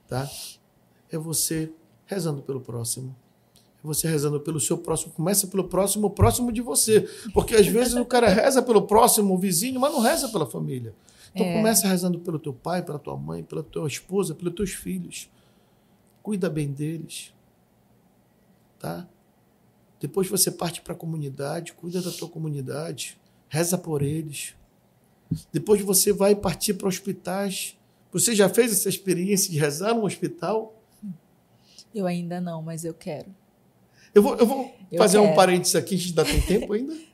Tá? 0.09 0.29
É 1.13 1.17
você 1.17 1.71
rezando 2.07 2.43
pelo 2.43 2.61
próximo. 2.61 3.15
É 3.85 3.87
você 3.87 4.09
rezando 4.09 4.41
pelo 4.41 4.59
seu 4.59 4.79
próximo. 4.79 5.13
Começa 5.13 5.47
pelo 5.47 5.63
próximo, 5.63 6.11
próximo 6.11 6.51
de 6.51 6.61
você. 6.61 7.09
Porque 7.33 7.55
às 7.55 7.69
vezes 7.69 7.95
o 7.95 8.05
cara 8.05 8.29
reza 8.29 8.61
pelo 8.61 8.83
próximo 8.83 9.39
vizinho, 9.39 9.79
mas 9.79 9.93
não 9.93 10.01
reza 10.01 10.29
pela 10.29 10.45
família. 10.45 10.93
Então 11.35 11.47
é. 11.47 11.53
começa 11.55 11.87
rezando 11.87 12.19
pelo 12.21 12.39
teu 12.39 12.53
pai, 12.53 12.83
pela 12.83 12.99
tua 12.99 13.17
mãe, 13.17 13.43
pela 13.43 13.63
tua 13.63 13.87
esposa, 13.87 14.35
pelos 14.35 14.55
teus 14.55 14.71
filhos. 14.71 15.31
Cuida 16.23 16.51
bem 16.51 16.73
deles. 16.73 17.33
Tá? 18.79 19.07
Depois 20.01 20.29
você 20.29 20.51
parte 20.51 20.81
para 20.81 20.95
a 20.95 20.97
comunidade, 20.97 21.73
cuida 21.75 22.01
da 22.01 22.11
tua 22.11 22.29
comunidade, 22.29 23.19
reza 23.49 23.77
por 23.77 24.03
eles. 24.03 24.55
Depois 25.53 25.81
você 25.83 26.13
vai 26.13 26.35
partir 26.35 26.75
para 26.75 26.89
hospitais. 26.89 27.79
Você 28.13 28.35
já 28.35 28.49
fez 28.49 28.73
essa 28.73 28.89
experiência 28.89 29.51
de 29.51 29.59
rezar 29.59 29.95
no 29.95 30.05
hospital? 30.05 30.75
Eu 31.95 32.07
ainda 32.07 32.41
não, 32.41 32.63
mas 32.63 32.85
eu 32.85 32.95
quero. 32.95 33.35
Eu 34.15 34.23
vou, 34.23 34.37
eu 34.37 34.47
vou 34.47 34.75
eu 34.91 34.99
fazer 34.99 35.19
quero. 35.19 35.31
um 35.31 35.37
parênteses 35.37 35.77
aqui, 35.77 35.95
a 35.95 35.99
gente 35.99 36.09
ainda 36.09 36.25
tem 36.25 36.41
tempo 36.41 36.73
ainda? 36.73 36.95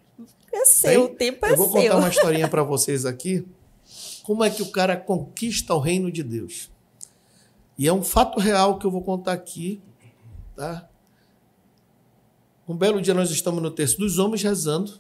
É 0.53 0.65
seu, 0.65 1.05
o 1.05 1.09
tempo 1.11 1.45
é 1.45 1.51
seu. 1.51 1.59
Eu 1.59 1.59
vou 1.59 1.69
contar 1.71 1.97
uma 1.99 2.09
historinha 2.09 2.49
para 2.49 2.63
vocês 2.63 3.05
aqui. 3.05 3.47
Como 4.27 4.43
é 4.43 4.51
que 4.51 4.61
o 4.61 4.73
cara 4.73 4.97
conquista 4.97 5.73
o 5.73 5.79
reino 5.79 6.11
de 6.11 6.25
Deus? 6.25 6.69
E 7.79 7.87
é 7.87 7.93
um 7.93 8.03
fato 8.03 8.41
real 8.41 8.77
que 8.77 8.85
eu 8.85 8.91
vou 8.91 9.01
contar 9.01 9.33
aqui, 9.33 9.81
tá? 10.57 10.91
Um 12.67 12.77
belo 12.77 13.01
dia 13.01 13.15
nós 13.15 13.31
estamos 13.31 13.63
no 13.63 13.71
texto 13.71 13.99
dos 13.99 14.19
homens 14.19 14.43
rezando, 14.43 14.99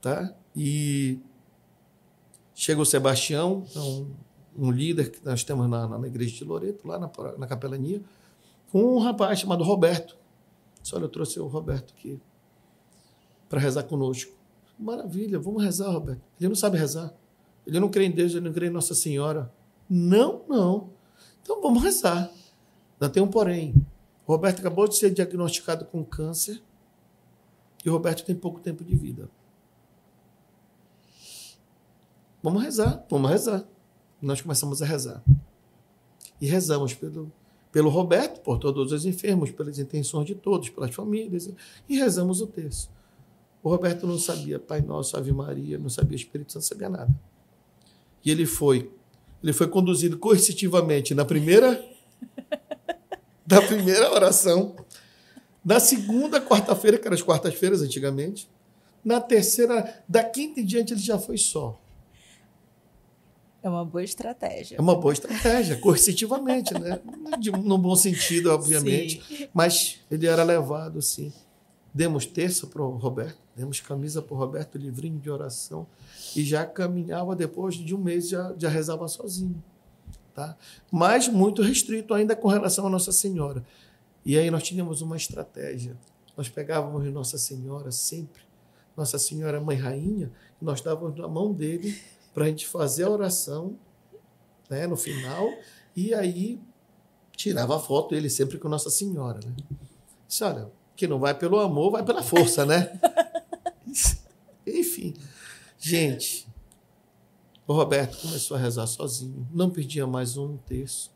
tá? 0.00 0.34
E 0.56 1.20
chega 2.54 2.80
o 2.80 2.86
Sebastião, 2.86 3.66
é 3.76 3.78
um, 3.78 4.10
um 4.56 4.70
líder 4.70 5.10
que 5.10 5.22
nós 5.22 5.44
temos 5.44 5.68
na, 5.68 5.86
na 5.86 6.06
igreja 6.06 6.34
de 6.34 6.42
Loreto, 6.42 6.88
lá 6.88 6.98
na, 6.98 7.10
na 7.36 7.46
capelania, 7.46 8.00
com 8.70 8.96
um 8.96 8.98
rapaz 8.98 9.40
chamado 9.40 9.62
Roberto. 9.62 10.16
Disse, 10.80 10.94
olha, 10.94 11.04
eu 11.04 11.10
trouxe 11.10 11.38
o 11.38 11.48
Roberto 11.48 11.92
aqui 11.92 12.18
para 13.46 13.60
rezar 13.60 13.82
conosco. 13.82 14.32
Maravilha, 14.78 15.38
vamos 15.38 15.62
rezar, 15.62 15.90
Roberto. 15.90 16.22
Ele 16.40 16.48
não 16.48 16.56
sabe 16.56 16.78
rezar. 16.78 17.12
Ele 17.66 17.80
não 17.80 17.88
crê 17.88 18.06
em 18.06 18.10
Deus, 18.10 18.32
ele 18.32 18.46
não 18.46 18.52
crê 18.52 18.66
em 18.66 18.70
Nossa 18.70 18.94
Senhora. 18.94 19.52
Não, 19.88 20.42
não. 20.48 20.90
Então 21.42 21.60
vamos 21.60 21.82
rezar. 21.82 22.30
Não 22.98 23.08
tem 23.08 23.22
um 23.22 23.28
porém. 23.28 23.74
O 24.26 24.32
Roberto 24.32 24.60
acabou 24.60 24.86
de 24.86 24.96
ser 24.96 25.10
diagnosticado 25.10 25.84
com 25.84 26.04
câncer 26.04 26.62
e 27.84 27.90
o 27.90 27.92
Roberto 27.92 28.24
tem 28.24 28.34
pouco 28.34 28.60
tempo 28.60 28.84
de 28.84 28.94
vida. 28.94 29.28
Vamos 32.42 32.62
rezar, 32.62 33.04
vamos 33.08 33.30
rezar. 33.30 33.64
Nós 34.20 34.40
começamos 34.40 34.82
a 34.82 34.86
rezar. 34.86 35.22
E 36.40 36.46
rezamos 36.46 36.94
pelo, 36.94 37.30
pelo 37.70 37.88
Roberto, 37.88 38.40
por 38.40 38.58
todos 38.58 38.92
os 38.92 39.04
enfermos, 39.04 39.50
pelas 39.50 39.78
intenções 39.78 40.26
de 40.26 40.34
todos, 40.34 40.68
pelas 40.68 40.94
famílias, 40.94 41.52
e 41.88 41.96
rezamos 41.96 42.40
o 42.40 42.46
texto. 42.46 42.90
O 43.62 43.68
Roberto 43.68 44.06
não 44.06 44.18
sabia 44.18 44.58
Pai 44.58 44.80
Nosso, 44.80 45.16
Ave 45.16 45.32
Maria, 45.32 45.78
não 45.78 45.88
sabia 45.88 46.16
Espírito 46.16 46.52
Santo, 46.52 46.62
não 46.62 46.68
sabia 46.68 46.88
nada. 46.88 47.14
E 48.24 48.30
ele 48.30 48.46
foi, 48.46 48.90
ele 49.42 49.52
foi 49.52 49.68
conduzido 49.68 50.18
coercitivamente 50.18 51.14
na 51.14 51.24
primeira 51.24 51.82
da 53.46 53.60
primeira 53.60 54.12
oração, 54.12 54.76
na 55.64 55.78
segunda 55.78 56.40
quarta-feira, 56.40 56.98
que 56.98 57.06
eram 57.06 57.14
as 57.14 57.22
quartas-feiras 57.22 57.82
antigamente, 57.82 58.48
na 59.04 59.20
terceira, 59.20 60.02
da 60.08 60.22
quinta 60.22 60.60
em 60.60 60.64
diante 60.64 60.92
ele 60.92 61.00
já 61.00 61.18
foi 61.18 61.36
só. 61.36 61.78
É 63.62 63.68
uma 63.68 63.84
boa 63.84 64.02
estratégia. 64.02 64.76
É 64.76 64.80
uma 64.80 64.96
boa 64.96 65.12
estratégia, 65.12 65.76
coercitivamente, 65.78 66.74
né? 66.74 66.98
De, 67.38 67.50
no 67.52 67.78
bom 67.78 67.94
sentido, 67.94 68.50
obviamente. 68.50 69.22
Sim. 69.22 69.48
Mas 69.54 70.00
ele 70.10 70.26
era 70.26 70.42
levado, 70.42 70.98
assim. 70.98 71.32
Demos 71.94 72.26
terça 72.26 72.66
para 72.66 72.82
o 72.82 72.96
Roberto, 72.96 73.38
demos 73.54 73.80
camisa 73.80 74.22
para 74.22 74.34
o 74.34 74.38
Roberto, 74.38 74.78
livrinho 74.78 75.18
de 75.18 75.30
oração, 75.30 75.86
e 76.34 76.42
já 76.42 76.64
caminhava 76.64 77.36
depois 77.36 77.74
de 77.74 77.94
um 77.94 77.98
mês, 77.98 78.28
já, 78.28 78.54
já 78.56 78.68
rezava 78.68 79.06
sozinho. 79.08 79.62
Tá? 80.34 80.56
Mas 80.90 81.28
muito 81.28 81.62
restrito 81.62 82.14
ainda 82.14 82.34
com 82.34 82.48
relação 82.48 82.86
a 82.86 82.90
Nossa 82.90 83.12
Senhora. 83.12 83.62
E 84.24 84.38
aí 84.38 84.50
nós 84.50 84.62
tínhamos 84.62 85.02
uma 85.02 85.16
estratégia. 85.16 85.96
Nós 86.36 86.48
pegávamos 86.48 87.04
Nossa 87.12 87.36
Senhora 87.36 87.92
sempre, 87.92 88.42
Nossa 88.96 89.18
Senhora 89.18 89.60
Mãe 89.60 89.76
Rainha, 89.76 90.32
e 90.60 90.64
nós 90.64 90.80
dávamos 90.80 91.18
na 91.18 91.28
mão 91.28 91.52
dele 91.52 92.00
para 92.32 92.44
a 92.44 92.48
gente 92.48 92.66
fazer 92.66 93.04
a 93.04 93.10
oração 93.10 93.76
né, 94.70 94.86
no 94.86 94.96
final, 94.96 95.52
e 95.94 96.14
aí 96.14 96.58
tirava 97.36 97.76
a 97.76 97.78
foto 97.78 98.14
ele 98.14 98.30
sempre 98.30 98.58
com 98.58 98.68
Nossa 98.68 98.88
Senhora. 98.88 99.40
Né? 99.44 99.52
Disse, 100.26 100.42
olha, 100.44 100.70
que 100.96 101.06
não 101.06 101.18
vai 101.18 101.34
pelo 101.34 101.58
amor, 101.58 101.90
vai 101.90 102.02
pela 102.02 102.22
força, 102.22 102.64
né? 102.64 102.98
Enfim, 105.02 105.14
gente, 105.78 106.46
o 107.66 107.72
Roberto 107.72 108.20
começou 108.20 108.56
a 108.56 108.60
rezar 108.60 108.86
sozinho, 108.86 109.46
não 109.52 109.70
perdia 109.70 110.06
mais 110.06 110.36
um 110.36 110.56
terço. 110.56 111.12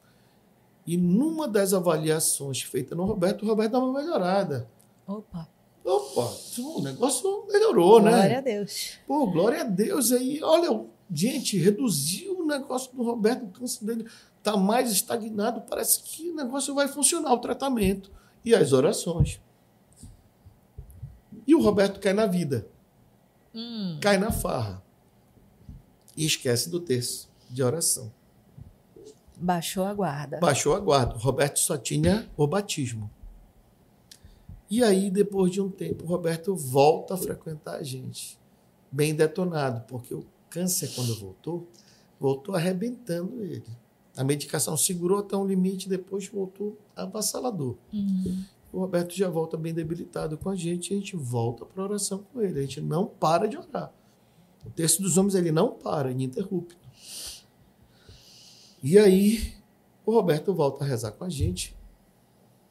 E 0.87 0.97
numa 0.97 1.47
das 1.47 1.73
avaliações 1.73 2.63
feitas 2.63 2.97
no 2.97 3.05
Roberto, 3.05 3.43
o 3.43 3.49
Roberto 3.49 3.73
dá 3.73 3.79
uma 3.79 4.01
melhorada. 4.01 4.69
Opa! 5.07 5.49
Opa, 5.85 6.33
o 6.59 6.83
negócio 6.83 7.47
melhorou, 7.49 8.01
glória 8.01 8.11
né? 8.11 8.17
Glória 8.17 8.39
a 8.39 8.41
Deus. 8.41 8.99
Pô, 9.07 9.27
glória 9.31 9.61
a 9.61 9.65
Deus 9.65 10.11
aí. 10.11 10.43
Olha, 10.43 10.85
gente, 11.13 11.57
reduziu 11.57 12.41
o 12.41 12.47
negócio 12.47 12.93
do 12.93 13.05
Roberto, 13.05 13.45
o 13.45 13.49
câncer 13.49 13.85
dele 13.85 14.07
está 14.37 14.57
mais 14.57 14.91
estagnado. 14.91 15.63
Parece 15.69 16.03
que 16.03 16.31
o 16.31 16.35
negócio 16.35 16.75
vai 16.75 16.89
funcionar, 16.89 17.33
o 17.33 17.39
tratamento 17.39 18.11
e 18.45 18.53
as 18.53 18.73
orações. 18.73 19.41
E 21.47 21.55
o 21.55 21.61
Roberto 21.61 22.01
cai 22.01 22.13
na 22.13 22.27
vida, 22.27 22.67
hum. 23.57 23.99
cai 24.01 24.19
na 24.19 24.31
farra 24.31 24.83
e 26.17 26.27
esquece 26.27 26.71
do 26.71 26.79
terço 26.79 27.29
de 27.51 27.63
oração. 27.63 28.13
Baixou 29.37 29.85
a 29.85 29.93
guarda. 29.93 30.39
Baixou 30.39 30.75
a 30.75 30.81
guarda. 30.81 31.15
Roberto 31.15 31.59
só 31.59 31.77
tinha 31.77 32.29
o 32.37 32.47
batismo. 32.47 33.11
E 34.69 34.83
aí, 34.83 35.11
depois 35.11 35.53
de 35.53 35.61
um 35.61 35.71
tempo, 35.71 36.05
o 36.05 36.07
Roberto 36.07 36.57
volta 36.57 37.15
a 37.15 37.17
frequentar 37.17 37.77
a 37.77 37.83
gente. 37.83 38.39
Bem 38.91 39.15
detonado, 39.15 39.85
porque 39.87 40.15
o 40.15 40.25
câncer, 40.49 40.91
quando 40.95 41.15
voltou, 41.19 41.69
voltou 42.19 42.55
arrebentando 42.55 43.45
ele. 43.45 43.65
A 44.17 44.25
medicação 44.25 44.77
segurou 44.77 45.19
até 45.19 45.37
um 45.37 45.47
limite, 45.47 45.89
depois 45.89 46.27
voltou 46.29 46.79
avassalador. 46.97 47.77
Uhum. 47.93 48.43
O 48.73 48.81
Roberto 48.81 49.15
já 49.15 49.29
volta 49.29 49.57
bem 49.57 49.73
debilitado 49.73 50.37
com 50.37 50.51
a 50.51 50.57
gente 50.57 50.91
e 50.91 50.95
a 50.95 50.97
gente 50.99 51.17
volta 51.17 51.65
para 51.65 51.83
a 51.83 51.87
oração 51.87 52.25
com 52.33 52.43
ele. 52.43 52.59
A 52.59 52.63
gente 52.63 52.81
não 52.81 53.07
para 53.07 53.47
de 53.47 53.57
orar. 53.57 53.93
O 54.65 54.71
texto 54.71 55.01
dos 55.01 55.17
homens 55.17 55.35
ele 55.35 55.53
não 55.53 55.73
para, 55.73 56.11
ininterrupto. 56.11 56.77
E 58.83 58.99
aí 58.99 59.55
o 60.05 60.13
Roberto 60.13 60.53
volta 60.53 60.85
a 60.85 60.87
rezar 60.87 61.13
com 61.13 61.25
a 61.25 61.29
gente 61.29 61.77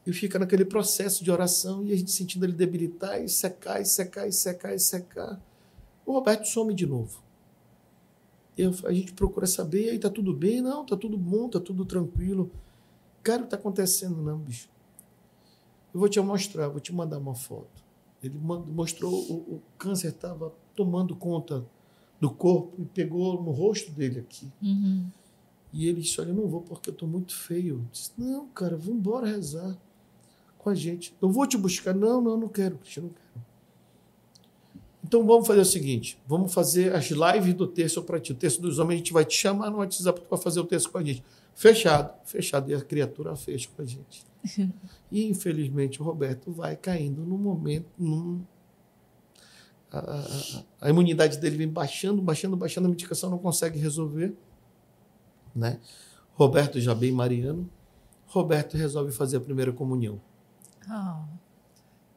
e 0.05 0.13
fica 0.13 0.37
naquele 0.37 0.63
processo 0.63 1.23
de 1.23 1.31
oração 1.31 1.83
e 1.83 1.91
a 1.91 1.95
gente 1.95 2.11
sentindo 2.11 2.45
ele 2.45 2.53
debilitar 2.53 3.21
e 3.21 3.27
secar, 3.27 3.81
e 3.81 3.85
secar, 3.85 4.27
e 4.27 4.31
secar, 4.31 4.75
e 4.75 4.79
secar. 4.79 5.41
O 6.05 6.13
Roberto 6.13 6.47
some 6.47 6.73
de 6.73 6.85
novo. 6.85 7.23
Eu, 8.57 8.73
a 8.85 8.93
gente 8.93 9.13
procura 9.13 9.47
saber, 9.47 9.89
aí 9.89 9.99
tá 9.99 10.09
tudo 10.09 10.33
bem? 10.33 10.61
Não, 10.61 10.85
tá 10.85 10.95
tudo 10.95 11.17
bom, 11.17 11.49
tá 11.49 11.59
tudo 11.59 11.83
tranquilo. 11.83 12.51
Cara, 13.23 13.41
o 13.41 13.45
que 13.45 13.49
tá 13.49 13.57
acontecendo 13.57 14.21
não, 14.21 14.37
bicho? 14.37 14.69
Eu 15.95 15.99
vou 15.99 16.09
te 16.09 16.19
mostrar, 16.19 16.67
vou 16.67 16.81
te 16.81 16.93
mandar 16.93 17.17
uma 17.17 17.33
foto. 17.33 17.81
Ele 18.21 18.37
mostrou 18.37 19.13
o, 19.13 19.33
o 19.55 19.61
câncer 19.77 20.09
estava 20.09 20.53
tomando 20.75 21.15
conta 21.15 21.65
do 22.19 22.29
corpo 22.29 22.73
e 22.81 22.83
pegou 22.83 23.41
no 23.41 23.51
rosto 23.51 23.89
dele 23.91 24.19
aqui. 24.19 24.51
Uhum. 24.61 25.07
E 25.71 25.87
ele 25.87 26.01
disse: 26.01 26.19
Olha, 26.19 26.31
eu 26.31 26.35
não 26.35 26.49
vou 26.49 26.59
porque 26.59 26.89
eu 26.89 26.91
estou 26.91 27.07
muito 27.07 27.33
feio. 27.33 27.75
Eu 27.75 27.81
disse: 27.93 28.11
Não, 28.17 28.45
cara, 28.49 28.75
vamos 28.75 28.99
embora 28.99 29.25
rezar 29.25 29.77
com 30.57 30.69
a 30.69 30.75
gente. 30.75 31.15
Eu 31.21 31.29
vou 31.29 31.47
te 31.47 31.57
buscar. 31.57 31.95
Não, 31.95 32.19
não, 32.19 32.35
não 32.35 32.49
quero, 32.49 32.77
Cristian, 32.77 33.03
não 33.03 33.09
quero. 33.11 33.45
Então 35.01 35.25
vamos 35.25 35.47
fazer 35.47 35.61
o 35.61 35.65
seguinte: 35.65 36.17
vamos 36.27 36.53
fazer 36.53 36.93
as 36.93 37.05
lives 37.05 37.53
do 37.53 37.67
texto 37.67 38.01
para 38.01 38.19
ti. 38.19 38.33
O 38.33 38.35
texto 38.35 38.61
dos 38.61 38.79
homens 38.79 38.95
a 38.95 38.97
gente 38.97 39.13
vai 39.13 39.23
te 39.23 39.37
chamar 39.37 39.69
no 39.69 39.77
WhatsApp 39.77 40.19
para 40.27 40.37
fazer 40.37 40.59
o 40.59 40.65
texto 40.65 40.91
com 40.91 40.97
a 40.97 41.03
gente. 41.05 41.23
Fechado, 41.53 42.13
fechado. 42.25 42.69
E 42.69 42.73
a 42.73 42.81
criatura 42.81 43.33
fez 43.37 43.65
com 43.65 43.81
a 43.81 43.85
gente. 43.85 44.25
E 45.11 45.25
infelizmente 45.25 46.01
o 46.01 46.05
Roberto 46.05 46.51
vai 46.51 46.75
caindo 46.75 47.25
no 47.25 47.37
momento, 47.37 47.87
num, 47.97 48.43
a, 49.91 49.99
a, 49.99 50.63
a, 50.87 50.89
imunidade 50.89 51.37
dele 51.37 51.57
vem 51.57 51.67
baixando, 51.67 52.21
baixando, 52.21 52.57
baixando, 52.57 52.87
a 52.87 52.89
medicação 52.89 53.29
não 53.29 53.37
consegue 53.37 53.79
resolver. 53.79 54.35
Né? 55.55 55.79
Roberto 56.33 56.79
já 56.81 56.93
bem 56.93 57.11
mariano, 57.11 57.69
Roberto 58.27 58.75
resolve 58.75 59.11
fazer 59.11 59.37
a 59.37 59.41
primeira 59.41 59.71
comunhão. 59.71 60.21
Oh. 60.89 61.23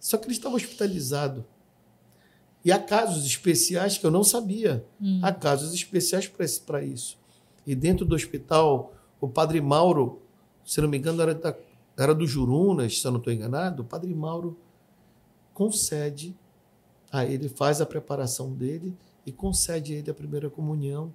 Só 0.00 0.16
que 0.16 0.26
ele 0.26 0.32
estava 0.32 0.56
hospitalizado. 0.56 1.44
E 2.64 2.72
há 2.72 2.78
casos 2.78 3.24
especiais 3.24 3.96
que 3.96 4.04
eu 4.04 4.10
não 4.10 4.24
sabia. 4.24 4.84
Hum. 5.00 5.20
Há 5.22 5.32
casos 5.32 5.72
especiais 5.72 6.26
para 6.66 6.82
isso. 6.82 7.16
E 7.66 7.74
dentro 7.74 8.04
do 8.04 8.14
hospital, 8.14 8.92
o 9.20 9.28
padre 9.28 9.60
Mauro, 9.60 10.20
se 10.64 10.80
não 10.80 10.88
me 10.88 10.98
engano, 10.98 11.22
era, 11.22 11.34
da, 11.34 11.54
era 11.98 12.14
do 12.14 12.26
Jurunas, 12.26 13.00
se 13.00 13.06
eu 13.06 13.10
não 13.10 13.18
estou 13.18 13.32
enganado, 13.32 13.82
o 13.82 13.84
padre 13.84 14.14
Mauro 14.14 14.56
concede 15.52 16.34
Aí 17.10 17.32
ele 17.32 17.48
faz 17.48 17.80
a 17.80 17.86
preparação 17.86 18.52
dele 18.52 18.94
e 19.24 19.32
concede 19.32 19.94
a 19.94 19.96
ele 19.96 20.10
a 20.10 20.14
primeira 20.14 20.50
comunhão. 20.50 21.12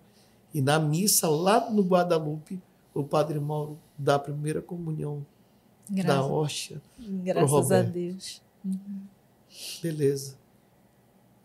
E 0.53 0.61
na 0.61 0.79
missa, 0.79 1.27
lá 1.29 1.69
no 1.69 1.83
Guadalupe, 1.83 2.59
o 2.93 3.03
Padre 3.03 3.39
Mauro 3.39 3.79
dá 3.97 4.15
a 4.15 4.19
primeira 4.19 4.61
comunhão 4.61 5.25
Graças, 5.89 6.05
da 6.05 6.25
hóstia. 6.25 6.81
Graças 6.99 7.71
a 7.71 7.81
Deus. 7.81 8.41
Uhum. 8.63 9.01
Beleza. 9.81 10.37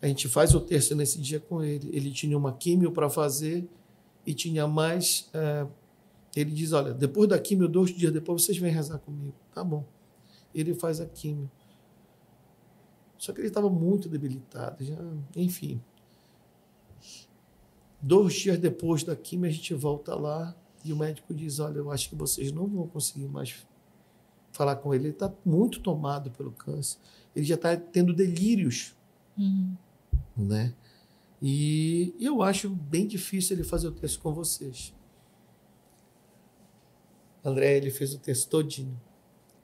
A 0.01 0.07
gente 0.07 0.29
faz 0.29 0.55
o 0.55 0.61
terço 0.61 0.95
nesse 0.95 1.21
dia 1.21 1.41
com 1.41 1.63
ele. 1.63 1.91
Ele 1.93 2.11
tinha 2.11 2.37
uma 2.37 2.53
químio 2.53 2.93
para 2.93 3.11
fazer 3.11 3.69
e 4.27 4.33
tinha 4.35 4.67
mais. 4.67 5.29
É, 5.33 5.67
ele 6.35 6.51
diz: 6.51 6.73
Olha, 6.73 6.93
depois 6.93 7.29
da 7.29 7.39
químio, 7.39 7.69
dois 7.69 7.91
dias 7.91 8.13
depois, 8.13 8.43
vocês 8.43 8.59
vêm 8.59 8.73
rezar 8.73 8.99
comigo. 8.99 9.35
Tá 9.53 9.65
bom. 9.65 9.85
Ele 10.55 10.75
faz 10.75 11.01
a 11.01 11.07
químio. 11.07 11.51
Só 13.17 13.33
que 13.33 13.41
ele 13.41 13.49
estava 13.49 13.69
muito 13.69 14.09
debilitado, 14.09 14.85
já, 14.85 14.97
enfim. 15.35 15.81
Dois 18.01 18.35
dias 18.35 18.59
depois 18.59 19.03
da 19.03 19.17
quimio, 19.17 19.51
a 19.51 19.53
gente 19.53 19.75
volta 19.75 20.15
lá 20.15 20.55
e 20.85 20.93
o 20.93 20.97
médico 20.97 21.35
diz: 21.35 21.59
Olha, 21.59 21.79
eu 21.79 21.91
acho 21.91 22.09
que 22.09 22.15
vocês 22.15 22.53
não 22.53 22.67
vão 22.67 22.87
conseguir 22.87 23.27
mais 23.27 23.67
falar 24.53 24.77
com 24.77 24.95
ele. 24.95 25.05
Ele 25.05 25.13
está 25.13 25.33
muito 25.45 25.81
tomado 25.81 26.31
pelo 26.31 26.53
câncer. 26.53 26.99
Ele 27.35 27.45
já 27.45 27.57
está 27.57 27.77
tendo 27.77 28.15
delírios. 28.15 28.95
Uhum. 29.37 29.77
Né? 30.37 30.75
E 31.43 32.15
eu 32.21 32.43
acho 32.43 32.71
bem 32.71 33.07
difícil 33.07 33.57
ele 33.57 33.65
fazer 33.65 33.89
o 33.89 33.93
texto 33.93 34.21
com 34.21 34.33
vocês. 34.33 34.95
André, 37.49 37.77
ele 37.77 37.91
fez 37.91 38.15
o 38.15 38.19
texto 38.19 38.49
todinho. 38.49 39.01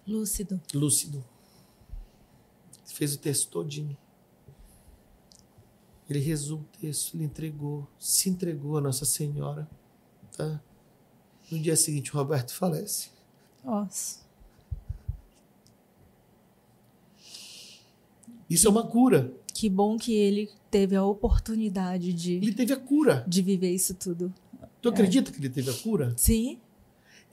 Lúcido. 0.06 0.60
Lúcido 0.74 1.24
fez 2.94 3.14
o 3.14 3.18
texto 3.18 3.48
todinho. 3.50 3.96
Ele 6.08 6.20
rezou 6.20 6.60
o 6.60 6.78
texto, 6.80 7.14
ele 7.14 7.24
entregou, 7.24 7.88
se 7.98 8.28
entregou 8.30 8.78
a 8.78 8.80
Nossa 8.80 9.04
Senhora. 9.04 9.68
Tá? 10.36 10.60
No 11.50 11.58
dia 11.58 11.76
seguinte, 11.76 12.14
o 12.14 12.18
Roberto 12.18 12.54
falece. 12.54 13.08
Nossa. 13.64 14.22
Isso 18.48 18.66
é 18.68 18.70
uma 18.70 18.86
cura. 18.86 19.32
Que 19.52 19.68
bom 19.68 19.96
que 19.96 20.12
ele 20.12 20.50
teve 20.70 20.94
a 20.94 21.04
oportunidade 21.04 22.12
de, 22.12 22.34
Ele 22.34 22.52
teve 22.52 22.72
a 22.72 22.76
cura. 22.76 23.24
de 23.26 23.40
viver 23.42 23.72
isso 23.72 23.94
tudo. 23.94 24.32
Tu 24.82 24.88
acredita 24.88 25.32
que 25.32 25.38
ele 25.38 25.48
teve 25.48 25.70
a 25.70 25.74
cura? 25.74 26.12
Sim, 26.16 26.60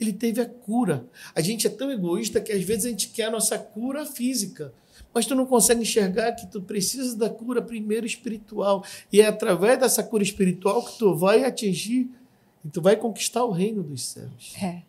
Ele 0.02 0.12
teve 0.12 0.40
a 0.40 0.46
cura. 0.46 1.06
A 1.34 1.40
gente 1.40 1.66
é 1.66 1.70
tão 1.70 1.90
egoísta 1.90 2.40
que 2.40 2.52
às 2.52 2.62
vezes 2.62 2.86
a 2.86 2.88
gente 2.88 3.08
quer 3.08 3.24
a 3.24 3.30
nossa 3.30 3.58
cura 3.58 4.04
física. 4.04 4.72
Mas 5.14 5.26
tu 5.26 5.34
não 5.34 5.46
consegue 5.46 5.82
enxergar 5.82 6.32
que 6.32 6.46
tu 6.46 6.60
precisa 6.60 7.16
da 7.16 7.30
cura 7.30 7.62
primeiro 7.62 8.06
espiritual. 8.06 8.84
E 9.12 9.20
é 9.20 9.26
através 9.26 9.78
dessa 9.78 10.02
cura 10.02 10.22
espiritual 10.22 10.84
que 10.84 10.98
tu 10.98 11.14
vai 11.14 11.44
atingir 11.44 12.10
e 12.64 12.68
tu 12.68 12.80
vai 12.80 12.96
conquistar 12.96 13.44
o 13.44 13.50
reino 13.50 13.82
dos 13.82 14.04
céus. 14.04 14.54
é. 14.60 14.82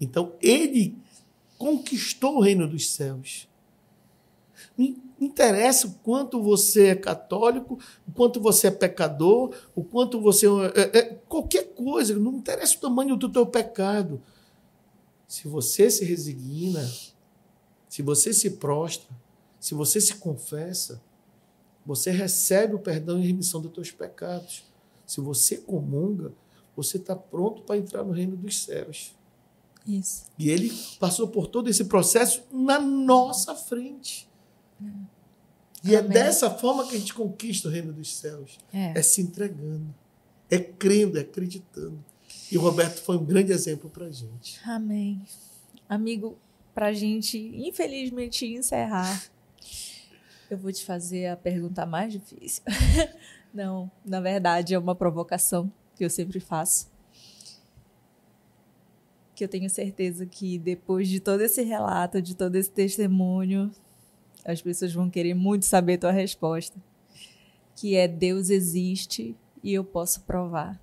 Então, 0.00 0.32
ele 0.40 0.96
conquistou 1.58 2.36
o 2.36 2.40
reino 2.40 2.66
dos 2.66 2.88
céus. 2.88 3.46
Não 4.76 4.96
interessa 5.20 5.86
o 5.86 5.94
quanto 6.02 6.42
você 6.42 6.88
é 6.88 6.94
católico, 6.94 7.78
o 8.06 8.12
quanto 8.12 8.40
você 8.40 8.68
é 8.68 8.70
pecador, 8.70 9.54
o 9.74 9.84
quanto 9.84 10.20
você 10.20 10.46
é, 10.74 10.98
é, 10.98 11.02
qualquer 11.28 11.74
coisa, 11.74 12.18
não 12.18 12.34
interessa 12.34 12.76
o 12.76 12.80
tamanho 12.80 13.16
do 13.16 13.28
teu 13.28 13.46
pecado. 13.46 14.20
Se 15.26 15.46
você 15.46 15.90
se 15.90 16.04
resigna, 16.04 16.88
se 17.88 18.02
você 18.02 18.32
se 18.32 18.50
prostra, 18.50 19.08
se 19.58 19.74
você 19.74 20.00
se 20.00 20.14
confessa, 20.14 21.00
você 21.84 22.10
recebe 22.10 22.74
o 22.74 22.78
perdão 22.78 23.20
e 23.20 23.26
remissão 23.26 23.60
dos 23.60 23.72
teus 23.72 23.90
pecados. 23.90 24.64
Se 25.06 25.20
você 25.20 25.56
comunga, 25.56 26.32
você 26.76 26.96
está 26.96 27.16
pronto 27.16 27.62
para 27.62 27.76
entrar 27.76 28.04
no 28.04 28.12
reino 28.12 28.36
dos 28.36 28.62
céus. 28.62 29.14
Isso. 29.86 30.24
E 30.38 30.50
ele 30.50 30.72
passou 30.98 31.28
por 31.28 31.46
todo 31.46 31.68
esse 31.68 31.84
processo 31.86 32.42
na 32.52 32.78
nossa 32.78 33.54
frente. 33.54 34.29
E 35.82 35.94
é 35.94 35.98
Amém. 35.98 36.10
dessa 36.10 36.50
forma 36.50 36.86
que 36.86 36.94
a 36.94 36.98
gente 36.98 37.14
conquista 37.14 37.68
o 37.68 37.70
reino 37.70 37.92
dos 37.92 38.14
céus. 38.14 38.58
É. 38.72 38.98
É 38.98 39.02
se 39.02 39.20
entregando, 39.22 39.94
é 40.50 40.58
crendo, 40.58 41.18
é 41.18 41.22
acreditando. 41.22 42.04
E 42.50 42.58
o 42.58 42.60
Roberto 42.60 43.00
foi 43.00 43.16
um 43.16 43.24
grande 43.24 43.52
exemplo 43.52 43.88
para 43.88 44.06
a 44.06 44.10
gente. 44.10 44.60
Amém. 44.64 45.22
Amigo, 45.88 46.38
pra 46.74 46.92
gente, 46.92 47.38
infelizmente, 47.38 48.46
encerrar, 48.46 49.22
eu 50.50 50.58
vou 50.58 50.72
te 50.72 50.84
fazer 50.84 51.28
a 51.28 51.36
pergunta 51.36 51.86
mais 51.86 52.12
difícil. 52.12 52.62
Não, 53.54 53.90
na 54.04 54.20
verdade, 54.20 54.74
é 54.74 54.78
uma 54.78 54.94
provocação 54.94 55.72
que 55.96 56.04
eu 56.04 56.10
sempre 56.10 56.40
faço. 56.40 56.90
Que 59.34 59.44
eu 59.44 59.48
tenho 59.48 59.70
certeza 59.70 60.26
que 60.26 60.58
depois 60.58 61.08
de 61.08 61.20
todo 61.20 61.40
esse 61.40 61.62
relato, 61.62 62.20
de 62.20 62.34
todo 62.34 62.56
esse 62.56 62.70
testemunho, 62.70 63.70
as 64.44 64.62
pessoas 64.62 64.92
vão 64.92 65.10
querer 65.10 65.34
muito 65.34 65.66
saber 65.66 65.98
tua 65.98 66.12
resposta. 66.12 66.76
Que 67.76 67.96
é 67.96 68.06
Deus 68.06 68.50
existe 68.50 69.36
e 69.62 69.72
eu 69.72 69.84
posso 69.84 70.20
provar. 70.22 70.80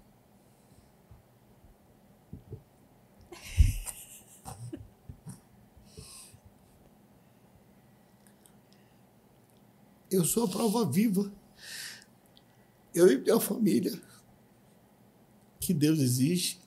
Eu 10.09 10.23
sou 10.23 10.45
a 10.45 10.47
prova 10.47 10.85
viva. 10.89 11.31
Eu 12.95 13.11
e 13.11 13.17
minha 13.17 13.39
família. 13.39 13.99
Que 15.59 15.73
Deus 15.73 15.99
existe. 15.99 16.59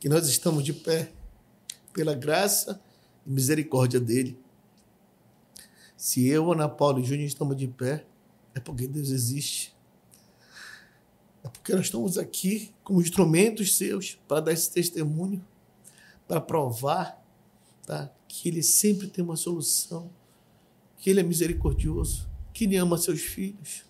Que 0.00 0.08
nós 0.08 0.26
estamos 0.26 0.64
de 0.64 0.72
pé. 0.72 1.12
Pela 1.92 2.14
graça 2.14 2.80
e 3.26 3.30
misericórdia 3.30 4.00
dele. 4.00 4.38
Se 6.06 6.24
eu, 6.28 6.52
Ana 6.52 6.68
Paula 6.68 7.00
e 7.00 7.02
Júnior 7.02 7.26
estamos 7.26 7.56
de 7.56 7.66
pé, 7.66 8.06
é 8.54 8.60
porque 8.60 8.86
Deus 8.86 9.10
existe. 9.10 9.74
É 11.42 11.48
porque 11.48 11.74
nós 11.74 11.86
estamos 11.86 12.16
aqui 12.16 12.72
como 12.84 13.00
instrumentos 13.00 13.76
seus 13.76 14.16
para 14.28 14.38
dar 14.38 14.52
esse 14.52 14.70
testemunho, 14.70 15.44
para 16.28 16.40
provar 16.40 17.20
tá, 17.84 18.08
que 18.28 18.48
Ele 18.48 18.62
sempre 18.62 19.08
tem 19.08 19.24
uma 19.24 19.34
solução, 19.34 20.08
que 20.96 21.10
Ele 21.10 21.18
é 21.18 21.24
misericordioso, 21.24 22.28
que 22.52 22.66
Ele 22.66 22.76
ama 22.76 22.96
seus 22.98 23.22
filhos, 23.22 23.84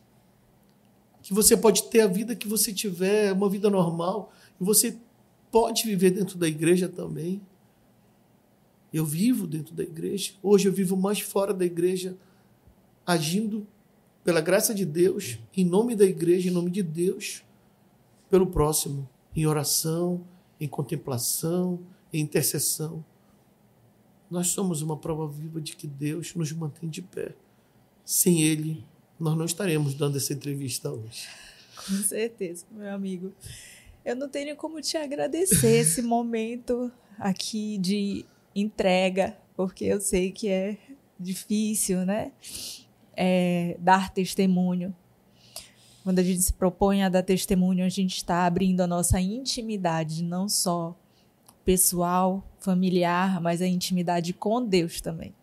que 1.20 1.34
você 1.34 1.54
pode 1.54 1.82
ter 1.90 2.00
a 2.00 2.06
vida 2.06 2.34
que 2.34 2.48
você 2.48 2.72
tiver, 2.72 3.30
uma 3.34 3.50
vida 3.50 3.68
normal, 3.68 4.32
e 4.58 4.64
você 4.64 4.96
pode 5.52 5.84
viver 5.84 6.12
dentro 6.12 6.38
da 6.38 6.48
igreja 6.48 6.88
também. 6.88 7.42
Eu 8.96 9.04
vivo 9.04 9.46
dentro 9.46 9.74
da 9.74 9.82
igreja. 9.82 10.32
Hoje 10.42 10.68
eu 10.68 10.72
vivo 10.72 10.96
mais 10.96 11.20
fora 11.20 11.52
da 11.52 11.66
igreja, 11.66 12.16
agindo 13.04 13.66
pela 14.24 14.40
graça 14.40 14.74
de 14.74 14.86
Deus, 14.86 15.38
em 15.54 15.66
nome 15.66 15.94
da 15.94 16.06
igreja, 16.06 16.48
em 16.48 16.50
nome 16.50 16.70
de 16.70 16.82
Deus, 16.82 17.44
pelo 18.30 18.46
próximo, 18.46 19.06
em 19.34 19.46
oração, 19.46 20.26
em 20.58 20.66
contemplação, 20.66 21.78
em 22.10 22.22
intercessão. 22.22 23.04
Nós 24.30 24.46
somos 24.46 24.80
uma 24.80 24.96
prova 24.96 25.28
viva 25.28 25.60
de 25.60 25.76
que 25.76 25.86
Deus 25.86 26.34
nos 26.34 26.50
mantém 26.52 26.88
de 26.88 27.02
pé. 27.02 27.36
Sem 28.02 28.40
Ele, 28.40 28.82
nós 29.20 29.36
não 29.36 29.44
estaremos 29.44 29.92
dando 29.92 30.16
essa 30.16 30.32
entrevista 30.32 30.90
hoje. 30.90 31.28
Com 31.86 31.96
certeza, 32.02 32.64
meu 32.70 32.94
amigo. 32.94 33.30
Eu 34.02 34.16
não 34.16 34.26
tenho 34.26 34.56
como 34.56 34.80
te 34.80 34.96
agradecer 34.96 35.80
esse 35.80 36.00
momento 36.00 36.90
aqui 37.18 37.76
de 37.76 38.24
entrega, 38.56 39.36
porque 39.54 39.84
eu 39.84 40.00
sei 40.00 40.32
que 40.32 40.48
é 40.48 40.78
difícil, 41.20 42.06
né? 42.06 42.32
É, 43.14 43.76
dar 43.78 44.12
testemunho. 44.12 44.94
Quando 46.02 46.18
a 46.20 46.22
gente 46.22 46.42
se 46.42 46.52
propõe 46.52 47.02
a 47.02 47.08
dar 47.08 47.22
testemunho, 47.22 47.84
a 47.84 47.88
gente 47.88 48.16
está 48.16 48.46
abrindo 48.46 48.80
a 48.80 48.86
nossa 48.86 49.20
intimidade, 49.20 50.22
não 50.22 50.48
só 50.48 50.96
pessoal, 51.64 52.46
familiar, 52.58 53.40
mas 53.40 53.60
a 53.60 53.66
intimidade 53.66 54.32
com 54.32 54.64
Deus 54.64 55.00
também. 55.00 55.34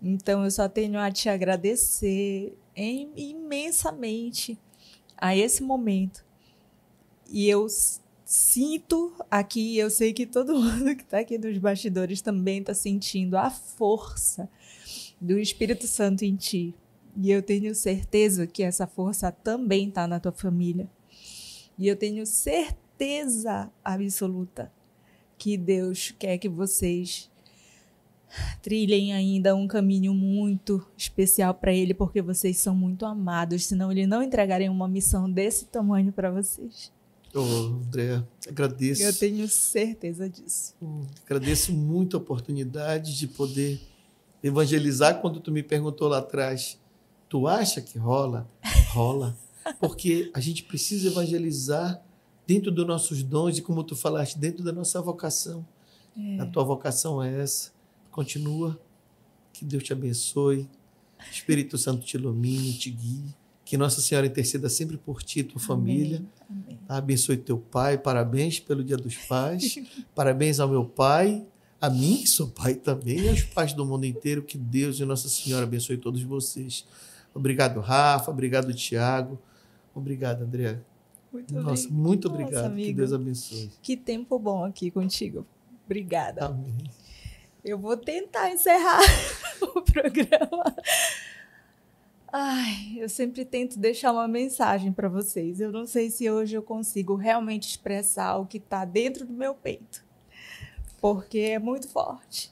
Então 0.00 0.44
eu 0.44 0.50
só 0.50 0.68
tenho 0.68 0.98
a 0.98 1.10
te 1.10 1.28
agradecer 1.28 2.56
imensamente 2.76 4.58
a 5.16 5.36
esse 5.36 5.62
momento. 5.62 6.24
E 7.30 7.48
eu 7.48 7.66
sinto 8.32 9.12
aqui, 9.30 9.76
eu 9.76 9.90
sei 9.90 10.14
que 10.14 10.26
todo 10.26 10.56
mundo 10.58 10.96
que 10.96 11.02
está 11.02 11.18
aqui 11.18 11.36
nos 11.36 11.58
bastidores 11.58 12.22
também 12.22 12.60
está 12.60 12.72
sentindo 12.72 13.36
a 13.36 13.50
força 13.50 14.48
do 15.20 15.38
Espírito 15.38 15.86
Santo 15.86 16.24
em 16.24 16.34
ti. 16.34 16.74
E 17.14 17.30
eu 17.30 17.42
tenho 17.42 17.74
certeza 17.74 18.46
que 18.46 18.62
essa 18.62 18.86
força 18.86 19.30
também 19.30 19.88
está 19.88 20.06
na 20.06 20.18
tua 20.18 20.32
família. 20.32 20.88
E 21.78 21.86
eu 21.86 21.94
tenho 21.94 22.24
certeza 22.24 23.70
absoluta 23.84 24.72
que 25.36 25.58
Deus 25.58 26.14
quer 26.18 26.38
que 26.38 26.48
vocês 26.48 27.30
trilhem 28.62 29.12
ainda 29.12 29.54
um 29.54 29.68
caminho 29.68 30.14
muito 30.14 30.82
especial 30.96 31.52
para 31.52 31.74
Ele, 31.74 31.92
porque 31.92 32.22
vocês 32.22 32.56
são 32.56 32.74
muito 32.74 33.04
amados, 33.04 33.66
senão 33.66 33.92
Ele 33.92 34.06
não 34.06 34.22
entregaria 34.22 34.72
uma 34.72 34.88
missão 34.88 35.30
desse 35.30 35.66
tamanho 35.66 36.10
para 36.14 36.30
vocês. 36.30 36.90
Ô, 37.34 37.40
André, 37.40 38.22
agradeço. 38.46 39.02
Eu 39.02 39.12
tenho 39.14 39.48
certeza 39.48 40.28
disso. 40.28 40.74
Hum, 40.82 41.06
Agradeço 41.24 41.72
muito 41.72 42.16
a 42.16 42.20
oportunidade 42.20 43.16
de 43.16 43.26
poder 43.26 43.80
evangelizar 44.42 45.20
quando 45.20 45.40
tu 45.40 45.50
me 45.50 45.62
perguntou 45.62 46.08
lá 46.08 46.18
atrás. 46.18 46.78
Tu 47.28 47.46
acha 47.46 47.80
que 47.80 47.98
rola? 47.98 48.46
Rola. 48.90 49.36
Porque 49.80 50.30
a 50.34 50.40
gente 50.40 50.64
precisa 50.64 51.08
evangelizar 51.08 52.02
dentro 52.46 52.70
dos 52.70 52.86
nossos 52.86 53.22
dons 53.22 53.56
e, 53.56 53.62
como 53.62 53.82
tu 53.82 53.96
falaste, 53.96 54.38
dentro 54.38 54.62
da 54.62 54.72
nossa 54.72 55.00
vocação. 55.00 55.64
A 56.38 56.44
tua 56.44 56.62
vocação 56.64 57.22
é 57.22 57.40
essa. 57.40 57.70
Continua. 58.10 58.78
Que 59.52 59.64
Deus 59.64 59.82
te 59.82 59.92
abençoe. 59.94 60.68
Espírito 61.30 61.78
Santo 61.78 62.04
te 62.04 62.16
ilumine, 62.18 62.74
te 62.74 62.90
guie. 62.90 63.34
Que 63.72 63.76
Nossa 63.78 64.02
Senhora 64.02 64.26
interceda 64.26 64.68
sempre 64.68 64.98
por 64.98 65.22
ti 65.22 65.40
e 65.40 65.44
tua 65.44 65.58
família. 65.58 66.22
Amém. 66.50 66.78
Abençoe 66.86 67.38
teu 67.38 67.56
pai. 67.56 67.96
Parabéns 67.96 68.60
pelo 68.60 68.84
Dia 68.84 68.98
dos 68.98 69.16
Pais. 69.16 69.78
Parabéns 70.14 70.60
ao 70.60 70.68
meu 70.68 70.84
pai, 70.84 71.42
a 71.80 71.88
mim, 71.88 72.18
que 72.18 72.26
sou 72.26 72.48
pai 72.48 72.74
também, 72.74 73.20
e 73.20 73.28
aos 73.30 73.40
pais 73.40 73.72
do 73.72 73.86
mundo 73.86 74.04
inteiro. 74.04 74.42
Que 74.42 74.58
Deus 74.58 75.00
e 75.00 75.06
Nossa 75.06 75.26
Senhora 75.26 75.64
abençoe 75.64 75.96
todos 75.96 76.22
vocês. 76.22 76.86
Obrigado, 77.34 77.80
Rafa. 77.80 78.30
Obrigado, 78.30 78.74
Tiago. 78.74 79.40
Obrigado, 79.94 80.42
André. 80.42 80.78
Muito 81.32 81.54
Nossa, 81.54 81.88
bem. 81.88 81.96
muito 81.96 82.28
Nossa, 82.28 82.42
obrigado. 82.42 82.62
que 82.64 82.66
amigo. 82.66 82.96
Deus 82.98 83.12
abençoe. 83.14 83.70
Que 83.80 83.96
tempo 83.96 84.38
bom 84.38 84.66
aqui 84.66 84.90
contigo. 84.90 85.46
Obrigada. 85.86 86.44
Amém. 86.44 86.74
Eu 87.64 87.78
vou 87.78 87.96
tentar 87.96 88.50
encerrar 88.50 89.00
o 89.74 89.80
programa. 89.80 90.76
Ai, 92.34 92.94
eu 92.96 93.10
sempre 93.10 93.44
tento 93.44 93.78
deixar 93.78 94.10
uma 94.10 94.26
mensagem 94.26 94.90
para 94.90 95.06
vocês. 95.06 95.60
Eu 95.60 95.70
não 95.70 95.84
sei 95.84 96.10
se 96.10 96.30
hoje 96.30 96.54
eu 96.54 96.62
consigo 96.62 97.14
realmente 97.14 97.68
expressar 97.68 98.38
o 98.38 98.46
que 98.46 98.56
está 98.56 98.86
dentro 98.86 99.26
do 99.26 99.34
meu 99.34 99.54
peito, 99.54 100.02
porque 100.98 101.40
é 101.40 101.58
muito 101.58 101.86
forte. 101.88 102.50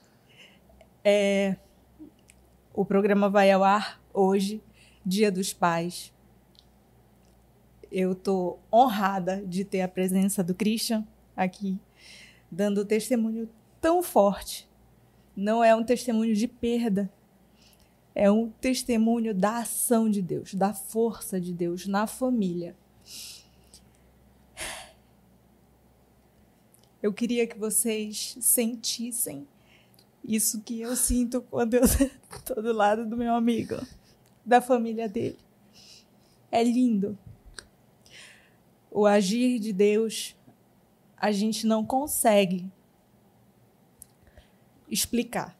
É, 1.03 1.57
o 2.75 2.85
programa 2.85 3.31
vai 3.31 3.51
ao 3.51 3.65
ar 3.65 3.99
hoje, 4.13 4.63
Dia 5.05 5.33
dos 5.33 5.55
Pais. 5.55 6.13
Eu 7.91 8.13
estou 8.13 8.61
honrada 8.71 9.43
de 9.47 9.65
ter 9.65 9.81
a 9.81 9.89
presença 9.89 10.45
do 10.45 10.55
Christian 10.55 11.09
aqui, 11.35 11.81
dando 12.51 12.85
testemunho 12.85 13.49
tão 13.81 14.03
forte. 14.03 14.69
Não 15.35 15.65
é 15.65 15.75
um 15.75 15.83
testemunho 15.83 16.35
de 16.35 16.47
perda, 16.47 17.11
é 18.15 18.31
um 18.31 18.51
testemunho 18.51 19.35
da 19.35 19.59
ação 19.59 20.09
de 20.11 20.21
Deus, 20.21 20.55
da 20.55 20.75
força 20.75 21.41
de 21.41 21.53
Deus 21.53 21.87
na 21.87 22.07
família. 22.07 22.77
Eu 27.03 27.13
queria 27.13 27.47
que 27.47 27.59
vocês 27.59 28.37
sentissem 28.41 29.47
isso 30.23 30.61
que 30.61 30.81
eu 30.81 30.95
sinto 30.95 31.41
quando 31.41 31.75
eu 31.75 31.85
estou 32.31 32.63
do 32.63 32.73
lado 32.73 33.07
do 33.07 33.17
meu 33.17 33.35
amigo, 33.35 33.77
da 34.45 34.61
família 34.61 35.09
dele. 35.09 35.39
É 36.53 36.63
lindo. 36.63 37.19
O 38.91 39.07
agir 39.07 39.59
de 39.59 39.73
Deus, 39.73 40.37
a 41.17 41.33
gente 41.33 41.67
não 41.67 41.87
consegue 41.87 42.71
explicar 44.91 45.57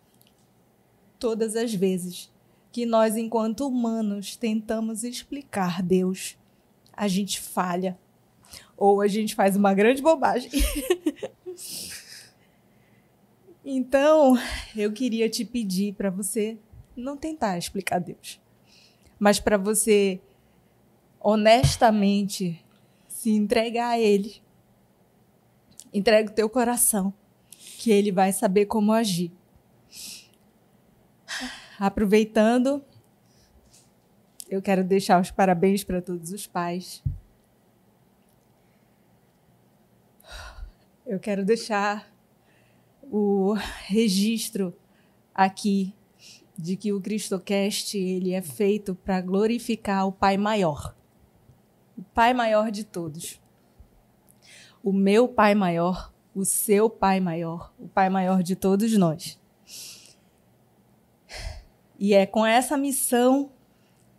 todas 1.19 1.55
as 1.55 1.73
vezes 1.73 2.31
que 2.73 2.87
nós, 2.87 3.17
enquanto 3.17 3.67
humanos, 3.67 4.37
tentamos 4.37 5.03
explicar 5.03 5.83
Deus, 5.83 6.37
a 6.93 7.09
gente 7.09 7.41
falha. 7.41 7.99
Ou 8.77 9.01
a 9.01 9.09
gente 9.09 9.35
faz 9.35 9.57
uma 9.57 9.75
grande 9.75 10.01
bobagem. 10.01 10.51
então, 13.65 14.39
eu 14.77 14.93
queria 14.93 15.29
te 15.29 15.45
pedir 15.45 15.95
para 15.95 16.11
você 16.11 16.59
não 16.97 17.17
tentar 17.17 17.59
explicar 17.59 17.99
Deus, 17.99 18.41
mas 19.19 19.39
para 19.41 19.57
você 19.57 20.21
honestamente 21.21 22.63
se 23.09 23.31
entregar 23.31 23.91
a 23.91 23.99
Ele. 23.99 24.41
Entrega 25.93 26.31
o 26.31 26.35
teu 26.35 26.49
coração, 26.49 27.13
que 27.79 27.91
Ele 27.91 28.13
vai 28.13 28.33
saber 28.33 28.67
como 28.67 28.93
agir 28.93 29.33
aproveitando, 31.81 32.85
eu 34.51 34.61
quero 34.61 34.85
deixar 34.85 35.19
os 35.19 35.31
parabéns 35.31 35.83
para 35.83 36.03
todos 36.03 36.31
os 36.31 36.47
pais. 36.47 37.03
Eu 41.07 41.19
quero 41.19 41.43
deixar 41.43 42.13
o 43.03 43.55
registro 43.87 44.77
aqui 45.35 45.95
de 46.57 46.77
que 46.77 46.93
o 46.93 47.01
Cristocast 47.01 47.97
ele 47.97 48.35
é 48.35 48.43
feito 48.43 48.95
para 48.95 49.23
glorificar 49.23 50.07
o 50.07 50.13
Pai 50.13 50.37
maior. 50.37 50.95
O 51.97 52.03
Pai 52.03 52.35
maior 52.35 52.71
de 52.71 52.85
todos. 52.85 53.41
O 54.83 54.93
meu 54.93 55.27
Pai 55.27 55.55
maior, 55.55 56.13
o 56.35 56.45
seu 56.45 56.91
Pai 56.91 57.21
maior, 57.21 57.73
o 57.79 57.89
Pai 57.89 58.11
maior 58.11 58.43
de 58.43 58.55
todos 58.55 58.97
nós. 58.99 59.40
E 62.01 62.15
é 62.15 62.25
com 62.25 62.47
essa 62.47 62.79
missão 62.79 63.51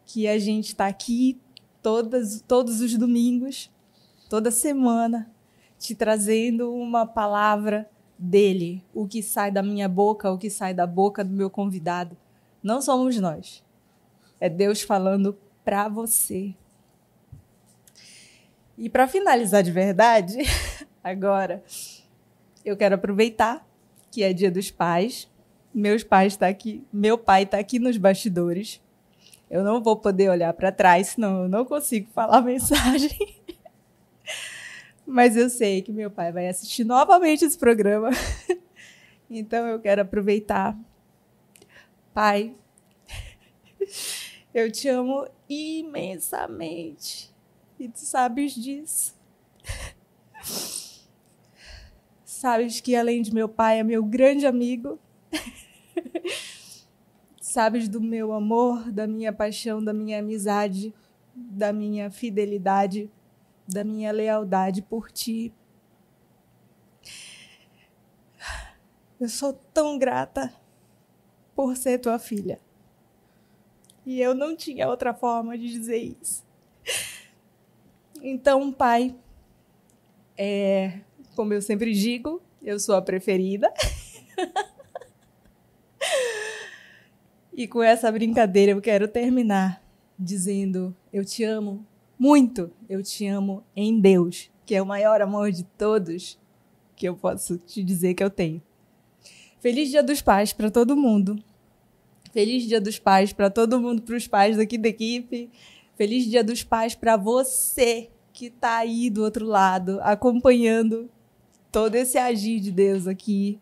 que 0.05 0.27
a 0.27 0.37
gente 0.37 0.67
está 0.67 0.85
aqui 0.85 1.41
todas, 1.81 2.39
todos 2.47 2.79
os 2.79 2.95
domingos, 2.95 3.71
toda 4.29 4.51
semana, 4.51 5.31
te 5.79 5.95
trazendo 5.95 6.71
uma 6.71 7.07
palavra 7.07 7.89
dele, 8.19 8.85
o 8.93 9.07
que 9.07 9.23
sai 9.23 9.49
da 9.49 9.63
minha 9.63 9.89
boca, 9.89 10.31
o 10.31 10.37
que 10.37 10.47
sai 10.47 10.75
da 10.75 10.85
boca 10.85 11.23
do 11.23 11.33
meu 11.33 11.49
convidado. 11.49 12.15
Não 12.61 12.83
somos 12.83 13.19
nós. 13.19 13.63
É 14.39 14.47
Deus 14.47 14.83
falando 14.83 15.35
para 15.65 15.89
você. 15.89 16.53
E 18.77 18.89
para 18.89 19.07
finalizar 19.07 19.63
de 19.63 19.71
verdade, 19.71 20.37
agora 21.03 21.63
eu 22.63 22.77
quero 22.77 22.93
aproveitar 22.93 23.67
que 24.11 24.21
é 24.21 24.33
Dia 24.33 24.51
dos 24.51 24.69
Pais 24.69 25.27
meus 25.73 26.03
pais 26.03 26.35
tá 26.35 26.47
aqui, 26.47 26.83
meu 26.91 27.17
pai 27.17 27.43
está 27.43 27.57
aqui 27.57 27.79
nos 27.79 27.97
bastidores. 27.97 28.81
Eu 29.49 29.63
não 29.63 29.81
vou 29.81 29.97
poder 29.97 30.29
olhar 30.29 30.53
para 30.53 30.71
trás, 30.71 31.07
senão 31.09 31.43
eu 31.43 31.49
não 31.49 31.65
consigo 31.65 32.09
falar 32.11 32.37
a 32.37 32.41
mensagem. 32.41 33.37
Mas 35.05 35.35
eu 35.35 35.49
sei 35.49 35.81
que 35.81 35.91
meu 35.91 36.09
pai 36.09 36.31
vai 36.31 36.47
assistir 36.47 36.83
novamente 36.83 37.45
esse 37.45 37.57
programa. 37.57 38.09
Então 39.33 39.65
eu 39.65 39.79
quero 39.79 40.01
aproveitar. 40.01 40.77
Pai, 42.13 42.53
eu 44.53 44.69
te 44.69 44.89
amo 44.89 45.25
imensamente. 45.47 47.33
E 47.79 47.87
tu 47.87 47.99
sabes 47.99 48.53
disso. 48.53 49.17
Sabes 52.25 52.81
que 52.81 52.93
além 52.93 53.21
de 53.21 53.33
meu 53.33 53.47
pai 53.47 53.79
é 53.79 53.83
meu 53.83 54.03
grande 54.03 54.45
amigo. 54.45 54.99
Sabes 57.41 57.89
do 57.89 57.99
meu 57.99 58.33
amor, 58.33 58.91
da 58.91 59.07
minha 59.07 59.33
paixão, 59.33 59.83
da 59.83 59.93
minha 59.93 60.19
amizade, 60.19 60.93
da 61.33 61.73
minha 61.73 62.09
fidelidade, 62.09 63.09
da 63.67 63.83
minha 63.83 64.11
lealdade 64.11 64.81
por 64.81 65.11
ti. 65.11 65.53
Eu 69.19 69.29
sou 69.29 69.53
tão 69.73 69.97
grata 69.97 70.53
por 71.55 71.77
ser 71.77 71.99
tua 71.99 72.17
filha. 72.17 72.59
E 74.05 74.19
eu 74.19 74.33
não 74.33 74.55
tinha 74.55 74.87
outra 74.87 75.13
forma 75.13 75.57
de 75.57 75.69
dizer 75.69 75.97
isso. 75.97 76.43
Então, 78.21 78.71
pai, 78.71 79.15
é, 80.37 80.99
como 81.35 81.53
eu 81.53 81.61
sempre 81.61 81.93
digo, 81.93 82.41
eu 82.61 82.79
sou 82.79 82.95
a 82.95 83.01
preferida. 83.01 83.71
E 87.53 87.67
com 87.67 87.83
essa 87.83 88.09
brincadeira 88.11 88.71
eu 88.71 88.81
quero 88.81 89.07
terminar 89.07 89.83
dizendo: 90.17 90.95
Eu 91.11 91.25
te 91.25 91.43
amo 91.43 91.85
muito, 92.17 92.71
eu 92.87 93.03
te 93.03 93.27
amo 93.27 93.63
em 93.75 93.99
Deus, 93.99 94.49
que 94.65 94.73
é 94.73 94.81
o 94.81 94.85
maior 94.85 95.21
amor 95.21 95.51
de 95.51 95.63
todos 95.63 96.39
que 96.95 97.07
eu 97.07 97.15
posso 97.15 97.57
te 97.57 97.83
dizer 97.83 98.13
que 98.13 98.23
eu 98.23 98.29
tenho. 98.29 98.61
Feliz 99.59 99.89
Dia 99.89 100.01
dos 100.01 100.21
Pais 100.21 100.53
para 100.53 100.71
todo 100.71 100.95
mundo. 100.95 101.43
Feliz 102.31 102.63
Dia 102.63 102.79
dos 102.79 102.97
Pais 102.97 103.33
para 103.33 103.49
todo 103.49 103.81
mundo, 103.81 104.01
para 104.01 104.15
os 104.15 104.27
pais 104.27 104.55
daqui 104.55 104.77
da 104.77 104.87
equipe. 104.87 105.49
Feliz 105.95 106.25
Dia 106.25 106.43
dos 106.43 106.63
Pais 106.63 106.95
para 106.95 107.17
você 107.17 108.09
que 108.31 108.45
está 108.45 108.77
aí 108.77 109.09
do 109.09 109.23
outro 109.23 109.45
lado, 109.45 109.99
acompanhando 110.01 111.09
todo 111.69 111.95
esse 111.95 112.17
agir 112.17 112.59
de 112.61 112.71
Deus 112.71 113.07
aqui 113.07 113.59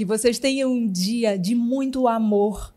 que 0.00 0.04
vocês 0.06 0.38
tenham 0.38 0.72
um 0.72 0.90
dia 0.90 1.38
de 1.38 1.54
muito 1.54 2.08
amor. 2.08 2.74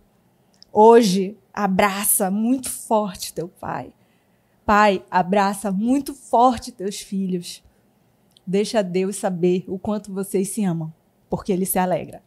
Hoje, 0.73 1.37
abraça 1.53 2.29
muito 2.29 2.69
forte 2.69 3.33
teu 3.33 3.47
pai. 3.47 3.93
Pai, 4.65 5.05
abraça 5.09 5.71
muito 5.71 6.13
forte 6.13 6.69
teus 6.69 6.99
filhos. 6.99 7.63
Deixa 8.45 8.83
Deus 8.83 9.15
saber 9.15 9.63
o 9.69 9.79
quanto 9.79 10.11
vocês 10.11 10.49
se 10.49 10.65
amam, 10.65 10.93
porque 11.29 11.53
ele 11.53 11.65
se 11.65 11.79
alegra. 11.79 12.21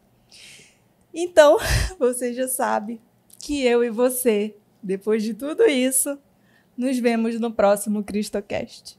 Então, 1.13 1.59
você 1.99 2.33
já 2.33 2.47
sabe 2.47 2.99
que 3.37 3.63
eu 3.63 3.83
e 3.83 3.91
você, 3.91 4.55
depois 4.81 5.21
de 5.21 5.35
tudo 5.35 5.63
isso, 5.67 6.17
nos 6.75 6.97
vemos 6.97 7.39
no 7.39 7.51
próximo 7.51 8.03
CristoCast. 8.03 8.97